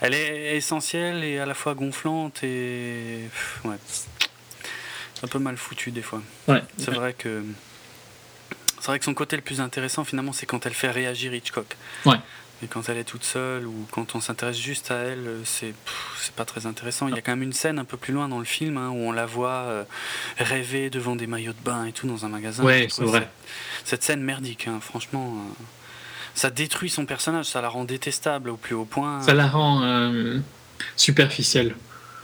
Elle 0.00 0.14
est 0.14 0.56
essentielle 0.56 1.22
et 1.22 1.38
à 1.38 1.46
la 1.46 1.54
fois 1.54 1.74
gonflante 1.74 2.42
et. 2.42 3.20
Ouais. 3.64 3.76
Un 5.22 5.28
peu 5.28 5.38
mal 5.38 5.56
foutu 5.56 5.92
des 5.92 6.02
fois. 6.02 6.20
Ouais. 6.48 6.62
C'est 6.76 6.90
vrai 6.90 7.14
que. 7.14 7.44
C'est 8.80 8.88
vrai 8.88 8.98
que 8.98 9.04
son 9.04 9.14
côté 9.14 9.36
le 9.36 9.42
plus 9.42 9.60
intéressant 9.60 10.02
finalement, 10.02 10.32
c'est 10.32 10.44
quand 10.46 10.66
elle 10.66 10.74
fait 10.74 10.90
réagir 10.90 11.32
Hitchcock. 11.32 11.76
Ouais. 12.04 12.16
Et 12.62 12.66
quand 12.68 12.88
elle 12.88 12.96
est 12.96 13.04
toute 13.04 13.24
seule 13.24 13.66
ou 13.66 13.86
quand 13.90 14.14
on 14.14 14.20
s'intéresse 14.20 14.56
juste 14.56 14.90
à 14.92 14.96
elle, 14.96 15.26
euh, 15.26 15.40
c'est 15.44 15.74
pas 16.36 16.44
très 16.44 16.66
intéressant. 16.66 17.08
Il 17.08 17.14
y 17.16 17.18
a 17.18 17.20
quand 17.20 17.32
même 17.32 17.42
une 17.42 17.52
scène 17.52 17.78
un 17.78 17.84
peu 17.84 17.96
plus 17.96 18.12
loin 18.14 18.28
dans 18.28 18.38
le 18.38 18.44
film 18.44 18.76
hein, 18.76 18.90
où 18.90 18.98
on 18.98 19.12
la 19.12 19.26
voit 19.26 19.50
euh, 19.66 19.84
rêver 20.38 20.88
devant 20.88 21.16
des 21.16 21.26
maillots 21.26 21.54
de 21.54 21.64
bain 21.64 21.86
et 21.86 21.92
tout 21.92 22.06
dans 22.06 22.24
un 22.24 22.28
magasin. 22.28 22.62
Ouais, 22.62 22.86
c'est 22.88 23.02
vrai. 23.04 23.28
Cette, 23.80 23.88
cette 23.88 24.02
scène 24.04 24.22
merdique, 24.22 24.68
hein, 24.68 24.78
franchement, 24.80 25.34
euh, 25.34 25.62
ça 26.34 26.50
détruit 26.50 26.88
son 26.88 27.04
personnage, 27.04 27.46
ça 27.46 27.60
la 27.60 27.68
rend 27.68 27.84
détestable 27.84 28.48
au 28.50 28.56
plus 28.56 28.74
haut 28.74 28.84
point. 28.84 29.20
Ça 29.22 29.34
la 29.34 29.48
rend 29.48 29.82
euh, 29.82 30.38
superficielle. 30.96 31.74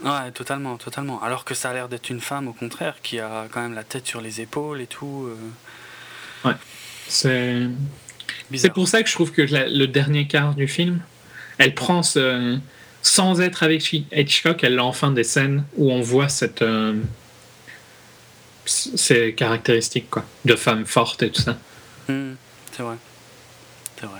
Ouais, 0.03 0.31
totalement, 0.31 0.77
totalement. 0.77 1.21
Alors 1.21 1.43
que 1.43 1.53
ça 1.53 1.71
a 1.71 1.73
l'air 1.73 1.89
d'être 1.89 2.09
une 2.09 2.21
femme, 2.21 2.47
au 2.47 2.53
contraire, 2.53 2.95
qui 3.03 3.19
a 3.19 3.47
quand 3.51 3.61
même 3.61 3.73
la 3.73 3.83
tête 3.83 4.07
sur 4.07 4.21
les 4.21 4.39
épaules 4.39 4.79
et 4.79 4.87
tout. 4.87 5.27
euh. 6.45 6.53
C'est 7.09 7.67
C'est 8.55 8.73
pour 8.73 8.87
ça 8.87 9.03
que 9.03 9.09
je 9.09 9.13
trouve 9.13 9.31
que 9.31 9.41
le 9.41 9.85
dernier 9.85 10.27
quart 10.27 10.55
du 10.55 10.67
film, 10.67 10.99
elle 11.57 11.75
prend 11.75 12.03
ce, 12.03 12.57
sans 13.01 13.41
être 13.41 13.63
avec 13.63 13.93
Hitchcock, 13.93 14.63
elle 14.63 14.79
a 14.79 14.83
enfin 14.83 15.11
des 15.11 15.23
scènes 15.23 15.63
où 15.77 15.91
on 15.91 16.01
voit 16.01 16.29
cette 16.29 16.61
euh, 16.61 16.95
ces 18.65 19.33
caractéristiques 19.33 20.09
quoi, 20.09 20.25
de 20.45 20.55
femme 20.55 20.85
forte 20.85 21.23
et 21.23 21.31
tout 21.31 21.41
ça. 21.41 21.57
Hmm, 22.07 22.33
c'est 22.71 22.83
vrai, 22.83 22.95
c'est 23.99 24.05
vrai. 24.05 24.19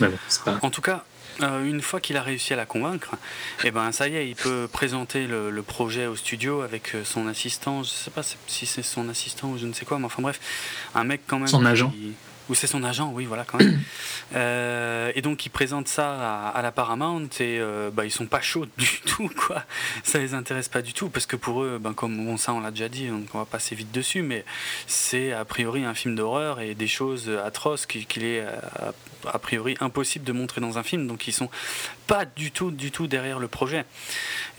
Mais 0.00 0.08
bon, 0.08 0.18
pas... 0.44 0.58
En 0.62 0.70
tout 0.70 0.82
cas, 0.82 1.04
euh, 1.42 1.64
une 1.64 1.80
fois 1.80 2.00
qu'il 2.00 2.16
a 2.16 2.22
réussi 2.22 2.52
à 2.52 2.56
la 2.56 2.66
convaincre, 2.66 3.14
et 3.62 3.68
eh 3.68 3.70
ben 3.70 3.90
ça 3.92 4.08
y 4.08 4.16
est, 4.16 4.28
il 4.28 4.36
peut 4.36 4.68
présenter 4.70 5.26
le, 5.26 5.62
projet 5.62 6.06
au 6.06 6.16
studio 6.16 6.62
avec 6.62 6.94
euh, 6.94 7.04
son 7.04 7.26
assistant. 7.26 7.82
Je 7.82 7.90
sais 7.90 8.10
pas 8.10 8.22
si 8.46 8.66
c'est 8.66 8.82
son 8.82 9.08
assistant 9.08 9.50
ou 9.50 9.58
je 9.58 9.66
ne 9.66 9.72
sais 9.72 9.84
quoi, 9.84 9.98
mais 9.98 10.06
enfin 10.06 10.22
bref, 10.22 10.40
un 10.94 11.04
mec 11.04 11.22
quand 11.26 11.38
même. 11.38 11.48
Son 11.48 11.64
agent. 11.64 11.92
Ou 12.50 12.54
c'est 12.54 12.66
son 12.66 12.84
agent, 12.84 13.10
oui, 13.14 13.24
voilà, 13.24 13.44
quand 13.44 13.58
même. 13.58 13.80
Euh, 14.34 15.12
et 15.14 15.22
donc, 15.22 15.46
ils 15.46 15.50
présentent 15.50 15.86
ça 15.86 16.48
à, 16.48 16.62
la 16.62 16.72
Paramount 16.72 17.28
et 17.38 17.60
euh, 17.60 17.90
bah, 17.92 18.04
ils 18.04 18.10
sont 18.10 18.26
pas 18.26 18.40
chauds 18.40 18.66
du 18.78 19.00
tout, 19.06 19.28
quoi. 19.28 19.62
Ça 20.02 20.18
les 20.18 20.34
intéresse 20.34 20.68
pas 20.68 20.82
du 20.82 20.92
tout 20.92 21.08
parce 21.08 21.26
que 21.26 21.36
pour 21.36 21.62
eux, 21.62 21.78
ben, 21.80 21.92
comme 21.92 22.36
ça, 22.38 22.52
on 22.52 22.60
l'a 22.60 22.70
déjà 22.70 22.88
dit, 22.88 23.08
donc 23.08 23.26
on 23.34 23.38
va 23.38 23.44
passer 23.44 23.74
vite 23.74 23.92
dessus, 23.92 24.22
mais 24.22 24.44
c'est 24.86 25.32
a 25.32 25.44
priori 25.44 25.84
un 25.84 25.94
film 25.94 26.16
d'horreur 26.16 26.60
et 26.60 26.74
des 26.74 26.88
choses 26.88 27.28
atroces 27.28 27.86
qu'il 27.86 28.24
est 28.24 28.44
a, 29.26 29.38
priori 29.38 29.76
impossible 29.80 30.24
de 30.24 30.32
montrer 30.32 30.60
dans 30.60 30.78
un 30.78 30.82
film. 30.82 31.06
Donc, 31.06 31.28
ils 31.28 31.32
sont 31.32 31.50
pas 32.06 32.24
du 32.24 32.50
tout, 32.50 32.70
du 32.70 32.90
tout 32.90 33.06
derrière 33.06 33.38
le 33.38 33.48
projet. 33.48 33.84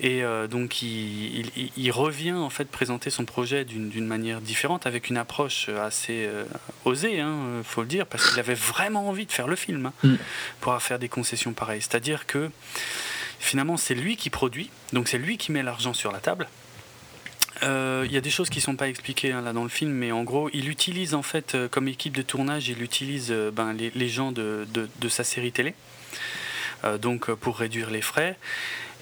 Et 0.00 0.22
euh, 0.22 0.46
donc, 0.46 0.80
il, 0.80 1.50
il, 1.76 1.90
revient 1.90 2.32
en 2.32 2.50
fait 2.50 2.68
présenter 2.70 3.10
son 3.10 3.24
projet 3.24 3.64
d'une 3.64 4.06
manière 4.06 4.40
différente 4.40 4.86
avec 4.86 5.10
une 5.10 5.16
approche 5.16 5.68
assez 5.68 6.28
osée. 6.84 7.20
Hein, 7.20 7.62
faut 7.76 7.82
le 7.82 7.88
dire, 7.88 8.06
parce 8.06 8.30
qu'il 8.30 8.40
avait 8.40 8.54
vraiment 8.54 9.06
envie 9.06 9.26
de 9.26 9.32
faire 9.32 9.46
le 9.46 9.56
film 9.56 9.86
hein, 9.86 9.92
mm. 10.02 10.16
pour 10.62 10.82
faire 10.82 10.98
des 10.98 11.10
concessions 11.10 11.52
pareilles. 11.52 11.82
C'est-à-dire 11.82 12.26
que 12.26 12.50
finalement, 13.38 13.76
c'est 13.76 13.94
lui 13.94 14.16
qui 14.16 14.30
produit, 14.30 14.70
donc 14.94 15.08
c'est 15.08 15.18
lui 15.18 15.36
qui 15.36 15.52
met 15.52 15.62
l'argent 15.62 15.92
sur 15.92 16.10
la 16.10 16.20
table. 16.20 16.48
Euh, 17.62 18.04
il 18.06 18.12
y 18.12 18.16
a 18.16 18.22
des 18.22 18.30
choses 18.30 18.48
qui 18.48 18.62
sont 18.62 18.76
pas 18.76 18.88
expliquées 18.88 19.32
hein, 19.32 19.42
là 19.42 19.52
dans 19.52 19.62
le 19.62 19.68
film, 19.68 19.90
mais 19.90 20.10
en 20.10 20.24
gros, 20.24 20.48
il 20.54 20.70
utilise 20.70 21.12
en 21.14 21.22
fait 21.22 21.54
euh, 21.54 21.68
comme 21.68 21.88
équipe 21.88 22.16
de 22.16 22.22
tournage, 22.22 22.68
il 22.68 22.82
utilise 22.82 23.28
euh, 23.30 23.50
ben, 23.50 23.74
les, 23.74 24.08
gens 24.08 24.32
de, 24.32 24.66
de, 24.72 25.08
sa 25.08 25.24
série 25.24 25.52
télé, 25.52 25.74
donc 27.00 27.30
pour 27.32 27.58
réduire 27.58 27.90
les 27.90 28.02
frais. 28.02 28.38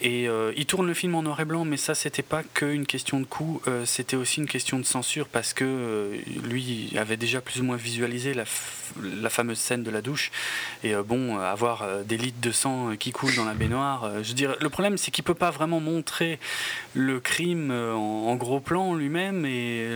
Et 0.00 0.28
euh, 0.28 0.52
il 0.56 0.66
tourne 0.66 0.86
le 0.86 0.94
film 0.94 1.14
en 1.14 1.22
noir 1.22 1.40
et 1.40 1.44
blanc, 1.44 1.64
mais 1.64 1.76
ça, 1.76 1.94
c'était 1.94 2.22
pas 2.22 2.42
qu'une 2.42 2.86
question 2.86 3.20
de 3.20 3.24
coût, 3.24 3.62
euh, 3.68 3.84
c'était 3.86 4.16
aussi 4.16 4.40
une 4.40 4.46
question 4.46 4.78
de 4.78 4.84
censure 4.84 5.28
parce 5.28 5.52
que 5.52 5.64
euh, 5.64 6.16
lui 6.48 6.92
avait 6.98 7.16
déjà 7.16 7.40
plus 7.40 7.60
ou 7.60 7.64
moins 7.64 7.76
visualisé 7.76 8.34
la, 8.34 8.44
la 9.00 9.30
fameuse 9.30 9.58
scène 9.58 9.82
de 9.82 9.90
la 9.90 10.02
douche. 10.02 10.32
Et 10.82 10.94
bon, 10.94 11.38
avoir 11.38 11.86
des 12.04 12.16
litres 12.16 12.40
de 12.40 12.52
sang 12.52 12.96
qui 12.98 13.12
coulent 13.12 13.34
dans 13.36 13.44
la 13.44 13.54
baignoire, 13.54 14.22
je 14.22 14.28
veux 14.28 14.34
dire, 14.34 14.56
le 14.60 14.68
problème, 14.68 14.98
c'est 14.98 15.10
qu'il 15.10 15.24
peut 15.24 15.34
pas 15.34 15.50
vraiment 15.50 15.80
montrer 15.80 16.38
le 16.94 17.20
crime 17.20 17.70
en, 17.70 18.34
gros 18.36 18.60
plan 18.60 18.94
lui-même, 18.94 19.46
et 19.46 19.88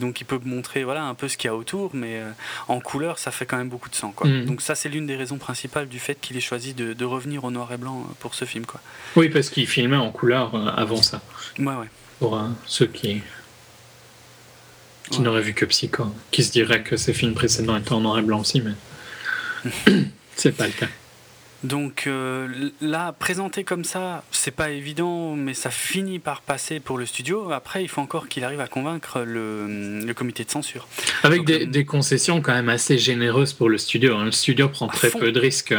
donc 0.00 0.20
il 0.20 0.24
peut 0.24 0.40
montrer 0.44 0.84
voilà 0.84 1.04
un 1.04 1.14
peu 1.14 1.28
ce 1.28 1.36
qu'il 1.36 1.48
y 1.48 1.50
a 1.50 1.54
autour, 1.54 1.90
mais 1.92 2.22
en 2.68 2.80
couleur, 2.80 3.18
ça 3.18 3.30
fait 3.30 3.46
quand 3.46 3.56
même 3.56 3.68
beaucoup 3.68 3.90
de 3.90 3.94
sang. 3.94 4.12
Quoi. 4.12 4.28
Mm. 4.28 4.46
Donc 4.46 4.62
ça, 4.62 4.74
c'est 4.74 4.88
l'une 4.88 5.06
des 5.06 5.16
raisons 5.16 5.38
principales 5.38 5.88
du 5.88 5.98
fait 5.98 6.18
qu'il 6.20 6.36
ait 6.36 6.40
choisi 6.40 6.74
de, 6.74 6.92
de, 6.94 7.04
revenir 7.04 7.44
au 7.44 7.50
noir 7.50 7.72
et 7.72 7.76
blanc 7.76 8.06
pour 8.20 8.34
ce 8.34 8.44
film. 8.44 8.64
Quoi. 8.64 8.80
Oui, 9.18 9.28
parce 9.30 9.50
qu'il 9.50 9.66
filmait 9.66 9.96
en 9.96 10.12
couleur 10.12 10.54
euh, 10.54 10.70
avant 10.76 11.02
ça. 11.02 11.20
Ouais, 11.58 11.74
ouais. 11.74 11.88
Pour 12.20 12.36
euh, 12.36 12.46
ceux 12.66 12.86
qui, 12.86 13.20
qui 15.10 15.20
n'auraient 15.22 15.42
vu 15.42 15.54
que 15.54 15.64
Psycho, 15.64 16.06
qui 16.30 16.44
se 16.44 16.52
diraient 16.52 16.84
que 16.84 16.96
ses 16.96 17.12
films 17.12 17.34
précédents 17.34 17.76
étaient 17.76 17.94
en 17.94 18.00
noir 18.00 18.20
et 18.20 18.22
blanc 18.22 18.38
aussi, 18.38 18.62
mais 18.62 19.72
c'est 20.36 20.56
pas 20.56 20.68
le 20.68 20.72
cas. 20.72 20.86
Donc 21.64 22.04
euh, 22.06 22.70
là, 22.80 23.10
présenté 23.10 23.64
comme 23.64 23.82
ça, 23.82 24.22
c'est 24.30 24.52
pas 24.52 24.70
évident, 24.70 25.34
mais 25.34 25.54
ça 25.54 25.70
finit 25.70 26.20
par 26.20 26.40
passer 26.40 26.78
pour 26.78 26.96
le 26.96 27.04
studio. 27.04 27.50
Après, 27.50 27.82
il 27.82 27.88
faut 27.88 28.00
encore 28.00 28.28
qu'il 28.28 28.44
arrive 28.44 28.60
à 28.60 28.68
convaincre 28.68 29.22
le, 29.22 30.00
le, 30.00 30.14
comité 30.14 30.44
de 30.44 30.50
censure. 30.50 30.86
Avec 31.24 31.44
des, 31.44 31.66
des, 31.66 31.84
concessions 31.84 32.40
quand 32.40 32.54
même 32.54 32.68
assez 32.68 32.98
généreuses 32.98 33.52
pour 33.52 33.68
le 33.68 33.78
studio. 33.78 34.14
Hein. 34.16 34.26
Le 34.26 34.30
studio 34.30 34.68
prend 34.68 34.86
très 34.86 35.10
peu 35.10 35.32
de 35.32 35.40
risques 35.40 35.74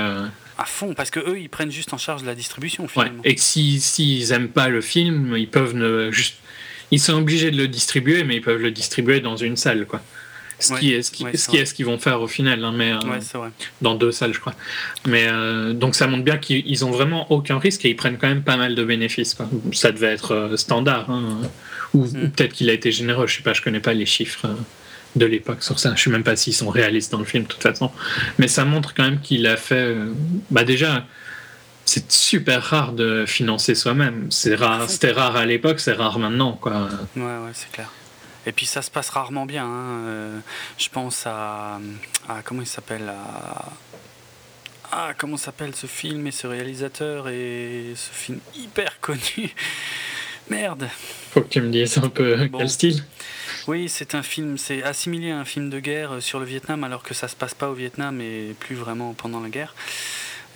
à 0.60 0.66
fond, 0.66 0.93
parce 0.93 1.10
que 1.10 1.20
eux, 1.20 1.39
ils 1.39 1.49
prennent 1.49 1.72
juste 1.72 1.93
en 1.93 1.97
charge 1.97 2.24
la 2.24 2.36
distribution. 2.36 2.88
Finalement. 2.88 3.22
Et 3.24 3.38
s'ils 3.38 3.82
si, 3.82 4.26
aiment 4.32 4.49
pas 4.49 4.68
le 4.68 4.82
film, 4.82 5.36
ils 5.38 5.47
peuvent 5.47 5.76
ne 5.76 6.12
juste, 6.12 6.36
ils 6.91 6.99
sont 6.99 7.14
obligés 7.14 7.49
de 7.49 7.57
le 7.57 7.68
distribuer, 7.68 8.24
mais 8.24 8.36
ils 8.36 8.41
peuvent 8.41 8.62
le 8.62 8.72
distribuer 8.72 9.22
dans 9.22 9.38
une 9.38 9.55
salle, 9.55 9.86
quoi. 9.86 10.01
Ce 10.62 10.74
qui 10.74 10.93
est 10.93 11.03
ce 11.03 11.12
qui, 11.12 11.26
ce 11.38 11.47
qui 11.47 11.55
est 11.55 11.66
ce 11.66 11.74
qu'ils 11.74 11.86
vont 11.86 11.97
faire 11.97 12.22
au 12.22 12.28
final, 12.28 12.62
hein, 12.66 12.74
mais 12.76 12.91
euh, 12.91 12.97
vrai. 13.34 13.49
dans 13.82 13.95
deux 13.95 14.12
salles, 14.12 14.34
je 14.34 14.41
crois. 14.41 14.55
Mais 15.07 15.26
euh, 15.26 15.72
donc 15.72 15.95
ça 15.95 16.05
montre 16.05 16.26
bien 16.26 16.38
qu'ils 16.38 16.84
ont 16.84 16.91
vraiment 16.91 17.32
aucun 17.32 17.60
risque 17.60 17.86
et 17.86 17.89
ils 17.91 17.95
prennent 17.95 18.18
quand 18.18 18.28
même 18.28 18.43
pas 18.43 18.57
mal 18.57 18.76
de 18.76 18.84
bénéfices. 18.84 19.36
Quoi. 19.36 19.49
Ça 19.72 19.93
devait 19.93 20.07
être 20.07 20.36
euh, 20.36 20.57
standard, 20.57 21.10
hein, 21.10 21.39
ou, 21.93 22.03
mm. 22.03 22.32
peut-être 22.32 22.51
qu'il 22.51 22.70
a 22.70 22.74
été 22.74 22.91
généreux. 22.91 23.26
Je 23.26 23.38
sais 23.38 23.43
pas, 23.43 23.53
je 23.53 23.62
connais 23.62 23.80
pas 23.80 23.93
les 23.93 24.05
chiffres 24.05 24.47
de 25.16 25.26
l'époque 25.26 25.64
sur 25.64 25.80
ça. 25.80 25.93
Je 25.95 26.03
sais 26.03 26.10
même 26.10 26.24
pas 26.24 26.36
s'ils 26.36 26.53
sont 26.53 26.70
réalistes 26.70 27.12
dans 27.12 27.20
le 27.20 27.26
film 27.26 27.43
de 27.43 27.49
toute 27.49 27.62
façon, 27.62 27.91
mais 28.38 28.47
ça 28.47 28.66
montre 28.66 28.93
quand 28.93 29.03
même 29.03 29.20
qu'il 29.20 29.47
a 29.47 29.57
fait. 29.57 29.76
Euh, 29.76 30.14
bah 30.51 30.64
déjà, 30.64 31.05
c'est 31.86 32.12
super 32.12 32.62
rare 32.62 32.93
de 32.93 33.26
financer 33.26 33.76
soi-même. 33.76 34.28
C'est 34.30 34.55
rare, 34.55 34.89
c'était 34.89 35.12
rare 35.12 35.36
à 35.36 35.45
l'époque, 35.45 35.80
c'est 35.80 35.93
rare 35.93 36.20
maintenant, 36.20 36.53
quoi. 36.53 36.89
Ouais, 37.16 37.24
ouais, 37.24 37.51
c'est 37.53 37.72
clair. 37.72 37.89
Et 38.45 38.51
puis 38.51 38.66
ça 38.66 38.82
se 38.82 38.91
passe 38.91 39.10
rarement 39.10 39.45
bien. 39.45 39.66
Hein. 39.66 40.05
Euh, 40.05 40.39
je 40.78 40.89
pense 40.89 41.26
à, 41.26 41.80
comment 42.45 42.62
il 42.62 42.68
s'appelle 42.68 43.12
Ah, 44.91 45.14
comment 45.18 45.38
s'appelle 45.38 45.76
ce 45.76 45.88
film 45.88 46.26
et 46.28 46.32
ce 46.32 46.47
réalisateur 46.47 47.28
et 47.30 47.93
ce 47.95 48.10
film 48.12 48.39
hyper 48.55 48.99
connu? 49.01 49.53
Merde. 50.49 50.88
Faut 51.32 51.41
que 51.41 51.49
tu 51.49 51.62
me 51.62 51.70
dises 51.70 51.97
un 51.97 52.10
peu 52.10 52.49
quel 52.57 52.70
style. 52.70 53.03
Oui, 53.68 53.89
c'est 53.89 54.16
un 54.16 54.24
film, 54.24 54.57
c'est 54.57 54.84
assimilé 54.84 55.32
à 55.32 55.38
un 55.38 55.45
film 55.45 55.70
de 55.70 55.80
guerre 55.80 56.16
euh, 56.16 56.20
sur 56.22 56.39
le 56.39 56.45
Vietnam, 56.45 56.84
alors 56.84 57.03
que 57.03 57.14
ça 57.14 57.28
se 57.28 57.36
passe 57.36 57.53
pas 57.53 57.70
au 57.70 57.74
Vietnam 57.74 58.22
et 58.22 58.55
plus 58.60 58.76
vraiment 58.76 59.14
pendant 59.14 59.39
la 59.39 59.49
guerre. 59.49 59.76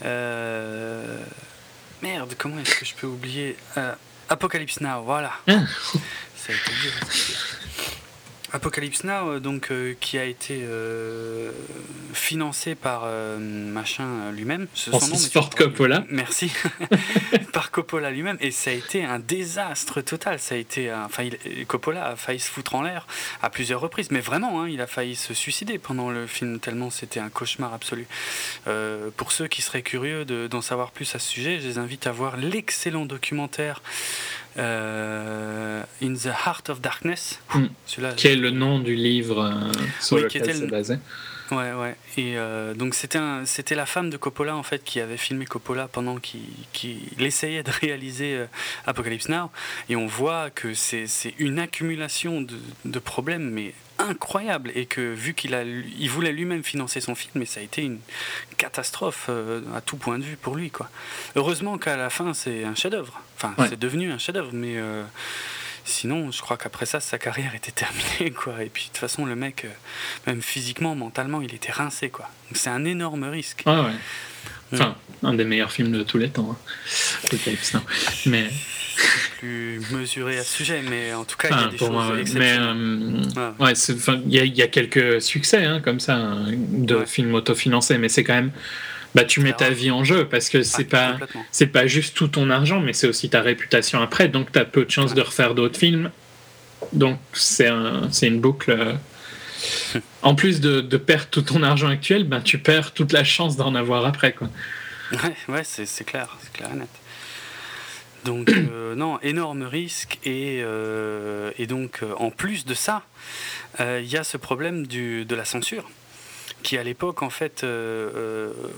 Euh, 0.03 1.23
merde, 2.01 2.33
comment 2.37 2.59
est-ce 2.59 2.75
que 2.75 2.85
je 2.85 2.95
peux 2.95 3.07
oublier 3.07 3.55
euh, 3.77 3.93
Apocalypse 4.29 4.81
Now, 4.81 5.03
voilà. 5.03 5.33
Ah. 5.47 5.61
Ça 6.35 6.51
a 6.51 6.55
été 6.55 6.71
Apocalypse 8.53 9.03
Now, 9.03 9.29
euh, 9.29 9.39
donc, 9.39 9.71
euh, 9.71 9.95
qui 9.99 10.19
a 10.19 10.25
été 10.25 10.59
euh, 10.61 11.51
financé 12.13 12.75
par 12.75 13.07
machin 13.39 14.31
lui-même. 14.31 14.67
Francis 14.75 15.31
Ford 15.31 15.49
Coppola. 15.49 16.05
Merci. 16.09 16.51
par 17.53 17.71
Coppola 17.71 18.11
lui-même. 18.11 18.37
Et 18.39 18.51
ça 18.51 18.69
a 18.69 18.73
été 18.73 19.03
un 19.03 19.17
désastre 19.17 20.01
total. 20.01 20.39
Ça 20.39 20.53
a 20.53 20.57
été, 20.59 20.93
enfin, 20.93 21.27
Coppola 21.67 22.09
a 22.09 22.15
failli 22.15 22.39
se 22.39 22.49
foutre 22.49 22.75
en 22.75 22.83
l'air 22.83 23.07
à 23.41 23.49
plusieurs 23.49 23.81
reprises. 23.81 24.11
Mais 24.11 24.19
vraiment, 24.19 24.61
hein, 24.61 24.69
il 24.69 24.81
a 24.81 24.87
failli 24.87 25.15
se 25.15 25.33
suicider 25.33 25.79
pendant 25.79 26.11
le 26.11 26.27
film, 26.27 26.59
tellement 26.59 26.91
c'était 26.91 27.19
un 27.19 27.29
cauchemar 27.29 27.73
absolu. 27.73 28.05
pour 29.17 29.31
ceux 29.31 29.47
qui 29.47 29.63
seraient 29.63 29.81
curieux 29.81 30.25
d'en 30.25 30.61
savoir 30.61 30.91
plus 30.91 31.15
à 31.15 31.19
ce 31.19 31.27
sujet, 31.27 31.59
je 31.59 31.67
les 31.67 31.77
invite 31.79 32.05
à 32.05 32.11
voir 32.11 32.37
l'excellent 32.37 33.05
documentaire 33.05 33.81
In 34.57 36.13
the 36.13 36.31
Heart 36.45 36.69
of 36.69 36.81
Darkness. 36.81 37.39
Hmm. 37.53 37.67
Qui 38.15 38.27
est 38.27 38.35
le 38.35 38.51
nom 38.51 38.79
du 38.79 38.95
livre 38.95 39.43
euh, 39.43 39.71
sur 39.99 40.17
lequel 40.17 40.53
c'est 40.53 40.67
basé. 40.67 40.97
Ouais, 41.51 41.71
ouais. 41.73 41.95
Et 42.17 42.37
euh, 42.37 42.73
donc 42.73 42.95
c'était 42.95 43.19
c'était 43.45 43.75
la 43.75 43.85
femme 43.85 44.09
de 44.09 44.17
Coppola 44.17 44.55
en 44.55 44.63
fait 44.63 44.83
qui 44.83 44.99
avait 44.99 45.17
filmé 45.17 45.45
Coppola 45.45 45.87
pendant 45.87 46.17
qu'il 46.17 46.97
essayait 47.19 47.63
de 47.63 47.71
réaliser 47.81 48.45
Apocalypse 48.85 49.29
Now. 49.29 49.51
Et 49.89 49.95
on 49.95 50.07
voit 50.07 50.49
que 50.49 50.73
c'est 50.73 51.07
une 51.37 51.59
accumulation 51.59 52.41
de, 52.41 52.55
de, 52.85 52.99
problèmes, 52.99 53.49
mais 53.49 53.73
incroyable 53.99 54.71
et 54.75 54.85
que 54.85 55.01
vu 55.13 55.33
qu'il 55.33 55.53
a 55.53 55.63
il 55.63 56.09
voulait 56.09 56.31
lui-même 56.31 56.63
financer 56.63 57.01
son 57.01 57.15
film 57.15 57.31
mais 57.35 57.45
ça 57.45 57.59
a 57.59 57.63
été 57.63 57.83
une 57.83 57.99
catastrophe 58.57 59.27
euh, 59.29 59.61
à 59.75 59.81
tout 59.81 59.97
point 59.97 60.17
de 60.17 60.23
vue 60.23 60.35
pour 60.35 60.55
lui 60.55 60.71
quoi. 60.71 60.89
Heureusement 61.35 61.77
qu'à 61.77 61.95
la 61.95 62.09
fin 62.09 62.33
c'est 62.33 62.63
un 62.63 62.75
chef-d'œuvre. 62.75 63.21
Enfin 63.37 63.53
c'est 63.69 63.79
devenu 63.79 64.11
un 64.11 64.17
chef-d'œuvre 64.17 64.51
mais 64.53 64.77
euh, 64.77 65.03
sinon 65.85 66.31
je 66.31 66.41
crois 66.41 66.57
qu'après 66.57 66.85
ça 66.85 66.99
sa 66.99 67.17
carrière 67.17 67.55
était 67.55 67.71
terminée 67.83 68.31
quoi. 68.31 68.63
Et 68.63 68.69
puis 68.69 68.83
de 68.83 68.87
toute 68.89 68.97
façon 68.97 69.25
le 69.25 69.35
mec 69.35 69.65
euh, 69.65 69.69
même 70.27 70.41
physiquement 70.41 70.95
mentalement 70.95 71.41
il 71.41 71.53
était 71.53 71.71
rincé 71.71 72.09
quoi. 72.09 72.29
C'est 72.53 72.69
un 72.69 72.85
énorme 72.85 73.23
risque. 73.25 73.63
Ah 73.65 73.83
ouais. 73.83 73.91
Enfin 74.73 74.95
un 75.21 75.33
des 75.35 75.45
meilleurs 75.45 75.71
films 75.71 75.91
de 75.91 76.03
tous 76.03 76.17
les 76.17 76.29
temps 76.29 76.57
hein. 76.57 77.81
mais 78.25 78.49
plus 79.39 79.81
mesuré 79.91 80.37
à 80.37 80.43
ce 80.43 80.57
sujet, 80.57 80.81
mais 80.89 81.13
en 81.13 81.25
tout 81.25 81.37
cas, 81.37 81.49
il 81.51 81.57
y 81.57 81.63
a 81.63 81.67
des 81.67 81.77
choses 81.77 82.33
Mais 82.35 82.57
euh, 82.57 83.51
ouais, 83.59 83.73
il 84.25 84.57
y, 84.57 84.61
a 84.61 84.67
quelques 84.67 85.21
succès 85.21 85.65
hein, 85.65 85.81
comme 85.83 85.99
ça 85.99 86.15
hein, 86.15 86.45
de 86.51 87.05
films 87.05 87.33
autofinancés, 87.35 87.97
mais 87.97 88.09
c'est 88.09 88.23
quand 88.23 88.35
même. 88.35 88.51
Bah, 89.15 89.23
tu 89.23 89.41
mets 89.41 89.53
ta 89.53 89.69
vie 89.69 89.91
en 89.91 90.03
jeu 90.03 90.27
parce 90.27 90.49
que 90.49 90.63
c'est 90.63 90.91
ah, 90.93 91.17
pas 91.19 91.25
c'est 91.51 91.67
pas 91.67 91.85
juste 91.85 92.15
tout 92.15 92.27
ton 92.27 92.49
argent, 92.49 92.79
mais 92.79 92.93
c'est 92.93 93.07
aussi 93.07 93.29
ta 93.29 93.41
réputation 93.41 94.01
après. 94.01 94.27
Donc, 94.27 94.51
tu 94.51 94.57
as 94.57 94.65
peu 94.65 94.85
de 94.85 94.89
chances 94.89 95.13
de 95.13 95.21
refaire 95.21 95.53
d'autres 95.53 95.77
films. 95.77 96.09
Donc, 96.93 97.19
c'est 97.33 97.67
un, 97.67 98.09
une 98.23 98.41
boucle. 98.41 98.71
Euh, 98.71 99.99
en 100.23 100.33
plus 100.33 100.61
de, 100.61 100.81
de, 100.81 100.97
perdre 100.97 101.27
tout 101.29 101.43
ton 101.43 101.61
argent 101.61 101.89
actuel, 101.89 102.23
ben, 102.23 102.41
tu 102.41 102.57
perds 102.57 102.91
toute 102.93 103.13
la 103.13 103.23
chance 103.23 103.55
d'en 103.55 103.75
avoir 103.75 104.05
après. 104.05 104.33
Quoi. 104.33 104.49
Ouais, 105.11 105.35
ouais 105.47 105.61
c'est 105.63 106.03
clair, 106.03 106.35
c'est 106.41 106.51
clair 106.51 106.69
et 106.73 106.77
net. 106.77 106.89
Donc, 108.25 108.49
euh, 108.49 108.95
non, 108.95 109.19
énorme 109.21 109.63
risque. 109.63 110.19
Et, 110.23 110.61
euh, 110.63 111.51
donc, 111.67 111.99
euh, 112.03 112.13
en 112.17 112.29
plus 112.29 112.65
de 112.65 112.73
ça, 112.73 113.03
il 113.79 114.05
y 114.05 114.17
a 114.17 114.23
ce 114.23 114.37
problème 114.37 114.85
de 114.85 115.35
la 115.35 115.45
censure 115.45 115.89
qui 116.61 116.77
à 116.77 116.83
l'époque 116.83 117.23
en 117.23 117.29
fait 117.29 117.65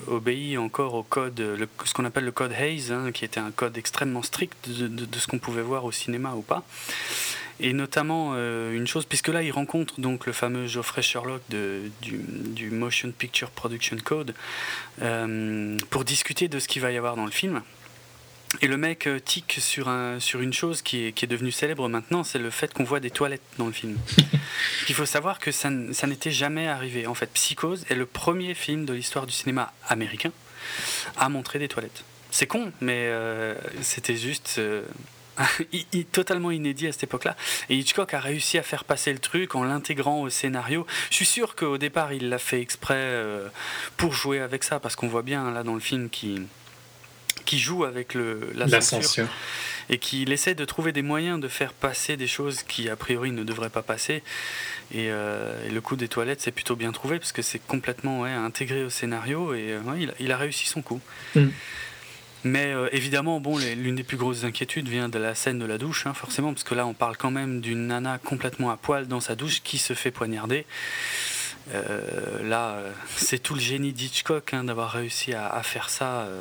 obéit 0.07 0.57
encore 0.57 0.95
au 0.95 1.03
code, 1.03 1.67
ce 1.83 1.93
qu'on 1.93 2.05
appelle 2.05 2.23
le 2.23 2.31
code 2.31 2.51
Hayes, 2.51 2.91
hein, 2.91 3.11
qui 3.11 3.25
était 3.25 3.39
un 3.39 3.51
code 3.51 3.77
extrêmement 3.77 4.23
strict 4.23 4.69
de, 4.69 5.19
ce 5.19 5.27
qu'on 5.27 5.37
pouvait 5.37 5.61
voir 5.61 5.85
au 5.85 5.91
cinéma 5.91 6.33
ou 6.35 6.41
pas. 6.41 6.63
Et 7.59 7.73
notamment 7.73 8.33
une 8.35 8.87
chose, 8.87 9.05
puisque 9.05 9.27
là 9.27 9.43
il 9.43 9.51
rencontre 9.51 9.99
donc 9.99 10.25
le 10.25 10.33
fameux 10.33 10.65
Geoffrey 10.65 11.03
Sherlock 11.03 11.41
du, 11.49 12.69
Motion 12.71 13.11
Picture 13.11 13.51
Production 13.51 13.97
Code 14.03 14.33
pour 15.89 16.05
discuter 16.05 16.47
de 16.47 16.57
ce 16.57 16.67
qu'il 16.67 16.81
va 16.81 16.91
y 16.91 16.97
avoir 16.97 17.15
dans 17.15 17.25
le 17.25 17.31
film. 17.31 17.61
Et 18.61 18.67
le 18.67 18.77
mec 18.77 19.07
euh, 19.07 19.19
tique 19.19 19.57
sur, 19.59 19.89
un, 19.89 20.19
sur 20.19 20.41
une 20.41 20.53
chose 20.53 20.81
qui 20.81 21.05
est, 21.05 21.11
qui 21.11 21.25
est 21.25 21.27
devenue 21.27 21.51
célèbre 21.51 21.87
maintenant, 21.89 22.23
c'est 22.23 22.39
le 22.39 22.49
fait 22.49 22.73
qu'on 22.73 22.83
voit 22.83 22.99
des 22.99 23.11
toilettes 23.11 23.41
dans 23.57 23.65
le 23.65 23.71
film. 23.71 23.97
Il 24.89 24.95
faut 24.95 25.05
savoir 25.05 25.39
que 25.39 25.51
ça, 25.51 25.69
ça 25.91 26.07
n'était 26.07 26.31
jamais 26.31 26.67
arrivé. 26.67 27.07
En 27.07 27.13
fait, 27.13 27.29
Psychose 27.33 27.85
est 27.89 27.95
le 27.95 28.05
premier 28.05 28.53
film 28.53 28.85
de 28.85 28.93
l'histoire 28.93 29.25
du 29.25 29.33
cinéma 29.33 29.73
américain 29.87 30.31
à 31.17 31.29
montrer 31.29 31.59
des 31.59 31.67
toilettes. 31.67 32.03
C'est 32.31 32.47
con, 32.47 32.71
mais 32.81 33.07
euh, 33.07 33.55
c'était 33.81 34.17
juste 34.17 34.55
euh, 34.57 34.83
totalement 36.11 36.51
inédit 36.51 36.87
à 36.87 36.91
cette 36.91 37.03
époque-là. 37.03 37.35
Et 37.69 37.75
Hitchcock 37.75 38.13
a 38.13 38.19
réussi 38.19 38.57
à 38.57 38.63
faire 38.63 38.83
passer 38.83 39.11
le 39.11 39.19
truc 39.19 39.55
en 39.55 39.63
l'intégrant 39.63 40.21
au 40.21 40.29
scénario. 40.29 40.85
Je 41.09 41.15
suis 41.15 41.25
sûr 41.25 41.55
qu'au 41.55 41.77
départ, 41.77 42.13
il 42.13 42.29
l'a 42.29 42.39
fait 42.39 42.61
exprès 42.61 43.21
pour 43.97 44.13
jouer 44.13 44.39
avec 44.39 44.63
ça, 44.63 44.79
parce 44.79 44.95
qu'on 44.95 45.07
voit 45.07 45.21
bien 45.21 45.51
là 45.51 45.63
dans 45.63 45.75
le 45.75 45.79
film 45.79 46.09
qu'il 46.09 46.47
qui 47.45 47.59
joue 47.59 47.85
avec 47.85 48.13
le, 48.13 48.51
la, 48.55 48.81
censure, 48.81 49.27
et 49.89 49.97
qui 49.97 50.23
essaie 50.23 50.55
de 50.55 50.65
trouver 50.65 50.91
des 50.91 51.01
moyens 51.01 51.39
de 51.39 51.47
faire 51.47 51.73
passer 51.73 52.17
des 52.17 52.27
choses 52.27 52.63
qui 52.63 52.89
a 52.89 52.95
priori 52.95 53.31
ne 53.31 53.43
devraient 53.43 53.69
pas 53.69 53.83
passer. 53.83 54.23
Et, 54.93 55.09
euh, 55.09 55.69
le 55.69 55.81
coup 55.81 55.95
des 55.95 56.07
toilettes, 56.07 56.41
c'est 56.41 56.51
plutôt 56.51 56.75
bien 56.75 56.91
trouvé 56.91 57.19
parce 57.19 57.31
que 57.31 57.41
c'est 57.41 57.59
complètement 57.59 58.21
ouais, 58.21 58.31
intégré 58.31 58.83
au 58.83 58.89
scénario 58.89 59.53
et 59.53 59.71
euh, 59.71 59.79
il, 59.97 60.13
il, 60.19 60.31
a 60.31 60.37
réussi 60.37 60.67
son 60.67 60.81
coup. 60.81 61.01
Mm. 61.35 61.47
Mais 62.43 62.73
euh, 62.73 62.87
évidemment, 62.91 63.39
bon, 63.39 63.57
l'une 63.57 63.95
des 63.95 64.03
plus 64.03 64.17
grosses 64.17 64.43
inquiétudes 64.43 64.87
vient 64.87 65.09
de 65.09 65.17
la 65.17 65.33
scène 65.33 65.57
de 65.57 65.65
la 65.65 65.79
douche, 65.79 66.05
hein, 66.05 66.13
forcément, 66.13 66.53
parce 66.53 66.63
que 66.63 66.75
là, 66.75 66.85
on 66.85 66.93
parle 66.93 67.17
quand 67.17 67.31
même 67.31 67.59
d'une 67.59 67.87
nana 67.87 68.19
complètement 68.19 68.69
à 68.69 68.77
poil 68.77 69.07
dans 69.07 69.19
sa 69.19 69.35
douche 69.35 69.61
qui 69.63 69.79
se 69.79 69.93
fait 69.93 70.11
poignarder. 70.11 70.65
là, 72.43 72.77
c'est 73.15 73.39
tout 73.39 73.55
le 73.55 73.59
génie 73.59 73.93
d'Hitchcock 73.93 74.53
hein, 74.53 74.63
d'avoir 74.63 74.91
réussi 74.91 75.33
à, 75.33 75.47
à, 75.47 75.63
faire 75.63 75.89
ça 75.89 76.21
euh, 76.21 76.39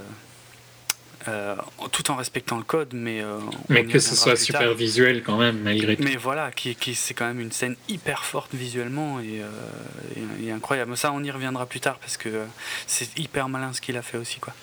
tout 1.93 2.11
en 2.11 2.17
respectant 2.17 2.57
le 2.57 2.65
code, 2.65 2.91
mais. 2.93 3.23
Euh, 3.23 3.39
mais 3.69 3.85
que 3.85 3.99
ce 3.99 4.15
soit 4.15 4.37
super 4.37 4.75
visuel 4.75 5.23
quand 5.23 5.37
même, 5.37 5.61
malgré 5.61 5.97
tout. 5.97 6.03
Mais 6.03 6.17
voilà, 6.17 6.51
qui, 6.51 6.75
qui 6.75 6.95
c'est 6.95 7.15
quand 7.15 7.27
même 7.27 7.41
une 7.41 7.53
scène 7.53 7.77
hyper 7.89 8.25
forte 8.25 8.55
visuellement 8.55 9.21
et, 9.21 9.41
euh, 9.41 10.47
et, 10.47 10.51
incroyable. 10.51 10.97
Ça, 10.97 11.13
on 11.13 11.23
y 11.23 11.31
reviendra 11.31 11.67
plus 11.67 11.81
tard 11.81 11.99
parce 11.99 12.17
que 12.17 12.45
c'est 12.87 13.19
hyper 13.19 13.49
malin 13.49 13.73
ce 13.73 13.81
qu'il 13.81 13.97
a 13.97 14.03
fait 14.03 14.19
aussi, 14.19 14.39
quoi. 14.41 14.55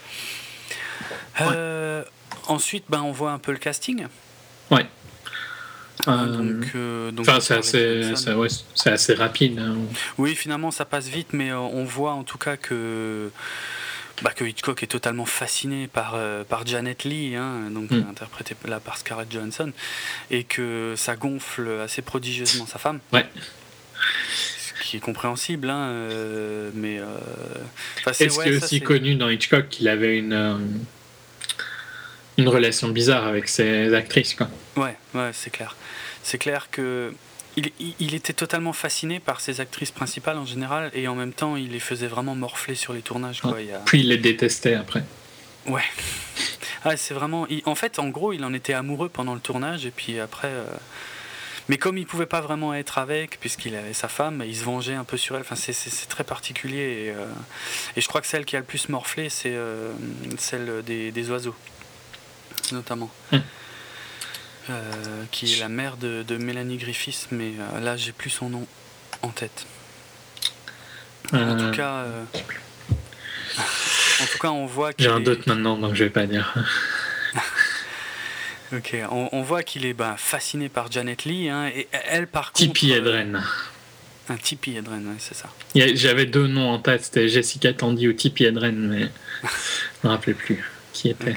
ensuite, 2.47 2.85
ben, 2.89 3.01
on 3.01 3.11
voit 3.11 3.31
un 3.31 3.39
peu 3.39 3.51
le 3.51 3.57
casting. 3.57 4.05
Ouais. 4.69 4.85
donc, 6.05 6.65
c'est 7.41 7.53
assez, 7.55 8.13
assez, 8.85 9.13
rapide. 9.13 9.59
Hein. 9.59 9.75
Oui, 10.17 10.35
finalement, 10.35 10.71
ça 10.71 10.85
passe 10.85 11.07
vite, 11.07 11.33
mais 11.33 11.51
on 11.53 11.83
voit 11.85 12.13
en 12.13 12.23
tout 12.23 12.38
cas 12.38 12.57
que 12.57 13.31
bah, 14.22 14.31
que 14.35 14.43
Hitchcock 14.45 14.84
est 14.84 14.88
totalement 14.88 15.26
fasciné 15.26 15.88
par, 15.88 16.14
euh, 16.15 16.43
par 16.43 16.65
Janet 16.65 17.03
Lee, 17.03 17.35
hein, 17.35 17.69
donc 17.72 17.91
mm. 17.91 18.06
interprétée 18.10 18.56
là 18.68 18.80
par 18.80 18.98
Scarlett 18.98 19.31
Johansson, 19.31 19.72
et 20.30 20.43
que 20.43 20.93
ça 20.98 21.15
gonfle 21.15 21.80
assez 21.84 22.02
prodigieusement 22.02 22.65
sa 22.65 22.80
femme. 22.80 22.99
Ouais. 23.14 23.26
Ce 24.57 24.84
qui 24.84 24.98
est 24.98 25.02
compréhensible, 25.02 25.69
hein, 25.69 25.89
euh, 25.89 26.72
mais. 26.73 26.99
Euh, 26.99 27.06
Est-ce 28.07 28.39
que 28.39 28.57
aussi 28.57 28.81
connu 28.81 29.15
dans 29.15 29.30
Hitchcock 29.30 29.69
qu'il 29.69 29.88
avait 29.88 30.18
une 30.18 30.77
une 32.38 32.48
relation 32.48 32.89
bizarre 32.89 33.26
avec 33.26 33.48
ses 33.48 33.93
actrices, 33.93 34.34
quoi? 34.35 34.49
Ouais, 34.76 34.95
ouais, 35.14 35.31
c'est 35.34 35.52
clair. 35.52 35.76
C'est 36.23 36.38
clair 36.38 36.69
que 36.72 37.14
il, 37.57 38.13
était 38.15 38.33
totalement 38.33 38.73
fasciné 38.73 39.19
par 39.19 39.41
ses 39.41 39.59
actrices 39.59 39.91
principales 39.91 40.37
en 40.37 40.45
général 40.45 40.89
et 40.93 41.07
en 41.07 41.15
même 41.15 41.33
temps 41.33 41.57
il 41.57 41.71
les 41.71 41.79
faisait 41.79 42.07
vraiment 42.07 42.35
morfler 42.35 42.75
sur 42.75 42.93
les 42.93 43.01
tournages. 43.01 43.41
Quoi. 43.41 43.57
Puis 43.85 43.99
il 43.99 44.07
les 44.07 44.17
détestait 44.17 44.75
après. 44.75 45.03
Ouais. 45.65 45.83
Ah, 46.83 46.97
c'est 46.97 47.13
vraiment. 47.13 47.45
en 47.65 47.75
fait, 47.75 47.99
en 47.99 48.09
gros, 48.09 48.33
il 48.33 48.43
en 48.43 48.55
était 48.55 48.73
amoureux 48.73 49.07
pendant 49.07 49.35
le 49.35 49.39
tournage 49.39 49.85
et 49.85 49.91
puis 49.91 50.19
après. 50.19 50.47
Euh, 50.47 50.65
mais 51.69 51.77
comme 51.77 51.95
il 51.99 52.07
pouvait 52.07 52.25
pas 52.25 52.41
vraiment 52.41 52.73
être 52.73 52.97
avec, 52.97 53.39
puisqu'il 53.39 53.75
avait 53.75 53.93
sa 53.93 54.07
femme, 54.07 54.43
il 54.47 54.55
se 54.55 54.63
vengeait 54.63 54.95
un 54.95 55.03
peu 55.03 55.15
sur 55.15 55.35
elle. 55.35 55.41
Enfin, 55.41 55.55
c'est 55.55 56.09
très 56.09 56.23
particulier. 56.23 57.05
Et, 57.05 57.09
euh, 57.11 57.27
et, 57.95 58.01
je 58.01 58.07
crois 58.07 58.19
que 58.19 58.25
celle 58.25 58.45
qui 58.45 58.55
a 58.55 58.59
le 58.59 58.65
plus 58.65 58.89
morflé, 58.89 59.29
c'est 59.29 59.53
euh, 59.53 59.93
celle 60.39 60.81
des, 60.83 61.11
des, 61.11 61.29
oiseaux, 61.29 61.55
notamment. 62.71 63.11
Hum. 63.31 63.43
Euh, 64.72 65.23
qui 65.31 65.53
est 65.53 65.60
la 65.60 65.69
mère 65.69 65.98
de, 65.98 66.38
Mélanie 66.38 66.77
Griffiths, 66.77 67.27
mais 67.31 67.52
euh, 67.60 67.80
là 67.80 67.98
j'ai 67.98 68.11
plus 68.11 68.30
son 68.30 68.49
nom 68.49 68.65
en 69.22 69.30
tête. 69.30 69.65
En 71.34 71.56
tout 71.56 71.64
euh. 71.64 71.72
cas, 71.72 72.06
en 73.57 74.26
tout 74.26 74.38
cas, 74.39 74.49
on 74.49 74.65
voit. 74.65 74.91
J'ai 74.98 75.07
un 75.07 75.19
doute 75.19 75.48
maintenant, 75.48 75.77
donc 75.77 75.95
je 75.95 76.03
vais 76.03 76.10
pas 76.10 76.26
dire. 76.26 76.53
ok, 78.73 78.98
on, 79.10 79.41
voit 79.41 79.64
qu'il 79.64 79.85
est 79.85 79.93
bah, 79.93 80.15
fasciné 80.18 80.69
par 80.69 80.91
Janet 80.91 81.26
Lee, 81.26 81.49
hein, 81.49 81.68
et 81.68 81.88
elle 82.06 82.27
par 82.27 82.52
contre. 82.52 82.73
Tipeee 82.73 82.93
Edren. 82.93 83.43
Un 84.30 84.38
Tipeee 84.38 84.77
Edren, 84.77 85.03
oui, 85.07 85.15
c'est 85.19 85.35
ça. 85.35 85.49
J'avais 85.76 86.26
deux 86.26 86.48
noms 86.48 86.69
en 86.69 86.80
tête, 86.80 87.06
c'était 87.06 87.27
Jessica 87.27 87.73
Tandy 87.73 88.07
ou 88.07 88.14
Tipeee 88.14 88.45
Edren, 88.45 88.76
mais 88.76 89.10
je 89.43 90.07
me 90.07 90.10
rappelais 90.10 90.34
plus 90.34 90.64
qui 90.93 91.10
était. 91.10 91.35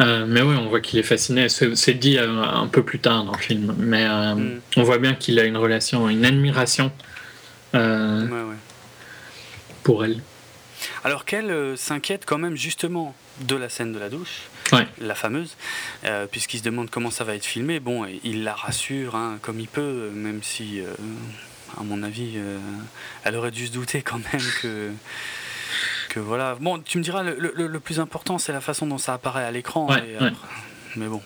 Euh, 0.00 0.24
mais 0.26 0.40
oui, 0.40 0.56
on 0.58 0.68
voit 0.68 0.80
qu'il 0.80 0.98
est 0.98 1.04
fasciné. 1.04 1.48
C'est 1.48 1.94
dit 1.94 2.18
euh, 2.18 2.42
un 2.42 2.66
peu 2.66 2.82
plus 2.82 2.98
tard 2.98 3.24
dans 3.24 3.32
le 3.32 3.38
film, 3.38 3.74
mais 3.78 4.06
euh, 4.06 4.34
mm. 4.34 4.60
on 4.76 4.82
voit 4.82 4.98
bien 4.98 5.14
qu'il 5.14 5.38
a 5.38 5.44
une 5.44 5.56
relation, 5.56 6.08
une 6.08 6.24
admiration 6.24 6.90
pour 9.82 10.04
elle. 10.04 10.20
Alors 11.04 11.24
qu'elle 11.24 11.76
s'inquiète 11.76 12.24
quand 12.26 12.38
même 12.38 12.56
justement 12.56 13.14
de 13.40 13.54
la 13.54 13.68
scène 13.68 13.92
de 13.92 13.98
la 13.98 14.08
douche, 14.08 14.48
la 15.00 15.14
fameuse, 15.14 15.56
puisqu'il 16.30 16.58
se 16.58 16.62
demande 16.62 16.90
comment 16.90 17.10
ça 17.10 17.24
va 17.24 17.34
être 17.34 17.44
filmé. 17.44 17.80
Bon, 17.80 18.06
il 18.24 18.44
la 18.44 18.54
rassure 18.54 19.14
hein, 19.14 19.38
comme 19.42 19.60
il 19.60 19.68
peut, 19.68 20.10
même 20.12 20.42
si, 20.42 20.80
à 21.78 21.82
mon 21.82 22.02
avis, 22.02 22.38
elle 23.24 23.36
aurait 23.36 23.50
dû 23.50 23.66
se 23.66 23.72
douter 23.72 24.02
quand 24.02 24.20
même 24.32 24.42
que 24.62 24.90
voilà. 26.16 26.56
Bon, 26.60 26.80
tu 26.80 26.98
me 26.98 27.02
diras, 27.02 27.22
le, 27.22 27.80
plus 27.80 28.00
important, 28.00 28.38
c'est 28.38 28.52
la 28.52 28.60
façon 28.60 28.86
dont 28.86 28.98
ça 28.98 29.14
apparaît 29.14 29.44
à 29.44 29.50
l'écran. 29.50 29.88
Mais 30.96 31.06
bon. 31.06 31.22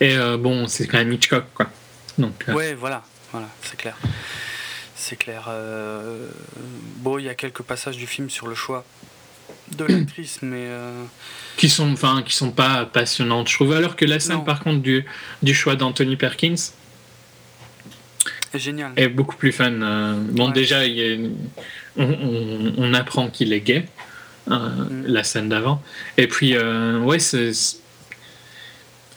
Et 0.00 0.16
euh, 0.16 0.36
bon, 0.36 0.66
c'est 0.66 0.86
quand 0.86 0.98
même 0.98 1.12
Hitchcock, 1.12 1.44
quoi. 1.54 1.68
Donc, 2.18 2.44
euh. 2.48 2.54
Ouais, 2.54 2.74
voilà, 2.74 3.02
voilà, 3.30 3.48
c'est 3.62 3.76
clair. 3.76 3.96
C'est 4.96 5.16
clair. 5.16 5.46
Euh, 5.48 6.28
bon, 6.96 7.18
il 7.18 7.24
y 7.24 7.28
a 7.28 7.34
quelques 7.34 7.62
passages 7.62 7.96
du 7.96 8.06
film 8.06 8.28
sur 8.28 8.48
le 8.48 8.54
choix 8.54 8.84
de 9.76 9.84
l'actrice, 9.84 10.38
mais 10.42 10.68
qui 11.56 11.68
sont, 11.68 11.92
enfin, 11.92 12.22
qui 12.26 12.34
sont 12.34 12.50
pas 12.50 12.84
passionnantes, 12.86 13.48
je 13.48 13.54
trouve. 13.54 13.72
Alors 13.72 13.96
que 13.96 14.04
la 14.04 14.20
scène, 14.20 14.44
par 14.44 14.60
contre, 14.60 14.82
du, 14.82 15.04
du 15.42 15.54
choix 15.54 15.76
d'Anthony 15.76 16.16
Perkins, 16.16 16.72
génial. 18.58 18.92
Est 18.96 19.08
beaucoup 19.08 19.36
plus 19.36 19.52
fun. 19.52 19.70
bon, 20.30 20.50
déjà, 20.50 20.86
il 20.86 21.00
a 21.00 21.28
on, 21.96 22.94
apprend 22.94 23.28
qu'il 23.28 23.52
est 23.52 23.60
gay, 23.60 23.84
euh, 24.50 24.56
mm. 24.56 25.04
la 25.06 25.24
scène 25.24 25.48
d'avant. 25.48 25.82
Et 26.16 26.26
puis, 26.26 26.56
euh, 26.56 26.98
ouais, 27.00 27.18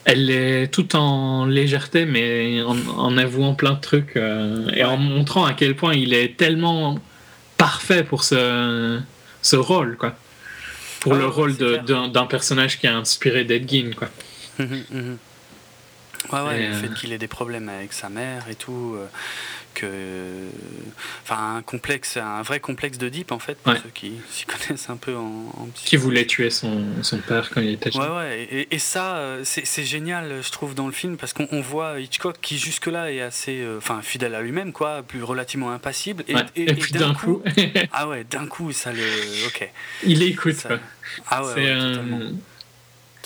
elle 0.04 0.30
est 0.30 0.68
tout 0.68 0.94
en 0.94 1.46
légèreté, 1.46 2.06
mais 2.06 2.62
en, 2.62 3.18
avouant 3.18 3.54
plein 3.54 3.72
de 3.72 3.80
trucs 3.80 4.16
euh, 4.16 4.68
et 4.74 4.84
en 4.84 4.96
montrant 4.96 5.44
à 5.44 5.52
quel 5.52 5.74
point 5.74 5.94
il 5.94 6.14
est 6.14 6.36
tellement 6.36 6.98
parfait 7.56 8.04
pour 8.04 8.22
ce, 8.24 9.00
ce 9.42 9.56
rôle, 9.56 9.96
quoi. 9.96 10.16
Pour 11.00 11.14
ah 11.14 11.18
le 11.18 11.26
rôle 11.26 11.56
d'un 11.56 12.26
personnage 12.26 12.78
qui 12.80 12.86
a 12.86 12.96
inspiré 12.96 13.44
Dead 13.44 13.70
Gein, 13.70 13.90
quoi. 13.96 14.08
Mhm, 14.58 14.84
mhm. 14.90 15.18
Ouais, 16.32 16.40
ouais, 16.40 16.68
le 16.68 16.74
fait 16.74 16.92
qu'il 16.94 17.12
ait 17.12 17.18
des 17.18 17.28
problèmes 17.28 17.68
avec 17.68 17.92
sa 17.92 18.08
mère 18.08 18.48
et 18.48 18.54
tout 18.54 18.96
que, 19.74 19.86
enfin 21.22 21.56
un 21.56 21.62
complexe, 21.62 22.16
un 22.16 22.40
vrai 22.40 22.60
complexe 22.60 22.96
de 22.96 23.10
Deep 23.10 23.30
en 23.30 23.38
fait 23.38 23.58
pour 23.58 23.74
ceux 23.74 23.90
qui 23.92 24.12
s'y 24.30 24.46
connaissent 24.46 24.88
un 24.88 24.96
peu 24.96 25.14
en, 25.14 25.52
en 25.54 25.68
Qui 25.74 25.96
voulait 25.96 26.24
tuer 26.24 26.48
son, 26.48 26.82
son, 27.02 27.18
père 27.18 27.50
quand 27.50 27.60
il 27.60 27.72
était 27.72 27.90
jeune. 27.90 28.02
Ouais 28.02 28.08
ouais 28.08 28.48
et, 28.50 28.74
et 28.74 28.78
ça 28.78 29.20
c'est 29.44 29.84
génial 29.84 30.40
je 30.42 30.50
trouve 30.50 30.74
dans 30.74 30.86
le 30.86 30.92
film 30.92 31.18
parce 31.18 31.34
qu'on 31.34 31.60
voit 31.60 32.00
Hitchcock 32.00 32.36
qui 32.40 32.58
jusque 32.58 32.86
là 32.86 33.12
est 33.12 33.20
assez, 33.20 33.66
enfin 33.76 34.00
fidèle 34.00 34.34
à 34.34 34.40
lui-même 34.40 34.72
quoi, 34.72 35.02
plus 35.02 35.22
relativement 35.22 35.70
impassible 35.70 36.24
et, 36.26 36.34
et, 36.56 36.74
puis 36.74 36.92
d'un 36.92 37.12
coup, 37.12 37.42
ah 37.92 38.08
ouais 38.08 38.24
d'un 38.24 38.46
coup 38.46 38.72
ça 38.72 38.92
le, 38.92 39.46
ok. 39.46 39.70
Il 40.04 40.22
écoute. 40.22 40.54
Ça, 40.54 40.78
ah 41.28 41.44
ouais, 41.44 41.54
totalement, 41.54 42.20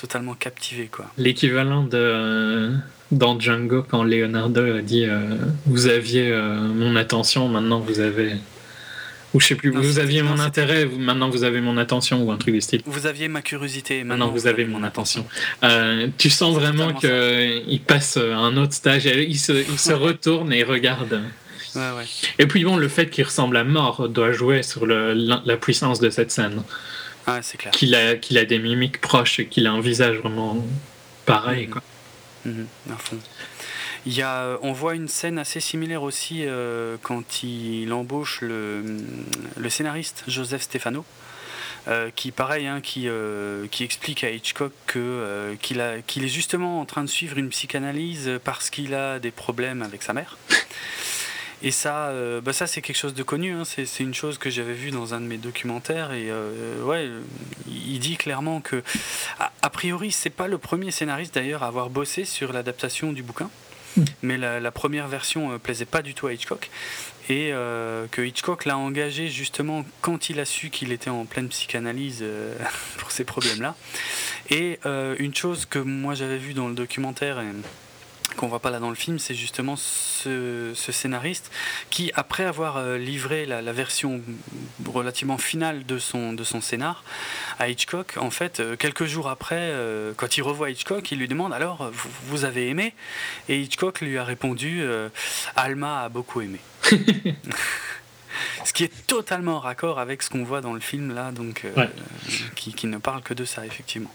totalement 0.01 0.35
captivé 0.35 0.89
quoi. 0.91 1.07
L'équivalent 1.19 1.85
de 1.85 2.71
dans 3.11 3.39
Django 3.39 3.83
quand 3.83 4.03
Leonardo 4.03 4.77
a 4.77 4.83
dit 4.83 5.05
euh, 5.05 5.37
vous 5.67 5.89
aviez 5.89 6.31
euh, 6.31 6.59
mon 6.59 6.97
attention, 6.97 7.49
maintenant 7.49 7.81
vous 7.81 8.01
avez 8.01 8.37
ou 9.33 9.41
je 9.41 9.47
sais 9.47 9.55
plus, 9.55 9.71
vous 9.71 10.01
aviez 10.01 10.23
mon 10.23 10.41
intérêt, 10.41 10.87
maintenant 10.87 11.31
vous 11.31 11.45
avez 11.45 11.61
mon 11.61 11.77
attention 11.77 12.21
ou 12.25 12.33
un 12.33 12.37
truc 12.37 12.53
du 12.53 12.61
style. 12.61 12.83
Vous 12.85 13.07
aviez 13.07 13.29
ma 13.29 13.43
curiosité, 13.43 14.03
maintenant, 14.03 14.29
vous, 14.29 14.49
avez, 14.49 14.65
mon 14.65 14.83
attention. 14.83 15.25
Euh, 15.63 16.09
tu 16.19 16.31
sens 16.31 16.53
vraiment 16.53 16.93
qu'il 16.93 17.81
passe 17.87 18.17
à 18.17 18.39
un 18.39 18.57
autre 18.57 18.73
stage, 18.73 19.05
il 19.05 19.39
se, 19.39 19.53
il 19.53 19.79
se 19.79 19.93
retourne 20.09 20.53
et 20.53 20.61
il 20.61 20.65
regarde. 20.65 21.23
Ouais, 21.77 21.91
ouais. 21.97 22.05
Et 22.41 22.47
puis 22.47 22.65
bon, 22.65 22.77
le 22.77 22.89
fait 22.89 23.09
qu'il 23.09 23.25
ressemble 23.25 23.57
à 23.57 23.63
mort 23.63 24.09
doit 24.09 24.33
jouer 24.33 24.65
sur 24.65 24.87
le, 24.87 25.13
la, 25.13 25.57
puissance 25.57 26.01
de 26.01 26.11
cette 26.11 26.33
scène. 26.33 26.63
Ah, 27.27 27.41
c'est 27.43 27.59
clair. 27.59 27.73
Qu'il 27.73 27.95
a, 27.95 28.17
qu'il 28.17 28.39
a 28.39 28.45
des 28.45 28.59
mimiques 28.59 29.01
proches 29.01 29.39
et 29.41 29.47
qu'il 29.47 29.67
a 29.67 29.73
un 29.73 29.81
visage 29.81 30.17
vraiment 30.17 30.65
pareil. 31.27 31.67
Mm-hmm. 31.67 31.71
Quoi. 31.71 31.83
Mhm, 32.47 32.67
il 34.07 34.15
y 34.15 34.23
a, 34.23 34.59
on 34.63 34.73
voit 34.73 34.95
une 34.95 35.09
scène 35.09 35.39
assez 35.39 35.61
similaire 35.61 36.03
aussi 36.03 36.45
euh, 36.45 36.97
quand 37.03 37.43
il 37.43 37.93
embauche 37.93 38.41
le, 38.41 38.83
le 39.57 39.71
scénariste 39.71 40.25
Joseph 40.27 40.63
Stefano. 40.63 41.05
Euh, 41.89 42.11
qui 42.15 42.31
pareil, 42.31 42.67
hein, 42.67 42.83
qui, 42.83 43.09
euh, 43.09 43.67
qui 43.71 43.85
explique 43.85 44.23
à 44.23 44.31
Hitchcock 44.31 44.73
que, 44.87 45.57
qu'il, 45.63 45.81
a, 45.81 46.03
qu'il 46.03 46.25
est 46.25 46.29
justement 46.29 46.79
en 46.79 46.85
train 46.85 47.03
de 47.03 47.09
suivre 47.09 47.39
une 47.39 47.49
psychanalyse 47.49 48.33
parce 48.45 48.69
qu'il 48.69 48.95
a 48.95 49.19
des 49.19 49.31
problèmes 49.31 49.81
avec 49.81 50.03
sa 50.03 50.13
mère. 50.13 50.37
Et 51.63 51.71
ça, 51.71 52.09
euh, 52.09 52.41
bah 52.41 52.53
ça 52.53 52.67
c'est 52.67 52.81
quelque 52.81 52.97
chose 52.97 53.15
de 53.15 53.23
connu. 53.23 53.53
Hein. 53.53 53.65
C'est, 53.65 54.01
une 54.01 54.15
chose 54.15 54.39
que 54.39 54.49
j'avais 54.49 54.73
vue 54.73 54.91
dans 54.91 55.15
un 55.15 55.21
de 55.21 55.27
mes 55.27 55.37
documentaires. 55.37 56.13
Et 56.13 56.31
euh, 56.31 56.83
ouais, 56.85 57.09
il 57.67 57.99
dit 57.99 58.17
clairement 58.17 58.61
que, 58.61 58.83
a, 59.39 59.53
a 59.61 59.71
priori, 59.71 60.11
c'est 60.11 60.31
pas 60.31 60.49
le 60.49 60.59
premier 60.59 60.91
scénariste 60.91 61.35
d'ailleurs 61.35 61.63
à 61.63 61.67
avoir 61.67 61.91
bossé 61.91 62.25
sur 62.25 62.53
l'adaptation 62.53 63.13
du 63.13 63.23
bouquin. 63.23 63.51
Hmm. 63.97 64.05
Mais 64.23 64.39
la, 64.39 64.71
première 64.71 65.09
version 65.09 65.53
euh, 65.53 65.59
plaisait 65.59 65.85
pas 65.85 66.01
du 66.01 66.15
tout 66.15 66.27
à 66.27 66.33
Hitchcock. 66.33 66.71
Et 67.29 67.53
que 68.11 68.23
Hitchcock 68.23 68.65
l'a 68.65 68.77
engagé 68.77 69.29
justement 69.29 69.85
quand 70.01 70.31
il 70.31 70.41
a 70.41 70.45
su 70.45 70.71
qu'il 70.71 70.91
était 70.91 71.11
en 71.11 71.27
pleine 71.27 71.47
psychanalyse 71.49 72.25
pour 72.99 73.13
ces 73.13 73.23
problèmes-là. 73.23 73.77
Et 74.49 74.81
une 74.85 75.33
chose 75.33 75.65
que 75.65 75.79
moi 75.79 76.15
j'avais 76.15 76.39
vue 76.39 76.55
dans 76.55 76.67
le 76.67 76.75
documentaire. 76.75 77.41
Et, 77.41 77.45
qu'on 78.35 78.49
voit 78.49 78.61
pas 78.61 78.71
là 78.71 78.79
dans 78.79 78.91
le 78.91 78.95
film, 78.95 79.19
c'est 79.19 79.35
justement 79.35 79.77
ce, 79.77 80.73
scénariste 80.75 81.51
qui, 81.91 82.11
après 82.15 82.45
avoir 82.45 82.77
euh, 82.77 82.99
livré 82.99 83.47
la, 83.47 83.73
version 83.73 84.21
relativement 84.87 85.39
finale 85.39 85.87
de 85.87 85.99
son, 85.99 86.33
de 86.33 86.45
son 86.45 86.61
scénar 86.61 87.05
à 87.59 87.69
Hitchcock, 87.69 88.15
en 88.17 88.31
fait, 88.31 88.61
euh, 88.61 88.77
quelques 88.77 89.05
jours 89.05 89.29
après, 89.29 89.57
euh, 89.59 90.13
quand 90.17 90.37
il 90.37 90.43
revoit 90.43 90.71
Hitchcock, 90.71 91.11
il 91.13 91.19
lui 91.19 91.29
demande 91.29 91.53
alors, 91.53 91.91
vous, 92.27 92.45
avez 92.45 92.69
aimé? 92.69 92.95
Et 93.49 93.61
Hitchcock 93.61 94.01
lui 94.01 94.19
a 94.19 94.25
répondu, 94.25 94.83
Alma 95.57 96.03
a 96.03 96.09
beaucoup 96.09 96.41
aimé. 96.41 96.61
ce 98.65 98.73
qui 98.73 98.85
est 98.85 99.07
totalement 99.07 99.61
raccord 99.61 99.99
avec 99.99 100.23
ce 100.23 100.31
qu'on 100.31 100.45
voit 100.45 100.61
dans 100.61 100.73
le 100.73 100.81
film 100.81 101.15
là, 101.15 101.33
donc 101.33 101.67
qui, 102.57 102.73
qui, 102.73 102.87
ne 102.87 102.99
parle 102.99 103.23
que 103.23 103.35
de 103.35 103.45
ça 103.45 103.67
effectivement. 103.67 104.13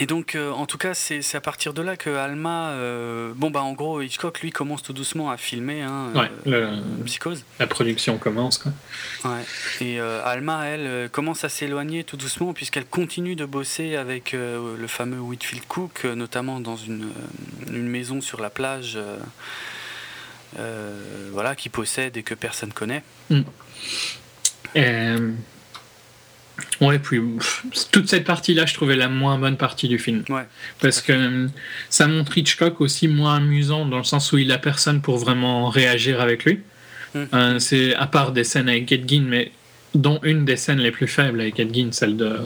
Et 0.00 0.06
donc, 0.06 0.34
euh, 0.34 0.50
en 0.50 0.64
tout 0.64 0.78
cas, 0.78 0.94
c'est 0.94 1.34
à 1.34 1.42
partir 1.42 1.74
de 1.74 1.82
là 1.82 1.94
que 1.94 2.08
Alma, 2.08 2.70
euh, 2.70 3.32
bon 3.36 3.50
bah 3.50 3.60
en 3.60 3.74
gros, 3.74 4.00
Hitchcock 4.00 4.40
lui 4.40 4.50
commence 4.50 4.82
tout 4.82 4.94
doucement 4.94 5.30
à 5.30 5.36
filmer 5.36 5.82
hein, 5.82 6.10
euh, 6.46 6.80
Psychose. 7.04 7.44
La 7.58 7.66
production 7.66 8.16
commence 8.16 8.56
quoi. 8.56 8.72
Ouais. 9.24 9.42
Et 9.82 10.00
Alma, 10.00 10.64
elle, 10.64 11.10
commence 11.10 11.44
à 11.44 11.50
s'éloigner 11.50 12.02
tout 12.04 12.16
doucement 12.16 12.54
puisqu'elle 12.54 12.86
continue 12.86 13.36
de 13.36 13.44
bosser 13.44 13.96
avec 13.96 14.32
le 14.32 14.86
fameux 14.86 15.20
Whitfield 15.20 15.64
Cook, 15.68 16.04
notamment 16.04 16.60
dans 16.60 16.76
une, 16.76 17.10
une, 17.68 17.88
maison 17.88 18.22
sur 18.22 18.40
la 18.40 18.48
plage, 18.48 18.98
voilà, 20.54 21.54
qui 21.54 21.68
possède 21.68 22.16
et 22.16 22.22
que 22.22 22.34
personne 22.34 22.72
connaît. 22.72 23.02
Mm. 23.28 23.42
Ouais, 26.80 26.98
puis 26.98 27.20
toute 27.92 28.08
cette 28.08 28.24
partie-là, 28.24 28.66
je 28.66 28.74
trouvais 28.74 28.96
la 28.96 29.08
moins 29.08 29.38
bonne 29.38 29.56
partie 29.56 29.88
du 29.88 29.98
film. 29.98 30.24
Ouais, 30.28 30.46
Parce 30.80 31.00
que 31.00 31.12
euh, 31.12 31.48
ça 31.88 32.06
montre 32.06 32.36
Hitchcock 32.36 32.80
aussi 32.80 33.08
moins 33.08 33.36
amusant 33.36 33.86
dans 33.86 33.98
le 33.98 34.04
sens 34.04 34.32
où 34.32 34.38
il 34.38 34.50
a 34.52 34.58
personne 34.58 35.00
pour 35.00 35.18
vraiment 35.18 35.68
réagir 35.68 36.20
avec 36.20 36.44
lui. 36.44 36.60
Hum. 37.14 37.26
Euh, 37.34 37.58
c'est 37.58 37.94
à 37.94 38.06
part 38.06 38.32
des 38.32 38.44
scènes 38.44 38.68
avec 38.68 38.90
Edgin, 38.92 39.24
mais 39.28 39.52
dont 39.94 40.20
une 40.22 40.44
des 40.44 40.56
scènes 40.56 40.78
les 40.78 40.92
plus 40.92 41.08
faibles 41.08 41.40
avec 41.40 41.58
Edgin, 41.58 41.92
celle 41.92 42.16
de 42.16 42.38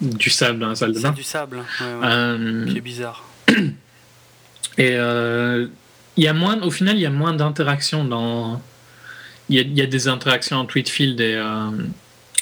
du 0.00 0.30
sable 0.30 0.58
dans 0.58 0.68
la 0.68 0.74
salle 0.74 0.94
de 0.94 1.00
bain. 1.00 1.12
du 1.12 1.22
sable, 1.22 1.58
ouais, 1.58 1.64
euh, 2.02 2.66
qui 2.66 2.78
est 2.78 2.80
bizarre. 2.80 3.24
Et 4.78 4.94
il 6.16 6.24
y 6.24 6.28
a 6.28 6.32
moins, 6.34 6.60
au 6.62 6.70
final, 6.70 6.96
il 6.96 7.02
y 7.02 7.06
a 7.06 7.10
moins 7.10 7.34
d'interactions 7.34 8.04
dans. 8.04 8.60
Il 9.48 9.58
y, 9.58 9.78
y, 9.78 9.82
a, 9.82 9.86
des 9.86 10.08
interactions 10.08 10.56
entre 10.56 10.76
Whitfield 10.76 11.20
et, 11.20 11.36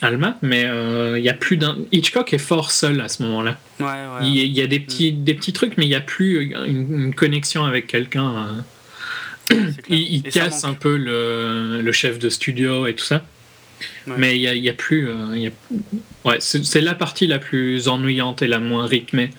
Alma, 0.02 0.38
mais 0.40 0.64
euh, 0.64 1.18
il 1.18 1.24
y 1.24 1.28
a 1.28 1.34
plus 1.34 1.56
d'un. 1.56 1.76
Hitchcock 1.92 2.32
est 2.32 2.38
fort 2.38 2.70
seul 2.70 3.00
à 3.00 3.08
ce 3.08 3.22
moment-là. 3.22 3.58
Ouais, 3.80 3.86
ouais. 3.86 4.28
Il, 4.28 4.46
y 4.46 4.62
a 4.62 4.66
des 4.66 4.80
petits, 4.80 5.12
des 5.12 5.34
petits 5.34 5.52
trucs, 5.52 5.76
mais 5.76 5.84
il 5.84 5.90
n'y 5.90 5.94
a 5.94 6.00
plus 6.00 6.52
une, 6.66 7.14
connexion 7.14 7.64
avec 7.64 7.86
quelqu'un. 7.86 8.62
Euh. 9.50 9.72
il, 9.88 10.22
casse 10.22 10.64
un 10.64 10.74
peu 10.74 10.96
le, 10.96 11.82
le, 11.82 11.92
chef 11.92 12.18
de 12.18 12.28
studio 12.28 12.86
et 12.86 12.94
tout 12.94 13.04
ça. 13.04 13.24
Mais 14.06 14.36
il 14.36 14.40
n'y 14.40 14.48
a, 14.48 14.54
y 14.54 14.68
a, 14.68 14.74
plus. 14.74 15.08
Euh, 15.08 15.50
ouais, 16.24 16.36
c'est 16.40 16.80
la 16.80 16.94
partie 16.94 17.26
la 17.26 17.38
plus 17.38 17.88
ennuyante 17.88 18.42
et 18.42 18.46
la 18.46 18.58
moins 18.58 18.86
rythmée 18.86 19.30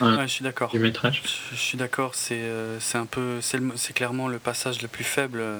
je 0.00 0.26
suis 0.26 0.44
d'accord. 0.44 0.70
Du 0.70 0.78
métrage. 0.78 1.22
Je, 1.52 1.56
suis 1.56 1.78
d'accord, 1.78 2.14
c'est 2.14 2.34
euh, 2.34 2.78
c'est 2.80 2.98
un 2.98 3.06
peu, 3.06 3.40
c'est 3.40 3.92
clairement 3.92 4.28
le 4.28 4.38
passage 4.38 4.82
le 4.82 4.88
plus 4.88 5.04
faible 5.04 5.38
euh, 5.40 5.58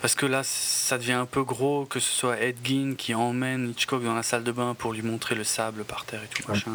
parce 0.00 0.14
que 0.14 0.26
là, 0.26 0.42
ça 0.44 0.98
devient 0.98 1.12
un 1.12 1.26
peu 1.26 1.42
gros 1.42 1.84
que 1.84 2.00
ce 2.00 2.10
soit 2.10 2.40
Ed 2.40 2.56
Gein 2.64 2.94
qui 2.96 3.14
emmène 3.14 3.70
Hitchcock 3.70 4.02
dans 4.02 4.14
la 4.14 4.22
salle 4.22 4.44
de 4.44 4.52
bain 4.52 4.74
pour 4.76 4.92
lui 4.92 5.02
montrer 5.02 5.34
le 5.34 5.44
sable 5.44 5.84
par 5.84 6.04
terre 6.04 6.20
et 6.22 6.34
tout 6.34 6.50
machin. 6.50 6.70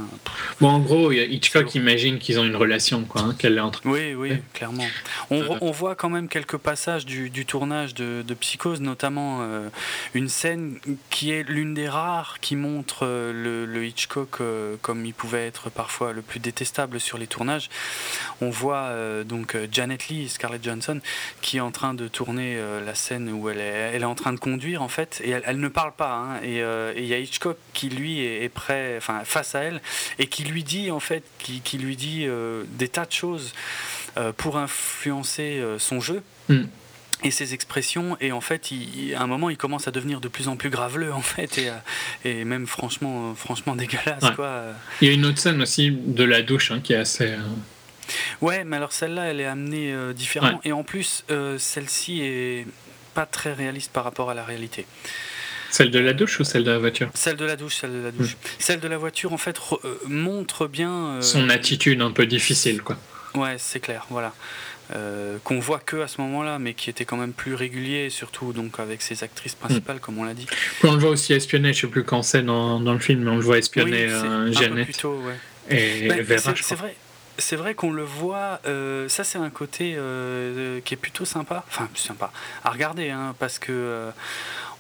Bon, 0.59 0.69
en 0.69 0.79
gros, 0.79 1.11
Hitchcock 1.11 1.75
imagine 1.75 2.19
qu'ils 2.19 2.39
ont 2.39 2.45
une 2.45 2.55
relation, 2.55 3.03
quoi, 3.03 3.21
hein, 3.21 3.35
qu'elle 3.37 3.57
est 3.57 3.61
entre. 3.61 3.81
Oui, 3.85 4.13
oui, 4.13 4.37
clairement. 4.53 4.85
On, 5.29 5.57
on, 5.61 5.71
voit 5.71 5.95
quand 5.95 6.09
même 6.09 6.27
quelques 6.27 6.57
passages 6.57 7.05
du, 7.05 7.29
du 7.29 7.45
tournage 7.45 7.93
de, 7.93 8.23
de, 8.25 8.33
Psychose, 8.33 8.81
notamment 8.81 9.39
euh, 9.41 9.69
une 10.13 10.29
scène 10.29 10.79
qui 11.09 11.31
est 11.31 11.43
l'une 11.43 11.73
des 11.73 11.87
rares 11.87 12.39
qui 12.41 12.55
montre 12.55 13.05
le, 13.05 13.65
le 13.65 13.85
Hitchcock 13.85 14.41
comme 14.81 15.05
il 15.05 15.13
pouvait 15.13 15.47
être 15.47 15.69
parfois 15.69 16.13
le 16.13 16.21
plus 16.21 16.39
détestable 16.39 16.82
sur 16.97 17.17
les 17.17 17.27
tournages. 17.27 17.69
On 18.41 18.49
voit 18.49 18.83
euh, 18.89 19.23
donc 19.23 19.55
euh, 19.55 19.67
Janet 19.71 20.07
Lee, 20.07 20.29
Scarlett 20.29 20.63
Johansson, 20.63 20.99
qui 21.41 21.57
est 21.57 21.61
en 21.61 21.71
train 21.71 21.93
de 21.93 22.07
tourner 22.07 22.55
euh, 22.57 22.83
la 22.83 22.95
scène 22.95 23.29
où 23.31 23.49
elle 23.49 23.59
est, 23.59 23.91
elle 23.93 24.01
est 24.01 24.05
en 24.05 24.15
train 24.15 24.33
de 24.33 24.39
conduire 24.39 24.81
en 24.81 24.87
fait, 24.87 25.21
et 25.23 25.31
elle, 25.31 25.59
ne 25.59 25.67
parle 25.67 25.93
pas. 25.93 26.13
Hein. 26.13 26.39
et 26.43 26.59
il 26.97 27.05
y 27.05 27.13
a 27.13 27.19
Hitchcock 27.19 27.57
qui 27.73 27.89
lui 27.89 28.21
est, 28.21 28.49
prêt, 28.49 28.95
enfin 28.97 29.21
face 29.23 29.55
à 29.55 29.61
elle, 29.61 29.81
et 30.19 30.27
qui 30.27 30.43
lui 30.43 30.63
dit 30.63 30.91
en 30.91 30.99
fait, 30.99 31.23
qui, 31.39 31.77
lui 31.77 31.95
dit 31.95 32.27
des 32.67 32.87
tas 32.87 33.05
de 33.05 33.11
choses 33.11 33.53
pour 34.37 34.57
influencer 34.57 35.63
son 35.77 35.99
jeu. 35.99 36.21
Mm 36.49 36.63
et 37.23 37.31
ses 37.31 37.53
expressions 37.53 38.17
et 38.19 38.31
en 38.31 38.41
fait 38.41 38.71
il, 38.71 39.15
à 39.15 39.21
un 39.21 39.27
moment 39.27 39.49
il 39.49 39.57
commence 39.57 39.87
à 39.87 39.91
devenir 39.91 40.21
de 40.21 40.27
plus 40.27 40.47
en 40.47 40.55
plus 40.55 40.69
graveleux 40.69 41.13
en 41.13 41.21
fait 41.21 41.57
et, 41.57 41.69
euh, 41.69 41.73
et 42.25 42.45
même 42.45 42.67
franchement 42.67 43.33
franchement 43.35 43.75
dégueulasse 43.75 44.31
quoi 44.35 44.65
il 45.01 45.07
y 45.07 45.11
a 45.11 45.13
une 45.13 45.25
autre 45.25 45.39
scène 45.39 45.61
aussi 45.61 45.91
de 45.91 46.23
la 46.23 46.41
douche 46.41 46.71
hein, 46.71 46.81
qui 46.83 46.93
est 46.93 46.97
assez 46.97 47.31
euh, 47.31 47.37
ouais 48.41 48.63
mais 48.63 48.77
alors 48.77 48.91
celle-là 48.91 49.25
elle 49.25 49.39
est 49.39 49.45
amenée 49.45 49.93
euh, 49.93 50.13
différemment 50.13 50.61
et 50.63 50.71
en 50.71 50.83
plus 50.83 51.23
celle-ci 51.57 52.21
est 52.21 52.67
pas 53.13 53.25
très 53.25 53.53
réaliste 53.53 53.91
par 53.91 54.03
rapport 54.03 54.29
à 54.29 54.33
la 54.33 54.43
réalité 54.43 54.85
celle 55.69 55.89
de 55.89 55.99
la 55.99 56.13
douche 56.13 56.39
ou 56.39 56.43
celle 56.43 56.63
de 56.63 56.69
la 56.69 56.77
voiture? 56.77 57.09
Celle 57.15 57.35
de 57.35 57.45
la 57.45 57.55
douche, 57.55 57.77
celle 57.77 57.93
de 57.93 58.03
la 58.03 58.11
douche. 58.11 58.33
Hmm. 58.33 58.47
Celle 58.59 58.79
de 58.79 58.87
la 58.87 58.99
voiture, 58.99 59.33
en 59.33 59.39
fait, 59.39 59.59
montre 60.05 60.67
bien... 60.67 61.19
Son 61.21 61.49
attitude 61.49 61.99
un 62.03 62.11
peu 62.11 62.27
difficile, 62.27 62.83
quoi. 62.83 62.95
Ouais, 63.33 63.55
c'est 63.57 63.79
clair, 63.79 64.05
voilà. 64.11 64.33
Euh, 64.91 65.37
qu'on 65.43 65.59
voit 65.59 65.79
que 65.79 66.01
à 66.01 66.07
ce 66.07 66.19
moment-là, 66.21 66.59
mais 66.59 66.73
qui 66.73 66.89
était 66.89 67.05
quand 67.05 67.15
même 67.15 67.31
plus 67.31 67.55
régulier, 67.55 68.09
surtout 68.09 68.51
donc 68.51 68.79
avec 68.79 69.01
ses 69.01 69.23
actrices 69.23 69.55
principales, 69.55 69.99
comme 69.99 70.17
on 70.17 70.25
l'a 70.25 70.33
dit. 70.33 70.45
on 70.83 70.91
le 70.91 70.99
voit 70.99 71.11
aussi 71.11 71.33
espionner, 71.33 71.71
je 71.73 71.81
sais 71.81 71.87
plus 71.87 72.03
quand 72.03 72.21
c'est 72.21 72.43
dans, 72.43 72.81
dans, 72.81 72.93
le 72.93 72.99
film, 72.99 73.23
mais 73.23 73.31
on 73.31 73.37
le 73.37 73.41
voit 73.41 73.57
espionner 73.57 74.07
oui, 74.07 74.11
euh, 74.11 74.49
ouais. 74.49 75.35
Et 75.69 76.07
ben, 76.07 76.21
Vera. 76.21 76.53
C'est 76.61 76.75
vrai. 76.75 76.95
c'est 77.37 77.55
vrai 77.55 77.75
qu'on 77.75 77.91
le 77.91 78.03
voit. 78.03 78.59
euh, 78.67 79.07
ça, 79.07 79.23
c'est 79.23 79.37
un 79.37 79.49
côté 79.49 79.97
qui 80.83 80.93
est 80.93 80.97
plutôt 80.97 81.25
sympa. 81.25 81.63
Enfin, 81.69 81.87
sympa 81.95 82.31
à 82.65 82.69
regarder, 82.69 83.09
hein, 83.09 83.35
parce 83.39 83.59
que 83.59 84.11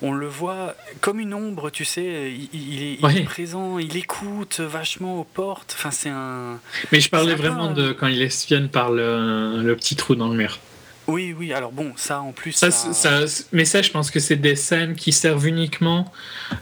on 0.03 0.11
le 0.13 0.27
voit 0.27 0.75
comme 1.01 1.19
une 1.19 1.33
ombre, 1.33 1.69
tu 1.71 1.85
sais. 1.85 2.31
Il, 2.31 2.49
il 2.53 2.83
est, 2.83 2.93
il 2.99 3.05
Ouais. 3.05 3.17
est 3.17 3.23
présent, 3.23 3.79
il 3.79 3.95
écoute 3.97 4.59
vachement 4.59 5.19
aux 5.19 5.23
portes. 5.23 5.73
Enfin, 5.77 5.89
c'est 5.91 6.09
un. 6.09 6.59
Mais 6.91 6.99
je 6.99 7.09
parlais 7.09 7.33
vraiment 7.35 7.71
de 7.71 7.91
quand 7.93 8.07
il 8.07 8.21
espionne 8.21 8.69
par 8.69 8.91
le, 8.91 9.63
le 9.63 9.75
petit 9.75 9.95
trou 9.95 10.13
dans 10.15 10.27
le 10.27 10.35
mur. 10.35 10.59
Oui, 11.07 11.35
oui. 11.37 11.51
Alors 11.53 11.71
bon, 11.71 11.91
ça 11.97 12.21
en 12.21 12.31
plus. 12.31 12.53
Ça, 12.53 12.71
ça- 12.71 12.93
ça- 12.93 13.43
mais 13.51 13.65
ça, 13.65 13.81
je 13.81 13.91
pense 13.91 14.09
que 14.09 14.19
c'est 14.19 14.37
des 14.37 14.55
scènes 14.55 14.95
qui 14.95 15.11
servent 15.11 15.45
uniquement 15.47 16.11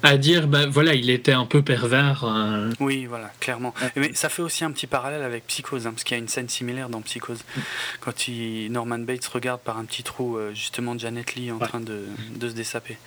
à 0.01 0.18
dire, 0.18 0.47
ben 0.47 0.68
voilà, 0.68 0.95
il 0.95 1.09
était 1.11 1.31
un 1.34 1.45
peu 1.45 1.61
pervers. 1.61 2.23
euh, 2.23 2.72
Oui, 2.80 3.05
voilà, 3.05 3.31
clairement. 3.39 3.73
Mais 3.95 4.13
ça 4.13 4.30
fait 4.30 4.41
aussi 4.41 4.63
un 4.63 4.72
petit 4.72 4.88
parallèle 4.88 5.22
avec 5.22 5.45
Psychose, 5.47 5.85
hein, 5.85 5.91
parce 5.91 6.03
qu'il 6.03 6.18
y 6.18 6.19
a 6.19 6.23
une 6.23 6.27
scène 6.30 6.49
similaire 6.49 6.89
dans 6.89 7.01
Psychose. 7.01 7.43
Quand 7.99 8.27
il, 8.27 8.72
Norman 8.72 8.99
Bates 8.99 9.26
regarde 9.27 9.61
par 9.61 9.77
un 9.77 9.85
petit 9.85 10.03
trou, 10.03 10.38
euh, 10.38 10.51
justement, 10.55 10.97
Janet 10.97 11.35
Lee 11.35 11.51
en 11.51 11.57
Ouais. 11.57 11.68
train 11.68 11.80
de, 11.80 12.05
de 12.35 12.49
se 12.49 12.53
dessaper. 12.55 12.97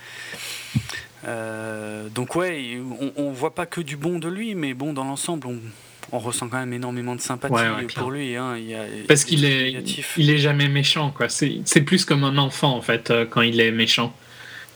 Euh, 1.27 2.07
donc, 2.09 2.35
ouais, 2.35 2.79
on, 2.99 3.11
on 3.17 3.31
voit 3.31 3.53
pas 3.55 3.65
que 3.65 3.81
du 3.81 3.97
bon 3.97 4.19
de 4.19 4.27
lui, 4.27 4.55
mais 4.55 4.73
bon, 4.73 4.93
dans 4.93 5.03
l'ensemble, 5.03 5.47
on, 5.47 5.59
on 6.11 6.19
ressent 6.19 6.47
quand 6.47 6.57
même 6.59 6.73
énormément 6.73 7.15
de 7.15 7.21
sympathie 7.21 7.53
Ouais, 7.53 7.67
ouais, 7.69 7.87
pour 7.95 8.11
lui. 8.11 8.35
Hein. 8.35 8.55
Il 8.57 8.69
y 8.69 8.75
a 8.75 8.83
Parce 9.07 9.23
qu'il 9.23 9.43
est, 9.45 9.63
négatifs. 9.65 10.13
il 10.17 10.29
est 10.29 10.37
jamais 10.37 10.67
méchant, 10.67 11.11
quoi. 11.11 11.29
C'est 11.29 11.59
c'est 11.65 11.81
plus 11.81 12.05
comme 12.05 12.23
un 12.23 12.37
enfant, 12.37 12.75
en 12.75 12.81
fait, 12.81 13.11
euh, 13.11 13.25
quand 13.29 13.41
il 13.41 13.59
est 13.59 13.71
méchant. 13.71 14.15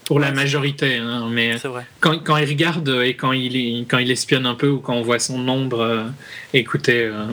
Pour 0.05 0.19
la 0.19 0.29
Ouais, 0.29 0.33
majorité, 0.33 0.95
hein, 0.97 1.27
mais 1.31 1.55
quand, 1.99 2.17
quand 2.23 2.37
il 2.37 2.49
regarde 2.49 2.89
et 3.03 3.13
quand 3.15 3.31
il, 3.31 3.85
quand 3.87 3.99
il 3.99 4.09
espionne 4.09 4.47
un 4.47 4.55
peu 4.55 4.67
ou 4.67 4.79
quand 4.79 4.95
on 4.95 5.03
voit 5.03 5.19
son 5.19 5.47
ombre 5.47 5.81
euh, 5.81 6.03
écouter 6.53 7.03
euh, 7.03 7.25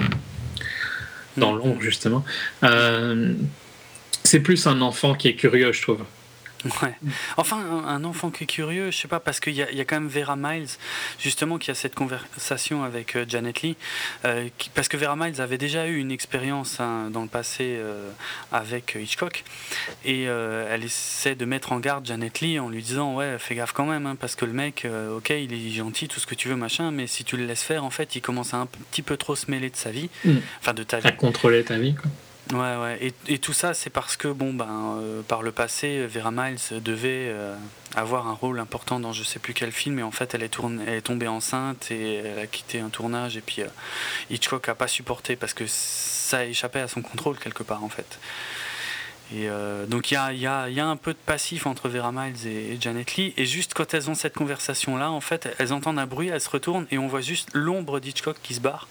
dans 1.38 1.54
Mm. 1.54 1.58
l'ombre, 1.58 1.80
justement, 1.80 2.22
euh, 2.64 3.32
c'est 4.24 4.40
plus 4.40 4.66
un 4.66 4.82
enfant 4.82 5.14
qui 5.14 5.28
est 5.28 5.34
curieux, 5.36 5.72
je 5.72 5.80
trouve. 5.80 6.04
Ouais. 6.82 6.94
Enfin, 7.36 7.58
un, 7.86 8.04
enfant 8.04 8.30
qui 8.30 8.44
est 8.44 8.46
curieux, 8.46 8.90
je 8.90 8.96
sais 8.96 9.08
pas, 9.08 9.20
parce 9.20 9.40
qu'il 9.40 9.54
y, 9.54 9.62
a- 9.62 9.70
il 9.70 9.76
y 9.76 9.80
a 9.80 9.84
quand 9.84 9.98
même 10.00 10.08
Vera 10.08 10.36
Miles, 10.36 10.68
justement, 11.18 11.58
qui 11.58 11.70
a 11.70 11.74
cette 11.74 11.94
conversation 11.94 12.84
avec 12.84 13.16
euh, 13.16 13.24
Janet 13.28 13.62
Lee, 13.62 13.76
euh, 14.24 14.48
qui- 14.58 14.70
parce 14.70 14.88
que 14.88 14.96
Vera 14.96 15.16
Miles 15.16 15.40
avait 15.40 15.58
déjà 15.58 15.86
eu 15.86 15.98
une 15.98 16.10
expérience 16.12 16.80
hein, 16.80 17.08
dans 17.10 17.22
le 17.22 17.28
passé 17.28 17.76
euh, 17.78 18.10
avec 18.52 18.96
Hitchcock, 19.00 19.44
et 20.04 20.28
euh, 20.28 20.68
elle 20.70 20.84
essaie 20.84 21.34
de 21.34 21.44
mettre 21.44 21.72
en 21.72 21.78
garde 21.80 22.06
Janet 22.06 22.40
Lee 22.40 22.58
en 22.58 22.68
lui 22.68 22.82
disant 22.82 23.14
ouais, 23.14 23.36
fais 23.38 23.54
gaffe 23.54 23.72
quand 23.72 23.86
même, 23.86 24.06
hein, 24.06 24.16
parce 24.18 24.34
que 24.34 24.44
le 24.44 24.52
mec, 24.52 24.84
euh, 24.84 25.16
ok, 25.18 25.30
il 25.30 25.52
est 25.52 25.70
gentil, 25.70 26.08
tout 26.08 26.20
ce 26.20 26.26
que 26.26 26.34
tu 26.34 26.48
veux, 26.48 26.56
machin, 26.56 26.90
mais 26.90 27.06
si 27.06 27.24
tu 27.24 27.36
le 27.36 27.46
laisses 27.46 27.62
faire, 27.62 27.84
en 27.84 27.90
fait, 27.90 28.16
il 28.16 28.20
commence 28.20 28.54
à 28.54 28.58
un 28.58 28.66
petit 28.66 29.02
peu 29.02 29.16
trop 29.16 29.36
se 29.36 29.50
mêler 29.50 29.70
de 29.70 29.76
sa 29.76 29.90
vie, 29.90 30.08
Mm. 30.24 30.36
enfin 30.60 30.74
de 30.74 30.82
ta 30.82 30.98
vie. 31.00 31.06
À 31.08 31.12
contrôler 31.12 31.62
ta 31.64 31.78
vie, 31.78 31.94
quoi. 31.94 32.10
Ouais, 32.52 32.76
ouais. 32.76 32.98
Et, 33.00 33.34
et 33.34 33.38
tout 33.38 33.52
ça, 33.52 33.74
c'est 33.74 33.90
parce 33.90 34.16
que, 34.16 34.28
bon, 34.28 34.54
ben, 34.54 34.98
euh, 35.00 35.22
par 35.22 35.42
le 35.42 35.50
passé, 35.50 36.06
Vera 36.06 36.30
Miles 36.30 36.80
devait 36.80 37.28
euh, 37.28 37.56
avoir 37.96 38.28
un 38.28 38.34
rôle 38.34 38.60
important 38.60 39.00
dans 39.00 39.12
je 39.12 39.24
sais 39.24 39.40
plus 39.40 39.52
quel 39.52 39.72
film, 39.72 39.98
et 39.98 40.04
en 40.04 40.12
fait, 40.12 40.32
elle 40.34 40.44
est, 40.44 41.02
tombée 41.02 41.26
enceinte 41.26 41.90
et 41.90 42.14
elle 42.16 42.38
a 42.38 42.46
quitté 42.46 42.78
un 42.78 42.88
tournage, 42.88 43.36
et 43.36 43.40
puis 43.40 43.62
euh, 43.62 43.66
Hitchcock 44.30 44.68
a 44.68 44.76
pas 44.76 44.86
supporté 44.86 45.34
parce 45.34 45.54
que 45.54 45.64
ça 45.66 46.44
échappait 46.44 46.80
à 46.80 46.86
son 46.86 47.02
contrôle 47.02 47.36
quelque 47.38 47.64
part, 47.64 47.82
en 47.82 47.88
fait. 47.88 48.18
Et 49.34 49.48
donc, 49.88 50.12
il 50.12 50.14
y 50.14 50.16
a, 50.16 50.32
y, 50.32 50.46
a, 50.46 50.68
y 50.68 50.78
a 50.78 50.86
un 50.86 50.94
peu 50.94 51.12
de 51.12 51.18
passif 51.18 51.66
entre 51.66 51.88
Vera 51.88 52.12
Miles 52.12 52.46
et, 52.46 52.74
et 52.74 52.78
Janet 52.80 53.16
Lee, 53.16 53.34
et 53.36 53.44
juste 53.44 53.74
quand 53.74 53.92
elles 53.92 54.08
ont 54.08 54.14
cette 54.14 54.34
conversation-là, 54.34 55.10
en 55.10 55.20
fait, 55.20 55.52
elles 55.58 55.72
entendent 55.72 55.98
un 55.98 56.06
bruit, 56.06 56.28
elles 56.28 56.40
se 56.40 56.48
retournent, 56.48 56.86
et 56.92 56.98
on 56.98 57.08
voit 57.08 57.22
juste 57.22 57.48
l'ombre 57.52 57.98
d'Hitchcock 57.98 58.36
qui 58.40 58.54
se 58.54 58.60
barre. 58.60 58.86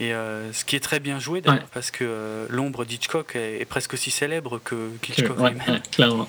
Et 0.00 0.14
euh, 0.14 0.52
ce 0.52 0.64
qui 0.64 0.76
est 0.76 0.80
très 0.80 1.00
bien 1.00 1.18
joué 1.18 1.40
d'ailleurs, 1.40 1.60
Ouais. 1.62 1.68
parce 1.74 1.90
que 1.90 2.04
euh, 2.04 2.46
l'ombre 2.50 2.84
d'Hitchcock 2.84 3.34
est, 3.34 3.60
est 3.60 3.64
presque 3.64 3.94
aussi 3.94 4.10
célèbre 4.10 4.60
que 4.64 4.90
qu'Hitchcock 5.02 5.38
Ouais, 5.40 5.50
lui-même. 5.50 5.68
ouais, 5.74 5.80
clairement. 5.90 6.28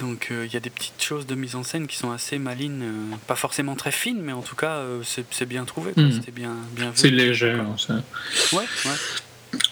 Donc 0.00 0.28
euh, 0.30 0.44
il 0.46 0.52
y 0.52 0.56
a 0.56 0.60
des 0.60 0.68
petites 0.70 1.02
choses 1.02 1.26
de 1.26 1.34
mise 1.34 1.54
en 1.54 1.62
scène 1.62 1.86
qui 1.86 1.96
sont 1.96 2.10
assez 2.10 2.38
malines, 2.38 2.82
euh, 2.82 3.16
pas 3.26 3.36
forcément 3.36 3.76
très 3.76 3.92
fines, 3.92 4.20
mais 4.20 4.32
en 4.32 4.42
tout 4.42 4.56
cas 4.56 4.72
euh, 4.76 5.02
c'est 5.30 5.46
bien 5.46 5.64
trouvé. 5.64 5.92
Mhm. 5.96 6.12
c'était 6.12 6.32
bien, 6.32 6.54
bien 6.72 6.86
vu. 6.90 6.96
C'est 6.96 7.10
léger. 7.10 7.52
hein, 7.52 7.76
ça. 7.78 7.94
Ouais, 8.52 8.64
ouais. 8.84 8.90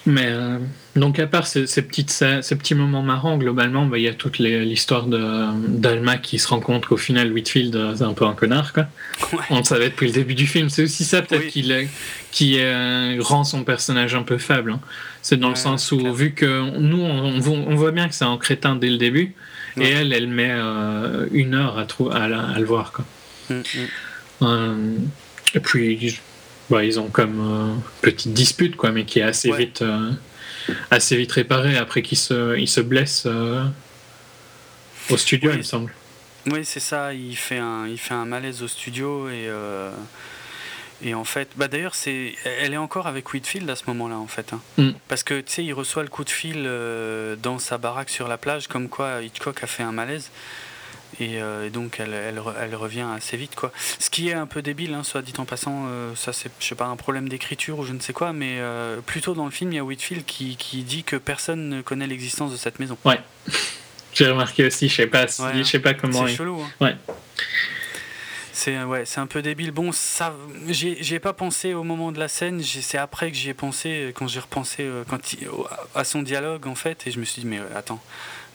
Mais 0.07 0.27
euh, 0.27 0.59
donc 0.97 1.19
à 1.19 1.27
part 1.27 1.47
ces, 1.47 1.67
ces 1.67 1.83
petites, 1.83 2.11
scè- 2.11 2.43
ces 2.43 2.57
petits 2.57 2.75
moments 2.75 3.03
marrants, 3.03 3.37
globalement, 3.39 3.87
bah, 3.87 3.99
il 3.99 4.05
y 4.05 4.09
a 4.09 4.15
toute 4.15 4.39
l'histoire 4.39 5.07
d'Alma 5.07 6.17
qui 6.19 6.39
se 6.39 6.49
rend 6.49 6.61
compte 6.61 6.87
qu'au 6.87 6.97
final 6.97 7.33
Whitfield 7.33 7.75
euh, 7.75 7.95
c'est 7.97 8.05
un 8.05 8.13
peu 8.13 8.25
un 8.27 8.35
connard. 8.35 8.73
Quoi. 8.73 8.87
Ouais. 9.33 9.39
On 9.51 9.59
le 9.59 9.65
savait 9.65 9.89
depuis 9.91 10.07
le 10.07 10.13
début 10.13 10.35
du 10.35 10.47
film. 10.47 10.69
C'est 10.69 10.83
aussi 10.85 11.05
ça 11.05 11.23
peut-être 11.23 11.45
Oui. 11.55 11.89
qui, 12.31 12.57
euh, 12.61 13.17
rend 13.21 13.45
son 13.45 13.65
personnage 13.65 14.15
un 14.15 14.23
peu 14.23 14.39
faible. 14.39 14.73
hein. 14.73 14.81
C'est 15.23 15.39
dans 15.39 15.49
le 15.51 15.55
sens 15.55 15.91
où, 15.91 15.99
clair. 15.99 16.13
vu 16.13 16.33
que 16.33 16.79
nous, 16.79 17.01
on, 17.01 17.75
voit 17.75 17.93
bien 17.93 18.09
que 18.09 18.15
c'est 18.15 18.27
un 18.27 18.37
crétin 18.37 18.77
dès 18.77 18.91
le 18.91 18.99
début, 18.99 19.35
Ouais. 19.77 19.87
et 19.87 19.91
elle, 19.93 20.13
elle 20.13 20.29
met 20.29 20.51
euh, 20.53 21.27
une 21.33 21.55
heure 21.55 21.79
à, 21.79 22.59
le 22.59 22.65
voir. 22.65 22.93
Quoi. 22.93 23.05
Mm, 23.51 23.63
mm. 24.47 25.09
Et 25.55 25.61
puis, 25.61 26.19
bah, 26.71 26.85
ils 26.85 26.99
ont 27.01 27.09
comme 27.09 27.41
euh, 27.41 27.75
petite 28.03 28.33
dispute, 28.33 28.77
quoi, 28.77 28.91
mais 28.93 29.05
qui 29.05 29.19
est 29.21 29.23
assez 29.23 29.51
Ouais. 29.51 29.59
vite, 29.59 29.83
euh, 29.83 30.11
assez 30.91 31.17
vite 31.17 31.33
réparée 31.33 31.77
après 31.77 32.03
qu'ils 32.03 32.19
se, 32.19 32.65
se 32.67 32.81
blessent 32.81 33.25
euh, 33.27 33.65
au 35.11 35.17
studio, 35.17 35.51
Oui. 35.51 35.57
il 35.57 35.59
me 35.59 35.63
semble. 35.65 35.93
Oui, 36.47 36.65
c'est 36.65 36.81
ça. 36.81 37.15
Il 37.15 37.37
fait 37.37 37.59
un, 37.59 37.87
il 37.87 37.99
fait 37.99 38.15
un 38.15 38.27
malaise 38.27 38.63
au 38.63 38.69
studio 38.69 39.29
et 39.31 39.49
et 41.03 41.13
en 41.13 41.25
fait, 41.25 41.49
bah 41.57 41.69
d'ailleurs, 41.69 41.95
c'est, 41.95 42.35
elle 42.45 42.73
est 42.73 42.77
encore 42.79 43.07
avec 43.07 43.33
Whitfield 43.33 43.69
à 43.69 43.77
ce 43.77 43.83
moment-là, 43.89 44.17
en 44.17 44.27
fait, 44.27 44.53
hein. 44.55 44.61
Mm. 44.79 44.91
parce 45.09 45.23
que 45.23 45.41
tu 45.41 45.53
sais, 45.53 45.65
il 45.65 45.73
reçoit 45.75 46.03
le 46.03 46.09
coup 46.09 46.25
de 46.25 46.31
fil 46.31 46.63
euh, 46.67 47.37
dans 47.37 47.59
sa 47.59 47.77
baraque 47.79 48.09
sur 48.11 48.27
la 48.29 48.39
plage, 48.39 48.69
comme 48.69 48.89
quoi 48.89 49.21
Hitchcock 49.23 49.63
a 49.63 49.67
fait 49.67 49.83
un 49.83 49.93
malaise. 49.93 50.31
Et, 51.21 51.41
euh, 51.41 51.67
et 51.67 51.71
donc 51.71 52.01
elle, 52.01 52.13
elle, 52.13 52.39
re- 52.39 52.55
elle 52.61 52.75
revient 52.75 53.07
assez 53.17 53.37
vite 53.37 53.55
quoi. 53.55 53.73
Ce 53.99 54.11
qui 54.11 54.29
est 54.29 54.35
un 54.35 54.47
peu 54.47 54.63
débile, 54.63 54.95
hein, 54.95 55.05
soit 55.05 55.23
dit 55.23 55.33
en 55.39 55.45
passant, 55.45 55.85
euh, 55.89 56.15
ça 56.17 56.33
c'est 56.33 56.51
je 56.59 56.67
sais 56.67 56.75
pas 56.75 56.87
un 56.87 56.97
problème 56.97 57.29
d'écriture 57.29 57.79
ou 57.79 57.85
je 57.85 57.93
ne 57.93 58.01
sais 58.01 58.13
quoi, 58.13 58.33
mais 58.33 58.57
euh, 58.59 59.01
plutôt 59.01 59.35
dans 59.35 59.45
le 59.45 59.51
film 59.51 59.73
il 59.73 59.77
y 59.77 59.79
a 59.79 59.85
Whitfield 59.85 60.25
qui, 60.25 60.57
qui 60.57 60.83
dit 60.83 61.05
que 61.05 61.17
personne 61.17 61.69
ne 61.69 61.83
connaît 61.83 62.07
l'existence 62.09 62.51
de 62.53 62.57
cette 62.57 62.79
maison. 62.81 62.99
J'ai 64.15 64.29
remarqué 64.31 64.65
aussi, 64.67 64.89
je 64.89 64.95
sais 64.95 65.07
pas, 65.09 65.27
si- 65.29 65.43
Ouais, 65.43 65.51
je 65.59 65.63
sais 65.65 65.79
pas 65.81 65.93
comment. 65.95 66.25
C'est 66.27 66.33
il- 66.33 66.37
chelou. 66.37 66.61
hein. 66.63 66.71
Ouais. 66.81 66.97
C'est 68.53 68.81
ouais, 68.85 69.05
c'est 69.05 69.19
un 69.21 69.27
peu 69.27 69.43
débile. 69.43 69.73
Bon, 69.73 69.91
ça, 69.91 70.33
j'y 70.69 71.03
j'y 71.03 71.17
ai 71.17 71.19
pas 71.19 71.33
pensé 71.33 71.75
au 71.75 71.83
moment 71.83 72.13
de 72.13 72.21
la 72.21 72.29
scène. 72.29 72.63
j'ai- 72.63 72.83
C'est 72.83 72.99
après 72.99 73.31
que 73.33 73.37
j'y 73.37 73.51
ai 73.51 73.55
pensé, 73.55 74.13
quand 74.15 74.29
j'ai 74.29 74.39
repensé 74.39 74.89
quand 75.11 75.33
il- 75.33 75.49
à 75.95 76.05
son 76.05 76.23
dialogue 76.23 76.67
en 76.69 76.77
fait, 76.77 77.07
et 77.07 77.11
je 77.11 77.19
me 77.19 77.25
suis 77.25 77.43
dit 77.43 77.49
mais 77.49 77.61
attends. 77.75 78.01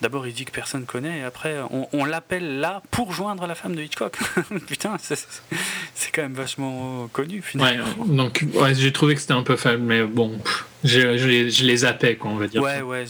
D'abord, 0.02 0.26
il 0.28 0.34
dit 0.34 0.46
que 0.46 0.52
personne 0.52 0.86
connaît, 0.86 1.20
et 1.20 1.24
après, 1.24 1.58
on, 1.72 1.88
on 1.92 2.06
l'appelle 2.06 2.60
là 2.60 2.82
pour 2.92 3.12
joindre 3.12 3.46
la 3.48 3.56
femme 3.56 3.76
de 3.76 3.82
Hitchcock. 3.82 4.18
Putain, 4.68 4.98
c'est 5.00 6.12
quand 6.14 6.22
même 6.22 6.34
vachement 6.34 7.08
connu 7.12 7.36
Ouais, 7.38 7.42
finalement. 7.42 7.86
euh, 8.02 8.06
donc 8.06 8.46
ouais, 8.54 8.74
j'ai 8.76 8.94
trouvé 8.94 9.16
que 9.16 9.22
c'était 9.22 9.34
un 9.34 9.44
peu 9.44 9.56
faible, 9.58 9.84
mais 9.84 10.04
bon, 10.04 10.40
je, 10.86 11.00
les, 11.02 11.52
je 11.52 11.66
les 11.66 11.78
zappais, 11.78 12.16
quoi, 12.16 12.32
on 12.32 12.36
va 12.38 12.48
dire. 12.48 12.62
Ouais, 12.62 12.82
ouais, 12.82 13.06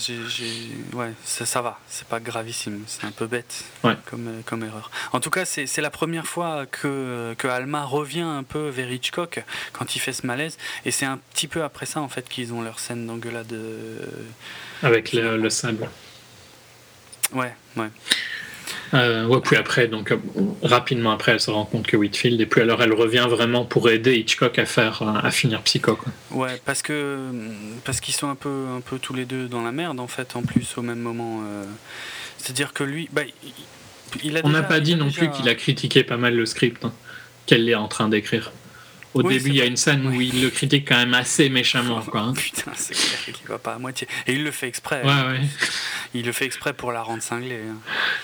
ouais 0.94 1.12
ça, 1.24 1.46
ça 1.46 1.62
va, 1.62 1.80
c'est 1.88 2.08
pas 2.08 2.20
gravissime, 2.20 2.82
c'est 2.88 3.06
un 3.06 3.12
peu 3.12 3.28
bête 3.28 3.64
Ouais. 3.84 3.94
comme, 4.10 4.28
euh, 4.28 4.42
comme 4.46 4.64
erreur. 4.64 4.90
En 5.14 5.20
tout 5.20 5.30
cas, 5.30 5.46
c'est, 5.46 5.68
la 5.78 5.90
première 5.92 6.26
fois 6.26 6.66
que, 6.66 7.36
que 7.38 7.48
Alma 7.48 7.84
revient 7.86 8.22
un 8.22 8.44
peu 8.44 8.70
vers 8.70 8.92
Hitchcock 8.92 9.44
quand 9.74 9.96
il 9.96 10.00
fait 10.00 10.14
ce 10.14 10.26
malaise, 10.26 10.58
et 10.86 10.92
c'est 10.92 11.06
un 11.06 11.20
petit 11.34 11.48
peu 11.48 11.64
après 11.64 11.86
ça 11.86 12.02
en 12.02 12.10
fait 12.10 12.28
qu'ils 12.28 12.52
ont 12.54 12.62
leur 12.64 12.80
scène 12.80 13.06
d'engueulade. 13.06 13.54
euh, 13.54 14.00
Avec 14.84 15.14
le, 15.14 15.38
le 15.38 15.50
sable. 15.50 15.88
Ouais, 17.34 17.54
ouais. 17.78 17.88
Euh, 18.96 19.28
ouais, 19.28 19.40
puis 19.44 19.56
après, 19.56 19.88
donc 19.88 20.12
euh, 20.12 20.18
rapidement 20.64 21.12
après, 21.12 21.34
elle 21.34 21.40
se 21.40 21.52
rend 21.52 21.66
compte 21.66 21.86
que 21.86 21.96
Whitfield, 21.96 22.42
et 22.42 22.46
puis 22.48 22.62
alors 22.62 22.82
elle 22.82 22.94
revient 22.94 23.28
vraiment 23.30 23.64
pour 23.64 23.90
aider 23.90 24.16
Hitchcock 24.16 24.58
à 24.58 24.66
faire, 24.66 25.04
euh, 25.04 25.14
à 25.22 25.30
finir 25.30 25.62
Psycho. 25.62 25.96
Quoi. 25.96 26.12
Ouais, 26.32 26.60
parce 26.66 26.82
que 26.82 27.18
parce 27.86 28.00
qu'ils 28.00 28.16
sont 28.16 28.30
un 28.30 28.36
peu 28.36 28.66
un 28.76 28.82
peu 28.82 28.98
tous 28.98 29.14
les 29.14 29.26
deux 29.26 29.48
dans 29.48 29.62
la 29.62 29.72
merde 29.72 30.00
en 30.00 30.08
fait 30.08 30.36
en 30.36 30.42
plus 30.42 30.76
au 30.78 30.82
même 30.82 31.00
moment. 31.00 31.42
euh, 31.46 31.66
C'est-à-dire 32.40 32.74
que 32.74 32.84
lui, 32.84 33.10
bah, 33.14 33.22
il, 33.44 33.52
il 34.24 34.38
a 34.38 34.42
On 34.44 34.50
n'a 34.50 34.64
pas 34.64 34.80
dit 34.80 34.96
non 34.96 35.06
déjà- 35.06 35.20
plus 35.20 35.30
qu'il 35.32 35.48
a 35.50 35.54
critiqué 35.56 36.04
pas 36.04 36.18
mal 36.18 36.36
le 36.36 36.48
script 36.48 36.84
hein, 36.84 36.94
qu'elle 37.46 37.70
est 37.70 37.76
en 37.76 37.88
train 37.88 38.10
d'écrire. 38.10 38.52
Au 39.16 39.24
Oui, 39.24 39.38
début, 39.40 39.50
il 39.50 39.56
y 39.56 39.62
a 39.62 39.66
une 39.66 39.76
scène 39.78 40.06
où 40.06 40.22
il 40.22 40.42
le 40.44 40.50
critique 40.52 40.88
quand 40.88 40.98
même 40.98 41.16
assez 41.16 41.50
méchamment. 41.50 42.02
Quoi, 42.02 42.22
hein. 42.22 42.34
Putain, 42.34 42.72
c'est 42.76 42.94
clair 42.94 43.36
qu'il 43.36 43.48
va 43.48 43.58
pas 43.58 43.74
à 43.74 43.80
moitié. 43.80 44.08
Et 44.28 44.34
il 44.34 44.44
le 44.44 44.52
fait 44.52 44.68
exprès. 44.68 45.02
Ouais, 45.04 45.28
ouais. 45.32 45.40
Il 46.14 46.26
le 46.28 46.32
fait 46.32 46.46
exprès 46.46 46.74
pour 46.74 46.92
la 46.92 47.02
rendre 47.02 47.24
cinglée. 47.24 47.62
hein. 47.72 47.78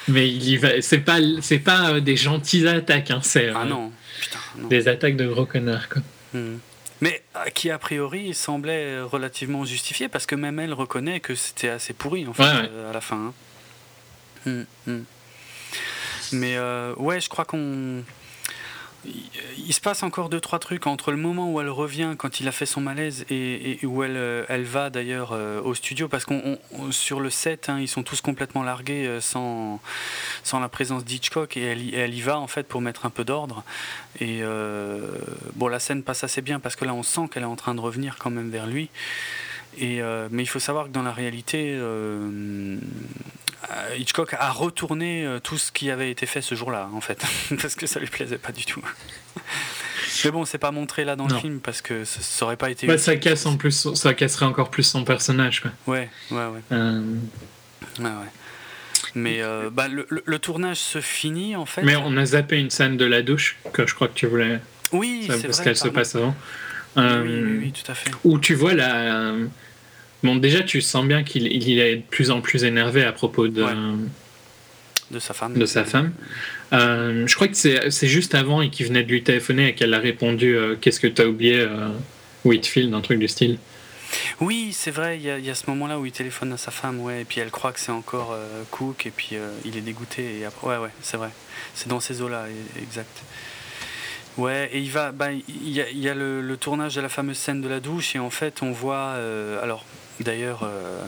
Mais 0.08 0.30
il 0.30 0.44
y 0.48 0.58
va. 0.58 0.80
C'est 0.82 1.00
pas, 1.00 1.18
c'est 1.42 1.58
pas 1.60 1.90
euh, 1.94 2.00
des 2.02 2.16
gentilles 2.16 2.68
attaques, 2.68 3.10
hein, 3.10 3.20
c'est 3.24 3.50
Ah 3.50 3.62
euh, 3.62 3.66
non, 3.66 3.92
putain, 4.22 4.40
non. 4.58 4.68
des 4.68 4.88
attaques 4.88 5.16
de 5.18 5.28
gros 5.28 5.46
connards. 5.48 5.90
Quoi. 5.90 6.02
Hmm. 6.34 6.58
Mais 7.02 7.24
euh, 7.36 7.50
qui 7.50 7.72
a 7.72 7.78
priori 7.80 8.34
semblait 8.36 9.02
relativement 9.02 9.66
justifié 9.66 10.08
parce 10.08 10.26
que 10.28 10.36
même 10.36 10.60
elle 10.60 10.74
reconnaît 10.74 11.20
que 11.20 11.34
c'était 11.36 11.70
assez 11.70 11.94
pourri 11.94 12.26
en 12.28 12.34
fait 12.34 12.44
Ouais, 12.44 12.50
ouais. 12.62 12.70
euh, 12.72 12.90
à 12.92 12.94
la 12.94 13.02
fin. 13.02 13.34
hein. 14.46 14.66
Hmm, 14.86 14.92
hmm. 14.92 15.04
Mais 16.34 16.56
euh, 16.58 16.94
ouais, 16.98 17.20
je 17.20 17.30
crois 17.30 17.46
qu'on 17.46 18.04
il, 19.58 19.74
se 19.74 19.82
passe 19.82 20.04
encore 20.04 20.30
deux 20.30 20.40
trois 20.40 20.60
trucs 20.60 20.88
entre 20.88 21.12
le 21.12 21.18
moment 21.18 21.52
où 21.52 21.60
elle 21.62 21.70
revient 21.70 22.16
quand 22.18 22.40
il 22.40 22.48
a 22.48 22.52
fait 22.52 22.66
son 22.66 22.82
malaise 22.82 23.26
et, 23.30 23.80
où 23.84 24.04
elle, 24.04 24.46
elle 24.48 24.64
va 24.64 24.90
d'ailleurs 24.90 25.38
au 25.64 25.74
studio 25.74 26.08
parce 26.08 26.26
qu'on 26.26 26.58
sur 26.92 27.20
le 27.20 27.30
set 27.30 27.70
hein, 27.70 27.80
ils 27.80 27.88
sont 27.88 28.04
tous 28.04 28.22
complètement 28.22 28.64
largués 28.64 29.20
sans, 29.22 29.80
sans 30.44 30.60
la 30.60 30.70
présence 30.70 31.04
d'Hitchcock 31.04 31.58
et 31.58 31.62
elle, 31.62 31.94
elle, 31.94 32.14
y 32.14 32.22
va 32.22 32.40
en 32.40 32.48
fait 32.48 32.68
pour 32.68 32.82
mettre 32.82 33.06
un 33.06 33.10
peu 33.10 33.24
d'ordre. 33.24 33.64
Et 34.20 34.42
bon 35.56 35.68
la 35.68 35.80
scène 35.80 36.04
passe 36.04 36.24
assez 36.24 36.42
bien 36.42 36.60
parce 36.60 36.76
que 36.76 36.86
là 36.86 36.94
on 36.94 37.04
sent 37.04 37.28
qu'elle 37.32 37.44
est 37.44 37.48
en 37.48 37.56
train 37.56 37.76
de 37.76 37.82
revenir 37.82 38.18
quand 38.20 38.30
même 38.30 38.50
vers 38.50 38.68
lui. 38.68 38.90
Et, 39.78 40.02
mais 40.32 40.44
il 40.44 40.48
faut 40.48 40.60
savoir 40.60 40.86
que 40.86 40.92
dans 40.92 41.04
la 41.04 41.12
réalité 41.12 41.76
euh, 41.78 42.78
Hitchcock 43.98 44.36
a 44.38 44.52
retourné 44.52 45.26
euh, 45.26 45.40
tout 45.40 45.58
ce 45.58 45.72
qui 45.72 45.90
avait 45.90 46.12
été 46.12 46.26
fait 46.26 46.42
ce 46.42 46.56
jour-là, 46.56 46.90
en 46.94 47.02
fait, 47.02 47.24
parce 47.62 47.76
que 47.76 47.88
ça 47.88 48.00
lui 48.00 48.08
plaisait 48.08 48.38
pas 48.38 48.52
du 48.52 48.66
tout. 48.66 48.84
Mais 50.24 50.32
bon, 50.32 50.46
c'est 50.46 50.58
pas 50.58 50.72
montré 50.72 51.06
là 51.06 51.16
dans 51.16 51.28
le 51.28 51.36
film 51.36 51.60
parce 51.60 51.82
que 51.82 52.04
ça, 52.06 52.46
aurait 52.46 52.56
pas 52.56 52.70
été. 52.70 52.98
ça 52.98 53.16
casse 53.18 53.46
en 53.46 53.58
plus, 53.58 53.94
ça 53.94 54.14
casserait 54.14 54.46
encore 54.46 54.70
plus 54.70 54.84
son 54.84 55.04
personnage, 55.04 55.62
quoi. 55.62 55.72
Ouais, 55.88 56.10
ouais, 56.32 56.38
ouais. 56.38 56.62
Euh. 56.72 57.02
ouais, 58.00 58.06
ouais. 58.06 58.12
Mais 59.14 59.42
bah, 59.72 59.88
le, 59.88 60.40
tournage 60.40 60.78
se 60.78 61.02
finit 61.02 61.56
en 61.56 61.66
fait. 61.66 61.84
Mais 61.84 61.96
on 61.96 62.16
a 62.18 62.26
zappé 62.26 62.58
une 62.58 62.70
scène 62.70 62.98
de 62.98 63.06
la 63.06 63.22
douche 63.22 63.58
que 63.74 63.86
je 63.86 63.94
crois 63.94 64.08
que 64.08 64.14
tu 64.14 64.26
voulais. 64.26 64.60
Oui, 64.92 65.28
c'est 65.30 65.42
Parce 65.44 65.62
qu'elle 65.62 65.76
se 65.76 65.90
passe 65.90 66.16
avant. 66.16 66.36
oui, 66.96 67.04
oui, 67.04 67.58
oui, 67.60 67.72
tout 67.72 67.92
à 67.92 67.96
fait. 67.96 68.12
Où 68.24 68.40
tu 68.40 68.56
vois 68.56 68.74
la 68.74 69.34
Bon, 70.26 70.36
déjà, 70.36 70.64
tu 70.64 70.82
sens 70.82 71.06
bien 71.06 71.24
qu'il 71.24 71.46
il 71.46 71.78
est 71.78 71.98
de 71.98 72.02
plus 72.02 72.32
en 72.32 72.42
plus 72.42 72.64
énervé 72.64 73.04
à 73.04 73.12
propos 73.12 73.48
de, 73.48 73.64
de 75.12 75.20
sa 75.20 75.36
femme. 75.36 75.54
De 75.54 75.68
sa 75.68 75.86
femme. 75.86 76.14
Euh, 76.74 77.28
je 77.28 77.36
crois 77.36 77.48
que 77.48 77.54
c'est 77.56 78.08
juste 78.08 78.34
avant 78.34 78.64
et 78.64 78.72
qu'il 78.72 78.88
venait 78.88 79.04
de 79.04 79.10
lui 79.10 79.22
téléphoner 79.22 79.68
et 79.68 79.76
qu'elle 79.76 79.94
a 79.94 80.00
répondu 80.00 80.58
euh, 80.58 80.76
Qu'est-ce 80.82 81.00
que 81.00 81.06
tu 81.06 81.22
as 81.22 81.28
oublié, 81.28 81.60
euh, 81.60 81.90
Whitfield, 82.44 82.92
un 82.96 83.02
truc 83.02 83.20
du 83.20 83.28
style. 83.28 83.60
Oui, 84.42 84.72
c'est 84.74 84.90
vrai, 84.90 85.20
il 85.20 85.46
y, 85.46 85.50
a 85.50 85.56
ce 85.56 85.70
moment-là 85.70 86.00
où 86.00 86.08
il 86.08 86.12
téléphone 86.12 86.54
à 86.54 86.58
sa 86.58 86.72
femme, 86.72 87.02
ouais, 87.02 87.22
et 87.22 87.26
puis 87.26 87.40
elle 87.42 87.52
croit 87.52 87.72
que 87.72 87.80
c'est 87.80 87.92
encore 87.92 88.38
Cook, 88.72 89.06
et 89.06 89.12
puis 89.12 89.32
il 89.66 89.78
est 89.78 89.82
dégoûté, 89.82 90.40
et 90.40 90.46
après, 90.46 90.68
ouais, 90.68 90.78
ouais, 90.78 90.90
c'est 91.02 91.18
vrai. 91.18 91.30
C'est 91.74 91.90
dans 91.90 92.00
ces 92.00 92.22
eaux-là, 92.22 92.46
exact. 92.82 93.24
Ouais, 94.38 94.70
et 94.72 94.80
il 94.80 94.92
va, 94.92 95.12
bah, 95.12 95.32
il 95.32 95.70
y 95.70 95.82
a, 95.82 95.90
y 95.90 96.08
a 96.08 96.14
le, 96.14 96.42
le, 96.42 96.58
tournage 96.58 96.96
de 96.96 97.02
la 97.02 97.10
fameuse 97.10 97.38
scène 97.38 97.62
de 97.62 97.68
la 97.68 97.80
douche, 97.80 98.16
et 98.16 98.20
en 98.20 98.30
fait, 98.30 98.62
on 98.62 98.72
voit, 98.72 99.16
alors, 99.62 99.84
D'ailleurs, 100.20 100.62
euh, 100.64 101.02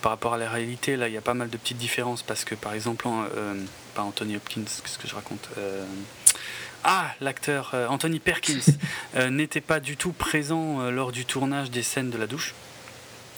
par 0.00 0.12
rapport 0.12 0.34
à 0.34 0.38
la 0.38 0.48
réalité, 0.48 0.96
là, 0.96 1.08
il 1.08 1.14
y 1.14 1.16
a 1.16 1.22
pas 1.22 1.34
mal 1.34 1.50
de 1.50 1.56
petites 1.56 1.76
différences 1.76 2.22
parce 2.22 2.44
que, 2.44 2.54
par 2.54 2.72
exemple, 2.74 3.06
euh, 3.08 3.54
pas 3.94 4.02
Anthony 4.02 4.36
Hopkins, 4.36 4.64
qu'est-ce 4.64 4.98
que 4.98 5.06
je 5.06 5.14
raconte 5.14 5.48
euh, 5.58 5.84
Ah, 6.82 7.14
l'acteur 7.20 7.74
Anthony 7.88 8.20
Perkins 8.20 8.72
n'était 9.30 9.60
pas 9.60 9.80
du 9.80 9.96
tout 9.96 10.12
présent 10.12 10.90
lors 10.90 11.12
du 11.12 11.26
tournage 11.26 11.70
des 11.70 11.82
scènes 11.82 12.10
de 12.10 12.18
la 12.18 12.26
douche. 12.26 12.54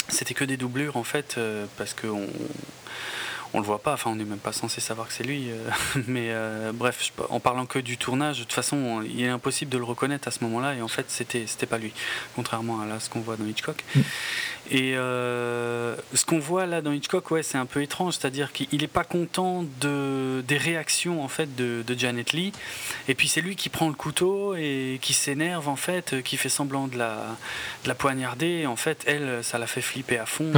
C'était 0.08 0.34
que 0.34 0.44
des 0.44 0.56
doublures 0.56 0.96
en 0.96 1.04
fait, 1.04 1.38
parce 1.76 1.92
qu'on 1.92 2.28
on 3.56 3.60
le 3.60 3.64
voit 3.64 3.78
pas, 3.78 3.94
enfin 3.94 4.10
on 4.10 4.16
n'est 4.16 4.24
même 4.24 4.38
pas 4.38 4.52
censé 4.52 4.80
savoir 4.80 5.08
que 5.08 5.14
c'est 5.14 5.24
lui. 5.24 5.48
Mais 6.06 6.28
euh, 6.30 6.72
bref, 6.74 7.12
en 7.30 7.40
parlant 7.40 7.66
que 7.66 7.78
du 7.78 7.96
tournage, 7.96 8.38
de 8.38 8.44
toute 8.44 8.52
façon, 8.52 9.02
il 9.02 9.22
est 9.22 9.28
impossible 9.28 9.70
de 9.70 9.78
le 9.78 9.84
reconnaître 9.84 10.28
à 10.28 10.30
ce 10.30 10.44
moment-là. 10.44 10.74
Et 10.74 10.82
en 10.82 10.88
fait, 10.88 11.06
c'était 11.08 11.46
c'était 11.46 11.66
pas 11.66 11.78
lui, 11.78 11.92
contrairement 12.34 12.80
à 12.80 12.86
là 12.86 13.00
ce 13.00 13.08
qu'on 13.08 13.20
voit 13.20 13.36
dans 13.36 13.46
Hitchcock. 13.46 13.84
Et 14.70 14.96
euh, 14.96 15.94
ce 16.14 16.24
qu'on 16.24 16.38
voit 16.38 16.66
là 16.66 16.80
dans 16.80 16.92
Hitchcock, 16.92 17.30
ouais, 17.30 17.42
c'est 17.42 17.58
un 17.58 17.66
peu 17.66 17.82
étrange, 17.82 18.14
c'est-à-dire 18.14 18.52
qu'il 18.52 18.80
n'est 18.80 18.86
pas 18.88 19.04
content 19.04 19.64
de 19.80 20.42
des 20.46 20.56
réactions 20.56 21.22
en 21.22 21.28
fait 21.28 21.54
de, 21.54 21.84
Janet 21.96 22.32
Lee. 22.32 22.52
Et 23.08 23.14
puis 23.14 23.28
c'est 23.28 23.40
lui 23.40 23.56
qui 23.56 23.68
prend 23.68 23.88
le 23.88 23.94
couteau 23.94 24.54
et 24.56 24.98
qui 25.00 25.12
s'énerve 25.12 25.68
en 25.68 25.76
fait, 25.76 26.22
qui 26.24 26.36
fait 26.36 26.48
semblant 26.48 26.88
de 26.88 26.98
la 26.98 27.36
de 27.84 27.88
la 27.88 27.94
poignarder. 27.94 28.66
en 28.66 28.76
fait, 28.76 29.04
elle, 29.06 29.40
ça 29.42 29.58
la 29.58 29.66
fait 29.66 29.82
flipper 29.82 30.18
à 30.18 30.26
fond. 30.26 30.52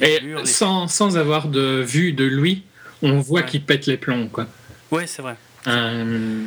Et, 0.00 0.20
sans, 0.44 0.88
sans 0.88 1.16
avoir 1.16 1.48
de 1.48 1.82
vue 1.86 2.12
de 2.12 2.24
lui, 2.24 2.62
on 3.02 3.20
voit 3.20 3.42
qu'il 3.42 3.62
pète 3.62 3.86
les 3.86 3.96
plombs. 3.96 4.28
Quoi. 4.28 4.46
Ouais, 4.90 5.06
c'est 5.06 5.22
vrai. 5.22 5.36
Euh, 5.66 6.44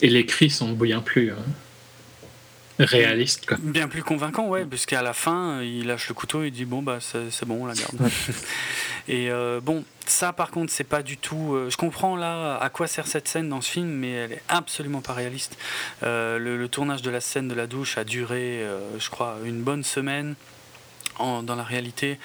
et 0.00 0.08
les 0.08 0.26
cris 0.26 0.50
sont 0.50 0.72
bien 0.72 1.00
plus 1.00 1.30
euh, 1.30 1.36
Quoi. 3.46 3.56
Bien 3.60 3.88
plus 3.88 4.02
convaincants, 4.02 4.48
ouais, 4.48 4.64
parce 4.64 4.86
qu'à 4.86 5.02
la 5.02 5.12
fin, 5.12 5.62
il 5.62 5.86
lâche 5.86 6.08
le 6.08 6.14
couteau 6.14 6.42
et 6.42 6.48
il 6.48 6.52
dit 6.52 6.64
Bon, 6.64 6.82
bah, 6.82 6.98
c'est 7.00 7.44
bon, 7.46 7.62
on 7.62 7.66
la 7.66 7.74
garde. 7.74 7.96
et 9.08 9.30
euh, 9.30 9.60
bon, 9.60 9.84
ça 10.06 10.32
par 10.32 10.50
contre, 10.50 10.72
c'est 10.72 10.84
pas 10.84 11.02
du 11.02 11.16
tout. 11.16 11.58
je 11.68 11.76
comprends 11.76 12.16
là 12.16 12.56
à 12.56 12.68
quoi 12.70 12.86
sert 12.86 13.06
cette 13.06 13.28
scène 13.28 13.48
dans 13.48 13.60
ce 13.60 13.70
film, 13.70 13.88
mais 13.88 14.10
elle 14.10 14.32
est 14.32 14.42
absolument 14.48 15.00
pas 15.00 15.12
réaliste. 15.12 15.56
Le, 16.02 16.38
le, 16.38 16.68
tournage 16.68 17.02
de 17.02 17.10
la 17.10 17.20
scène 17.20 17.48
de 17.48 17.54
la 17.54 17.66
douche 17.66 17.98
a 17.98 18.04
duré, 18.04 18.64
je 18.98 19.10
crois, 19.10 19.36
une 19.44 19.62
bonne 19.62 19.84
semaine 19.84 20.34
dans 21.42 21.54
la 21.54 21.62
réalité. 21.62 22.18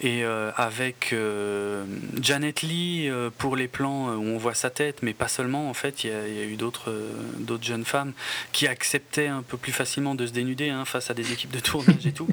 Et 0.00 0.24
euh, 0.24 0.50
avec 0.56 1.12
euh, 1.12 1.84
Janet 2.20 2.62
Lee 2.62 3.08
euh, 3.08 3.30
pour 3.36 3.56
les 3.56 3.68
plans 3.68 4.08
où 4.14 4.24
on 4.24 4.38
voit 4.38 4.54
sa 4.54 4.70
tête 4.70 5.02
mais 5.02 5.12
pas 5.12 5.28
seulement 5.28 5.70
en 5.70 5.74
fait 5.74 6.04
il 6.04 6.10
y, 6.10 6.12
a 6.12 6.44
eu 6.44 6.56
d'autres 6.56 6.92
d'autres 7.38 7.64
jeunes 7.64 7.84
femmes 7.84 8.12
qui 8.52 8.66
acceptaient 8.66 9.28
un 9.28 9.42
peu 9.42 9.56
plus 9.56 9.72
facilement 9.72 10.14
de 10.14 10.26
se 10.26 10.32
dénuder 10.32 10.70
hein, 10.70 10.84
face 10.84 11.10
à 11.10 11.14
des 11.14 11.32
équipes 11.32 11.52
de 11.52 11.60
tournage 11.60 12.06
et 12.06 12.12
tout. 12.12 12.28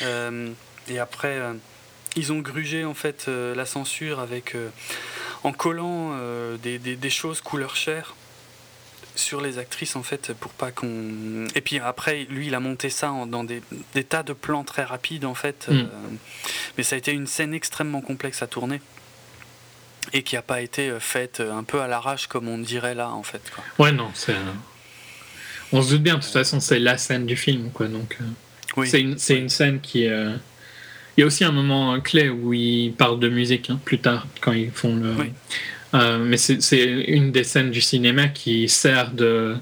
Et 0.90 0.98
après 0.98 1.38
ils 2.16 2.32
ont 2.32 2.38
grugé 2.38 2.84
en 2.84 2.94
fait 2.94 3.26
la 3.28 3.66
censure 3.66 4.20
avec 4.20 4.56
en 5.44 5.52
collant 5.52 6.16
des, 6.62 6.78
des, 6.78 6.96
des 6.96 7.10
choses 7.10 7.40
couleur 7.40 7.76
chair 7.76 8.14
sur 9.18 9.40
les 9.40 9.58
actrices 9.58 9.96
en 9.96 10.02
fait 10.02 10.32
pour 10.32 10.52
pas 10.52 10.70
qu'on 10.70 11.46
et 11.54 11.60
puis 11.60 11.78
après 11.78 12.26
lui 12.30 12.46
il 12.46 12.54
a 12.54 12.60
monté 12.60 12.88
ça 12.88 13.12
dans 13.26 13.44
des, 13.44 13.62
tas 14.08 14.22
de 14.22 14.32
plans 14.32 14.64
très 14.64 14.84
rapides 14.84 15.24
en 15.24 15.34
fait 15.34 15.66
mm. 15.68 15.72
euh, 15.74 15.84
mais 16.76 16.84
ça 16.84 16.94
a 16.94 16.98
été 16.98 17.12
une 17.12 17.26
scène 17.26 17.52
extrêmement 17.52 18.00
complexe 18.00 18.42
à 18.42 18.46
tourner 18.46 18.80
et 20.12 20.22
qui 20.22 20.36
a 20.36 20.42
pas 20.42 20.60
été 20.60 20.88
euh, 20.88 21.00
faite 21.00 21.40
euh, 21.40 21.52
un 21.52 21.64
peu 21.64 21.80
à 21.80 21.88
l'arrache 21.88 22.28
comme 22.28 22.48
on 22.48 22.58
dirait 22.58 22.94
là 22.94 23.10
en 23.10 23.22
fait 23.22 23.42
ouais 23.78 23.92
non 23.92 24.10
c'est 24.14 24.36
on 25.72 25.82
se 25.82 25.90
doute 25.90 26.02
bien 26.02 26.16
de 26.16 26.22
toute 26.22 26.32
façon 26.32 26.60
c'est 26.60 26.78
la 26.78 26.96
scène 26.96 27.26
du 27.26 27.36
film 27.36 27.70
quoi 27.70 27.88
donc 27.88 28.18
c'est 28.84 29.00
une, 29.00 29.16
une, 29.30 29.48
scène 29.48 29.80
qui 29.80 30.02
il 30.02 31.20
y 31.20 31.22
a 31.22 31.26
aussi 31.26 31.42
un 31.42 31.50
moment 31.50 32.00
clé 32.00 32.28
où 32.28 32.52
il 32.52 32.92
parle 32.92 33.18
de 33.18 33.28
musique 33.28 33.70
hein, 33.70 33.80
plus 33.84 33.98
tard 33.98 34.28
quand 34.40 34.52
ils 34.52 34.70
font 34.70 34.94
le 34.94 35.14
euh, 35.94 36.18
mais 36.18 36.36
c'est 36.36 36.84
une 36.84 37.32
des 37.32 37.44
scènes 37.44 37.70
du 37.70 37.80
cinéma 37.80 38.28
qui 38.28 38.68
sert 38.68 39.10
de 39.12 39.56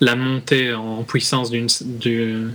la 0.00 0.16
montée 0.16 0.72
en 0.74 1.04
puissance 1.04 1.50
d'une. 1.50 2.54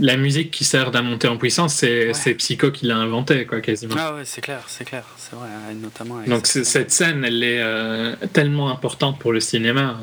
La 0.00 0.16
musique 0.16 0.52
qui 0.52 0.64
sert 0.64 0.94
à 0.94 1.02
monter 1.02 1.26
en 1.26 1.36
puissance, 1.36 1.74
c'est 1.74 2.34
Psycho 2.34 2.70
qui 2.70 2.86
l'a 2.86 2.96
inventé, 2.96 3.46
quoi, 3.46 3.60
quasiment. 3.60 3.96
Ah 3.98 4.14
ouais, 4.14 4.22
c'est 4.24 4.40
clair, 4.40 4.62
c'est 4.68 4.84
clair, 4.84 5.04
c'est 5.16 5.34
vrai, 5.34 5.48
notamment. 5.74 6.22
Donc 6.26 6.46
cette 6.46 6.92
scène, 6.92 7.24
elle 7.24 7.42
est 7.42 7.60
euh, 7.60 8.14
tellement 8.32 8.70
importante 8.70 9.18
pour 9.18 9.32
le 9.32 9.40
cinéma. 9.40 9.98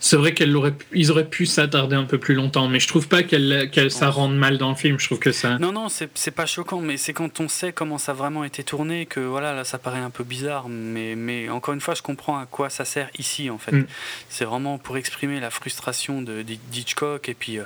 C'est 0.00 0.16
vrai 0.16 0.34
qu'ils 0.34 0.56
auraient 0.56 1.28
pu 1.28 1.46
s'attarder 1.46 1.96
un 1.96 2.04
peu 2.04 2.18
plus 2.18 2.34
longtemps, 2.34 2.68
mais 2.68 2.80
je 2.80 2.88
trouve 2.88 3.08
pas 3.08 3.22
qu'elle, 3.22 3.70
qu'elle 3.70 3.90
ça 3.90 4.10
rende 4.10 4.36
mal 4.36 4.58
dans 4.58 4.70
le 4.70 4.76
film. 4.76 4.98
Je 4.98 5.06
trouve 5.06 5.18
que 5.18 5.32
ça. 5.32 5.58
Non, 5.58 5.72
non, 5.72 5.88
c'est, 5.88 6.30
pas 6.30 6.46
choquant, 6.46 6.80
mais 6.80 6.96
c'est 6.96 7.12
quand 7.12 7.40
on 7.40 7.48
sait 7.48 7.72
comment 7.72 7.98
ça 7.98 8.12
a 8.12 8.14
vraiment 8.14 8.44
été 8.44 8.64
tourné 8.64 9.06
que 9.06 9.20
voilà, 9.20 9.54
là, 9.54 9.64
ça 9.64 9.78
paraît 9.78 10.00
un 10.00 10.10
peu 10.10 10.24
bizarre. 10.24 10.68
Mais, 10.68 11.14
mais 11.16 11.48
encore 11.48 11.74
une 11.74 11.80
fois, 11.80 11.94
je 11.94 12.02
comprends 12.02 12.38
à 12.38 12.46
quoi 12.46 12.70
ça 12.70 12.84
sert 12.84 13.08
ici, 13.18 13.50
en 13.50 13.58
fait. 13.58 13.72
Mm. 13.72 13.86
C'est 14.28 14.44
vraiment 14.44 14.78
pour 14.78 14.96
exprimer 14.96 15.40
la 15.40 15.50
frustration 15.50 16.22
de, 16.22 16.42
d'Hitchcock 16.42 17.28
et 17.28 17.34
puis. 17.34 17.58
Euh, 17.58 17.64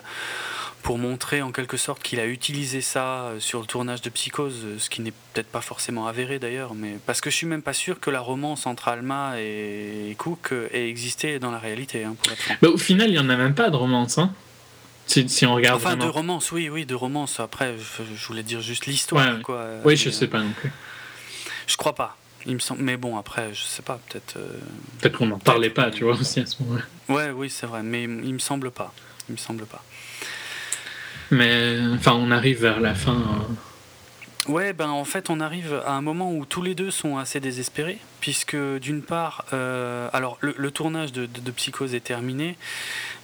pour 0.85 0.99
montrer 0.99 1.41
en 1.41 1.51
quelque 1.51 1.79
sorte 1.79 2.03
qu'il 2.03 2.21
a 2.21 2.27
utilisé 2.27 2.83
ça 2.83 3.23
euh, 3.23 3.41
sur 3.41 3.61
le 3.61 3.67
tournage 3.67 4.03
de 4.03 4.11
Psychose, 4.11 4.61
euh, 4.65 4.79
ce 4.79 4.91
qui 4.91 5.01
n'est 5.01 5.15
peut-être 5.33 5.49
pas 5.49 5.63
forcément 5.63 6.07
avéré 6.07 6.39
d'ailleurs, 6.39 6.75
mais 6.75 6.99
parce 7.07 7.23
que 7.23 7.31
je 7.31 7.37
suis 7.37 7.47
même 7.47 7.63
pas 7.63 7.73
sûr 7.73 7.99
que 8.01 8.11
la 8.11 8.21
romance 8.21 8.67
entre 8.67 8.89
Alma 8.89 9.41
et 9.41 10.15
Cook 10.19 10.53
euh, 10.53 10.69
ait 10.75 10.87
existé 10.91 11.39
dans 11.39 11.51
la 11.51 11.59
réalité. 11.59 12.05
Hein, 12.05 12.15
bah, 12.61 12.69
au 12.69 12.77
final, 12.77 13.09
il 13.09 13.13
n'y 13.13 13.19
en 13.19 13.31
a 13.31 13.37
même 13.37 13.55
pas 13.55 13.71
de 13.71 13.77
romance. 13.77 14.19
Hein 14.19 14.31
si, 15.07 15.27
si, 15.31 15.47
on 15.47 15.55
regarde. 15.55 15.79
Enfin, 15.79 15.97
de 15.97 16.05
romance, 16.05 16.53
oui, 16.53 16.69
oui, 16.69 16.85
de 16.85 16.95
romance. 16.95 17.41
Après, 17.41 17.75
je, 17.79 18.27
voulais 18.27 18.43
dire 18.43 18.61
juste 18.61 18.85
l'histoire. 18.85 19.41
quoi. 19.41 19.67
Oui, 19.87 19.97
je 19.97 20.11
sais 20.11 20.27
pas 20.27 20.41
non 20.41 20.53
plus. 20.53 20.71
Je 21.67 21.79
crois 21.79 21.95
pas. 21.95 22.19
Il 22.45 22.55
me 22.55 22.59
semble... 22.59 22.83
Mais 22.83 22.99
bon, 22.99 23.17
après, 23.17 23.55
je 23.55 23.63
sais 23.63 23.83
pas, 23.83 23.99
peut-être. 24.07 24.35
Peut-être 25.01 25.17
qu'on 25.17 25.27
n'en 25.27 25.39
parlait 25.39 25.71
pas, 25.71 25.91
tu 25.91 26.05
vois, 26.05 26.13
aussi 26.13 26.41
à 26.41 26.47
ce 26.47 26.63
moment-là. 26.63 26.85
Ouais, 27.09 27.31
oui, 27.31 27.49
c'est 27.49 27.67
vrai, 27.67 27.83
mais 27.83 28.03
il 28.03 28.35
me 28.35 28.39
semble 28.39 28.71
pas. 28.71 28.93
Il 29.31 29.33
me 29.33 29.39
semble 29.39 29.65
pas. 29.65 29.83
Mais 31.31 31.79
enfin, 31.95 32.13
on 32.13 32.31
arrive 32.31 32.61
vers 32.61 32.81
la 32.81 32.95
fin. 32.95 33.13
Hein. 33.13 33.55
Ouais, 34.47 34.75
ben 34.75 34.89
en 34.89 35.05
fait, 35.05 35.31
on 35.31 35.41
arrive 35.41 35.81
à 35.87 35.93
un 35.93 36.03
moment 36.03 36.31
où 36.31 36.45
tous 36.45 36.61
les 36.61 36.75
deux 36.75 36.91
sont 36.91 37.17
assez 37.17 37.41
désespérés, 37.41 37.99
puisque 38.21 38.57
d'une 38.57 39.01
part, 39.01 39.47
euh, 39.55 40.11
alors 40.13 40.37
le, 40.41 40.71
tournage 40.71 41.13
de, 41.13 41.27
Psychose 41.53 41.95
est 41.95 42.05
terminé, 42.05 42.57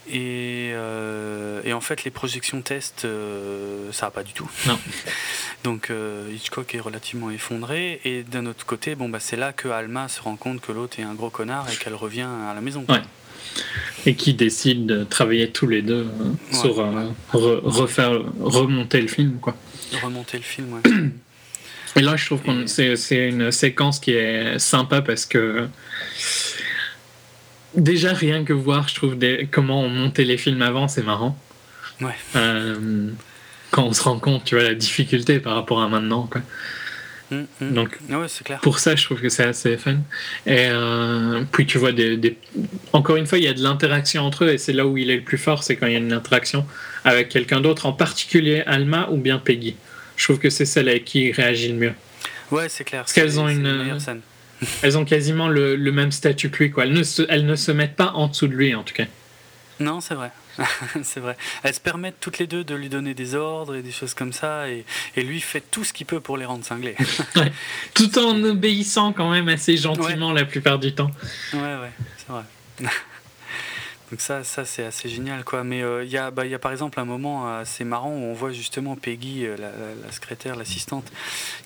Et, 0.07 0.71
euh, 0.73 1.61
et, 1.63 1.73
en 1.73 1.81
fait, 1.81 2.03
les 2.05 2.11
projections 2.11 2.61
test, 2.63 3.05
euh, 3.05 3.91
ça 3.91 4.07
va 4.07 4.11
pas 4.11 4.23
du 4.23 4.33
tout. 4.33 4.49
Non. 4.65 4.79
Donc 5.63 5.91
euh, 5.91 6.27
Hitchcock 6.33 6.73
est 6.73 6.79
relativement 6.79 7.29
effondré. 7.29 8.01
Et 8.03 8.23
d'un 8.23 8.47
autre 8.47 8.65
côté, 8.65 8.95
bon, 8.95 9.07
bah, 9.07 9.19
c'est 9.19 9.37
là 9.37 9.53
que 9.53 9.67
Alma 9.67 10.07
se 10.07 10.21
rend 10.21 10.37
compte 10.37 10.59
que 10.59 10.71
l'autre 10.71 10.99
est 10.99 11.03
un 11.03 11.13
gros 11.13 11.29
connard 11.29 11.69
et 11.71 11.75
qu'elle 11.75 11.93
revient 11.93 12.27
à 12.49 12.53
la 12.55 12.61
maison. 12.61 12.83
Ouais. 12.89 13.01
Et 14.05 14.15
qui 14.15 14.33
décide 14.33 14.87
de 14.87 15.03
travailler 15.03 15.49
tous 15.49 15.67
les 15.67 15.81
deux 15.81 16.03
ouais, 16.03 16.57
sur 16.57 16.77
ouais. 16.77 16.85
Re, 17.33 17.61
refaire, 17.63 18.19
remonter 18.39 18.99
le 19.01 19.07
film. 19.07 19.37
Quoi. 19.39 19.55
Remonter 20.01 20.37
le 20.37 20.43
film, 20.43 20.73
ouais. 20.73 20.81
Et 21.97 22.01
là, 22.01 22.15
je 22.15 22.25
trouve 22.25 22.41
que 22.41 22.81
et... 22.81 22.95
c'est 22.95 23.27
une 23.27 23.51
séquence 23.51 23.99
qui 23.99 24.11
est 24.11 24.57
sympa 24.59 25.01
parce 25.01 25.25
que 25.25 25.67
déjà 27.75 28.13
rien 28.13 28.43
que 28.43 28.53
voir, 28.53 28.87
je 28.87 28.95
trouve, 28.95 29.17
des, 29.17 29.47
comment 29.51 29.81
on 29.81 29.89
montait 29.89 30.23
les 30.23 30.37
films 30.37 30.61
avant, 30.61 30.87
c'est 30.87 31.03
marrant. 31.03 31.37
Ouais. 31.99 32.15
Euh, 32.35 33.09
quand 33.71 33.83
on 33.83 33.93
se 33.93 34.03
rend 34.03 34.19
compte, 34.19 34.45
tu 34.45 34.55
vois, 34.55 34.63
la 34.63 34.73
difficulté 34.73 35.39
par 35.39 35.55
rapport 35.55 35.81
à 35.81 35.87
maintenant, 35.87 36.27
quoi. 36.31 36.41
Mmh, 37.31 37.43
mmh. 37.61 37.73
Donc, 37.73 37.97
ouais, 38.09 38.27
clair. 38.43 38.59
pour 38.59 38.79
ça, 38.79 38.95
je 38.95 39.05
trouve 39.05 39.21
que 39.21 39.29
c'est 39.29 39.45
assez 39.45 39.77
fun. 39.77 39.95
Et 40.45 40.67
euh, 40.69 41.43
puis, 41.51 41.65
tu 41.65 41.77
vois, 41.77 41.93
des, 41.93 42.17
des... 42.17 42.37
encore 42.91 43.15
une 43.15 43.25
fois, 43.25 43.37
il 43.37 43.45
y 43.45 43.47
a 43.47 43.53
de 43.53 43.63
l'interaction 43.63 44.23
entre 44.23 44.45
eux, 44.45 44.49
et 44.49 44.57
c'est 44.57 44.73
là 44.73 44.85
où 44.85 44.97
il 44.97 45.09
est 45.09 45.15
le 45.15 45.23
plus 45.23 45.37
fort, 45.37 45.63
c'est 45.63 45.77
quand 45.77 45.87
il 45.87 45.93
y 45.93 45.95
a 45.95 45.99
une 45.99 46.11
interaction 46.11 46.65
avec 47.05 47.29
quelqu'un 47.29 47.61
d'autre, 47.61 47.85
en 47.85 47.93
particulier 47.93 48.63
Alma 48.65 49.07
ou 49.11 49.17
bien 49.17 49.39
Peggy. 49.39 49.75
Je 50.17 50.25
trouve 50.25 50.39
que 50.39 50.49
c'est 50.49 50.65
celle 50.65 50.89
avec 50.89 51.05
qui 51.05 51.27
il 51.27 51.31
réagit 51.31 51.69
le 51.69 51.75
mieux. 51.75 51.93
Ouais, 52.51 52.67
c'est 52.67 52.83
clair. 52.83 53.01
Parce 53.01 53.13
qu'elles 53.13 53.39
ont 53.39 53.47
une. 53.47 53.97
elles 54.83 54.97
ont 54.97 55.05
quasiment 55.05 55.47
le, 55.47 55.75
le, 55.75 55.91
même 55.91 56.11
statut 56.11 56.51
que 56.51 56.63
lui, 56.63 56.69
quoi. 56.69 56.83
Elles 56.83 56.93
ne, 56.93 57.03
se, 57.03 57.23
elles 57.29 57.45
ne 57.45 57.55
se 57.55 57.71
mettent 57.71 57.95
pas 57.95 58.11
en 58.13 58.27
dessous 58.27 58.47
de 58.47 58.53
lui, 58.53 58.75
en 58.75 58.83
tout 58.83 58.93
cas. 58.93 59.05
Non, 59.79 60.01
c'est 60.01 60.13
vrai. 60.13 60.31
c'est 61.03 61.19
vrai. 61.19 61.37
Elles 61.63 61.73
se 61.73 61.79
permettent 61.79 62.19
toutes 62.19 62.39
les 62.39 62.47
deux 62.47 62.63
de 62.63 62.75
lui 62.75 62.89
donner 62.89 63.13
des 63.13 63.35
ordres 63.35 63.75
et 63.75 63.81
des 63.81 63.91
choses 63.91 64.13
comme 64.13 64.33
ça, 64.33 64.69
et, 64.69 64.85
et 65.15 65.23
lui 65.23 65.41
fait 65.41 65.61
tout 65.71 65.83
ce 65.83 65.93
qu'il 65.93 66.05
peut 66.05 66.19
pour 66.19 66.37
les 66.37 66.45
rendre 66.45 66.63
cinglés. 66.65 66.95
ouais. 67.35 67.51
Tout 67.93 68.17
en 68.19 68.43
obéissant 68.43 69.13
quand 69.13 69.29
même 69.29 69.49
assez 69.49 69.77
gentiment 69.77 70.29
ouais. 70.29 70.41
la 70.41 70.45
plupart 70.45 70.79
du 70.79 70.93
temps. 70.93 71.11
Ouais, 71.53 71.59
ouais, 71.59 71.91
c'est 72.17 72.29
vrai. 72.29 72.43
Donc 74.11 74.19
ça, 74.19 74.43
ça 74.43 74.65
c'est 74.65 74.83
assez 74.83 75.07
génial, 75.07 75.45
quoi. 75.45 75.63
Mais 75.63 75.79
il 75.79 75.83
euh, 75.83 76.03
y, 76.03 76.19
bah, 76.33 76.45
y, 76.45 76.53
a 76.53 76.59
par 76.59 76.73
exemple 76.73 76.99
un 76.99 77.05
moment 77.05 77.47
assez 77.55 77.85
marrant 77.85 78.11
où 78.11 78.23
on 78.23 78.33
voit 78.33 78.51
justement 78.51 78.97
Peggy, 78.97 79.45
euh, 79.45 79.55
la, 79.55 79.69
la, 79.69 79.95
la, 80.05 80.11
secrétaire, 80.11 80.57
l'assistante, 80.57 81.09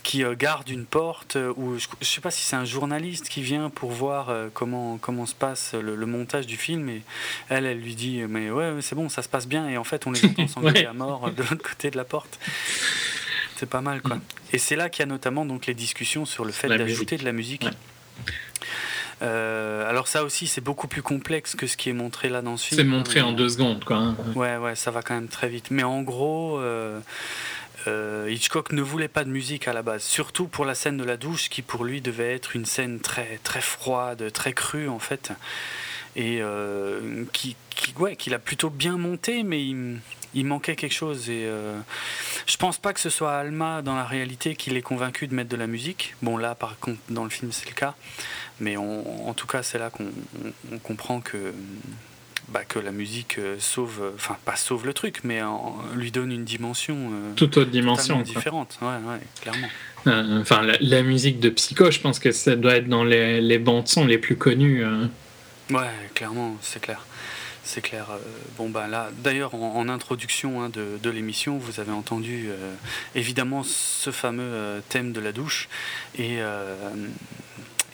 qui 0.04 0.24
euh, 0.24 0.36
garde 0.36 0.70
une 0.70 0.86
porte 0.86 1.38
où 1.58 1.80
je, 1.80 1.88
je 2.00 2.06
sais 2.06 2.22
pas 2.22 2.30
si 2.30 2.44
c'est 2.44 2.56
un 2.56 2.64
journaliste 2.64 3.30
qui 3.30 3.42
vient 3.42 3.72
pour 3.72 3.90
voir 3.90 4.30
euh, 4.30 4.50
comment 4.54 5.00
comment 5.00 5.26
se 5.26 5.34
passe 5.34 5.74
le, 5.74 5.96
le, 5.96 6.06
montage 6.06 6.46
du 6.46 6.56
film 6.56 6.88
et 6.88 7.02
elle, 7.50 7.66
elle 7.66 7.80
lui 7.80 7.96
dit 7.96 8.22
mais 8.30 8.52
ouais 8.52 8.74
c'est 8.82 8.96
bon, 8.96 9.10
ça 9.10 9.24
se 9.24 9.30
passe 9.30 9.48
bien 9.48 9.68
et 9.68 9.78
en 9.78 9.84
fait 9.84 10.06
on 10.06 10.12
les 10.12 10.24
entend 10.24 10.48
s'engueuler 10.48 10.82
ouais. 10.82 10.86
à 10.86 10.94
mort 10.94 11.32
de 11.32 11.42
l'autre 11.42 11.68
côté 11.68 11.90
de 11.90 11.98
la 11.98 12.06
porte. 12.06 12.40
C'est 13.56 13.70
pas 13.70 13.82
mal, 13.82 14.02
quoi. 14.02 14.20
Et 14.52 14.58
c'est 14.58 14.76
là 14.76 14.90
qu'il 14.90 15.00
y 15.00 15.04
a 15.04 15.06
notamment 15.06 15.46
donc 15.46 15.66
les 15.66 15.74
discussions 15.74 16.26
sur 16.26 16.46
le 16.46 16.52
fait 16.52 16.68
d'ajouter 16.68 17.18
de 17.18 17.24
la 17.24 17.32
musique. 17.32 17.64
Ouais. 17.64 17.72
Euh, 19.22 19.90
alors 19.90 20.08
ça 20.08 20.24
aussi, 20.24 20.48
c'est 20.48 20.62
beaucoup 20.62 20.88
plus 20.88 21.02
complexe 21.02 21.56
que 21.56 21.68
ce 21.68 21.78
qui 21.78 21.90
est 21.90 21.94
montré 21.94 22.30
là 22.30 22.42
dans 22.42 22.58
ce 22.58 22.68
film. 22.68 22.80
C'est 22.80 22.88
montré 22.88 23.22
en 23.22 23.32
deux 23.32 23.50
secondes, 23.50 23.84
quoi. 23.84 23.98
Hein. 23.98 24.16
Ouais, 24.36 24.58
ouais, 24.58 24.76
ça 24.76 24.92
va 24.92 25.02
quand 25.02 25.16
même 25.16 25.28
très 25.28 25.48
vite. 25.48 25.72
Mais 25.72 25.84
en 25.84 26.02
gros, 26.02 26.60
euh, 26.60 27.00
euh, 27.88 28.28
Hitchcock 28.30 28.72
ne 28.72 28.82
voulait 28.82 29.08
pas 29.08 29.24
de 29.24 29.30
musique 29.30 29.68
à 29.68 29.74
la 29.74 29.82
base, 29.82 30.04
surtout 30.04 30.48
pour 30.48 30.66
la 30.66 30.76
scène 30.76 30.98
de 30.98 31.04
la 31.04 31.18
douche, 31.18 31.50
qui 31.50 31.62
pour 31.62 31.86
lui 31.86 32.02
devait 32.02 32.34
être 32.34 32.56
une 32.56 32.66
scène 32.66 33.00
très, 33.00 33.40
très 33.44 33.62
froide, 33.62 34.32
très 34.34 34.54
crue 34.54 34.90
en 34.90 35.00
fait, 35.00 35.32
et 36.16 36.42
qui, 37.32 37.56
qui, 37.70 37.94
ouais, 37.98 38.16
qu'il 38.16 38.34
a 38.34 38.40
plutôt 38.40 38.70
bien 38.70 38.98
monté, 38.98 39.44
mais 39.44 39.66
il, 39.66 40.00
il 40.36 40.46
manquait 40.46 40.76
quelque 40.76 40.94
chose. 40.94 41.30
Et 41.30 41.46
euh, 41.46 41.80
je 42.46 42.58
pense 42.58 42.78
pas 42.78 42.94
que 42.94 43.00
ce 43.00 43.10
soit 43.10 43.34
Alma 43.34 43.82
dans 43.82 43.96
la 43.96 44.04
réalité 44.04 44.56
qui 44.56 44.70
l'ait 44.70 44.82
convaincu 44.82 45.28
de 45.28 45.34
mettre 45.34 45.50
de 45.50 45.56
la 45.56 45.66
musique. 45.66 46.16
Bon 46.22 46.38
là, 46.38 46.54
par 46.54 46.78
contre, 46.78 47.00
dans 47.10 47.24
le 47.24 47.30
film, 47.30 47.52
c'est 47.52 47.68
le 47.68 47.74
cas. 47.74 47.96
Mais 48.60 48.78
on, 48.78 49.28
en 49.28 49.34
tout 49.34 49.48
cas, 49.48 49.64
c'est 49.64 49.78
là 49.78 49.90
qu'on 49.90 50.06
on, 50.06 50.76
on 50.76 50.78
comprend 50.80 51.20
que, 51.22 51.54
bah, 52.50 52.64
que 52.64 52.80
la 52.80 52.92
musique 52.92 53.38
euh, 53.38 53.58
sauve, 53.60 54.14
enfin 54.16 54.38
pas 54.46 54.56
sauve 54.56 54.86
le 54.86 54.94
truc, 54.94 55.22
mais 55.24 55.42
en, 55.42 55.78
lui 55.96 56.12
donne 56.12 56.32
une 56.32 56.46
dimension 56.46 56.96
euh, 56.96 57.34
toute 57.36 57.58
autre 57.58 57.72
dimension 57.72 58.22
différente. 58.22 58.78
Ouais, 58.82 58.88
ouais, 58.88 59.20
clairement. 59.42 59.68
Euh, 60.08 60.42
enfin, 60.42 60.62
la, 60.62 60.78
la, 60.80 61.02
musique 61.02 61.40
de 61.40 61.50
Psycho, 61.50 61.90
je 61.92 62.00
pense 62.00 62.20
que 62.20 62.32
ça 62.32 62.56
doit 62.56 62.76
être 62.76 62.88
dans 62.88 63.04
les, 63.04 63.42
les 63.42 63.58
bandes 63.58 63.88
son 63.88 64.06
les 64.06 64.18
plus 64.20 64.36
connues. 64.36 64.86
Euh. 64.86 65.08
Ouais, 65.72 65.90
clairement, 66.14 66.56
c'est 66.62 66.80
clair. 66.80 67.06
C'est 67.64 67.82
clair. 67.82 68.06
Bon, 68.58 68.70
bah 68.70 68.88
là, 68.88 69.10
d'ailleurs, 69.24 69.56
en, 69.56 69.76
en, 69.78 69.90
introduction 69.90 70.62
hein, 70.62 70.70
de, 70.70 71.00
de 71.02 71.10
l'émission, 71.10 71.58
vous 71.58 71.80
avez 71.80 71.92
entendu 71.92 72.46
euh, 72.50 72.76
évidemment 73.16 73.64
ce 73.64 74.12
fameux 74.12 74.44
euh, 74.44 74.82
thème 74.88 75.12
de 75.14 75.20
la 75.20 75.32
douche. 75.32 75.68
Et, 76.16 76.38
euh, 76.42 76.76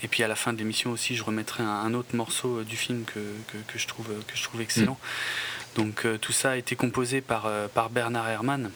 et 0.04 0.08
puis 0.08 0.24
à 0.24 0.28
la 0.28 0.36
fin 0.36 0.54
de 0.54 0.58
l'émission 0.58 0.92
aussi, 0.92 1.16
je 1.16 1.24
remettrai 1.24 1.64
un, 1.64 1.68
un 1.68 1.94
autre 1.94 2.16
morceau 2.16 2.64
du 2.64 2.78
film 2.78 3.04
que, 3.06 3.20
que, 3.48 3.58
que, 3.68 3.80
je, 3.80 3.88
trouve, 3.88 4.08
que 4.08 4.36
je 4.36 4.44
trouve 4.44 4.62
excellent. 4.62 4.98
Mmh. 5.02 5.82
Donc 5.82 6.06
tout 6.20 6.34
ça 6.34 6.52
a 6.52 6.56
été 6.58 6.76
composé 6.76 7.22
par, 7.22 7.50
par 7.74 7.90
Bernard 7.90 8.28
Herrmann. 8.28 8.72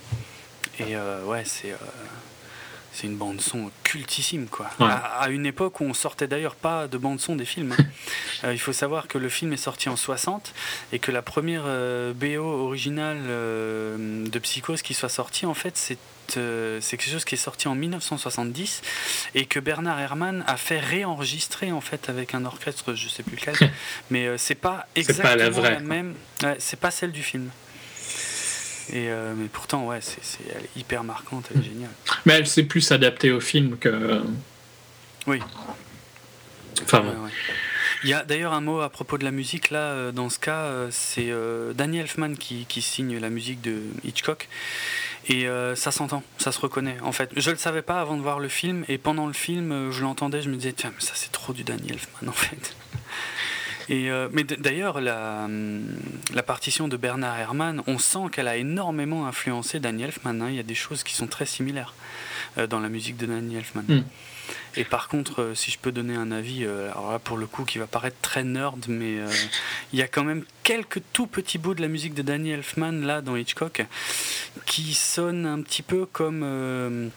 Et 0.80 0.96
ouais, 1.26 1.44
c'est 1.44 1.76
c'est 2.96 3.08
une 3.08 3.18
bande 3.18 3.42
son 3.42 3.70
cultissime 3.84 4.48
quoi. 4.48 4.68
Ouais. 4.80 4.86
À, 4.86 4.96
à, 4.96 5.30
une 5.30 5.46
époque 5.46 5.82
où 5.82 5.84
on 5.84 5.94
sortait 5.94 6.28
d'ailleurs 6.28 6.56
pas 6.56 6.88
de 6.88 6.98
bande 6.98 7.20
son 7.20 7.36
des 7.36 7.46
films. 7.46 7.76
Hein. 7.78 7.84
euh, 8.46 8.54
il 8.54 8.60
faut 8.60 8.74
savoir 8.74 9.08
que 9.08 9.18
le 9.18 9.28
film 9.28 9.52
est 9.52 9.58
sorti 9.58 9.90
en 9.90 9.98
60 9.98 10.54
et 10.94 11.00
que 11.00 11.12
la 11.12 11.22
première 11.22 11.64
euh, 11.66 12.14
BO 12.14 12.42
originale 12.42 13.20
euh, 13.28 14.26
de 14.26 14.40
Psychose 14.40 14.82
qui 14.82 14.94
soit 14.94 15.10
sortie 15.10 15.46
en 15.46 15.54
fait 15.54 15.76
c'est 15.76 15.98
euh, 16.38 16.80
c'est 16.82 16.98
quelque 16.98 17.12
chose 17.12 17.26
qui 17.26 17.36
est 17.36 17.40
sorti 17.40 17.68
en 17.68 17.76
1970 17.76 18.82
et 19.34 19.46
que 19.46 19.60
Bernard 19.60 20.00
Herrmann 20.00 20.44
a 20.48 20.58
fait 20.58 20.80
réenregistrer 20.80 21.72
en 21.72 21.82
fait 21.82 22.10
avec 22.10 22.34
un 22.34 22.46
orchestre, 22.46 22.94
je 22.96 23.08
sais 23.08 23.24
plus 23.24 23.36
lequel, 23.36 23.56
mais 24.10 24.28
euh, 24.28 24.38
c'est 24.38 24.56
pas 24.56 24.88
exactement 24.96 25.30
pas 25.30 25.36
la, 25.36 25.50
vraie, 25.50 25.74
la 25.76 25.80
même, 25.80 26.16
ouais, 26.44 26.56
c'est 26.60 26.80
pas 26.80 26.92
celle 26.92 27.12
du 27.12 27.24
film. 27.24 27.50
Et 28.90 29.10
euh, 29.10 29.34
mais 29.36 29.48
pourtant, 29.48 29.86
ouais, 29.88 30.00
c'est, 30.02 30.24
c'est, 30.24 30.44
elle 30.56 30.64
est 30.64 30.80
hyper 30.80 31.04
marquante, 31.04 31.50
elle 31.54 31.62
est 31.62 31.66
géniale. 31.66 31.92
Mais 32.26 32.34
elle 32.34 32.48
s'est 32.48 32.64
plus 32.64 32.92
adaptée 32.92 33.32
au 33.32 33.40
film 33.40 33.78
que. 33.78 34.22
Oui. 35.26 35.40
Enfin, 36.84 37.02
ouais, 37.02 37.08
ouais. 37.08 37.32
Il 38.04 38.10
y 38.10 38.14
a 38.14 38.24
d'ailleurs 38.24 38.54
un 38.54 38.62
mot 38.62 38.82
à 38.82 38.90
propos 38.90 39.18
de 39.18 39.24
la 39.24 39.32
musique, 39.32 39.70
là, 39.72 39.80
euh, 39.80 40.12
dans 40.12 40.30
ce 40.30 40.40
cas, 40.40 40.66
euh, 40.66 40.88
c'est 40.92 41.32
Danny 41.76 42.00
Elfman 42.00 42.36
qui, 42.36 42.82
signe 42.82 43.18
la 43.18 43.30
musique 43.30 43.62
de 43.62 43.82
Hitchcock. 44.04 44.48
Et 45.28 45.48
euh, 45.48 45.76
ça 45.76 45.92
s'entend, 45.92 46.24
ça 46.38 46.52
se 46.52 46.60
reconnaît. 46.60 46.98
En 47.02 47.12
fait, 47.12 47.32
je 47.36 47.50
le 47.50 47.58
savais 47.58 47.82
pas 47.82 48.00
avant 48.00 48.16
de 48.16 48.22
voir 48.22 48.40
le 48.40 48.48
film, 48.48 48.86
et 48.88 48.98
pendant 48.98 49.26
le 49.26 49.34
film, 49.34 49.92
je 49.92 50.02
l'entendais, 50.02 50.42
je 50.42 50.50
me 50.50 50.56
disais, 50.56 50.74
tiens, 50.74 50.92
mais 50.96 51.04
ça 51.04 51.14
c'est 51.16 51.32
trop 51.32 51.54
du 51.54 51.64
Danny 51.64 51.90
Elfman 51.90 52.30
en 52.30 52.34
fait. 52.34 52.76
Et 53.90 54.10
euh, 54.10 54.30
mais 54.32 54.44
d'ailleurs, 54.44 55.00
la, 55.00 55.48
la, 56.34 56.44
partition 56.44 56.88
de 56.88 56.98
Bernard 56.98 57.38
Herrmann, 57.38 57.84
on 57.86 58.00
sent 58.00 58.30
qu'elle 58.32 58.48
a 58.48 58.58
énormément 58.58 59.28
influencé 59.28 59.80
Danny 59.80 60.04
Elfman. 60.04 60.42
Hein. 60.42 60.50
Il 60.50 60.56
y 60.56 60.60
a 60.60 60.64
des 60.64 60.76
choses 60.76 61.04
qui 61.04 61.14
sont 61.14 61.28
très 61.28 61.46
similaires 61.46 61.94
euh, 62.58 62.66
dans 62.66 62.80
la 62.80 62.90
musique 62.90 63.18
de 63.18 63.28
Danny 63.28 63.56
Elfman. 63.56 63.84
Mm. 63.88 64.04
Et 64.78 64.84
par 64.84 65.08
contre, 65.08 65.42
euh, 65.42 65.56
si 65.56 65.72
je 65.72 65.80
peux 65.80 65.92
donner 65.92 66.16
un 66.16 66.32
avis, 66.32 66.66
euh, 66.66 66.92
alors 66.92 67.12
là 67.12 67.20
pour 67.20 67.38
le 67.38 67.48
coup 67.48 67.64
qui 67.64 67.78
va 67.78 67.88
paraître 67.88 68.18
très 68.22 68.44
nerd, 68.44 68.86
mais 68.88 69.20
euh, 69.20 69.28
il 69.94 70.00
y 70.00 70.02
a 70.02 70.08
quand 70.08 70.24
même 70.24 70.44
quelques 70.64 71.02
tout 71.14 71.28
petits 71.28 71.58
bouts 71.58 71.74
de 71.74 71.82
la 71.82 71.88
musique 71.88 72.14
de 72.14 72.22
Danny 72.22 72.52
Elfman 72.52 72.92
là 72.92 73.22
dans 73.22 73.36
Hitchcock 73.36 73.86
qui 74.66 74.94
sonnent 74.94 75.46
un 75.46 75.62
petit 75.62 75.82
peu 75.82 76.06
comme 76.06 77.12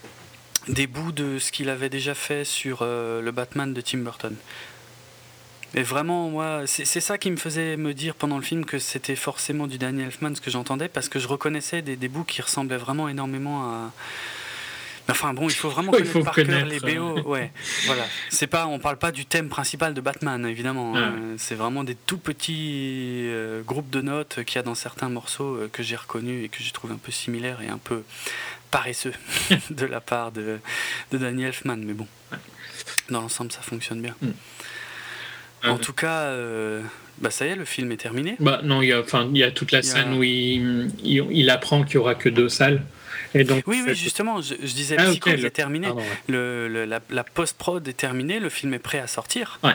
des 0.69 0.87
bouts 0.87 1.13
de 1.13 1.39
ce 1.39 1.51
qu'il 1.51 1.69
avait 1.69 1.89
déjà 1.89 2.15
fait 2.15 2.45
sur 2.45 2.83
le 2.83 3.31
Batman 3.31 3.73
de 3.73 3.81
Tim 3.81 3.99
Burton. 3.99 4.37
Et 5.75 5.83
vraiment, 5.83 6.31
moi, 6.31 6.63
c'est 6.67 7.01
ça 7.01 7.19
qui 7.19 7.31
me 7.31 7.37
faisait 7.37 7.77
me 7.77 7.93
dire 7.93 8.15
pendant 8.15 8.37
le 8.37 8.43
film 8.43 8.65
que 8.65 8.79
c'était 8.79 9.17
forcément 9.17 9.67
du 9.67 9.77
Danny 9.77 10.03
Elfman 10.03 10.35
ce 10.35 10.41
que 10.41 10.51
j'entendais, 10.51 10.89
parce 10.89 11.09
que 11.09 11.19
je 11.19 11.29
reconnaissais 11.29 11.83
des, 11.83 12.09
bouts 12.09 12.25
qui 12.25 12.41
ressemblaient 12.41 12.79
vraiment 12.79 13.09
énormément 13.09 13.71
à, 13.71 13.93
Enfin 15.09 15.33
bon, 15.33 15.49
il 15.49 15.55
faut 15.55 15.71
vraiment 15.71 15.91
connaître 15.93 16.11
faut 16.11 16.23
par 16.23 16.35
cœur 16.35 16.67
les 16.67 16.81
BO. 16.81 17.21
Ouais, 17.23 17.51
voilà. 17.87 18.05
C'est 18.29 18.47
pas, 18.47 18.67
on 18.67 18.79
parle 18.79 18.99
pas 18.99 19.11
du 19.11 19.25
thème 19.25 19.49
principal 19.49 19.95
de 19.95 20.01
Batman, 20.01 20.45
évidemment. 20.47 20.97
Hein. 20.97 21.13
C'est 21.39 21.55
vraiment 21.55 21.85
des 21.85 21.95
tout 21.95 22.19
petits 22.19 23.25
euh, 23.27 23.63
groupes 23.63 23.91
de 23.91 24.03
notes 24.03 24.45
qu'il 24.45 24.57
y 24.57 24.59
a 24.59 24.63
dans 24.63 24.75
certains 24.75 25.09
morceaux 25.09 25.55
euh, 25.57 25.71
que 25.73 25.83
j'ai 25.83 25.97
reconnus 25.97 26.45
et 26.45 26.49
que 26.49 26.63
je 26.63 26.73
trouve 26.73 26.93
un 26.93 26.99
peu 26.99 27.11
similaires 27.11 27.61
et 27.63 27.69
un 27.69 27.79
peu 27.79 28.03
paresseux 28.71 29.15
de 29.71 29.87
la 29.87 30.01
part 30.01 30.31
de, 30.31 30.59
de 31.11 31.19
Danny 31.19 31.45
Elfman. 31.45 31.77
Mais 31.79 31.95
bon, 31.95 32.07
dans 33.09 33.23
l'ensemble, 33.23 33.51
ça 33.51 33.63
fonctionne 33.63 34.03
bien. 34.03 34.15
Mm. 34.21 34.29
En 35.65 35.75
euh... 35.75 35.79
tout 35.79 35.95
cas, 35.95 36.21
euh, 36.27 36.83
bah 37.21 37.31
ça 37.31 37.47
y 37.47 37.49
est, 37.49 37.57
le 37.57 37.65
film 37.65 37.91
est 37.93 37.97
terminé. 37.97 38.37
Bah 38.41 38.61
non, 38.63 38.83
il 38.83 38.89
y 38.89 38.93
a, 38.93 39.01
enfin, 39.01 39.29
il 39.33 39.39
y 39.39 39.43
a 39.43 39.51
toute 39.51 39.73
la 39.73 39.83
scène 39.83 40.13
a... 40.13 40.17
où 40.17 40.23
il, 40.23 40.91
il, 41.03 41.27
il 41.31 41.51
apprend 41.51 41.83
qu'il 41.83 41.95
y 41.95 41.99
aura 41.99 42.15
que 42.15 42.29
deux 42.29 42.51
salles. 42.51 42.83
Et 43.35 43.45
donc, 43.45 43.65
oui, 43.67 43.83
oui, 43.87 43.95
justement, 43.95 44.41
je, 44.41 44.55
je 44.61 44.73
disais, 44.73 44.97
ah, 44.99 45.11
okay, 45.11 45.37
le... 45.37 45.47
est 45.47 45.51
terminé. 45.51 45.89
Pardon, 45.89 46.01
ouais. 46.01 46.07
le, 46.29 46.69
le, 46.69 46.85
la, 46.85 47.01
la 47.11 47.25
post-prod 47.25 47.87
est 47.87 47.93
terminée, 47.93 48.41
le 48.41 48.49
film 48.49 48.75
est 48.75 48.79
prêt 48.79 48.99
à 48.99 49.07
sortir. 49.07 49.59
Ouais. 49.63 49.75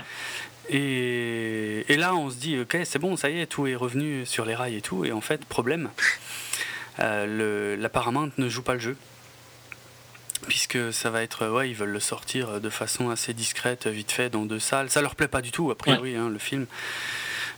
Et, 0.70 1.86
et, 1.92 1.98
là, 1.98 2.16
on 2.16 2.30
se 2.30 2.38
dit, 2.38 2.60
ok, 2.60 2.78
c'est 2.84 3.00
bon, 3.00 3.18
ça 3.18 3.30
y 3.30 3.40
est, 3.40 3.46
tout 3.46 3.68
est 3.68 3.76
revenu 3.76 4.26
sur 4.26 4.46
les 4.46 4.56
rails 4.56 4.76
et 4.76 4.82
tout. 4.82 5.06
Et 5.06 5.12
en 5.12 5.22
fait, 5.22 5.46
problème, 5.46 5.90
euh, 7.00 7.76
la 7.78 7.90
Paramount 7.90 8.32
ne 8.38 8.50
joue 8.50 8.64
pas 8.64 8.74
le 8.74 8.80
jeu. 8.80 8.98
Puisque 10.48 10.92
ça 10.92 11.10
va 11.10 11.24
être, 11.24 11.48
ouais, 11.48 11.70
ils 11.70 11.76
veulent 11.76 11.92
le 11.92 12.02
sortir 12.02 12.60
de 12.60 12.70
façon 12.70 13.10
assez 13.10 13.34
discrète, 13.34 13.88
vite 13.88 14.12
fait, 14.12 14.30
dans 14.30 14.46
deux 14.46 14.60
salles. 14.60 14.90
Ça 14.90 15.02
leur 15.02 15.16
plaît 15.16 15.30
pas 15.30 15.42
du 15.42 15.52
tout, 15.52 15.72
a 15.72 15.78
priori, 15.78 16.16
hein, 16.16 16.30
le 16.30 16.40
film. 16.40 16.66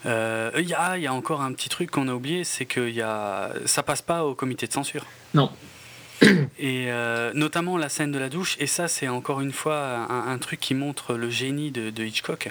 Euh, 0.06 0.52
il 0.58 0.70
y, 0.70 0.74
a, 0.76 0.98
y, 0.98 1.08
a, 1.08 1.14
encore 1.14 1.42
un 1.42 1.52
petit 1.54 1.70
truc 1.70 1.90
qu'on 1.90 2.08
a 2.08 2.14
oublié, 2.14 2.44
c'est 2.44 2.66
que 2.66 2.88
y 2.90 3.02
a, 3.02 3.52
ça 3.66 3.82
passe 3.82 4.04
pas 4.04 4.24
au 4.24 4.36
comité 4.36 4.68
de 4.68 4.74
censure. 4.74 5.04
Non. 5.34 5.52
Et 6.22 6.86
euh, 6.88 7.32
notamment 7.34 7.78
la 7.78 7.90
scène 7.90 8.12
de 8.12 8.20
la 8.20 8.30
douche, 8.30 8.56
et 8.60 8.68
ça 8.68 8.88
c'est 8.88 9.08
encore 9.08 9.42
une 9.42 9.52
fois 9.52 10.08
un, 10.10 10.38
truc 10.38 10.60
qui 10.60 10.74
montre 10.74 11.16
le 11.16 11.30
génie 11.30 11.72
de, 11.72 12.04
Hitchcock 12.04 12.50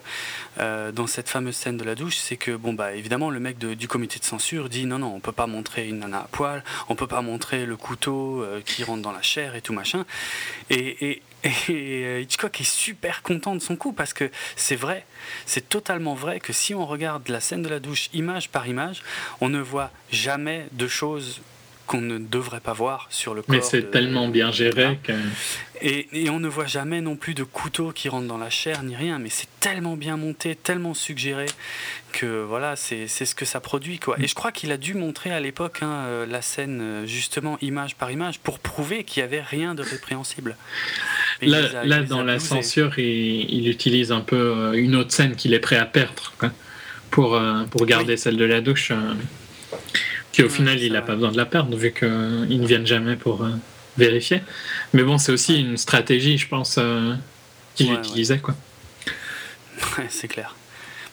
euh, 0.58 0.92
dans 0.92 1.06
cette 1.06 1.28
fameuse 1.28 1.56
scène 1.56 1.76
de 1.76 1.84
la 1.84 1.94
douche, 1.94 2.16
c'est 2.16 2.36
que 2.36 2.52
bon 2.56 2.74
bah 2.74 2.94
évidemment 2.94 3.30
le 3.30 3.40
mec 3.40 3.58
du 3.58 3.88
comité 3.88 4.18
de 4.18 4.24
censure 4.24 4.68
dit 4.68 4.84
non 4.84 4.98
non 4.98 5.14
on 5.14 5.20
peut 5.20 5.32
pas 5.32 5.46
montrer 5.46 5.88
une 5.88 6.00
nana 6.00 6.20
à 6.20 6.28
poil, 6.30 6.62
on 6.88 6.94
peut 6.94 7.06
pas 7.06 7.22
montrer 7.22 7.64
le 7.64 7.76
couteau 7.76 8.42
euh, 8.42 8.60
qui 8.64 8.84
rentre 8.84 9.02
dans 9.02 9.12
la 9.12 9.22
chair 9.22 9.54
et 9.54 9.62
tout 9.62 9.72
machin, 9.72 10.04
et, 10.70 11.22
Hitchcock 11.68 12.58
est 12.58 12.64
super 12.64 13.22
content 13.22 13.54
de 13.54 13.60
son 13.60 13.76
coup 13.76 13.92
parce 13.92 14.14
que 14.14 14.30
c'est 14.56 14.76
vrai, 14.76 15.04
c'est 15.44 15.68
totalement 15.68 16.14
vrai 16.14 16.40
que 16.40 16.54
si 16.54 16.74
on 16.74 16.86
regarde 16.86 17.28
la 17.28 17.40
scène 17.40 17.62
de 17.62 17.68
la 17.68 17.80
douche 17.80 18.08
image 18.14 18.48
par 18.48 18.66
image, 18.66 19.02
on 19.42 19.50
ne 19.50 19.60
voit 19.60 19.90
jamais 20.10 20.66
de 20.72 20.88
choses 20.88 21.42
qu'on 21.86 22.00
ne 22.00 22.18
devrait 22.18 22.60
pas 22.60 22.72
voir 22.72 23.06
sur 23.10 23.34
le 23.34 23.42
corps. 23.42 23.54
Mais 23.54 23.60
c'est 23.60 23.90
tellement 23.90 24.28
bien 24.28 24.50
géré 24.50 24.98
que... 25.02 25.12
Et, 25.82 26.08
et, 26.12 26.30
on 26.30 26.40
ne 26.40 26.48
voit 26.48 26.66
jamais 26.66 27.00
non 27.00 27.16
plus 27.16 27.34
de 27.34 27.42
couteau 27.42 27.92
qui 27.92 28.08
rentre 28.08 28.26
dans 28.26 28.38
la 28.38 28.48
chair 28.48 28.82
ni 28.84 28.96
rien, 28.96 29.18
mais 29.18 29.28
c'est 29.28 29.48
tellement 29.60 29.96
bien 29.96 30.16
monté, 30.16 30.54
tellement 30.54 30.94
suggéré 30.94 31.46
que 32.12 32.42
voilà, 32.42 32.76
c'est 32.76 33.06
ce 33.06 33.34
que 33.34 33.44
ça 33.44 33.60
produit. 33.60 33.98
Quoi. 33.98 34.16
Et 34.20 34.26
je 34.26 34.34
crois 34.34 34.52
qu'il 34.52 34.72
a 34.72 34.76
dû 34.76 34.94
montrer 34.94 35.30
à 35.30 35.40
l'époque 35.40 35.80
hein, 35.82 36.04
euh, 36.06 36.26
la 36.26 36.42
scène 36.42 36.80
euh, 36.80 37.06
justement 37.06 37.58
image 37.60 37.96
par 37.96 38.10
image 38.10 38.38
pour 38.38 38.60
prouver 38.60 39.04
qu'il 39.04 39.22
n'y 39.22 39.26
avait 39.26 39.42
rien 39.42 39.74
de 39.74 39.82
répréhensible. 39.82 40.56
là, 41.42 41.84
là 41.84 42.02
dans 42.02 42.22
la 42.22 42.38
censure, 42.38 42.98
il, 42.98 43.52
il, 43.52 43.68
utilise 43.68 44.12
un 44.12 44.20
peu 44.20 44.36
euh, 44.36 44.72
une 44.72 44.94
autre 44.94 45.12
scène 45.12 45.34
qu'il 45.34 45.52
est 45.52 45.60
prêt 45.60 45.76
à 45.76 45.86
perdre 45.86 46.32
quoi, 46.38 46.50
pour, 47.10 47.38
pour 47.70 47.84
garder 47.84 48.16
celle 48.16 48.36
de 48.36 48.44
la 48.44 48.60
douche. 48.60 48.92
Qui 50.34 50.42
au 50.42 50.48
final, 50.48 50.80
il 50.80 50.94
n'a 50.94 51.00
pas 51.00 51.14
besoin 51.14 51.30
de 51.30 51.36
la 51.36 51.46
perdre, 51.46 51.76
vu 51.76 51.92
qu'ils 51.92 52.08
ne 52.08 52.66
viennent 52.66 52.88
jamais 52.88 53.14
pour 53.14 53.44
euh, 53.44 53.50
vérifier. 53.96 54.42
Mais 54.92 55.04
bon, 55.04 55.16
c'est 55.16 55.30
aussi 55.30 55.60
une 55.60 55.76
stratégie, 55.76 56.38
je 56.38 56.48
pense, 56.48 56.74
euh, 56.76 57.14
qu'il 57.76 57.92
utilisait. 57.92 58.38
Quoi. 58.38 58.56
Ouais, 59.96 60.06
c'est 60.08 60.26
clair. 60.26 60.56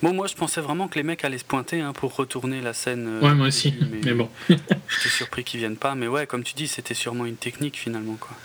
Bon, 0.02 0.12
moi, 0.12 0.26
je 0.26 0.34
pensais 0.34 0.60
vraiment 0.60 0.88
que 0.88 0.96
les 0.96 1.04
mecs 1.04 1.24
allaient 1.24 1.38
se 1.38 1.46
pointer 1.46 1.82
hein, 1.82 1.94
pour 1.94 2.16
retourner 2.16 2.62
la 2.62 2.74
scène. 2.74 3.20
Euh, 3.22 3.28
ouais, 3.28 3.36
moi 3.36 3.46
aussi, 3.46 3.76
mais, 4.04 4.14
bon. 4.14 4.28
J'étais 4.50 5.10
surpris 5.10 5.44
qu'ils 5.44 5.60
viennent 5.60 5.78
pas, 5.78 5.94
mais 5.94 6.08
ouais, 6.08 6.26
comme 6.26 6.44
tu 6.44 6.56
dis, 6.56 6.68
c'était 6.68 6.96
sûrement 6.96 7.28
une 7.28 7.36
technique 7.36 7.78
finalement. 7.78 8.16
Quoi. 8.20 8.36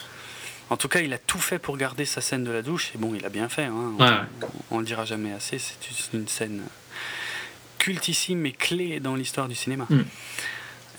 En 0.69 0.77
tout 0.77 0.89
cas, 0.89 0.99
il 0.99 1.11
a 1.11 1.17
tout 1.17 1.39
fait 1.39 1.57
pour 1.57 1.75
garder 1.77 2.05
sa 2.05 2.21
scène 2.21 2.43
de 2.43 2.51
la 2.51 2.61
douche, 2.61 2.91
et 2.93 2.99
bon, 2.99 3.15
il 3.15 3.25
a 3.25 3.29
bien 3.29 3.49
fait. 3.49 3.63
Hein. 3.63 3.95
On, 4.69 4.75
ne 4.75 4.81
le 4.81 4.85
dira 4.85 5.05
jamais 5.05 5.33
assez, 5.33 5.57
c'est 5.57 6.13
une 6.13 6.27
scène 6.27 6.61
cultissime 7.79 8.45
et 8.45 8.51
clé 8.51 8.99
dans 8.99 9.15
l'histoire 9.15 9.47
du 9.47 9.55
cinéma. 9.55 9.87
Mm. 9.89 10.01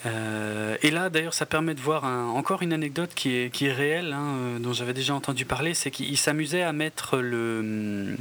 Euh, 0.06 0.76
et 0.82 0.90
là, 0.90 1.10
d'ailleurs, 1.10 1.34
ça 1.34 1.46
permet 1.46 1.74
de 1.74 1.80
voir 1.80 2.04
encore 2.04 2.62
une 2.62 2.72
anecdote 2.72 3.10
qui 3.14 3.34
est, 3.34 3.52
qui 3.52 3.66
est 3.66 3.72
réelle, 3.72 4.12
hein, 4.12 4.36
euh, 4.36 4.58
dont 4.58 4.72
j'avais 4.72 4.94
déjà 4.94 5.14
entendu 5.14 5.44
parler, 5.44 5.74
c'est 5.74 5.90
qu'il 5.90 6.16
s'amusait 6.16 6.62
à 6.62 6.72
mettre 6.72 7.18
le, 7.18 8.16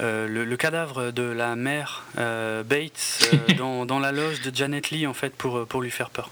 euh, 0.00 0.26
le, 0.26 0.56
cadavre 0.56 1.10
de 1.10 1.22
la 1.22 1.56
mère 1.56 2.04
Bates 2.16 3.30
dans, 3.58 3.84
dans, 3.84 3.98
la 3.98 4.12
loge 4.12 4.40
de 4.40 4.54
Janet 4.54 4.90
Lee, 4.90 5.06
en 5.06 5.14
fait, 5.14 5.34
pour, 5.34 5.66
pour 5.66 5.82
lui 5.82 5.90
faire 5.90 6.10
peur. 6.10 6.30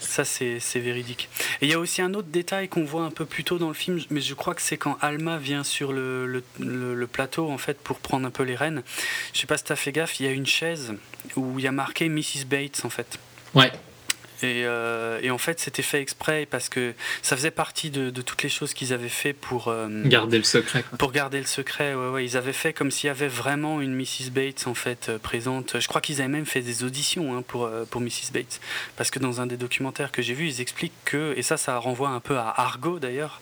Ça, 0.00 0.24
c'est 0.26 0.58
véridique. 0.74 1.30
Et 1.62 1.66
il 1.66 1.70
y 1.70 1.74
a 1.74 1.78
aussi 1.78 2.02
un 2.02 2.12
autre 2.12 2.28
détail 2.28 2.68
qu'on 2.68 2.84
voit 2.84 3.02
un 3.02 3.10
peu 3.10 3.24
plus 3.24 3.44
tôt 3.44 3.56
dans 3.56 3.68
le 3.68 3.74
film, 3.74 3.98
mais 4.10 4.20
je 4.20 4.34
crois 4.34 4.54
que 4.54 4.60
c'est 4.60 4.76
quand 4.76 4.98
Alma 5.00 5.38
vient 5.38 5.64
sur 5.64 5.92
le, 5.92 6.26
le, 6.26 6.42
le, 6.58 7.06
plateau, 7.06 7.50
en 7.50 7.56
fait, 7.56 7.78
pour 7.78 7.98
prendre 7.98 8.26
un 8.26 8.30
peu 8.30 8.42
les 8.42 8.54
rênes. 8.54 8.82
Je 9.32 9.40
sais 9.40 9.46
pas 9.46 9.56
si 9.56 9.64
tu 9.64 9.72
as 9.72 9.76
fait 9.76 9.90
gaffe, 9.90 10.20
il 10.20 10.26
y 10.26 10.28
a 10.28 10.32
une 10.32 10.44
chaise 10.44 10.94
où 11.36 11.58
il 11.58 11.64
y 11.64 11.68
a 11.68 11.72
marqué 11.72 12.10
Mrs. 12.10 12.44
Bates, 12.46 12.82
en 12.84 12.90
fait. 12.90 13.18
Ouais. 13.54 13.72
Euh, 14.42 15.20
et, 15.22 15.30
en 15.30 15.38
fait, 15.38 15.60
c'était 15.60 15.82
fait 15.82 16.00
exprès 16.00 16.46
parce 16.50 16.68
que 16.68 16.94
ça 17.22 17.36
faisait 17.36 17.50
partie 17.50 17.90
de, 17.90 18.10
toutes 18.10 18.42
les 18.42 18.48
choses 18.48 18.74
qu'ils 18.74 18.92
avaient 18.92 19.08
fait 19.08 19.32
pour 19.32 19.68
euh, 19.68 19.88
garder 20.04 20.38
le 20.38 20.44
secret. 20.44 20.84
Pour 20.98 21.12
garder 21.12 21.38
le 21.38 21.46
secret, 21.46 21.94
ouais, 21.94 22.08
ouais. 22.08 22.24
Ils 22.24 22.36
avaient 22.36 22.52
fait 22.52 22.72
comme 22.72 22.90
s'il 22.90 23.08
y 23.08 23.10
avait 23.10 23.28
vraiment 23.28 23.80
une 23.80 23.94
Mrs 23.94 24.30
Bates 24.30 24.66
en 24.66 24.74
fait 24.74 25.08
euh, 25.08 25.18
présente. 25.18 25.80
Je 25.80 25.88
crois 25.88 26.00
qu'ils 26.00 26.20
avaient 26.20 26.28
même 26.28 26.46
fait 26.46 26.60
des 26.60 26.84
auditions 26.84 27.36
hein, 27.36 27.42
pour 27.46 27.68
pour 27.90 28.00
Mrs 28.00 28.32
Bates 28.32 28.60
parce 28.96 29.10
que 29.10 29.18
dans 29.18 29.40
un 29.40 29.46
des 29.46 29.56
documentaires 29.56 30.12
que 30.12 30.22
j'ai 30.22 30.34
vu, 30.34 30.46
ils 30.48 30.60
expliquent 30.60 30.92
que 31.04 31.34
et 31.36 31.42
ça, 31.42 31.56
ça 31.56 31.78
renvoie 31.78 32.10
un 32.10 32.20
peu 32.20 32.36
à 32.36 32.52
Argo 32.56 32.98
d'ailleurs, 32.98 33.40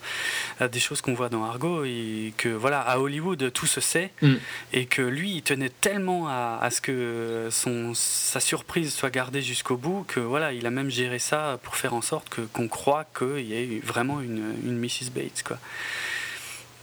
à 0.59 0.67
des 0.67 0.79
choses 0.79 1.01
qu'on 1.01 1.13
voit 1.13 1.29
dans 1.29 1.43
Argo 1.43 1.83
et 1.83 2.33
que 2.37 2.49
voilà 2.49 2.81
à 2.81 2.99
Hollywood 2.99 3.51
tout 3.53 3.67
se 3.67 3.81
sait 3.81 4.11
mm. 4.21 4.35
et 4.73 4.85
que 4.85 5.01
lui, 5.01 5.35
il 5.35 5.41
tenait 5.41 5.69
tellement 5.69 6.27
à, 6.27 6.59
à 6.61 6.69
ce 6.69 6.81
que 6.81 7.47
son 7.51 7.93
sa 7.93 8.39
surprise 8.39 8.93
soit 8.93 9.09
gardée 9.09 9.41
jusqu'au 9.41 9.77
bout 9.77 10.05
que 10.07 10.19
voilà, 10.19 10.53
il 10.53 10.65
a 10.65 10.71
même 10.71 10.90
gérer 10.91 11.19
ça 11.19 11.59
pour 11.63 11.75
faire 11.75 11.93
en 11.93 12.01
sorte 12.01 12.29
que, 12.29 12.41
qu'on 12.41 12.67
croit 12.67 13.05
qu'il 13.17 13.45
y 13.45 13.53
ait 13.53 13.81
vraiment 13.83 14.21
une, 14.21 14.53
une 14.63 14.77
Mrs. 14.77 15.11
Bates. 15.13 15.43
Quoi. 15.45 15.57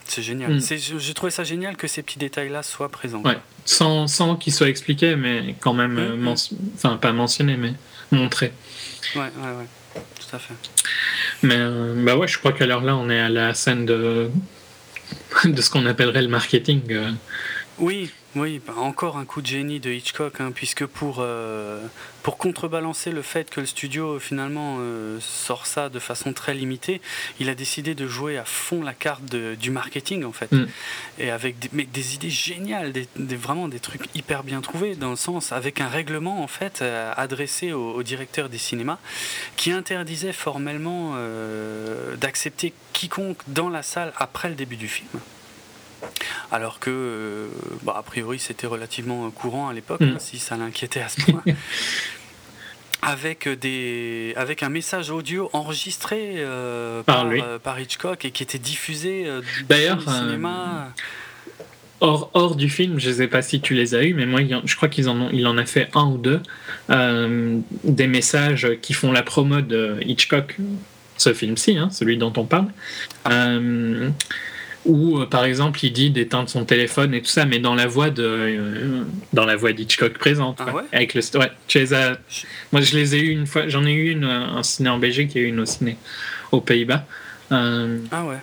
C'est 0.09 0.23
génial. 0.23 0.55
Mm. 0.55 0.61
C'est, 0.61 0.79
j'ai 0.79 1.15
trouvé 1.15 1.31
ça 1.31 1.45
génial 1.45 1.77
que 1.77 1.87
ces 1.87 2.03
petits 2.03 2.19
détails-là 2.19 2.63
soient 2.63 2.89
présents. 2.89 3.23
Ouais. 3.23 3.39
Sans, 3.65 4.07
sans 4.07 4.37
qu'ils 4.37 4.55
soient 4.55 4.69
expliqués, 4.69 5.17
mais 5.17 5.55
quand 5.61 5.75
même, 5.75 5.95
mm, 5.95 5.99
euh, 5.99 6.17
mm. 6.17 6.35
enfin 6.75 6.97
pas 6.97 7.13
mentionnés, 7.13 7.57
mais 7.57 7.75
montrés. 8.11 8.53
Ouais, 9.15 9.21
ouais, 9.21 9.53
ouais. 9.59 9.67
Tout 9.95 10.37
à 10.37 10.39
fait. 10.39 10.55
Mais 11.43 11.57
euh, 11.57 11.95
bah 12.05 12.17
ouais, 12.17 12.27
je 12.27 12.39
crois 12.39 12.53
qu'à 12.53 12.67
l'heure 12.67 12.83
là, 12.83 12.97
on 12.97 13.11
est 13.11 13.21
à 13.21 13.29
la 13.29 13.55
scène 13.55 13.85
de, 13.85 14.31
de 15.45 15.61
ce 15.61 15.71
qu'on 15.71 15.87
appellerait 15.87 16.23
le 16.23 16.29
marketing. 16.29 16.81
Euh. 16.91 17.13
Oui, 17.79 18.11
oui, 18.37 18.61
bah, 18.67 18.75
encore 18.77 19.17
un 19.17 19.25
coup 19.25 19.41
de 19.41 19.47
génie 19.47 19.81
de 19.81 19.91
Hitchcock, 19.91 20.41
hein, 20.41 20.53
puisque 20.55 20.85
pour, 20.85 21.17
euh, 21.21 21.81
pour 22.23 22.37
contrebalancer 22.37 23.11
le 23.11 23.23
fait 23.23 23.49
que 23.49 23.61
le 23.61 23.67
studio 23.67 24.19
finalement 24.19 24.77
euh, 24.81 25.19
sort 25.19 25.67
ça 25.67 25.89
de 25.89 25.99
façon 25.99 26.35
très 26.35 26.53
limitée, 26.53 27.01
il 27.41 27.49
a 27.49 27.55
décidé 27.55 27.95
de 27.95 28.07
jouer 28.07 28.37
à 28.37 28.45
fond 28.45 28.83
la 28.83 28.93
carte 28.93 29.25
du 29.25 29.71
marketing 29.71 30.25
en 30.25 30.33
fait, 30.33 30.53
mm. 30.53 30.67
et 31.19 31.31
avec 31.31 31.59
des, 31.59 31.71
mais 31.73 31.85
des 31.85 32.17
idées 32.17 32.29
géniales, 32.29 32.93
des, 32.93 33.37
vraiment 33.37 33.67
des 33.67 33.81
trucs 33.81 34.15
hyper 34.15 34.45
bien 34.45 34.61
trouvés 34.61 34.95
dans 34.95 35.11
le 35.11 35.17
sens 35.17 35.51
avec 35.53 35.81
un 35.81 35.89
règlement 35.89 36.43
en 36.43 36.49
fait 36.49 36.83
euh, 36.83 37.13
adressé 37.17 37.73
au, 37.73 37.95
au, 37.95 38.03
directeur 38.03 38.51
des 38.51 38.59
cinémas 38.59 38.99
qui 39.57 39.73
interdisait 39.73 40.33
formellement 40.33 41.17
d'accepter 42.17 42.73
quiconque 42.93 43.39
dans 43.49 43.71
la 43.71 43.83
salle 43.83 44.13
après 44.17 44.49
le 44.49 44.55
début 44.55 44.77
du 44.77 44.89
film 44.89 45.09
alors 46.51 46.79
que, 46.79 46.91
euh, 46.91 47.47
bah, 47.83 47.95
a 47.97 48.03
priori, 48.03 48.39
c'était 48.39 48.67
relativement 48.67 49.31
courant 49.31 49.69
à 49.69 49.73
l'époque, 49.73 50.01
mm. 50.01 50.13
hein, 50.15 50.19
si 50.19 50.39
ça 50.39 50.57
l'inquiétait 50.57 51.01
à 51.01 51.09
ce 51.09 51.21
point. 51.23 51.43
avec, 53.03 53.49
des, 53.49 54.33
avec 54.37 54.63
un 54.63 54.69
message 54.69 55.11
audio 55.11 55.51
enregistré 55.53 56.35
euh, 56.39 57.03
euh, 57.09 57.59
par, 57.59 57.81
Hitchcock 57.81 58.25
et 58.25 58.31
qui 58.31 58.43
était 58.43 58.59
diffusé 58.59 59.27
D'ailleurs, 59.69 59.99
au 59.99 60.11
cinéma. 60.11 60.93
Hors, 62.01 62.31
hors, 62.35 62.55
du 62.55 62.69
film, 62.69 63.01
je 63.01 63.11
ne 63.11 63.15
sais 63.15 63.27
pas 63.27 63.43
si 63.43 63.61
tu 63.61 63.75
les 63.75 63.95
as 63.95 64.05
eus, 64.05 64.15
mais 64.15 64.25
moi, 64.25 64.41
je 64.65 64.77
crois 64.77 64.89
qu'il 64.89 65.09
en, 65.09 65.31
il 65.31 65.47
en 65.47 65.59
a 65.59 65.67
fait 65.67 65.89
un 65.95 66.07
ou 66.07 66.17
deux, 66.17 66.41
des 66.89 68.07
messages 68.07 68.69
qui 68.81 68.95
font 68.95 69.13
la 69.13 69.23
promo 69.23 69.61
de 69.61 69.97
Hitchcock, 70.03 70.57
ce 71.17 71.35
film-ci, 71.35 71.77
hein, 71.77 71.91
celui 71.91 72.17
dont 72.17 72.33
on 72.37 72.45
parle. 72.45 72.69
Ah 73.25 73.59
où 74.89 75.19
euh, 75.19 75.27
par 75.27 75.45
exemple 75.45 75.79
il 75.85 75.93
dit 75.93 76.11
d'éteindre 76.11 76.49
son 76.49 76.65
téléphone 76.65 77.15
et 77.15 77.23
tout 77.23 77.29
ça, 77.29 77.45
mais 77.45 77.61
dans 77.61 77.75
la 77.75 77.87
voix 77.87 78.11
de 78.11 78.25
euh, 78.25 79.05
dans 79.33 79.45
la 79.45 79.55
voix 79.55 79.73
d'Hitchcock 79.73 80.15
présente. 80.15 80.59
Ah 80.61 80.75
ouais? 80.75 80.83
Avec 80.93 81.15
le, 81.15 81.21
ouais, 81.39 81.53
tu 81.69 81.79
les 81.79 81.95
as, 81.95 82.19
moi 82.73 82.81
je 82.81 82.97
les 82.97 83.15
ai 83.15 83.21
eu 83.21 83.31
une 83.31 83.47
fois, 83.47 83.69
j'en 83.69 83.85
ai 83.87 83.93
eu 83.93 84.11
une 84.11 84.25
un 84.25 84.63
ciné 84.63 84.89
en 84.89 84.99
Belgique 84.99 85.37
et 85.37 85.43
une 85.43 85.61
au 85.61 85.67
ciné 85.67 85.97
aux 86.51 86.61
Pays-Bas. 86.61 87.07
Euh, 87.53 87.99
ah 88.11 88.25
ouais. 88.25 88.39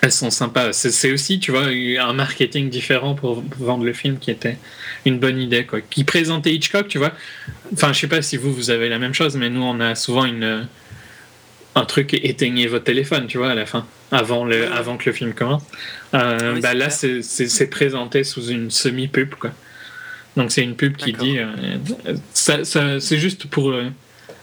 Elles 0.00 0.10
sont 0.10 0.30
sympas. 0.30 0.72
C'est 0.72 1.12
aussi, 1.12 1.38
tu 1.38 1.52
vois, 1.52 1.66
un 1.66 2.12
marketing 2.12 2.68
différent 2.68 3.14
pour 3.14 3.44
vendre 3.60 3.84
le 3.84 3.92
film 3.92 4.18
qui 4.18 4.32
était 4.32 4.58
une 5.04 5.20
bonne 5.20 5.38
idée, 5.38 5.64
quoi. 5.64 5.80
Qui 5.80 6.02
présentait 6.02 6.52
Hitchcock, 6.52 6.88
tu 6.88 6.98
vois. 6.98 7.12
Enfin, 7.72 7.92
je 7.92 8.00
sais 8.00 8.08
pas 8.08 8.20
si 8.20 8.36
vous, 8.36 8.52
vous 8.52 8.70
avez 8.70 8.88
la 8.88 8.98
même 8.98 9.14
chose, 9.14 9.36
mais 9.36 9.48
nous, 9.48 9.62
on 9.62 9.78
a 9.78 9.94
souvent 9.94 10.24
une, 10.24 10.66
un 11.74 11.84
truc 11.84 12.14
éteignez 12.14 12.66
votre 12.66 12.84
téléphone, 12.84 13.26
tu 13.26 13.38
vois, 13.38 13.50
à 13.50 13.54
la 13.54 13.66
fin, 13.66 13.86
avant, 14.10 14.44
le, 14.44 14.70
avant 14.72 14.96
que 14.96 15.08
le 15.08 15.14
film 15.14 15.32
commence. 15.32 15.62
Euh, 16.14 16.60
bah 16.60 16.74
là, 16.74 16.90
c'est 16.90 17.70
présenté 17.70 18.24
sous 18.24 18.48
une 18.48 18.70
semi-pub, 18.70 19.34
quoi. 19.34 19.50
Donc 20.36 20.50
c'est 20.50 20.62
une 20.62 20.76
pub 20.76 20.96
qui 20.96 21.12
dit. 21.12 21.38
Euh, 21.38 21.76
ça, 22.32 22.64
ça, 22.64 23.00
c'est 23.00 23.18
juste 23.18 23.46
pour 23.46 23.70
euh, 23.70 23.90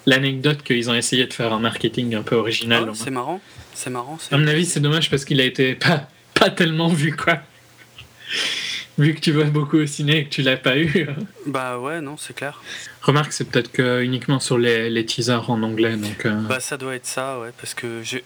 l'anecdote 0.06 0.62
qu'ils 0.64 0.90
ont 0.90 0.94
essayé 0.94 1.26
de 1.26 1.34
faire 1.34 1.52
un 1.52 1.60
marketing 1.60 2.16
un 2.16 2.22
peu 2.22 2.36
original. 2.36 2.88
Oh, 2.90 2.94
c'est 2.94 3.10
marrant. 3.12 3.42
C'est 3.74 3.90
marrant. 3.90 4.18
À 4.32 4.38
mon 4.38 4.48
avis, 4.48 4.66
c'est 4.66 4.80
dommage 4.80 5.10
parce 5.10 5.26
qu'il 5.26 5.40
a 5.42 5.46
été 5.46 5.76
pas, 5.76 6.08
pas 6.34 6.50
tellement 6.50 6.90
vu, 6.90 7.16
quoi. 7.16 7.40
Vu 9.00 9.16
que 9.16 9.20
tu 9.22 9.32
vas 9.32 9.46
beaucoup 9.46 9.78
au 9.78 9.86
ciné 9.86 10.20
et 10.20 10.26
que 10.26 10.30
tu 10.30 10.42
l'as 10.42 10.58
pas 10.58 10.78
eu. 10.78 11.08
Bah 11.48 11.80
ouais, 11.80 12.02
non, 12.02 12.18
c'est 12.18 12.36
clair. 12.36 12.62
Remarque, 13.02 13.32
c'est 13.32 13.46
peut-être 13.50 13.72
que 13.72 14.04
uniquement 14.04 14.40
sur 14.40 14.58
les, 14.58 14.90
les 14.90 15.06
teasers 15.06 15.50
en 15.50 15.64
anglais. 15.64 15.96
Donc, 15.96 16.26
euh, 16.26 16.42
Bah 16.42 16.60
ça 16.60 16.78
doit 16.78 16.96
être 16.96 17.06
ça, 17.06 17.40
ouais, 17.40 17.50
parce 17.60 17.74
que 17.74 18.02
j'ai- 18.04 18.24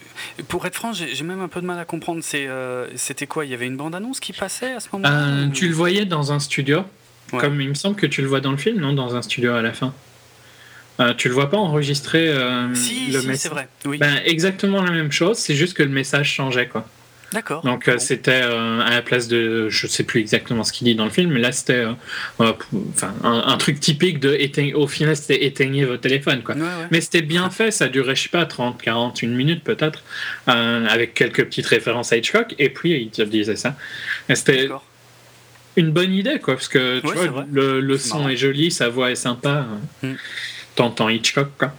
pour 0.48 0.66
être 0.66 0.74
franc, 0.74 0.92
j'ai 0.92 1.22
même 1.24 1.40
un 1.40 1.48
peu 1.48 1.60
de 1.60 1.66
mal 1.66 1.78
à 1.78 1.84
comprendre. 1.84 2.20
C'est, 2.22 2.46
euh, 2.48 2.86
c'était 2.96 3.26
quoi 3.26 3.44
Il 3.44 3.50
y 3.50 3.54
avait 3.54 3.66
une 3.66 3.76
bande-annonce 3.76 4.20
qui 4.20 4.32
passait 4.32 4.72
à 4.72 4.80
ce 4.80 4.88
moment-là? 4.92 5.14
Euh, 5.44 5.48
tu 5.48 5.68
le 5.68 5.74
voyais 5.74 6.04
dans 6.04 6.32
un 6.32 6.38
studio, 6.40 6.82
Ouais. 7.32 7.38
comme 7.40 7.60
il 7.60 7.68
me 7.68 7.74
semble 7.74 7.96
que 7.96 8.06
tu 8.06 8.20
le 8.20 8.28
vois 8.28 8.40
dans 8.40 8.50
le 8.50 8.58
film, 8.58 8.80
non 8.80 8.92
Dans 8.92 9.16
un 9.16 9.22
studio 9.22 9.52
à 9.52 9.62
la 9.62 9.72
fin? 9.72 9.94
Euh, 11.00 11.12
tu 11.14 11.28
le 11.28 11.34
vois 11.34 11.50
pas 11.50 11.56
enregistrer 11.56 12.28
euh, 12.28 12.72
Si, 12.74 13.06
le 13.10 13.20
si, 13.20 13.26
message? 13.26 13.36
c'est 13.42 13.48
vrai. 13.48 13.68
Oui. 13.84 13.98
Ben, 13.98 14.20
exactement 14.24 14.80
la 14.82 14.92
même 14.92 15.10
chose, 15.10 15.38
c'est 15.38 15.54
juste 15.56 15.74
que 15.74 15.82
le 15.82 15.88
message 15.88 16.30
changeait 16.32 16.68
quoi. 16.68 16.86
D'accord. 17.34 17.62
Donc 17.62 17.88
euh, 17.88 17.98
c'était 17.98 18.40
euh, 18.44 18.80
à 18.80 18.88
la 18.90 19.02
place 19.02 19.28
de, 19.28 19.68
je 19.68 19.86
sais 19.86 20.04
plus 20.04 20.20
exactement 20.20 20.64
ce 20.64 20.72
qu'il 20.72 20.86
dit 20.86 20.94
dans 20.94 21.04
le 21.04 21.10
film, 21.10 21.30
mais 21.32 21.40
là 21.40 21.52
c'était, 21.52 21.84
euh, 21.84 22.52
enfin 22.90 23.12
un, 23.22 23.42
un 23.46 23.56
truc 23.58 23.78
typique 23.80 24.20
de 24.20 24.34
éteign- 24.34 24.72
au 24.74 24.86
final 24.86 25.14
c'était 25.16 25.44
éteignez 25.44 25.84
votre 25.84 26.00
téléphone 26.00 26.42
quoi. 26.42 26.54
Ouais, 26.54 26.62
ouais. 26.62 26.86
Mais 26.90 27.00
c'était 27.02 27.20
bien 27.22 27.50
fait, 27.50 27.70
ça 27.70 27.88
durait, 27.88 28.14
je 28.16 28.22
sais 28.22 28.28
pas, 28.30 28.46
30, 28.46 28.80
40, 28.80 29.20
une 29.22 29.34
minute 29.34 29.62
peut-être, 29.64 30.02
avec 30.46 31.12
quelques 31.14 31.44
petites 31.44 31.66
références 31.66 32.12
à 32.12 32.16
Hitchcock, 32.16 32.54
et 32.58 32.70
puis 32.70 33.10
il 33.18 33.28
disait 33.28 33.56
ça. 33.56 33.76
C'était 34.32 34.68
une 35.76 35.90
bonne 35.90 36.12
idée, 36.14 36.38
quoi, 36.38 36.54
parce 36.54 36.68
que 36.68 37.00
tu 37.00 37.06
Ouais, 37.08 37.26
vois, 37.28 37.44
le, 37.50 37.80
le 37.80 37.98
son 37.98 38.18
marrant. 38.18 38.28
est 38.30 38.36
joli, 38.36 38.70
sa 38.70 38.88
voix 38.88 39.10
est 39.10 39.16
sympa. 39.16 39.66
euh, 40.04 40.12
Mm. 40.12 40.16
T'entends 40.76 41.08
Hitchcock, 41.08 41.50
quoi. 41.58 41.72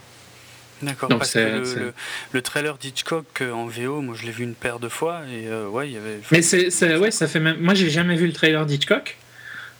D'accord. 0.82 1.08
Parce 1.08 1.32
que 1.32 1.38
le, 1.38 1.64
c'est- 1.64 1.76
le- 1.78 1.94
le 2.32 2.42
trailer 2.42 2.76
d'Hitchcock 2.76 3.24
euh, 3.40 3.50
en 3.52 3.66
VO, 3.66 4.02
moi 4.02 4.14
je 4.18 4.26
l'ai 4.26 4.30
vu 4.32 4.44
une 4.44 4.54
paire 4.54 4.78
de 4.78 4.88
fois 4.88 5.22
et 5.32 5.46
euh, 5.48 5.68
ouais, 5.68 5.88
il 5.88 5.94
y 5.94 5.96
avait. 5.96 6.20
Mais 6.30 6.42
c'est, 6.42 6.96
ouais, 6.96 7.10
ça 7.10 7.26
fait 7.26 7.40
même. 7.40 7.56
Moi, 7.60 7.74
j'ai 7.74 7.88
jamais 7.90 8.14
vu 8.16 8.26
le 8.26 8.32
trailer 8.34 8.66
d'Hitchcock, 8.66 9.16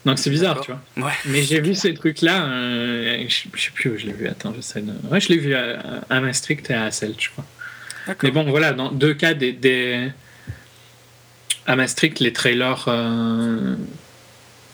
donc 0.06 0.18
c'est 0.18 0.30
bizarre, 0.30 0.60
tu 0.62 0.72
vois. 0.72 1.06
Ouais. 1.08 1.12
Mais 1.26 1.42
j'ai 1.42 1.60
vu 1.60 1.74
ces 1.74 1.92
trucs-là, 1.92 2.44
euh, 2.46 3.24
je, 3.28 3.48
je 3.54 3.62
sais 3.62 3.70
plus 3.72 3.90
où 3.90 3.98
je 3.98 4.06
l'ai 4.06 4.12
vu, 4.14 4.26
attends, 4.26 4.54
j'essaie 4.56 4.80
de. 4.80 4.92
Ouais, 5.10 5.20
je 5.20 5.28
l'ai 5.28 5.36
vu 5.38 5.54
à, 5.54 5.80
à 6.08 6.20
Maastricht 6.20 6.70
et 6.70 6.74
à 6.74 6.84
Hasselt, 6.84 7.14
je 7.20 7.28
crois. 7.30 7.44
Mais 8.22 8.30
bon, 8.30 8.44
voilà, 8.48 8.72
dans 8.72 8.90
deux 8.90 9.12
cas, 9.14 9.34
des, 9.34 9.52
des- 9.52 10.08
à 11.66 11.76
Maastricht, 11.76 12.20
les 12.20 12.32
trailers 12.32 12.84
euh, 12.88 13.74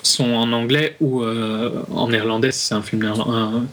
sont 0.03 0.31
en 0.35 0.53
anglais 0.53 0.97
ou 1.01 1.25
en 1.25 2.09
néerlandais, 2.09 2.53
c'est 2.53 2.75
un 2.75 2.83
film 2.83 3.03
néerlandais. 3.03 3.67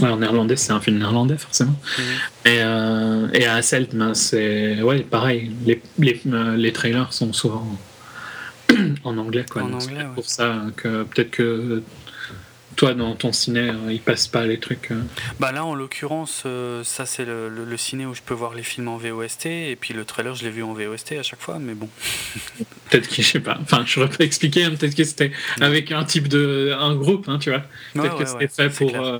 Ouais, 0.00 0.08
en 0.08 0.16
néerlandais, 0.18 0.56
c'est 0.56 0.72
un 0.72 0.80
film 0.80 0.98
néerlandais, 0.98 1.36
forcément. 1.38 1.74
Mhm. 1.98 2.04
Et, 2.46 2.58
euh, 2.62 3.28
et 3.34 3.46
à 3.46 3.54
Hasselt, 3.56 3.94
ben, 3.94 4.14
c'est 4.14 4.82
ouais, 4.82 5.00
pareil, 5.00 5.50
les, 5.66 5.82
les, 5.98 6.20
euh, 6.26 6.56
les 6.56 6.72
trailers 6.72 7.12
sont 7.12 7.32
souvent 7.32 7.66
en 9.04 9.18
anglais. 9.18 9.44
Quoi, 9.50 9.62
En 9.62 9.68
Donc, 9.68 9.82
anglais, 9.82 9.96
c'est 10.00 10.06
ouais. 10.06 10.14
pour 10.14 10.24
ça 10.28 10.62
que 10.76 11.02
peut-être 11.04 11.30
que 11.30 11.82
toi, 12.76 12.94
dans 12.94 13.14
ton 13.14 13.30
ciné, 13.32 13.68
euh, 13.68 13.92
ils 13.92 14.00
passent 14.00 14.28
pas 14.28 14.46
les 14.46 14.58
trucs. 14.58 14.90
Bah 15.38 15.52
là, 15.52 15.64
en 15.66 15.74
l'occurrence, 15.74 16.44
ça 16.84 17.04
c'est 17.04 17.24
le, 17.26 17.48
le- 17.50 17.64
le 17.66 17.76
ciné 17.76 18.06
où 18.06 18.14
je 18.14 18.22
peux 18.22 18.32
voir 18.32 18.54
les 18.54 18.62
films 18.62 18.88
en 18.88 18.96
VOST 18.96 19.46
et 19.46 19.76
puis 19.78 19.92
le 19.92 20.04
trailer, 20.06 20.34
je 20.34 20.44
l'ai 20.44 20.50
vu 20.50 20.62
en 20.62 20.72
VOST 20.72 21.12
à 21.18 21.22
chaque 21.22 21.40
fois, 21.42 21.58
mais 21.58 21.74
bon. 21.74 21.88
Peut-être 22.90 23.08
que 23.08 23.16
je 23.16 23.22
sais 23.22 23.40
pas. 23.40 23.58
Enfin, 23.60 23.82
je 23.86 23.92
saurais 23.92 24.08
pas 24.08 24.24
expliquer. 24.24 24.64
hein, 24.64 24.70
Peut-être 24.78 24.94
que 24.94 25.04
c'était 25.04 25.32
avec 25.60 25.92
un 25.92 26.04
type 26.04 26.28
de 26.28 26.72
un 26.78 26.94
groupe, 26.94 27.28
hein, 27.28 27.38
tu 27.38 27.50
vois. 27.50 27.64
Peut-être 27.92 28.16
ouais, 28.16 28.24
que 28.24 28.30
c'était 28.30 28.62
ouais, 28.62 28.70
fait 28.70 28.84
pour. 28.84 28.94
euh, 28.96 29.18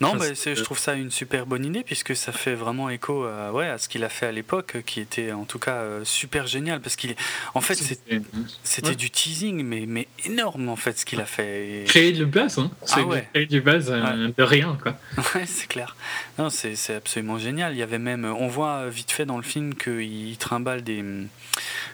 Non, 0.00 0.14
bah, 0.16 0.34
c'est- 0.34 0.54
je 0.54 0.62
trouve 0.62 0.78
ça 0.78 0.94
une 0.94 1.10
super 1.10 1.46
bonne 1.46 1.64
idée 1.64 1.82
puisque 1.82 2.14
ça 2.14 2.30
fait 2.32 2.54
vraiment 2.54 2.90
écho 2.90 3.24
à, 3.24 3.52
ouais, 3.52 3.66
à 3.68 3.78
ce 3.78 3.88
qu'il 3.88 4.04
a 4.04 4.08
fait 4.08 4.26
à 4.26 4.32
l'époque, 4.32 4.76
qui 4.84 5.00
était 5.00 5.32
en 5.32 5.44
tout 5.44 5.58
cas 5.58 5.76
euh, 5.76 6.04
super 6.04 6.46
génial 6.46 6.80
parce 6.80 6.96
qu'il, 6.96 7.14
en 7.54 7.60
fait, 7.60 7.74
c'était 7.74 8.88
Ouais. 8.88 8.94
du 8.94 9.10
teasing, 9.10 9.62
mais, 9.64 9.84
mais 9.86 10.06
énorme 10.24 10.68
en 10.68 10.76
fait 10.76 10.98
ce 10.98 11.06
qu'il 11.06 11.20
a 11.20 11.26
fait. 11.26 11.82
Et- 11.82 11.84
créer 11.84 12.12
du 12.12 12.26
buzz, 12.26 12.58
hein. 12.58 12.70
C'est 12.84 13.00
Ah 13.00 13.04
ouais. 13.04 13.28
créer 13.32 13.46
du 13.46 13.60
buzz 13.60 13.86
euh, 13.90 14.28
de 14.36 14.42
rien, 14.42 14.76
quoi. 14.82 14.98
Ouais, 15.34 15.46
c'est 15.46 15.66
clair. 15.66 15.96
Non, 16.38 16.50
c'est 16.50 16.76
absolument 16.94 17.38
génial. 17.38 17.72
Il 17.72 17.78
y 17.78 17.82
avait 17.82 17.98
même, 17.98 18.24
on 18.24 18.48
voit 18.48 18.88
vite 18.88 19.10
fait 19.10 19.24
dans 19.26 19.36
le 19.38 19.42
film 19.42 19.74
qu'il 19.74 20.36
trimballe 20.38 20.82
des, 20.82 21.00
hum, 21.00 21.28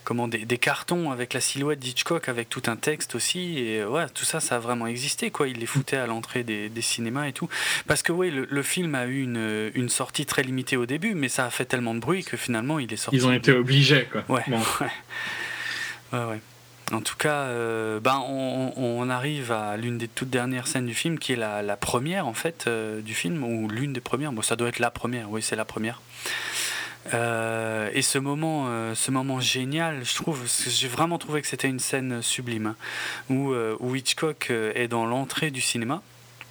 comment, 0.05 0.27
des, 0.29 0.45
des 0.45 0.59
cartons 0.59 1.11
avec 1.13 1.33
la 1.35 1.41
silhouette 1.41 1.79
d'Hitchcock, 1.79 2.29
avec 2.29 2.49
tout 2.49 2.63
un 2.67 2.77
texte 2.77 3.15
aussi. 3.15 3.59
Et 3.59 3.81
euh, 3.81 3.89
ouais, 3.89 4.07
tout 4.13 4.25
ça, 4.25 4.41
ça 4.41 4.57
a 4.57 4.59
vraiment 4.59 4.87
existé. 4.89 5.31
Quoi. 5.31 5.49
Il 5.49 5.59
les 5.59 5.67
foutait 5.67 5.97
à 5.97 6.07
l'entrée 6.07 6.43
des, 6.43 6.69
des 6.69 6.83
cinémas 6.83 7.27
et 7.27 7.33
tout. 7.33 7.49
Parce 7.93 8.03
que 8.03 8.13
oui, 8.13 8.31
le, 8.31 8.47
le 8.51 8.63
film 8.63 8.95
a 8.95 9.05
eu 9.05 9.21
une, 9.23 9.71
une 9.75 9.91
sortie 9.91 10.25
très 10.25 10.43
limitée 10.43 10.79
au 10.79 10.87
début, 10.87 11.15
mais 11.15 11.29
ça 11.29 11.45
a 11.45 11.51
fait 11.51 11.67
tellement 11.67 11.95
de 11.95 12.01
bruit 12.01 12.25
que 12.25 12.39
finalement, 12.39 12.79
il 12.79 12.91
est 12.91 12.97
sorti. 12.97 13.19
Ils 13.19 13.27
ont 13.27 13.33
été 13.35 13.53
obligés, 13.53 14.09
quoi. 14.11 14.25
Ouais. 14.31 14.43
Bon. 14.47 14.59
Ouais. 14.81 16.19
Ouais, 16.19 16.25
ouais. 16.25 16.41
En 16.91 17.03
tout 17.03 17.17
cas, 17.17 17.43
euh, 17.43 18.01
ben, 18.01 18.25
on, 18.27 18.73
on 18.79 19.11
arrive 19.11 19.53
à 19.53 19.77
l'une 19.77 19.99
des 19.99 20.09
toutes 20.09 20.31
dernières 20.31 20.69
scènes 20.69 20.87
du 20.87 20.95
film, 20.95 21.19
qui 21.19 21.35
est 21.35 21.37
la, 21.37 21.61
la 21.61 21.77
première 21.77 22.27
en 22.27 22.33
fait 22.33 22.65
euh, 22.67 23.03
du 23.03 23.13
film, 23.13 23.45
ou 23.45 23.69
l'une 23.69 23.93
des 23.93 24.01
premières. 24.01 24.33
Bon, 24.33 24.41
ça 24.41 24.57
doit 24.57 24.69
être 24.69 24.79
la 24.79 24.91
première. 24.91 25.31
Oui, 25.31 25.43
c'est 25.43 25.57
la 25.57 25.67
première. 25.67 26.01
Euh, 27.13 27.91
et 27.93 28.01
ce 28.01 28.17
moment, 28.17 28.69
euh, 28.69 28.95
ce 28.95 29.11
moment 29.11 29.39
génial, 29.39 30.03
je 30.03 30.15
trouve, 30.15 30.41
j'ai 30.67 30.89
vraiment 30.89 31.19
trouvé 31.19 31.43
que 31.43 31.47
c'était 31.47 31.69
une 31.69 31.79
scène 31.79 32.23
sublime, 32.23 32.69
hein, 32.69 32.77
où, 33.29 33.53
euh, 33.53 33.77
où 33.81 33.95
Hitchcock 33.95 34.51
est 34.51 34.89
dans 34.89 35.05
l'entrée 35.05 35.51
du 35.51 35.61
cinéma. 35.61 36.01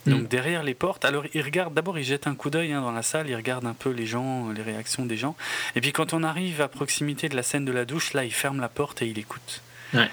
Donc 0.06 0.22
Mm. 0.22 0.26
derrière 0.26 0.62
les 0.64 0.74
portes, 0.74 1.04
alors 1.04 1.24
il 1.32 1.42
regarde, 1.42 1.74
d'abord 1.74 1.98
il 1.98 2.04
jette 2.04 2.26
un 2.26 2.34
coup 2.34 2.50
d'œil 2.50 2.72
hein, 2.72 2.80
dans 2.80 2.90
la 2.90 3.02
salle, 3.02 3.28
il 3.28 3.36
regarde 3.36 3.64
un 3.66 3.74
peu 3.74 3.90
les 3.90 4.06
gens, 4.06 4.50
les 4.50 4.62
réactions 4.62 5.06
des 5.06 5.16
gens, 5.16 5.36
et 5.76 5.80
puis 5.80 5.92
quand 5.92 6.12
on 6.12 6.24
arrive 6.24 6.60
à 6.60 6.68
proximité 6.68 7.28
de 7.28 7.36
la 7.36 7.42
scène 7.44 7.64
de 7.64 7.72
la 7.72 7.84
douche, 7.84 8.12
là 8.12 8.24
il 8.24 8.32
ferme 8.32 8.60
la 8.60 8.68
porte 8.68 9.02
et 9.02 9.06
il 9.06 9.18
écoute. 9.18 9.62
Ouais. 9.94 10.08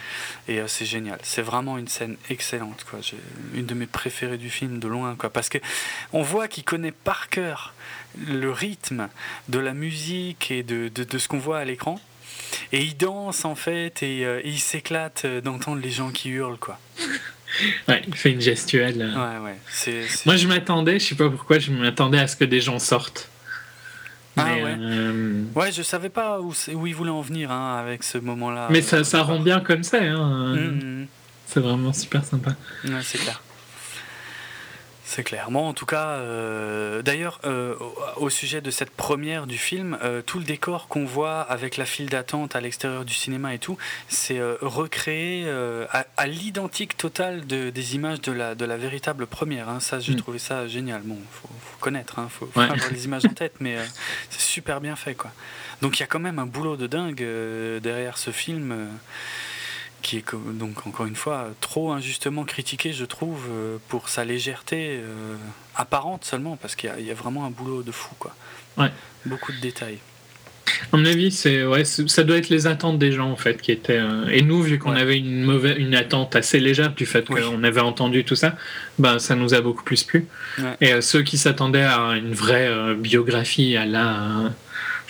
Et 0.49 0.59
euh, 0.59 0.67
c'est 0.67 0.85
génial, 0.85 1.17
c'est 1.23 1.41
vraiment 1.41 1.77
une 1.77 1.87
scène 1.87 2.17
excellente, 2.29 2.85
quoi. 2.89 2.99
Une 3.53 3.65
de 3.65 3.73
mes 3.73 3.87
préférées 3.87 4.37
du 4.37 4.49
film 4.49 4.79
de 4.79 4.87
loin, 4.89 5.15
quoi, 5.15 5.29
parce 5.29 5.47
que 5.47 5.57
on 6.11 6.21
voit 6.21 6.47
qu'il 6.49 6.65
connaît 6.65 6.91
par 6.91 7.29
cœur 7.29 7.73
le 8.27 8.51
rythme 8.51 9.07
de 9.47 9.57
la 9.57 9.73
musique 9.73 10.51
et 10.51 10.63
de, 10.63 10.89
de, 10.93 11.03
de 11.05 11.17
ce 11.17 11.27
qu'on 11.29 11.39
voit 11.39 11.59
à 11.59 11.65
l'écran. 11.65 11.99
Et 12.73 12.81
il 12.83 12.97
danse 12.97 13.45
en 13.45 13.55
fait 13.55 14.03
et, 14.03 14.25
euh, 14.25 14.41
et 14.43 14.49
il 14.49 14.59
s'éclate 14.59 15.23
euh, 15.25 15.39
d'entendre 15.39 15.81
les 15.81 15.91
gens 15.91 16.11
qui 16.11 16.29
hurlent 16.29 16.57
quoi. 16.57 16.77
Ouais, 17.87 18.01
il 18.07 18.15
fait 18.15 18.31
une 18.31 18.41
gestuelle. 18.41 19.01
euh. 19.01 19.39
Ouais 19.43 19.51
ouais. 19.51 20.05
Moi, 20.25 20.35
je 20.35 20.47
m'attendais, 20.47 20.99
je 20.99 21.05
sais 21.07 21.15
pas 21.15 21.29
pourquoi, 21.29 21.59
je 21.59 21.71
m'attendais 21.71 22.19
à 22.19 22.27
ce 22.27 22.35
que 22.35 22.45
des 22.45 22.61
gens 22.61 22.79
sortent. 22.79 23.29
Ah 24.37 24.45
mais, 24.45 24.63
ouais. 24.63 24.75
euh, 24.79 25.43
Ouais, 25.55 25.71
je 25.71 25.81
savais 25.81 26.09
pas 26.09 26.39
où, 26.39 26.53
c'est- 26.53 26.73
où 26.73 26.87
il 26.87 26.95
voulait 26.95 27.09
en 27.11 27.21
venir 27.21 27.51
hein, 27.51 27.77
avec 27.77 28.03
ce 28.03 28.17
moment-là. 28.19 28.67
mais 28.69 28.81
ça, 28.81 29.03
ça 29.03 29.21
rend 29.23 29.39
bien 29.39 29.59
comme 29.59 29.83
ça. 29.83 29.97
Hein. 30.01 30.53
Hum, 30.53 30.79
hum, 30.81 31.07
C'est 31.45 31.59
vraiment 31.59 31.91
super 31.93 32.23
sympa. 32.23 32.51
Ouais, 32.85 32.91
c'est 33.03 33.17
clair. 33.17 33.41
C'est 35.11 35.23
clair. 35.23 35.49
Moi, 35.49 35.63
en 35.63 35.73
tout 35.73 35.87
cas, 35.87 36.09
euh, 36.09 37.01
d'ailleurs, 37.01 37.39
euh, 37.43 37.73
au, 38.17 38.29
sujet 38.29 38.61
de 38.61 38.69
cette 38.69 38.91
première 38.91 39.47
du 39.47 39.57
film, 39.57 39.97
euh, 40.03 40.21
tout 40.21 40.37
le 40.37 40.45
décor 40.45 40.87
qu'on 40.87 41.03
voit 41.03 41.41
avec 41.41 41.77
la 41.77 41.85
file 41.85 42.09
d'attente 42.09 42.55
à 42.55 42.61
l'extérieur 42.61 43.05
du 43.05 43.13
cinéma 43.15 43.55
et 43.55 43.57
tout, 43.57 43.75
c'est 44.07 44.39
recréé 44.61 45.49
à, 45.91 46.05
à 46.15 46.27
l'identique 46.27 46.95
total 46.95 47.47
de, 47.47 47.71
des 47.71 47.95
images 47.95 48.21
de 48.21 48.31
la, 48.31 48.53
de 48.53 48.65
la 48.65 48.77
véritable 48.77 49.25
première. 49.25 49.67
hein. 49.67 49.79
Ça, 49.79 49.99
j'ai 49.99 50.13
Mm. 50.13 50.17
trouvé 50.17 50.37
ça 50.37 50.67
génial. 50.67 51.01
Bon, 51.03 51.17
faut, 51.31 51.47
faut 51.47 51.77
connaître, 51.79 52.19
hein, 52.19 52.27
faut, 52.29 52.45
faut 52.45 52.59
Ouais. 52.59 52.69
avoir 52.69 52.91
les 52.91 53.05
images 53.05 53.25
en 53.25 53.33
tête, 53.33 53.55
mais 53.59 53.77
c'est 54.29 54.41
super 54.41 54.79
bien 54.79 54.95
fait, 54.95 55.15
quoi. 55.15 55.31
Donc, 55.81 55.97
il 55.97 56.01
y 56.01 56.03
a 56.03 56.07
quand 56.07 56.19
même 56.19 56.37
un 56.37 56.45
boulot 56.45 56.77
de 56.77 56.85
dingue 56.85 57.25
derrière 57.81 58.19
ce 58.19 58.29
film. 58.29 58.89
Qui 60.01 60.17
est 60.17 60.25
donc 60.53 60.87
encore 60.87 61.05
une 61.05 61.15
fois 61.15 61.47
trop 61.61 61.91
injustement 61.91 62.43
critiqué, 62.45 62.93
je 62.93 63.05
trouve, 63.05 63.41
euh, 63.51 63.77
pour 63.89 64.09
sa 64.09 64.23
légèreté 64.25 64.99
euh, 65.01 65.35
apparente 65.75 66.25
seulement, 66.25 66.55
parce 66.57 66.75
qu'il 66.75 66.89
y, 66.89 66.93
a- 66.93 66.99
il 66.99 67.05
y 67.05 67.11
a 67.11 67.13
vraiment 67.15 67.45
un 67.45 67.49
boulot 67.51 67.83
de 67.83 67.91
fou, 67.91 68.13
quoi. 68.19 68.33
Ouais. 68.77 68.91
Beaucoup 69.25 69.51
de 69.51 69.59
détails. 69.59 69.97
À 70.93 70.97
mon 70.97 71.03
avis, 71.05 71.31
c'est 71.31 71.65
ouais, 71.65 71.83
ça 71.83 72.23
doit 72.23 72.37
être 72.37 72.49
les 72.49 72.67
attentes 72.67 72.99
des 72.99 73.11
gens 73.11 73.31
en 73.31 73.35
fait 73.35 73.59
qui 73.61 73.71
étaient. 73.71 73.97
euh, 73.97 74.27
Et 74.29 74.43
nous, 74.43 74.61
vu 74.61 74.77
qu'on 74.77 74.93
Ouais. 74.93 75.01
avait 75.01 75.17
une 75.17 75.43
mauvaise, 75.43 75.75
une 75.79 75.95
attente 75.95 76.35
assez 76.35 76.59
légère 76.59 76.93
du 76.93 77.05
fait 77.07 77.25
Oui. 77.29 77.41
qu'on 77.41 77.63
avait 77.63 77.81
entendu 77.81 78.23
tout 78.23 78.35
ça, 78.35 78.55
bah 78.99 79.17
ça 79.19 79.35
nous 79.35 79.53
a 79.55 79.61
beaucoup 79.61 79.83
plus 79.83 80.03
plu. 80.03 80.27
Ouais. 80.59 80.77
Et 80.81 80.93
euh, 80.93 81.01
ceux 81.01 81.23
qui 81.23 81.37
s'attendaient 81.39 81.83
à 81.83 82.11
une 82.15 82.33
vraie 82.33 82.67
euh, 82.67 82.93
biographie, 82.93 83.75
à 83.77 83.85
la, 83.85 84.51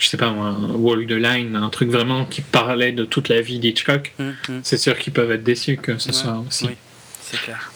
je 0.00 0.08
sais 0.08 0.16
pas 0.16 0.30
moi, 0.30 0.50
Walk 0.74 1.06
the 1.06 1.12
Line, 1.12 1.54
un 1.56 1.68
truc 1.70 1.90
vraiment 1.90 2.24
qui 2.24 2.40
parlait 2.40 2.90
de 2.92 3.04
toute 3.04 3.28
la 3.28 3.40
vie 3.40 3.58
d'Hitchcock, 3.60 4.12
Hum, 4.18 4.34
hum. 4.48 4.60
c'est 4.64 4.78
sûr 4.78 4.98
qu'ils 4.98 5.12
peuvent 5.12 5.30
être 5.30 5.44
déçus 5.44 5.76
que 5.76 5.98
ce 5.98 6.08
Ouais, 6.08 6.14
soit 6.14 6.38
aussi. 6.46 6.66
Oui, 6.66 6.76
c'est 7.22 7.38
clair. 7.40 7.70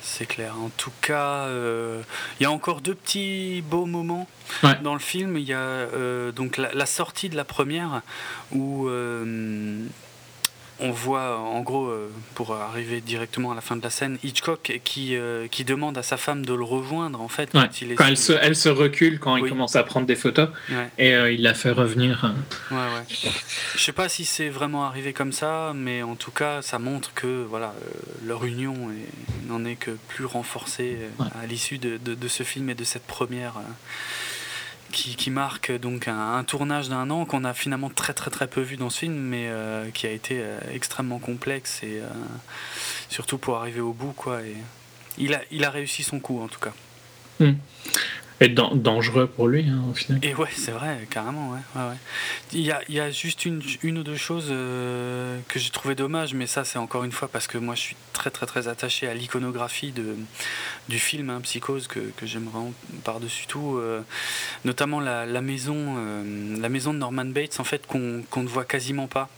C'est 0.00 0.26
clair. 0.26 0.54
En 0.60 0.70
tout 0.76 0.90
cas, 1.00 1.44
euh, 1.46 2.00
il 2.40 2.42
y 2.42 2.46
a 2.46 2.50
encore 2.50 2.80
deux 2.80 2.94
petits 2.94 3.62
beaux 3.70 3.86
moments 3.86 4.26
Ouais. 4.64 4.76
dans 4.82 4.94
le 4.94 4.98
film. 5.00 5.36
Il 5.36 5.44
y 5.44 5.52
a 5.52 5.58
euh, 5.58 6.32
donc 6.32 6.56
la, 6.56 6.72
la 6.74 6.86
sortie 6.86 7.28
de 7.28 7.36
la 7.36 7.44
première 7.44 8.00
où 8.50 8.88
euh, 8.88 9.84
on 10.80 10.90
voit 10.90 11.38
en 11.38 11.60
gros, 11.60 11.88
euh, 11.88 12.10
pour 12.34 12.54
arriver 12.54 13.00
directement 13.00 13.52
à 13.52 13.54
la 13.54 13.60
fin 13.60 13.76
de 13.76 13.82
la 13.82 13.90
scène, 13.90 14.18
Hitchcock 14.22 14.80
qui, 14.84 15.16
euh, 15.16 15.48
qui 15.48 15.64
demande 15.64 15.98
à 15.98 16.02
sa 16.02 16.16
femme 16.16 16.44
de 16.44 16.54
le 16.54 16.62
rejoindre 16.62 17.20
en 17.20 17.28
fait. 17.28 17.50
Quand, 17.50 17.68
elle, 18.06 18.16
se, 18.16 18.32
elle, 18.32 18.56
se, 18.56 18.68
recule 18.68 19.18
quand 19.18 19.36
il 19.36 19.48
commence 19.48 19.76
à 19.76 19.82
prendre 19.82 20.06
des 20.06 20.16
photos 20.16 20.48
et 20.98 21.14
euh, 21.14 21.32
il 21.32 21.42
la 21.42 21.54
fait 21.54 21.70
revenir. 21.70 22.32
Ouais, 22.70 22.76
ouais. 22.76 23.30
Je 23.74 23.80
sais 23.80 23.92
pas 23.92 24.08
si 24.08 24.24
c'est 24.24 24.48
vraiment 24.48 24.84
arrivé 24.84 25.12
comme 25.12 25.32
ça, 25.32 25.72
mais 25.74 26.02
en 26.02 26.14
tout 26.14 26.30
cas, 26.30 26.62
ça 26.62 26.78
montre 26.78 27.12
que 27.14 27.44
voilà, 27.48 27.74
leur 28.24 28.44
union 28.44 28.76
n'en 29.48 29.64
est 29.64 29.76
que 29.76 29.92
plus 30.08 30.24
renforcée 30.24 30.98
à 31.18 31.46
l'issue 31.46 31.78
de, 31.78 31.98
de, 31.98 32.14
de, 32.14 32.28
ce 32.28 32.42
film 32.42 32.70
et 32.70 32.74
de 32.74 32.84
cette 32.84 33.06
première 33.06 33.54
qui, 34.90 35.30
marque 35.30 35.72
donc 35.72 36.08
un, 36.08 36.42
tournage 36.44 36.88
d'un 36.88 37.10
an 37.10 37.24
qu'on 37.24 37.44
a 37.44 37.54
finalement 37.54 37.90
très 37.90 38.14
très 38.14 38.30
très 38.30 38.46
peu 38.46 38.60
vu 38.60 38.76
dans 38.76 38.90
ce 38.90 39.00
film, 39.00 39.14
mais 39.14 39.46
euh, 39.48 39.90
qui 39.90 40.06
a 40.06 40.10
été 40.10 40.40
euh, 40.40 40.58
extrêmement 40.72 41.18
complexe 41.18 41.82
et 41.82 42.00
euh, 42.00 42.08
surtout 43.08 43.38
pour 43.38 43.56
arriver 43.56 43.80
au 43.80 43.92
bout 43.92 44.12
quoi. 44.12 44.42
Et 44.42 44.56
il 45.18 45.34
a 45.34 45.40
il 45.50 45.64
a 45.64 45.70
réussi 45.70 46.02
son 46.02 46.20
coup 46.20 46.40
en 46.40 46.48
tout 46.48 46.60
cas. 46.60 46.72
Hmm 47.40 47.54
être 48.40 48.54
dangereux 48.54 49.26
pour 49.26 49.48
lui 49.48 49.68
hein, 49.68 49.82
au 49.90 49.94
final. 49.94 50.20
Et 50.24 50.34
ouais, 50.34 50.48
c'est 50.54 50.70
vrai, 50.70 51.06
carrément. 51.10 51.50
Ouais, 51.50 51.58
ouais, 51.74 51.88
ouais. 51.88 51.96
Il, 52.52 52.60
y 52.60 52.70
a, 52.70 52.80
il 52.88 52.94
y 52.94 53.00
a 53.00 53.10
juste 53.10 53.44
une, 53.44 53.60
une 53.82 53.98
ou 53.98 54.02
deux 54.02 54.16
choses 54.16 54.48
euh, 54.50 55.38
que 55.48 55.58
j'ai 55.58 55.70
trouvé 55.70 55.94
dommage, 55.94 56.34
mais 56.34 56.46
ça 56.46 56.64
c'est 56.64 56.78
encore 56.78 57.04
une 57.04 57.12
fois 57.12 57.28
parce 57.28 57.46
que 57.46 57.58
moi 57.58 57.74
je 57.74 57.80
suis 57.80 57.96
très 58.12 58.30
très 58.30 58.46
très 58.46 58.68
attaché 58.68 59.08
à 59.08 59.14
l'iconographie 59.14 59.92
du 60.88 60.98
film 60.98 61.30
hein, 61.30 61.40
Psychose 61.42 61.88
que, 61.88 62.00
que 62.16 62.26
j'aime 62.26 62.44
vraiment 62.44 62.72
par-dessus 63.04 63.46
tout, 63.46 63.76
euh, 63.76 64.02
notamment 64.64 65.00
la, 65.00 65.26
la 65.26 65.40
maison, 65.40 65.96
euh, 65.98 66.56
la 66.60 66.68
maison 66.68 66.92
de 66.92 66.98
Norman 66.98 67.26
Bates 67.26 67.58
en 67.58 67.64
fait 67.64 67.86
qu'on 67.86 68.22
qu'on 68.30 68.42
ne 68.42 68.48
voit 68.48 68.64
quasiment 68.64 69.08
pas. 69.08 69.28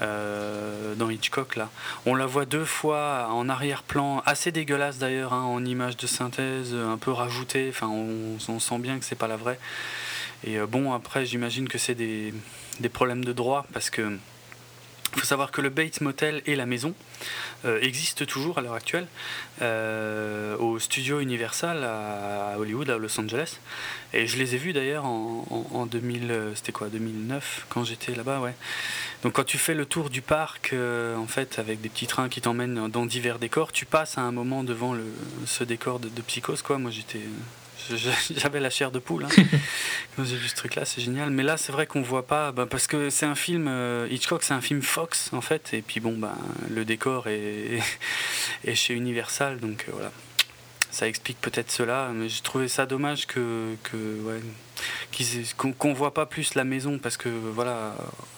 Euh, 0.00 0.94
dans 0.94 1.10
Hitchcock 1.10 1.56
là. 1.56 1.70
On 2.06 2.14
la 2.14 2.26
voit 2.26 2.44
deux 2.44 2.64
fois 2.64 3.28
en 3.32 3.48
arrière-plan, 3.48 4.22
assez 4.26 4.52
dégueulasse 4.52 4.98
d'ailleurs, 4.98 5.32
hein, 5.32 5.42
en 5.42 5.64
image 5.64 5.96
de 5.96 6.06
synthèse, 6.06 6.74
un 6.74 6.98
peu 6.98 7.10
rajoutée. 7.10 7.68
Enfin, 7.70 7.88
on, 7.88 8.58
sent 8.60 8.78
bien 8.78 8.98
que 8.98 9.04
c'est 9.04 9.16
pas 9.16 9.28
la 9.28 9.36
vraie. 9.36 9.58
Et 10.44 10.58
euh, 10.58 10.66
bon, 10.66 10.92
après, 10.92 11.26
j'imagine 11.26 11.68
que 11.68 11.78
c'est 11.78 11.94
des, 11.94 12.32
des, 12.80 12.88
problèmes 12.88 13.24
de 13.24 13.32
droit 13.32 13.66
parce 13.72 13.90
que 13.90 14.18
il 15.14 15.20
faut 15.20 15.26
savoir 15.26 15.50
que 15.50 15.60
le 15.60 15.70
Bates 15.70 16.00
Motel 16.00 16.42
et 16.46 16.54
la 16.54 16.66
maison 16.66 16.94
euh, 17.64 17.80
existent 17.80 18.24
toujours 18.24 18.58
à 18.58 18.60
l'heure 18.60 18.74
actuelle 18.74 19.06
euh, 19.62 20.56
au 20.58 20.78
studio 20.78 21.20
Universal 21.20 21.82
à 21.82 22.58
Hollywood, 22.58 22.90
à 22.90 22.98
Los 22.98 23.18
Angeles. 23.18 23.58
Et 24.12 24.26
je 24.26 24.36
les 24.36 24.54
ai 24.54 24.58
vus 24.58 24.72
d'ailleurs 24.72 25.06
en, 25.06 25.68
en, 25.72 25.86
2000, 25.86 26.30
euh, 26.30 26.54
c'était 26.54 26.72
quoi, 26.72 26.88
2009 26.88 27.66
quand 27.68 27.84
j'étais 27.84 28.14
là-bas, 28.14 28.40
ouais. 28.40 28.54
Donc 29.22 29.32
quand 29.32 29.44
tu 29.44 29.58
fais 29.58 29.74
le 29.74 29.86
tour 29.86 30.10
du 30.10 30.22
parc, 30.22 30.74
en 30.74 31.26
fait, 31.26 31.58
avec 31.58 31.80
des 31.80 31.88
petits 31.88 32.06
trains 32.06 32.28
qui 32.28 32.40
t'emmènent 32.40 32.88
dans 32.88 33.04
divers 33.04 33.40
décors, 33.40 33.72
tu 33.72 33.84
passes 33.84 34.16
à 34.18 34.20
un 34.20 34.30
moment 34.30 34.62
devant 34.62 34.94
ce 35.44 35.64
décor 35.64 35.98
de, 35.98 36.08
de 36.08 36.22
psychose, 36.22 36.62
quoi. 36.62 36.78
Moi 36.78 36.92
j'étais 36.92 37.22
j'avais 38.36 38.60
la 38.60 38.70
chair 38.70 38.90
de 38.90 38.98
poule 38.98 39.24
hein. 39.24 39.28
quand 40.16 40.24
j'ai 40.24 40.36
vu 40.36 40.48
ce 40.48 40.54
truc 40.54 40.74
là 40.74 40.84
c'est 40.84 41.00
génial. 41.00 41.30
Mais 41.30 41.42
là 41.42 41.56
c'est 41.56 41.72
vrai 41.72 41.86
qu'on 41.86 42.02
voit 42.02 42.26
pas 42.26 42.52
bah, 42.52 42.66
parce 42.66 42.86
que 42.86 43.10
c'est 43.10 43.26
un 43.26 43.34
film 43.34 43.66
euh, 43.68 44.08
Hitchcock 44.10 44.42
c'est 44.42 44.54
un 44.54 44.60
film 44.60 44.82
Fox 44.82 45.30
en 45.32 45.40
fait. 45.40 45.72
Et 45.72 45.82
puis 45.82 46.00
bon 46.00 46.16
bah, 46.16 46.36
le 46.70 46.84
décor 46.84 47.28
est, 47.28 47.80
est 48.64 48.74
chez 48.74 48.94
Universal. 48.94 49.58
Donc 49.58 49.86
euh, 49.88 49.92
voilà. 49.94 50.12
Ça 50.90 51.06
explique 51.06 51.40
peut-être 51.40 51.70
cela 51.70 52.10
mais 52.14 52.28
j'ai 52.28 52.40
trouvé 52.40 52.66
ça 52.66 52.86
dommage 52.86 53.26
que, 53.26 53.74
que 53.84 53.96
ouais, 54.22 54.40
qu'on 55.76 55.92
voit 55.92 56.14
pas 56.14 56.26
plus 56.26 56.54
la 56.54 56.64
maison. 56.64 56.98
Parce 56.98 57.16
que 57.16 57.28
voilà 57.28 57.94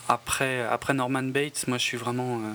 après 0.09 0.61
après 0.63 0.95
Norman 0.95 1.23
Bates 1.23 1.67
moi 1.69 1.79
je 1.79 1.85
suis 1.85 1.97
vraiment 1.97 2.39
euh, 2.39 2.53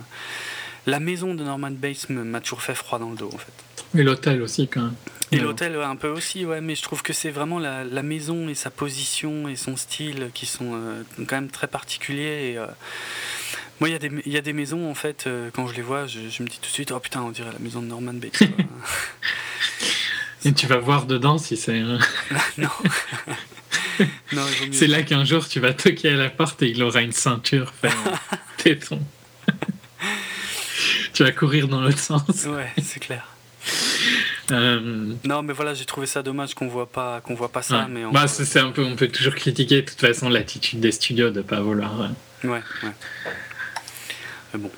la 0.85 0.99
maison 0.99 1.33
de 1.33 1.43
Norman 1.43 1.71
Bates 1.71 2.09
m'a 2.09 2.41
toujours 2.41 2.61
fait 2.61 2.75
froid 2.75 2.99
dans 2.99 3.09
le 3.09 3.15
dos 3.15 3.31
en 3.33 3.37
fait. 3.37 3.99
Et 3.99 4.03
l'hôtel 4.03 4.41
aussi 4.41 4.67
quand 4.67 4.81
même 4.81 4.95
et 5.31 5.39
l'hôtel 5.39 5.75
un 5.75 5.95
peu 5.95 6.07
aussi, 6.07 6.45
ouais, 6.45 6.61
mais 6.61 6.75
je 6.75 6.81
trouve 6.81 7.01
que 7.01 7.13
c'est 7.13 7.31
vraiment 7.31 7.59
la, 7.59 7.83
la, 7.83 8.03
maison 8.03 8.47
et 8.47 8.55
sa 8.55 8.69
position 8.69 9.47
et 9.47 9.55
son 9.55 9.75
style 9.75 10.29
qui 10.33 10.45
sont 10.45 10.71
euh, 10.73 11.03
quand 11.17 11.35
même 11.35 11.49
très 11.49 11.67
particuliers. 11.67 12.51
Et, 12.51 12.57
euh, 12.57 12.67
moi, 13.79 13.89
il 13.89 13.93
y, 13.93 13.95
a 13.95 13.99
des, 13.99 14.11
y 14.25 14.37
a 14.37 14.41
des 14.41 14.53
maisons, 14.53 14.89
en 14.89 14.93
fait, 14.93 15.25
euh, 15.27 15.49
quand 15.53 15.67
je 15.67 15.73
les 15.73 15.81
vois, 15.81 16.07
je, 16.07 16.29
je, 16.29 16.43
me 16.43 16.47
dis 16.47 16.59
tout 16.59 16.67
de 16.67 16.73
suite, 16.73 16.91
oh 16.91 16.99
putain, 16.99 17.21
on 17.21 17.31
dirait 17.31 17.51
la 17.51 17.59
maison 17.59 17.81
de 17.81 17.87
Norman 17.87 18.13
Bates. 18.13 18.41
et 20.45 20.53
tu 20.53 20.67
vas 20.67 20.77
voir 20.77 21.05
dedans 21.05 21.37
si 21.37 21.57
c'est... 21.57 21.81
non. 22.57 22.69
c'est 24.71 24.87
là 24.87 25.03
qu'un 25.03 25.25
jour, 25.25 25.47
tu 25.47 25.59
vas 25.59 25.73
toquer 25.73 26.09
à 26.09 26.15
la 26.15 26.29
porte 26.29 26.61
et 26.61 26.69
il 26.69 26.81
aura 26.83 27.01
une 27.01 27.11
ceinture 27.11 27.73
téton. 28.57 29.01
tu 31.13 31.23
vas 31.23 31.31
courir 31.31 31.67
dans 31.67 31.81
l'autre 31.81 31.99
sens. 31.99 32.45
Ouais, 32.45 32.71
c'est 32.81 32.99
clair. 32.99 33.27
Euh, 34.51 35.13
non, 35.23 35.41
mais 35.41 35.53
voilà, 35.53 35.73
j'ai 35.73 35.85
trouvé 35.85 36.07
ça 36.07 36.21
dommage 36.21 36.53
qu'on 36.53 36.67
voit 36.67 36.89
pas, 36.89 37.21
qu'on 37.21 37.35
voit 37.35 37.49
pas 37.49 37.61
ça. 37.61 37.87
Mais 37.89 38.05
on... 38.05 38.11
bah, 38.11 38.27
c'est 38.27 38.59
un 38.59 38.71
peu, 38.71 38.83
on 38.83 38.95
peut 38.95 39.07
toujours 39.07 39.35
critiquer 39.35 39.81
de 39.81 39.87
toute 39.89 39.99
façon 39.99 40.29
l'attitude 40.29 40.79
des 40.79 40.91
studios 40.91 41.31
de 41.31 41.41
pas 41.41 41.61
vouloir. 41.61 42.11
Ouais, 42.43 42.49
ouais. 42.83 42.91
Mais 44.53 44.59
bon, 44.59 44.71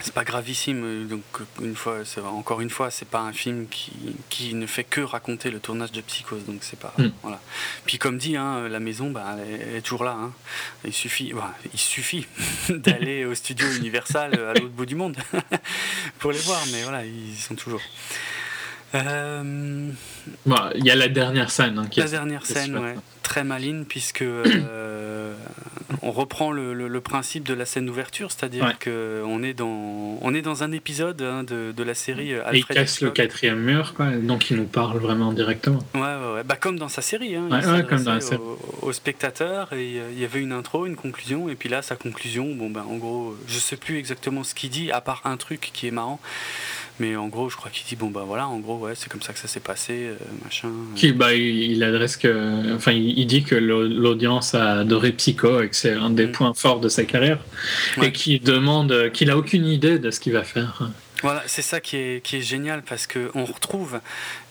c'est 0.00 0.14
pas 0.14 0.24
gravissime. 0.24 1.06
Donc 1.06 1.22
une 1.62 1.76
fois, 1.76 1.98
encore 2.24 2.60
une 2.60 2.70
fois, 2.70 2.90
c'est 2.90 3.08
pas 3.08 3.20
un 3.20 3.32
film 3.32 3.68
qui, 3.68 3.92
qui, 4.28 4.54
ne 4.54 4.66
fait 4.66 4.84
que 4.84 5.00
raconter 5.00 5.50
le 5.50 5.60
tournage 5.60 5.92
de 5.92 6.00
Psychose. 6.00 6.44
Donc 6.46 6.58
c'est 6.62 6.78
pas 6.78 6.92
mm. 6.98 7.10
voilà. 7.22 7.40
Puis 7.84 7.98
comme 7.98 8.18
dit, 8.18 8.36
hein, 8.36 8.68
la 8.68 8.80
maison, 8.80 9.10
bah, 9.10 9.36
elle, 9.38 9.76
est, 9.76 9.80
toujours 9.82 10.04
là. 10.04 10.16
Hein. 10.18 10.32
Il 10.84 10.92
suffit, 10.92 11.32
bah, 11.32 11.54
il 11.72 11.78
suffit 11.78 12.26
d'aller 12.68 13.24
au 13.24 13.34
studio 13.34 13.66
Universal 13.72 14.34
à 14.34 14.54
l'autre 14.54 14.74
bout 14.74 14.86
du 14.86 14.96
monde 14.96 15.16
pour 16.18 16.32
les 16.32 16.40
voir. 16.40 16.60
Mais 16.72 16.82
voilà, 16.82 17.04
ils 17.04 17.36
sont 17.36 17.54
toujours. 17.54 17.82
Euh, 18.94 19.90
il 20.74 20.84
y 20.84 20.90
a 20.90 20.96
la 20.96 21.08
dernière 21.08 21.50
scène. 21.50 21.78
Hein, 21.78 21.88
la 21.96 22.08
dernière 22.08 22.44
scène, 22.44 22.76
ouais, 22.76 22.96
très 23.22 23.44
maligne, 23.44 23.84
puisque 23.84 24.22
euh, 24.22 25.34
on 26.02 26.10
reprend 26.10 26.50
le, 26.50 26.74
le, 26.74 27.00
principe 27.00 27.44
de 27.44 27.54
la 27.54 27.64
scène 27.64 27.86
d'ouverture, 27.86 28.30
c'est-à-dire 28.32 28.76
qu'on 28.82 29.42
est, 29.42 29.54
dans, 29.54 30.18
on 30.20 30.34
est 30.34 30.42
dans 30.42 30.64
un 30.64 30.72
épisode 30.72 31.22
hein, 31.22 31.44
de, 31.44 31.72
de, 31.72 31.82
la 31.82 31.94
série 31.94 32.34
Alfred 32.34 32.54
Et 32.54 32.58
il 32.58 32.64
casse 32.64 33.00
le 33.00 33.10
quatrième 33.10 33.60
mur, 33.60 33.94
quoi, 33.94 34.10
donc 34.10 34.50
il 34.50 34.56
nous 34.56 34.66
parle 34.66 34.98
vraiment 34.98 35.32
directement. 35.32 35.80
Ouais, 35.94 36.00
ouais, 36.00 36.44
Bah, 36.44 36.56
comme 36.56 36.78
dans 36.78 36.88
sa 36.88 37.02
série. 37.02 37.36
Hein, 37.36 37.48
il 37.50 37.86
comme 37.86 38.02
dans 38.02 38.14
la 38.14 38.20
série. 38.20 38.40
Au, 38.82 38.92
spectateur, 38.92 39.72
et 39.72 40.00
euh, 40.00 40.10
il 40.12 40.18
y 40.18 40.24
avait 40.24 40.40
une 40.40 40.52
intro, 40.52 40.86
une 40.86 40.96
conclusion, 40.96 41.48
et 41.48 41.54
puis 41.54 41.68
là, 41.68 41.82
sa 41.82 41.94
conclusion, 41.94 42.52
bon, 42.54 42.70
ben, 42.70 42.82
en 42.82 42.96
gros, 42.96 43.36
je 43.46 43.58
sais 43.58 43.76
plus 43.76 43.98
exactement 43.98 44.42
ce 44.42 44.54
qu'il 44.54 44.70
dit, 44.70 44.90
à 44.90 45.00
part 45.00 45.22
un 45.24 45.36
truc 45.36 45.70
qui 45.72 45.86
est 45.86 45.92
marrant. 45.92 46.20
Mais 47.00 47.16
en 47.16 47.28
gros, 47.28 47.48
je 47.48 47.56
crois 47.56 47.70
qu'il 47.70 47.86
dit 47.86 47.96
bon 47.96 48.10
bah 48.10 48.24
voilà, 48.26 48.46
en 48.46 48.58
gros 48.58 48.76
ouais, 48.76 48.92
c'est 48.94 49.10
comme 49.10 49.22
ça 49.22 49.32
que 49.32 49.38
ça 49.38 49.48
s'est 49.48 49.58
passé, 49.58 50.08
euh, 50.08 50.16
machin. 50.44 50.68
Qui, 50.94 51.12
bah, 51.12 51.34
il, 51.34 51.82
adresse 51.82 52.18
que, 52.18 52.74
enfin, 52.74 52.92
il, 52.92 53.26
dit 53.26 53.42
que 53.42 53.54
l'audience 53.54 54.54
a 54.54 54.80
adoré 54.80 55.12
Psycho 55.12 55.62
et 55.62 55.70
que 55.70 55.76
c'est 55.76 55.94
un 55.94 56.10
des 56.10 56.26
mm. 56.26 56.32
points 56.32 56.54
forts 56.54 56.80
de 56.80 56.90
sa 56.90 57.04
carrière, 57.04 57.38
et 58.02 58.12
qui 58.12 58.38
demande, 58.38 59.10
qu'il 59.12 59.30
a 59.30 59.38
aucune 59.38 59.66
idée 59.66 59.98
de 59.98 60.10
ce 60.10 60.20
qu'il 60.20 60.34
va 60.34 60.44
faire. 60.44 60.90
Voilà, 61.22 61.42
c'est 61.46 61.62
ça 61.62 61.80
qui 61.80 61.96
est, 61.96 62.24
qui 62.24 62.36
est 62.36 62.40
génial 62.42 62.82
parce 62.82 63.06
qu'on 63.06 63.44
retrouve 63.44 64.00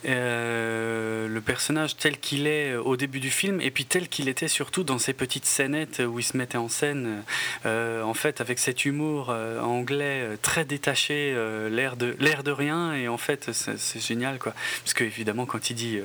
euh, 0.06 1.26
le 1.26 1.40
personnage 1.40 1.96
tel 1.96 2.18
qu'il 2.18 2.46
est 2.46 2.76
au 2.76 2.96
début 2.96 3.18
du 3.18 3.30
film 3.30 3.60
et 3.60 3.70
puis 3.70 3.84
tel 3.84 4.08
qu'il 4.08 4.28
était 4.28 4.48
surtout 4.48 4.84
dans 4.84 4.98
ces 4.98 5.12
petites 5.12 5.46
scénettes 5.46 6.00
où 6.06 6.20
il 6.20 6.22
se 6.22 6.36
mettait 6.36 6.58
en 6.58 6.68
scène, 6.68 7.22
euh, 7.66 8.02
en 8.02 8.14
fait, 8.14 8.40
avec 8.40 8.58
cet 8.58 8.84
humour 8.84 9.28
euh, 9.30 9.60
anglais 9.60 10.38
très 10.42 10.64
détaché, 10.64 11.34
l'air 11.70 11.96
de, 11.96 12.12
de 12.12 12.50
rien 12.50 12.94
et 12.94 13.08
en 13.08 13.18
fait, 13.18 13.50
c'est 13.52 14.00
génial 14.00 14.38
quoi. 14.38 14.54
Parce 14.84 14.94
que 14.94 15.04
évidemment, 15.04 15.46
quand 15.46 15.70
il 15.70 15.74
dit 15.74 15.98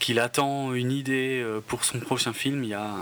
qu'il 0.00 0.18
attend 0.18 0.74
une 0.74 0.90
idée 0.90 1.44
pour 1.68 1.84
son 1.84 2.00
prochain 2.00 2.32
film, 2.32 2.64
il 2.64 2.70
y 2.70 2.74
a 2.74 2.94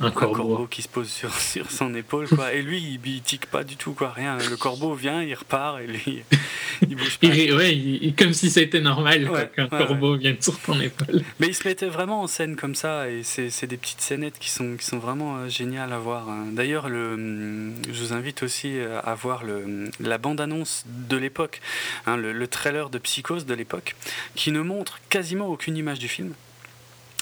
un, 0.00 0.10
corbeau. 0.10 0.66
qui 0.70 0.82
se 0.82 0.88
pose 0.88 1.08
sur, 1.08 1.34
sur 1.34 1.70
son 1.70 1.94
épaule 1.94 2.28
quoi. 2.28 2.52
Et 2.52 2.62
lui, 2.62 2.78
il, 2.78 3.00
il 3.06 3.22
tique 3.22 3.46
pas 3.46 3.64
du 3.64 3.76
tout 3.76 3.92
quoi, 3.92 4.10
rien. 4.10 4.38
Le 4.38 4.56
corbeau 4.56 4.94
vient, 4.94 5.22
il 5.22 5.34
repart 5.34 5.80
et 5.80 5.95
il 6.88 6.96
bouge 6.96 7.18
pas. 7.18 7.28
ouais, 7.28 8.14
comme 8.16 8.32
si 8.32 8.50
c'était 8.50 8.80
normal 8.80 9.30
qu'un 9.54 9.68
corbeau 9.68 10.16
vienne 10.16 10.36
sur 10.40 10.58
ton 10.60 10.78
épaule. 10.80 11.22
Mais 11.40 11.48
il 11.48 11.54
se 11.54 11.66
mettait 11.66 11.86
vraiment 11.86 12.22
en 12.22 12.26
scène 12.26 12.56
comme 12.56 12.74
ça, 12.74 13.08
et 13.10 13.22
c'est 13.22 13.66
des 13.66 13.76
petites 13.76 14.00
scénettes 14.00 14.38
qui 14.38 14.50
sont, 14.50 14.76
qui 14.76 14.84
sont 14.84 14.98
vraiment 14.98 15.38
euh, 15.38 15.48
géniales 15.48 15.92
à 15.92 15.98
voir. 15.98 16.28
Hein. 16.28 16.46
D'ailleurs, 16.52 16.86
hum, 16.86 17.74
je 17.90 18.00
vous 18.00 18.12
invite 18.12 18.42
aussi 18.42 18.78
euh, 18.78 19.00
à 19.02 19.14
voir 19.14 19.44
le, 19.44 19.90
la 20.00 20.18
bande-annonce 20.18 20.84
de 20.86 21.16
l'époque, 21.16 21.60
hein, 22.06 22.16
le, 22.16 22.32
le 22.32 22.48
trailer 22.48 22.90
de 22.90 22.98
Psychose 22.98 23.46
de 23.46 23.54
l'époque, 23.54 23.96
qui 24.34 24.52
ne 24.52 24.60
montre 24.60 25.00
quasiment 25.08 25.48
aucune 25.48 25.76
image 25.76 25.98
du 25.98 26.08
film 26.08 26.32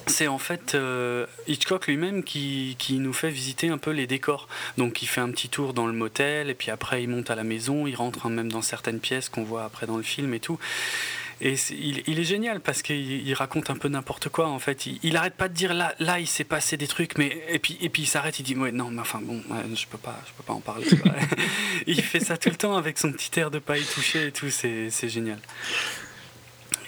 c'est 0.06 0.28
en 0.28 0.38
fait 0.38 0.74
euh, 0.74 1.26
Hitchcock 1.46 1.86
lui-même 1.86 2.22
qui, 2.24 2.76
qui, 2.78 2.98
nous 2.98 3.12
fait 3.12 3.30
visiter 3.30 3.68
un 3.68 3.78
peu 3.78 3.90
les 3.90 4.06
décors. 4.06 4.48
Donc 4.76 5.02
il 5.02 5.06
fait 5.06 5.20
un 5.20 5.30
petit 5.30 5.48
tour 5.48 5.74
dans 5.74 5.86
le 5.86 5.92
motel, 5.92 6.50
et 6.50 6.54
puis 6.54 6.70
après 6.70 7.02
il 7.02 7.08
monte 7.08 7.30
à 7.30 7.34
la 7.34 7.44
maison, 7.44 7.86
il 7.86 7.94
rentre 7.94 8.28
même 8.28 8.50
dans 8.50 8.62
certaines 8.62 9.00
pièces 9.00 9.28
qu'on 9.28 9.44
voit 9.44 9.64
après 9.64 9.86
dans 9.86 9.96
le 9.96 10.02
film 10.02 10.34
et 10.34 10.40
tout. 10.40 10.58
Et 11.40 11.56
il, 11.72 12.18
est 12.18 12.24
génial 12.24 12.60
parce 12.60 12.80
qu'il 12.80 13.34
raconte 13.34 13.68
un 13.68 13.74
peu 13.74 13.88
n'importe 13.88 14.28
quoi 14.28 14.48
en 14.48 14.58
fait. 14.58 14.86
Il, 14.86 14.98
il, 15.02 15.16
arrête 15.16 15.34
pas 15.34 15.48
de 15.48 15.54
dire 15.54 15.74
là, 15.74 15.94
là 15.98 16.20
il 16.20 16.28
s'est 16.28 16.44
passé 16.44 16.76
des 16.76 16.86
trucs, 16.86 17.18
mais 17.18 17.44
et 17.48 17.58
puis 17.58 17.76
et 17.80 17.88
puis 17.88 18.02
il 18.02 18.06
s'arrête, 18.06 18.38
il 18.38 18.44
dit 18.44 18.56
ouais 18.56 18.70
non 18.70 18.90
mais 18.90 19.00
enfin 19.00 19.20
bon, 19.22 19.42
je 19.74 19.86
peux 19.86 19.98
pas, 19.98 20.18
je 20.26 20.32
peux 20.32 20.44
pas 20.44 20.52
en 20.52 20.60
parler. 20.60 20.86
il 21.86 22.00
fait 22.02 22.20
ça 22.20 22.36
tout 22.36 22.50
le 22.50 22.56
temps 22.56 22.76
avec 22.76 22.98
son 22.98 23.12
petit 23.12 23.38
air 23.38 23.50
de 23.50 23.58
pas 23.58 23.78
y 23.78 23.84
toucher 23.84 24.28
et 24.28 24.32
tout, 24.32 24.48
c'est 24.48 25.08
génial. 25.08 25.38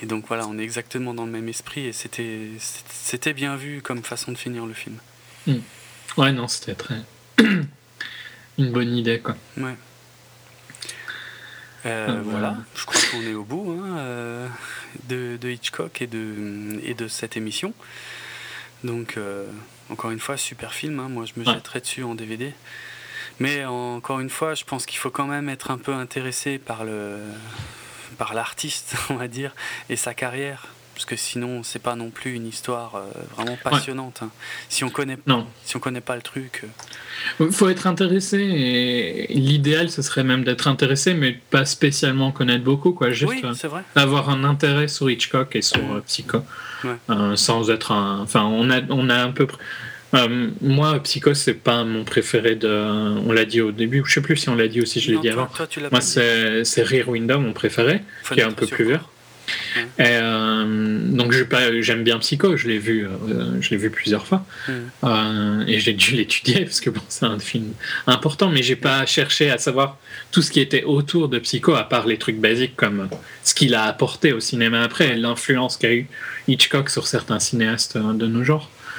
Et 0.02 0.06
donc 0.06 0.26
voilà, 0.28 0.46
on 0.46 0.58
est 0.58 0.62
exactement 0.62 1.14
dans 1.14 1.24
le 1.24 1.32
même 1.32 1.48
esprit 1.48 1.86
et 1.86 1.92
c'était 1.92 2.50
c'était 2.58 3.32
bien 3.32 3.56
vu 3.56 3.80
comme 3.82 4.02
façon 4.02 4.32
de 4.32 4.36
finir 4.38 4.66
le 4.66 4.74
film. 4.74 4.96
Hmm. 5.46 5.60
Ouais 6.18 6.32
non, 6.32 6.48
c'était 6.48 6.74
très 6.74 7.00
une 8.58 8.72
bonne 8.72 8.94
idée 8.94 9.20
quoi. 9.20 9.36
Ouais. 9.56 9.76
Euh, 11.86 12.06
ah, 12.08 12.20
voilà, 12.24 12.56
je 12.74 12.84
crois 12.84 13.00
qu'on 13.12 13.22
est 13.22 13.34
au 13.34 13.44
bout 13.44 13.80
hein, 13.80 13.98
euh, 13.98 14.48
de, 15.08 15.38
de, 15.40 15.50
Hitchcock 15.50 16.02
et 16.02 16.08
de, 16.08 16.80
et 16.82 16.94
de 16.94 17.06
cette 17.06 17.36
émission. 17.36 17.72
Donc, 18.82 19.16
euh, 19.16 19.46
encore 19.88 20.10
une 20.10 20.18
fois, 20.18 20.36
super 20.36 20.74
film. 20.74 20.98
Hein. 20.98 21.08
Moi, 21.08 21.26
je 21.26 21.38
me 21.38 21.44
jetterai 21.44 21.80
dessus 21.80 22.02
en 22.02 22.16
DVD. 22.16 22.52
Mais 23.38 23.64
encore 23.64 24.18
une 24.18 24.30
fois, 24.30 24.54
je 24.54 24.64
pense 24.64 24.84
qu'il 24.84 24.98
faut 24.98 25.10
quand 25.10 25.26
même 25.26 25.48
être 25.48 25.70
un 25.70 25.78
peu 25.78 25.92
intéressé 25.92 26.58
par 26.58 26.84
le 26.84 27.20
par 28.18 28.34
l'artiste, 28.34 28.94
on 29.10 29.14
va 29.14 29.28
dire, 29.28 29.54
et 29.88 29.96
sa 29.96 30.14
carrière 30.14 30.68
parce 30.96 31.04
que 31.04 31.16
sinon 31.16 31.62
c'est 31.62 31.78
pas 31.78 31.94
non 31.94 32.08
plus 32.08 32.32
une 32.32 32.46
histoire 32.46 32.94
euh, 32.94 33.02
vraiment 33.36 33.58
passionnante. 33.62 34.20
Hein. 34.22 34.30
Si 34.70 34.82
on 34.82 34.88
connaît, 34.88 35.18
non. 35.26 35.46
si 35.62 35.76
on 35.76 35.78
connaît 35.78 36.00
pas 36.00 36.16
le 36.16 36.22
truc. 36.22 36.62
Il 37.38 37.46
euh. 37.46 37.50
faut 37.50 37.68
être 37.68 37.86
intéressé 37.86 38.38
et 38.38 39.34
l'idéal 39.34 39.90
ce 39.90 40.00
serait 40.00 40.24
même 40.24 40.42
d'être 40.42 40.68
intéressé, 40.68 41.12
mais 41.12 41.38
pas 41.50 41.66
spécialement 41.66 42.32
connaître 42.32 42.64
beaucoup, 42.64 42.92
quoi. 42.92 43.10
Juste 43.10 43.30
oui, 43.30 43.42
vrai. 43.64 43.82
avoir 43.94 44.30
un 44.30 44.42
intérêt 44.42 44.88
sur 44.88 45.10
Hitchcock 45.10 45.54
et 45.54 45.60
sur 45.60 45.80
euh, 45.80 46.00
Psycho, 46.06 46.38
sans 47.34 47.70
être 47.70 47.92
un. 47.92 48.20
Enfin, 48.22 48.44
on 48.44 48.70
a, 48.70 48.80
on 48.88 49.10
a 49.10 49.16
un 49.16 49.32
peu. 49.32 49.46
Moi, 50.60 51.00
Psycho, 51.02 51.34
c'est 51.34 51.54
pas 51.54 51.84
mon 51.84 52.04
préféré 52.04 52.54
de. 52.54 52.68
On 52.68 53.32
l'a 53.32 53.44
dit 53.44 53.60
au 53.60 53.72
début, 53.72 54.02
je 54.06 54.14
sais 54.14 54.20
plus 54.20 54.36
si 54.36 54.48
on 54.48 54.54
l'a 54.54 54.68
dit 54.68 54.80
aussi, 54.80 55.00
je 55.00 55.12
l'ai 55.12 55.18
dit 55.18 55.28
avant. 55.28 55.48
moi, 55.90 56.00
c'est 56.00 56.82
Rear 56.82 57.08
Window, 57.08 57.38
mon 57.38 57.52
préféré, 57.52 58.02
qui 58.32 58.40
est 58.40 58.44
un 58.44 58.52
peu 58.52 58.66
plus 58.66 58.84
vieux. 58.84 59.00
Euh, 60.00 60.98
donc 61.10 61.32
j'aime 61.80 62.02
bien 62.02 62.18
Psycho, 62.18 62.56
je 62.56 62.68
l'ai 62.68 62.78
vu, 62.78 63.06
euh, 63.06 63.60
je 63.60 63.70
l'ai 63.70 63.76
vu 63.76 63.90
plusieurs 63.90 64.26
fois 64.26 64.44
euh, 65.04 65.64
et 65.66 65.78
j'ai 65.80 65.92
dû 65.92 66.14
l'étudier 66.14 66.64
parce 66.64 66.80
que 66.80 66.90
bon, 66.90 67.00
c'est 67.08 67.26
un 67.26 67.38
film 67.38 67.72
important, 68.06 68.50
mais 68.50 68.62
j'ai 68.62 68.76
pas 68.76 69.06
cherché 69.06 69.50
à 69.50 69.58
savoir 69.58 69.98
tout 70.32 70.42
ce 70.42 70.50
qui 70.50 70.60
était 70.60 70.84
autour 70.84 71.28
de 71.28 71.38
Psycho 71.38 71.74
à 71.74 71.84
part 71.84 72.06
les 72.06 72.18
trucs 72.18 72.38
basiques 72.38 72.76
comme 72.76 73.08
ce 73.44 73.54
qu'il 73.54 73.74
a 73.74 73.84
apporté 73.84 74.32
au 74.32 74.40
cinéma 74.40 74.82
après, 74.82 75.16
l'influence 75.16 75.76
qu'a 75.76 75.92
eu 75.92 76.08
Hitchcock 76.48 76.90
sur 76.90 77.06
certains 77.06 77.38
cinéastes 77.38 77.96
de 77.96 78.26
nos 78.26 78.44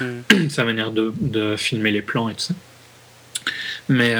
sa 0.48 0.64
manière 0.64 0.90
de, 0.90 1.12
de, 1.20 1.56
filmer 1.56 1.90
les 1.90 2.02
plans 2.02 2.28
et 2.28 2.34
tout 2.34 2.40
ça. 2.40 2.54
Mais 3.88 4.14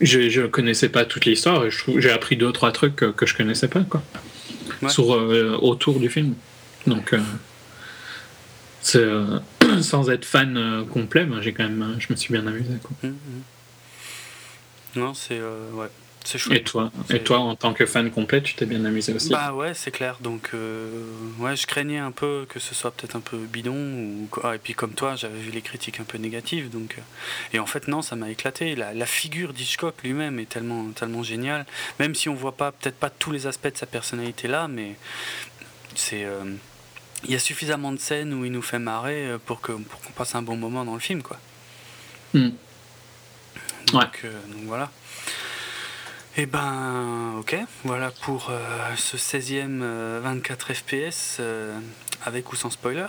je 0.00 0.40
ne 0.40 0.46
connaissais 0.46 0.88
pas 0.88 1.04
toute 1.04 1.24
l'histoire 1.24 1.64
et 1.64 1.70
j'ai 1.98 2.10
appris 2.10 2.36
deux 2.36 2.52
trois 2.52 2.72
trucs 2.72 2.96
que, 2.96 3.06
que 3.06 3.26
je 3.26 3.36
connaissais 3.36 3.68
pas 3.68 3.80
quoi 3.80 4.02
sur, 4.88 5.14
euh, 5.14 5.58
autour 5.60 6.00
du 6.00 6.08
film. 6.08 6.34
Donc, 6.86 7.12
euh, 7.12 7.20
euh, 8.96 9.40
sans 9.82 10.10
être 10.10 10.24
fan 10.24 10.86
complet, 10.90 11.26
j'ai 11.40 11.52
quand 11.52 11.64
même, 11.64 11.96
je 11.98 12.06
me 12.10 12.16
suis 12.16 12.32
bien 12.32 12.46
amusé. 12.46 12.74
Quoi. 12.82 12.96
Mmh, 13.02 13.08
mmh. 13.08 15.00
Non, 15.00 15.12
c'est 16.24 16.46
ouais. 16.48 16.56
Et 16.56 16.62
toi, 16.62 16.90
et 17.10 17.22
toi, 17.22 17.38
en 17.38 17.56
tant 17.56 17.72
que 17.72 17.86
fan 17.86 18.10
complet, 18.10 18.42
tu 18.42 18.54
t'es 18.54 18.66
bien 18.66 18.84
amusé 18.84 19.12
aussi 19.12 19.30
Bah 19.30 19.52
ouais, 19.52 19.74
c'est 19.74 19.90
clair. 19.90 20.18
Donc, 20.20 20.50
euh, 20.54 20.88
ouais, 21.38 21.56
je 21.56 21.66
craignais 21.66 21.98
un 21.98 22.12
peu 22.12 22.46
que 22.48 22.60
ce 22.60 22.74
soit 22.74 22.90
peut-être 22.90 23.16
un 23.16 23.20
peu 23.20 23.38
bidon. 23.38 23.74
Ou... 23.74 24.28
Ah, 24.42 24.54
et 24.54 24.58
puis, 24.58 24.74
comme 24.74 24.92
toi, 24.92 25.16
j'avais 25.16 25.38
vu 25.38 25.50
les 25.50 25.62
critiques 25.62 26.00
un 26.00 26.04
peu 26.04 26.18
négatives. 26.18 26.70
Donc, 26.70 26.96
euh, 26.98 27.02
et 27.56 27.58
en 27.58 27.66
fait, 27.66 27.88
non, 27.88 28.02
ça 28.02 28.16
m'a 28.16 28.30
éclaté. 28.30 28.74
La, 28.74 28.94
la 28.94 29.06
figure 29.06 29.52
d'Hitchcock 29.52 30.02
lui-même 30.02 30.38
est 30.38 30.48
tellement, 30.48 30.90
tellement 30.90 31.22
géniale. 31.22 31.66
Même 31.98 32.14
si 32.14 32.28
on 32.28 32.34
voit 32.34 32.56
pas, 32.56 32.72
peut-être 32.72 32.96
pas 32.96 33.10
tous 33.10 33.32
les 33.32 33.46
aspects 33.46 33.72
de 33.72 33.76
sa 33.76 33.86
personnalité 33.86 34.48
là, 34.48 34.68
mais 34.68 34.96
c'est. 35.94 36.24
Euh, 36.24 36.44
il 37.24 37.30
y 37.30 37.36
a 37.36 37.38
suffisamment 37.38 37.92
de 37.92 37.98
scènes 37.98 38.34
où 38.34 38.44
il 38.44 38.50
nous 38.50 38.62
fait 38.62 38.80
marrer 38.80 39.36
pour 39.46 39.60
qu'on 39.60 39.78
pour 39.82 40.00
qu'on 40.00 40.10
passe 40.10 40.34
un 40.34 40.42
bon 40.42 40.56
moment 40.56 40.84
dans 40.84 40.94
le 40.94 41.00
film, 41.00 41.22
quoi. 41.22 41.38
Hmm. 42.34 42.50
Donc, 43.92 44.26
donc 44.48 44.62
voilà. 44.64 44.90
Eh 46.36 46.46
ben, 46.46 47.34
ok, 47.38 47.56
voilà 47.84 48.10
pour 48.22 48.48
euh, 48.50 48.96
ce 48.96 49.16
16e 49.16 49.82
24 50.20 50.72
FPS 50.72 51.40
avec 52.24 52.52
ou 52.52 52.56
sans 52.56 52.70
spoiler. 52.70 53.06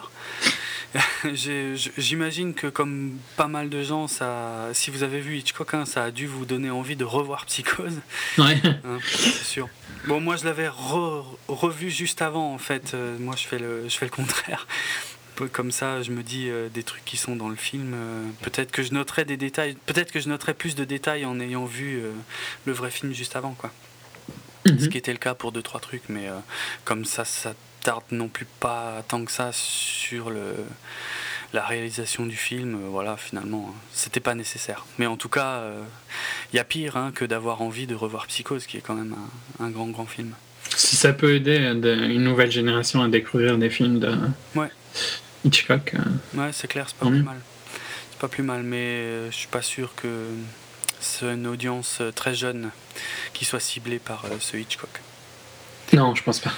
J'imagine 1.34 2.54
que 2.54 2.68
comme 2.68 3.18
pas 3.36 3.48
mal 3.48 3.70
de 3.70 3.82
gens, 3.82 4.08
ça, 4.08 4.70
si 4.74 4.92
vous 4.92 5.04
avez 5.04 5.20
vu 5.20 5.38
Hitchcock, 5.38 5.74
hein, 5.74 5.86
ça 5.86 6.04
a 6.04 6.12
dû 6.12 6.28
vous 6.28 6.46
donner 6.46 6.70
envie 6.70 6.96
de 6.96 7.06
revoir 7.06 7.46
Psychose. 7.46 8.00
Ouais. 8.38 8.58
Hein, 8.66 9.00
c'est 9.06 9.46
sûr. 9.46 9.70
Bon, 10.08 10.20
moi 10.20 10.36
je 10.36 10.46
l'avais 10.46 10.68
revu 10.68 11.90
juste 11.90 12.22
avant 12.22 12.54
en 12.54 12.58
fait. 12.58 12.94
Euh, 12.94 13.18
moi 13.20 13.36
je 13.38 13.48
fais 13.48 13.60
le, 13.60 13.88
je 13.88 13.98
fais 13.98 14.06
le 14.06 14.12
contraire 14.12 14.68
comme 15.52 15.72
ça, 15.72 16.02
je 16.02 16.12
me 16.12 16.24
dis 16.24 16.50
euh, 16.50 16.70
des 16.70 16.84
trucs 16.84 17.06
qui 17.06 17.18
sont 17.18 17.36
dans 17.36 17.50
le 17.50 17.56
film. 17.56 17.94
Euh, 17.94 18.26
peut-être 18.42 18.72
que 18.72 18.84
je 18.84 18.94
noterai 18.94 19.26
des 19.26 19.38
détails. 19.38 19.76
Peut-être 19.86 20.12
que 20.12 20.20
je 20.20 20.30
noterai 20.30 20.54
plus 20.54 20.76
de 20.76 20.84
détails 20.84 21.26
en 21.26 21.40
ayant 21.40 21.66
vu 21.66 22.00
euh, 22.00 22.12
le 22.66 22.74
vrai 22.74 22.92
film 22.92 23.14
juste 23.14 23.36
avant, 23.36 23.54
quoi. 23.54 23.72
Mhm. 24.66 24.80
Ce 24.80 24.88
qui 24.88 24.98
était 24.98 25.12
le 25.12 25.18
cas 25.18 25.34
pour 25.34 25.52
deux 25.52 25.62
trois 25.62 25.82
trucs, 25.82 26.08
mais 26.08 26.30
comme 26.86 27.04
ça, 27.04 27.26
ça 27.26 27.54
tarde 27.82 28.04
non 28.12 28.30
plus 28.30 28.46
pas 28.62 29.04
tant 29.10 29.26
que 29.26 29.32
ça 29.32 29.50
sur 29.52 30.30
le 30.30 30.56
la 31.52 31.66
réalisation 31.66 32.26
du 32.26 32.38
film. 32.38 32.80
voilà, 32.90 33.18
finalement, 33.18 33.70
hein, 33.70 33.80
c'était 33.92 34.22
pas 34.22 34.36
nécessaire. 34.36 34.86
Mais 34.98 35.06
en 35.06 35.18
tout 35.18 35.28
cas, 35.28 35.64
il 36.54 36.56
y 36.56 36.60
a 36.60 36.64
pire 36.64 36.96
hein, 36.96 37.12
que 37.14 37.26
d'avoir 37.26 37.62
envie 37.62 37.88
de 37.88 37.94
revoir 37.94 38.26
Psychose, 38.28 38.66
qui 38.66 38.78
est 38.78 38.82
quand 38.82 38.96
même 38.96 39.16
un, 39.60 39.66
un 39.66 39.70
grand 39.70 39.88
grand 39.88 40.06
film. 40.06 40.34
Si 40.78 40.96
ça 40.96 41.12
peut 41.12 41.36
aider 41.36 41.58
une 41.58 42.24
nouvelle 42.24 42.52
génération 42.52 43.04
à 43.04 43.10
découvrir 43.10 43.58
des 43.58 43.70
films 43.70 44.00
de, 44.00 44.16
ouais. 44.56 44.70
Hitchcock. 45.44 45.94
Euh. 45.96 46.40
Ouais, 46.40 46.52
c'est 46.54 46.68
clair, 46.68 46.86
c'est 46.88 46.98
pas 46.98 47.08
plus 47.08 47.24
mal. 47.24 47.40
C'est 48.12 48.20
pas 48.20 48.28
plus 48.28 48.44
mal, 48.44 48.64
mais 48.64 48.78
euh, 48.78 49.32
je 49.32 49.36
suis 49.36 49.48
pas 49.48 49.62
sûr 49.62 49.94
que 49.96 50.28
c'est 51.00 51.26
une 51.26 51.48
audience 51.48 51.98
euh, 52.02 52.12
très 52.12 52.34
jeune 52.34 52.72
qui 53.34 53.46
soit 53.46 53.60
ciblée 53.60 54.00
par 54.00 54.26
ce 54.40 54.58
Hitchcock. 54.58 55.02
Non, 55.92 56.16
je 56.16 56.24
pense 56.24 56.40
pas. 56.40 56.54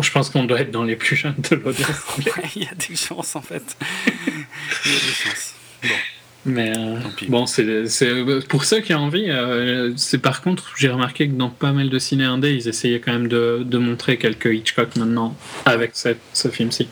je 0.00 0.10
pense 0.10 0.30
qu'on 0.30 0.44
doit 0.44 0.60
être 0.60 0.70
dans 0.70 0.84
les 0.84 0.96
plus 0.96 1.16
jeunes 1.16 1.36
de 1.50 1.56
l'audience. 1.56 1.90
Il 2.54 2.64
y 2.64 2.68
a 2.68 2.74
des 2.74 2.96
chances 2.96 3.34
en 3.34 3.42
fait. 3.42 3.76
Il 4.84 4.92
y 4.92 4.96
a 4.96 5.00
des 5.00 5.06
chances. 5.06 5.54
Bon. 5.82 5.88
Mais 6.46 6.72
bon, 7.28 7.46
c'est 7.46 7.66
pour 8.48 8.64
ceux 8.64 8.80
qui 8.80 8.94
ont 8.94 9.00
envie. 9.00 9.30
c'est 9.96 10.18
par 10.18 10.42
contre, 10.42 10.72
j'ai 10.76 10.88
remarqué 10.88 11.28
que 11.28 11.34
dans 11.34 11.50
pas 11.50 11.72
mal 11.72 11.90
de 11.90 11.98
ciné 11.98 12.24
indé, 12.24 12.52
ils 12.54 12.68
essayaient 12.68 13.00
quand 13.00 13.12
même 13.12 13.28
de, 13.28 13.62
de 13.64 13.78
montrer 13.78 14.16
quelques 14.16 14.46
Hitchcock 14.46 14.96
maintenant 14.96 15.36
avec 15.64 15.90
cette, 15.94 16.20
ce 16.32 16.48
film-ci. 16.48 16.88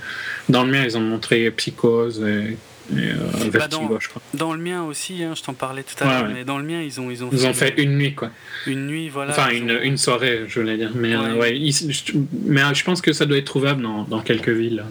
Dans 0.48 0.64
le 0.64 0.72
mien, 0.72 0.84
ils 0.84 0.96
ont 0.98 1.00
montré 1.00 1.50
Psychose 1.52 2.22
et, 2.22 2.56
euh, 2.92 3.50
bah, 3.52 3.68
dans, 3.68 3.98
je 3.98 4.08
crois. 4.08 4.20
Dans 4.34 4.52
le 4.52 4.60
mien 4.60 4.82
aussi, 4.82 5.22
hein, 5.22 5.32
je 5.34 5.42
t'en 5.42 5.54
parlais 5.54 5.82
tout 5.82 6.02
à 6.04 6.06
l'heure, 6.06 6.30
mais 6.32 6.44
dans 6.44 6.58
le 6.58 6.64
mien, 6.64 6.82
ils 6.82 7.00
ont, 7.00 7.10
ils 7.10 7.24
ont, 7.24 7.30
ils 7.32 7.46
ont 7.46 7.54
fait, 7.54 7.74
une 7.78 7.96
nuit, 7.96 8.14
quoi. 8.14 8.30
Une 8.66 8.86
nuit, 8.86 9.08
voilà. 9.08 9.32
Enfin, 9.32 9.50
une, 9.50 9.78
une, 9.82 9.96
soirée, 9.96 10.44
je 10.48 10.60
voulais 10.60 10.76
dire. 10.76 10.90
Mais, 10.94 11.16
ouais. 11.16 11.54
Euh, 11.54 12.20
mais 12.44 12.62
euh, 12.62 12.74
je 12.74 12.84
pense 12.84 13.00
que 13.00 13.12
ça 13.12 13.24
doit 13.24 13.38
être 13.38 13.46
trouvable 13.46 13.82
dans, 13.82 14.04
dans 14.04 14.20
quelques 14.20 14.50
villes. 14.50 14.84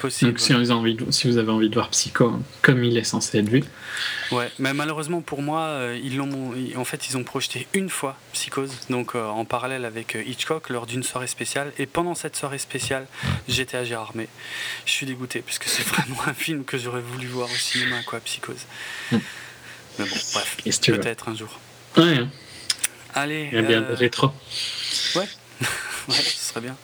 Possible. 0.00 0.32
Donc, 0.32 0.40
si, 0.40 0.52
vous 0.52 0.70
avez 0.70 0.72
envie 0.72 0.94
de, 0.94 1.10
si 1.10 1.28
vous 1.28 1.38
avez 1.38 1.50
envie 1.50 1.68
de 1.68 1.74
voir 1.74 1.90
Psycho 1.90 2.32
comme 2.62 2.84
il 2.84 2.96
est 2.96 3.04
censé 3.04 3.38
être 3.38 3.48
vu. 3.48 3.64
Ouais, 4.30 4.50
mais 4.58 4.72
malheureusement 4.74 5.20
pour 5.20 5.42
moi, 5.42 5.60
euh, 5.60 6.00
ils 6.02 6.16
l'ont, 6.16 6.52
en 6.76 6.84
fait, 6.84 7.08
ils 7.08 7.16
ont 7.16 7.24
projeté 7.24 7.66
une 7.74 7.88
fois 7.88 8.16
Psychose, 8.32 8.72
donc 8.90 9.14
euh, 9.14 9.26
en 9.26 9.44
parallèle 9.44 9.84
avec 9.84 10.16
euh, 10.16 10.22
Hitchcock, 10.24 10.68
lors 10.70 10.86
d'une 10.86 11.02
soirée 11.02 11.26
spéciale. 11.26 11.72
Et 11.78 11.86
pendant 11.86 12.14
cette 12.14 12.36
soirée 12.36 12.58
spéciale, 12.58 13.06
j'étais 13.48 13.76
à 13.76 13.84
Gérardmer. 13.84 14.28
Je 14.86 14.92
suis 14.92 15.06
dégoûté, 15.06 15.40
parce 15.40 15.58
que 15.58 15.68
c'est 15.68 15.82
vraiment 15.86 16.22
un 16.26 16.34
film 16.34 16.64
que 16.64 16.78
j'aurais 16.78 17.00
voulu 17.00 17.26
voir 17.26 17.48
au 17.50 17.56
cinéma, 17.56 18.02
quoi, 18.06 18.20
Psychose. 18.20 18.66
Hmm. 19.10 19.18
Mais 19.98 20.04
bon, 20.04 20.16
bref, 20.32 20.56
peut-être 20.62 21.28
un 21.28 21.34
jour. 21.34 21.58
Ouais. 21.96 22.18
Hein. 22.18 22.28
Allez. 23.14 23.48
Il 23.50 23.56
y 23.56 23.58
a 23.58 23.62
bien 23.62 23.84
rétro. 23.90 24.28
Ouais, 25.16 25.22
ouais, 26.08 26.14
ce 26.14 26.50
serait 26.50 26.60
bien. 26.60 26.76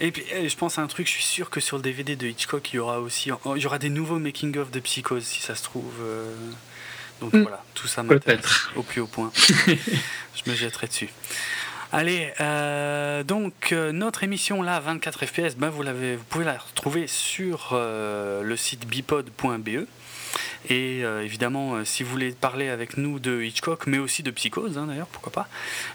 Et 0.00 0.10
puis, 0.10 0.24
eh, 0.32 0.48
je 0.48 0.56
pense 0.56 0.78
à 0.78 0.82
un 0.82 0.86
truc, 0.86 1.06
je 1.06 1.12
suis 1.12 1.22
sûr 1.22 1.50
que 1.50 1.60
sur 1.60 1.76
le 1.76 1.82
DVD 1.82 2.16
de 2.16 2.26
Hitchcock, 2.26 2.72
il 2.72 2.76
y 2.76 2.78
aura 2.78 3.00
aussi 3.00 3.30
il 3.54 3.62
y 3.62 3.66
aura 3.66 3.78
des 3.78 3.90
nouveaux 3.90 4.18
making-of 4.18 4.70
de 4.70 4.80
Psychose, 4.80 5.24
si 5.24 5.40
ça 5.40 5.54
se 5.54 5.62
trouve. 5.62 5.92
Euh. 6.02 6.34
Donc 7.20 7.32
hmm. 7.32 7.42
voilà, 7.42 7.62
tout 7.74 7.86
ça 7.86 8.02
m'intéresse 8.02 8.68
au 8.74 8.82
plus 8.82 9.00
haut 9.00 9.06
point. 9.06 9.30
je 9.66 10.50
me 10.50 10.54
jetterai 10.54 10.88
dessus. 10.88 11.10
Allez, 11.92 12.32
euh, 12.40 13.22
donc 13.22 13.70
euh, 13.70 13.92
notre 13.92 14.24
émission 14.24 14.62
là, 14.62 14.80
24 14.80 15.26
FPS, 15.26 15.56
ben, 15.56 15.68
vous, 15.68 15.82
l'avez, 15.82 16.16
vous 16.16 16.24
pouvez 16.24 16.44
la 16.44 16.58
retrouver 16.58 17.06
sur 17.06 17.68
le 17.72 18.56
site 18.56 18.86
bipod.be. 18.86 19.86
Et 20.70 21.00
évidemment, 21.00 21.84
si 21.84 22.02
vous 22.02 22.10
voulez 22.10 22.30
parler 22.30 22.68
avec 22.68 22.96
nous 22.96 23.18
de 23.18 23.42
Hitchcock, 23.42 23.86
mais 23.86 23.98
aussi 23.98 24.22
de 24.22 24.30
Psychose, 24.30 24.78
hein, 24.78 24.86
d'ailleurs, 24.86 25.06
pourquoi 25.08 25.32
pas, 25.32 25.48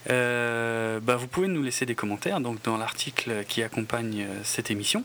bah, 0.08 1.16
vous 1.16 1.28
pouvez 1.28 1.48
nous 1.48 1.64
laisser 1.64 1.86
des 1.86 1.96
commentaires 1.96 2.40
donc 2.40 2.62
dans 2.64 2.78
l'article 2.78 3.44
qui 3.48 3.64
accompagne 3.64 4.28
cette 4.44 4.72
émission. 4.72 5.04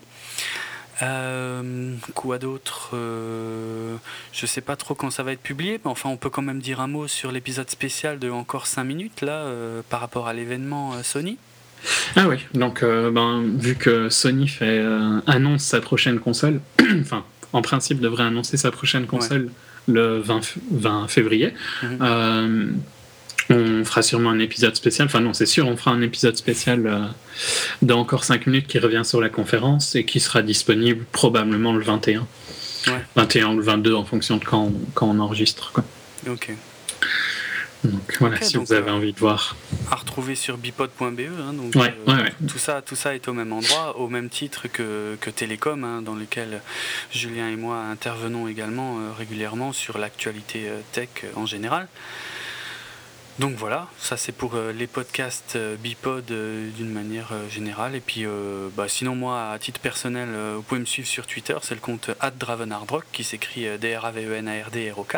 Euh, 1.01 1.93
quoi 2.13 2.37
d'autre 2.37 2.91
euh, 2.93 3.95
Je 4.31 4.45
sais 4.45 4.61
pas 4.61 4.75
trop 4.75 4.95
quand 4.95 5.09
ça 5.09 5.23
va 5.23 5.33
être 5.33 5.41
publié, 5.41 5.79
mais 5.83 5.91
enfin 5.91 6.09
on 6.09 6.17
peut 6.17 6.29
quand 6.29 6.41
même 6.41 6.59
dire 6.59 6.79
un 6.79 6.87
mot 6.87 7.07
sur 7.07 7.31
l'épisode 7.31 7.69
spécial 7.69 8.17
de 8.19 8.29
encore 8.29 8.67
5 8.67 8.83
minutes 8.83 9.21
là 9.21 9.43
euh, 9.43 9.81
par 9.89 9.99
rapport 9.99 10.27
à 10.27 10.33
l'événement 10.33 10.93
euh, 10.93 11.03
Sony. 11.03 11.37
Ah 12.15 12.27
oui, 12.27 12.37
donc 12.55 12.83
ben, 12.83 13.43
vu 13.59 13.75
que 13.75 14.09
Sony 14.09 14.47
fait 14.47 14.83
annonce 15.27 15.63
sa 15.65 15.81
prochaine 15.81 16.19
console, 16.19 16.59
enfin 16.99 17.23
en 17.53 17.61
principe 17.61 17.99
devrait 17.99 18.23
annoncer 18.23 18.57
sa 18.57 18.71
prochaine 18.71 19.05
console 19.05 19.49
le 19.87 20.19
20, 20.19 20.41
20 20.71 21.07
février. 21.07 21.53
Mhm. 21.83 22.79
On 23.49 23.85
fera 23.85 24.01
sûrement 24.01 24.31
un 24.31 24.39
épisode 24.39 24.75
spécial, 24.75 25.07
enfin 25.07 25.19
non, 25.19 25.33
c'est 25.33 25.45
sûr, 25.45 25.67
on 25.67 25.77
fera 25.77 25.91
un 25.91 26.01
épisode 26.01 26.35
spécial 26.35 26.87
euh, 26.87 27.01
dans 27.83 27.99
encore 27.99 28.23
5 28.23 28.47
minutes 28.47 28.65
qui 28.65 28.79
revient 28.79 29.03
sur 29.05 29.21
la 29.21 29.29
conférence 29.29 29.95
et 29.95 30.03
qui 30.03 30.19
sera 30.19 30.41
disponible 30.41 31.05
probablement 31.11 31.73
le 31.73 31.83
21. 31.83 32.25
21 33.15 33.53
ou 33.53 33.57
le 33.57 33.63
22 33.63 33.93
en 33.93 34.03
fonction 34.03 34.37
de 34.37 34.45
quand 34.45 34.63
on, 34.63 34.73
quand 34.93 35.07
on 35.07 35.19
enregistre. 35.19 35.71
Quoi. 35.71 35.83
Ok. 36.27 36.51
Donc 37.85 38.17
voilà, 38.19 38.41
si 38.41 38.57
vous 38.57 38.73
avez 38.73 38.89
euh, 38.89 38.93
envie 38.93 39.13
de 39.13 39.19
voir. 39.19 39.55
À 39.91 39.95
retrouver 39.95 40.35
sur 40.35 40.57
bipod.be. 40.57 41.01
Hein, 41.01 41.53
donc, 41.53 41.75
ouais, 41.75 41.95
euh, 42.07 42.29
Tout, 42.47 42.57
ça, 42.57 42.81
tout 42.81 42.95
ça 42.95 43.15
est 43.15 43.27
au 43.27 43.33
même 43.33 43.53
endroit, 43.53 43.97
au 43.97 44.07
même 44.09 44.29
titre 44.29 44.67
que, 44.67 45.17
que 45.21 45.29
Télécom, 45.29 45.83
hein, 45.83 46.01
dans 46.01 46.15
lequel 46.15 46.61
Julien 47.11 47.49
et 47.49 47.55
moi 47.55 47.79
intervenons 47.79 48.47
également 48.47 48.97
régulièrement 49.17 49.73
sur 49.73 49.97
l'actualité 49.97 50.69
tech 50.91 51.09
en 51.35 51.45
général. 51.45 51.87
Donc 53.37 53.55
voilà, 53.55 53.89
ça 53.99 54.15
c'est 54.15 54.31
pour 54.31 54.55
euh, 54.55 54.71
les 54.71 54.87
podcasts 54.87 55.57
euh, 55.57 55.75
Bipod 55.75 56.31
euh, 56.31 56.69
d'une 56.71 56.89
manière 56.89 57.33
générale. 57.49 57.93
Et 57.93 57.99
puis 57.99 58.25
bah, 58.77 58.85
sinon 58.87 59.15
moi 59.15 59.51
à 59.51 59.59
titre 59.59 59.81
personnel, 59.81 60.29
vous 60.55 60.61
pouvez 60.61 60.79
me 60.79 60.85
suivre 60.85 61.07
sur 61.07 61.27
Twitter, 61.27 61.55
c'est 61.61 61.75
le 61.75 61.81
compte 61.81 62.09
@dravenardrock 62.39 63.03
qui 63.11 63.23
s'écrit 63.23 63.77
D-R-A-V-E-N-A-R-D-R-O-K. 63.77 65.17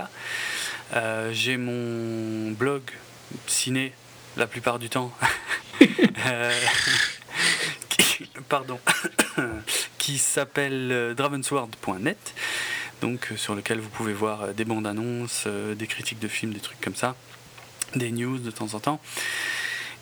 J'ai 1.32 1.58
mon 1.58 2.52
blog 2.52 2.82
ciné 3.48 3.94
la 4.36 4.48
plupart 4.48 4.80
du 4.80 4.90
temps. 4.90 5.12
pardon, 8.50 8.80
qui 9.98 10.18
s'appelle 10.18 11.14
dravensword.net, 11.16 12.34
donc 13.02 13.34
sur 13.36 13.56
lequel 13.56 13.80
vous 13.80 13.90
pouvez 13.90 14.14
voir 14.14 14.54
des 14.54 14.66
bandes 14.66 14.88
annonces, 14.88 15.48
des 15.48 15.88
critiques 15.88 16.20
de 16.20 16.28
films, 16.28 16.54
des 16.54 16.60
trucs 16.60 16.82
comme 16.82 16.96
ça 16.96 17.16
des 17.96 18.12
news 18.12 18.38
de 18.38 18.52
temps 18.52 18.74
en 18.74 18.80
temps. 18.80 19.00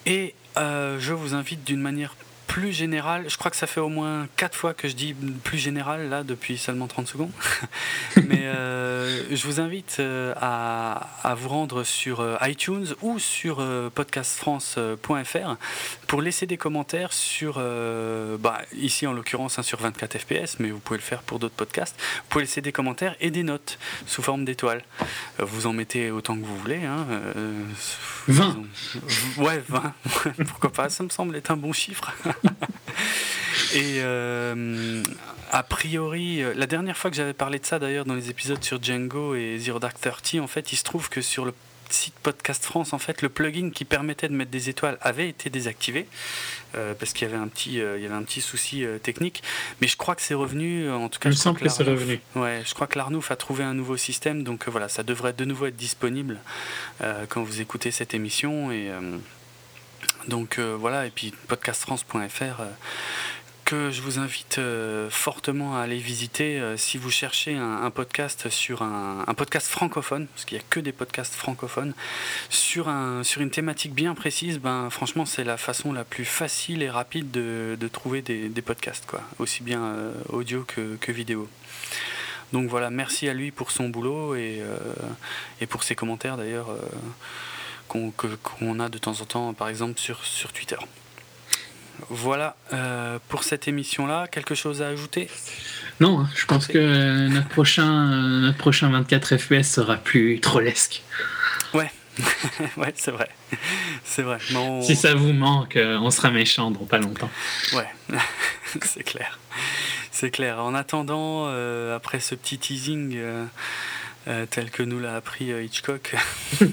Et 0.05 0.33
euh, 0.57 0.99
je 0.99 1.13
vous 1.13 1.33
invite 1.33 1.63
d'une 1.63 1.81
manière 1.81 2.15
plus 2.47 2.71
général, 2.71 3.25
je 3.27 3.37
crois 3.37 3.51
que 3.51 3.57
ça 3.57 3.67
fait 3.67 3.79
au 3.79 3.89
moins 3.89 4.27
4 4.37 4.55
fois 4.55 4.73
que 4.73 4.87
je 4.87 4.95
dis 4.95 5.13
plus 5.43 5.57
général 5.57 6.09
là 6.09 6.23
depuis 6.23 6.57
seulement 6.57 6.87
30 6.87 7.07
secondes. 7.07 7.31
Mais 8.27 8.45
euh, 8.45 9.35
je 9.35 9.47
vous 9.47 9.59
invite 9.59 9.97
euh, 9.99 10.33
à, 10.37 11.09
à, 11.23 11.35
vous 11.35 11.49
rendre 11.49 11.83
sur 11.83 12.21
euh, 12.21 12.37
iTunes 12.41 12.87
ou 13.01 13.19
sur 13.19 13.63
podcastfrance.fr 13.93 15.55
pour 16.15 16.21
laisser 16.21 16.45
des 16.45 16.55
commentaires 16.55 17.11
sur, 17.11 17.55
bah, 18.39 18.61
ici 18.73 19.05
en 19.05 19.11
l'occurrence 19.11 19.59
hein, 19.59 19.63
sur 19.63 19.81
24 19.81 20.17
FPS, 20.17 20.59
mais 20.59 20.69
vous 20.69 20.79
pouvez 20.79 20.97
le 20.97 21.03
faire 21.03 21.21
pour 21.21 21.39
d'autres 21.39 21.55
podcasts. 21.55 21.93
Vous 21.99 22.29
pouvez 22.29 22.45
laisser 22.45 22.61
des 22.61 22.71
commentaires 22.71 23.17
et 23.19 23.31
des 23.31 23.43
notes 23.43 23.77
sous 24.07 24.21
forme 24.21 24.45
d'étoiles. 24.45 24.81
Vous 25.39 25.67
en 25.67 25.73
mettez 25.73 26.11
autant 26.11 26.37
que 26.37 26.45
vous 26.45 26.57
voulez. 26.57 26.85
Hein, 26.85 27.05
20 28.29 28.57
Ouais, 29.39 29.61
20. 29.67 29.93
Pourquoi 30.47 30.71
pas? 30.71 30.87
Ça 30.87 31.03
me 31.03 31.09
semble 31.09 31.35
être 31.35 31.51
un 31.51 31.57
bon 31.57 31.73
chiffre. 31.73 32.13
Et 33.73 33.99
euh, 33.99 35.03
a 35.51 35.63
priori, 35.63 36.41
euh, 36.41 36.53
la 36.55 36.65
dernière 36.65 36.95
fois 36.95 37.11
que 37.11 37.17
j'avais 37.17 37.33
parlé 37.33 37.59
de 37.59 37.65
ça 37.65 37.77
d'ailleurs 37.77 38.05
dans 38.05 38.15
les 38.15 38.29
épisodes 38.29 38.63
sur 38.63 38.81
Django 38.81 39.35
et 39.35 39.57
Zero 39.59 39.79
Dark 39.79 39.99
Thirty, 39.99 40.39
en 40.39 40.47
fait, 40.47 40.71
il 40.71 40.77
se 40.77 40.83
trouve 40.83 41.09
que 41.09 41.19
sur 41.19 41.43
le 41.43 41.53
site 41.93 42.15
Podcast 42.23 42.63
France, 42.63 42.93
en 42.93 42.99
fait, 42.99 43.21
le 43.21 43.29
plugin 43.29 43.69
qui 43.69 43.85
permettait 43.85 44.27
de 44.27 44.33
mettre 44.33 44.51
des 44.51 44.69
étoiles 44.69 44.97
avait 45.01 45.29
été 45.29 45.49
désactivé 45.49 46.07
euh, 46.75 46.93
parce 46.93 47.13
qu'il 47.13 47.27
y 47.27 47.31
avait 47.31 47.41
un 47.41 47.47
petit, 47.47 47.73
il 47.73 48.01
y 48.01 48.05
avait 48.05 48.15
un 48.15 48.23
petit 48.23 48.41
souci 48.41 48.85
technique. 49.03 49.43
Mais 49.81 49.87
je 49.87 49.97
crois 49.97 50.15
que 50.15 50.21
c'est 50.21 50.33
revenu. 50.33 50.89
En 50.91 51.09
tout 51.09 51.19
cas, 51.19 51.31
je 51.31 51.49
que, 51.53 51.69
c'est 51.69 51.83
revenu. 51.83 52.19
Ouais, 52.35 52.63
je 52.65 52.73
crois 52.73 52.87
que 52.87 52.97
l'Arnouf 52.97 53.31
a 53.31 53.35
trouvé 53.35 53.63
un 53.63 53.73
nouveau 53.73 53.97
système, 53.97 54.43
donc 54.43 54.67
voilà, 54.67 54.89
ça 54.89 55.03
devrait 55.03 55.33
de 55.33 55.45
nouveau 55.45 55.67
être 55.67 55.75
disponible 55.75 56.39
quand 57.29 57.43
vous 57.43 57.61
écoutez 57.61 57.91
cette 57.91 58.13
émission 58.13 58.71
et 58.71 58.91
donc 60.27 60.57
euh, 60.57 60.75
voilà, 60.79 61.05
et 61.05 61.11
puis 61.11 61.33
podcastfrance.fr 61.47 62.41
euh, 62.41 62.65
que 63.65 63.89
je 63.89 64.01
vous 64.01 64.19
invite 64.19 64.59
euh, 64.59 65.09
fortement 65.09 65.75
à 65.75 65.81
aller 65.81 65.97
visiter 65.97 66.61
si 66.77 66.97
vous 66.99 67.09
cherchez 67.09 67.55
un, 67.55 67.89
podcast 67.89 68.49
sur 68.49 68.83
un, 68.83 69.33
podcast 69.35 69.67
francophone, 69.67 70.27
parce 70.27 70.45
qu'il 70.45 70.57
n'y 70.57 70.63
a 70.63 70.67
que 70.69 70.79
des 70.79 70.91
podcasts 70.91 71.33
francophones, 71.33 71.93
sur, 72.49 72.87
un, 72.87 73.23
sur 73.23 73.41
une 73.41 73.49
thématique 73.49 73.93
bien 73.93 74.13
précise, 74.13 74.59
ben, 74.59 74.89
franchement 74.89 75.25
c'est 75.25 75.43
la 75.43 75.57
façon 75.57 75.91
la 75.91 76.03
plus 76.03 76.25
facile 76.25 76.83
et 76.83 76.89
rapide 76.89 77.31
de, 77.31 77.89
trouver 77.91 78.21
des, 78.21 78.61
podcasts, 78.61 79.05
quoi, 79.07 79.21
aussi 79.39 79.63
bien 79.63 79.81
audio 80.29 80.63
que, 80.63 81.11
vidéo. 81.11 81.49
Donc 82.53 82.69
voilà, 82.69 82.91
merci 82.91 83.27
à 83.27 83.33
lui 83.33 83.51
pour 83.51 83.71
son 83.71 83.89
boulot 83.89 84.35
et, 84.35 84.61
et 85.59 85.65
pour 85.65 85.83
ses 85.83 85.95
commentaires 85.95 86.37
d'ailleurs 86.37 86.67
qu'on 87.87 88.79
a 88.79 88.89
de 88.89 88.97
temps 88.97 89.21
en 89.21 89.25
temps, 89.25 89.53
par 89.53 89.69
exemple, 89.69 89.99
sur 89.99 90.53
Twitter. 90.53 90.77
Voilà 92.09 92.55
euh, 92.73 93.19
pour 93.29 93.43
cette 93.43 93.67
émission-là. 93.67 94.27
Quelque 94.27 94.55
chose 94.55 94.81
à 94.81 94.87
ajouter? 94.87 95.29
Non, 95.99 96.21
hein, 96.21 96.29
je 96.35 96.45
pense 96.45 96.67
que 96.67 97.27
notre 97.27 97.47
prochain, 97.47 98.39
notre 98.41 98.57
prochain 98.57 98.89
24 98.89 99.37
FPS 99.37 99.63
sera 99.63 99.97
plus 99.97 100.39
trollesque. 100.39 101.03
Ouais, 101.73 101.91
ouais, 102.77 102.93
c'est 102.95 103.11
vrai. 103.11 103.29
C'est 104.03 104.21
vrai. 104.21 104.39
Si 104.81 104.95
ça 104.95 105.15
vous 105.15 105.33
manque, 105.33 105.77
euh, 105.77 105.97
on 105.99 106.09
sera 106.11 106.31
méchant 106.31 106.71
dans 106.71 106.85
pas 106.85 106.97
longtemps. 106.97 107.29
Ouais, 107.73 107.89
c'est 108.83 109.03
clair. 109.03 109.39
C'est 110.11 110.31
clair. 110.31 110.59
En 110.59 110.73
attendant, 110.73 111.45
euh, 111.47 111.95
après 111.95 112.19
ce 112.19 112.35
petit 112.35 112.57
teasing. 112.57 113.17
Euh, 114.27 114.47
tel 114.49 114.71
que 114.71 114.81
nous 114.81 114.99
l'a 114.99 115.15
appris 115.15 115.51
euh, 115.51 115.61
Hitchcock, 115.61 116.15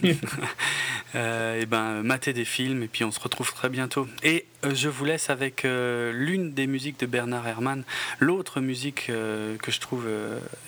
euh, 1.14 1.60
et 1.60 1.66
ben 1.66 2.02
mater 2.02 2.32
des 2.32 2.46
films 2.46 2.82
et 2.82 2.88
puis 2.88 3.04
on 3.04 3.10
se 3.10 3.20
retrouve 3.20 3.52
très 3.52 3.68
bientôt. 3.68 4.08
Et 4.22 4.46
je 4.70 4.88
vous 4.88 5.04
laisse 5.04 5.30
avec 5.30 5.64
l'une 5.64 6.52
des 6.52 6.66
musiques 6.66 7.00
de 7.00 7.06
Bernard 7.06 7.46
Herrmann, 7.46 7.84
l'autre 8.20 8.60
musique 8.60 9.06
que 9.06 9.70
je 9.70 9.80
trouve 9.80 10.06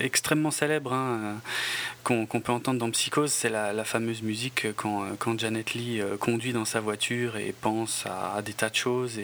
extrêmement 0.00 0.50
célèbre, 0.50 0.92
hein, 0.92 1.40
qu'on 2.02 2.26
peut 2.26 2.52
entendre 2.52 2.78
dans 2.78 2.90
Psychose, 2.90 3.32
c'est 3.32 3.48
la, 3.48 3.84
fameuse 3.84 4.22
musique 4.22 4.66
quand, 4.76 5.38
Janet 5.38 5.74
Lee 5.74 6.02
conduit 6.20 6.52
dans 6.52 6.64
sa 6.64 6.80
voiture 6.80 7.36
et 7.36 7.54
pense 7.58 8.04
à, 8.06 8.42
des 8.42 8.52
tas 8.52 8.68
de 8.68 8.74
choses. 8.74 9.18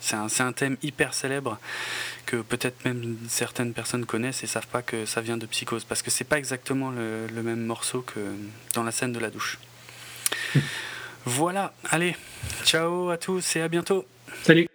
C'est 0.00 0.42
un, 0.42 0.52
thème 0.52 0.76
hyper 0.82 1.14
célèbre 1.14 1.58
que 2.26 2.36
peut-être 2.36 2.84
même 2.84 3.16
certaines 3.28 3.72
personnes 3.72 4.06
connaissent 4.06 4.44
et 4.44 4.46
savent 4.46 4.68
pas 4.68 4.82
que 4.82 5.06
ça 5.06 5.20
vient 5.20 5.36
de 5.36 5.46
Psychose, 5.46 5.84
parce 5.84 6.02
que 6.02 6.10
c'est 6.10 6.24
pas 6.24 6.38
exactement 6.38 6.90
le, 6.90 7.42
même 7.42 7.64
morceau 7.64 8.02
que 8.02 8.20
dans 8.74 8.82
la 8.82 8.92
scène 8.92 9.12
de 9.12 9.18
la 9.18 9.30
douche. 9.30 9.58
voilà, 11.24 11.72
allez, 11.90 12.16
ciao 12.64 13.10
à 13.10 13.16
tous 13.16 13.56
et 13.56 13.62
à 13.62 13.68
bientôt. 13.68 14.04
Salut. 14.42 14.68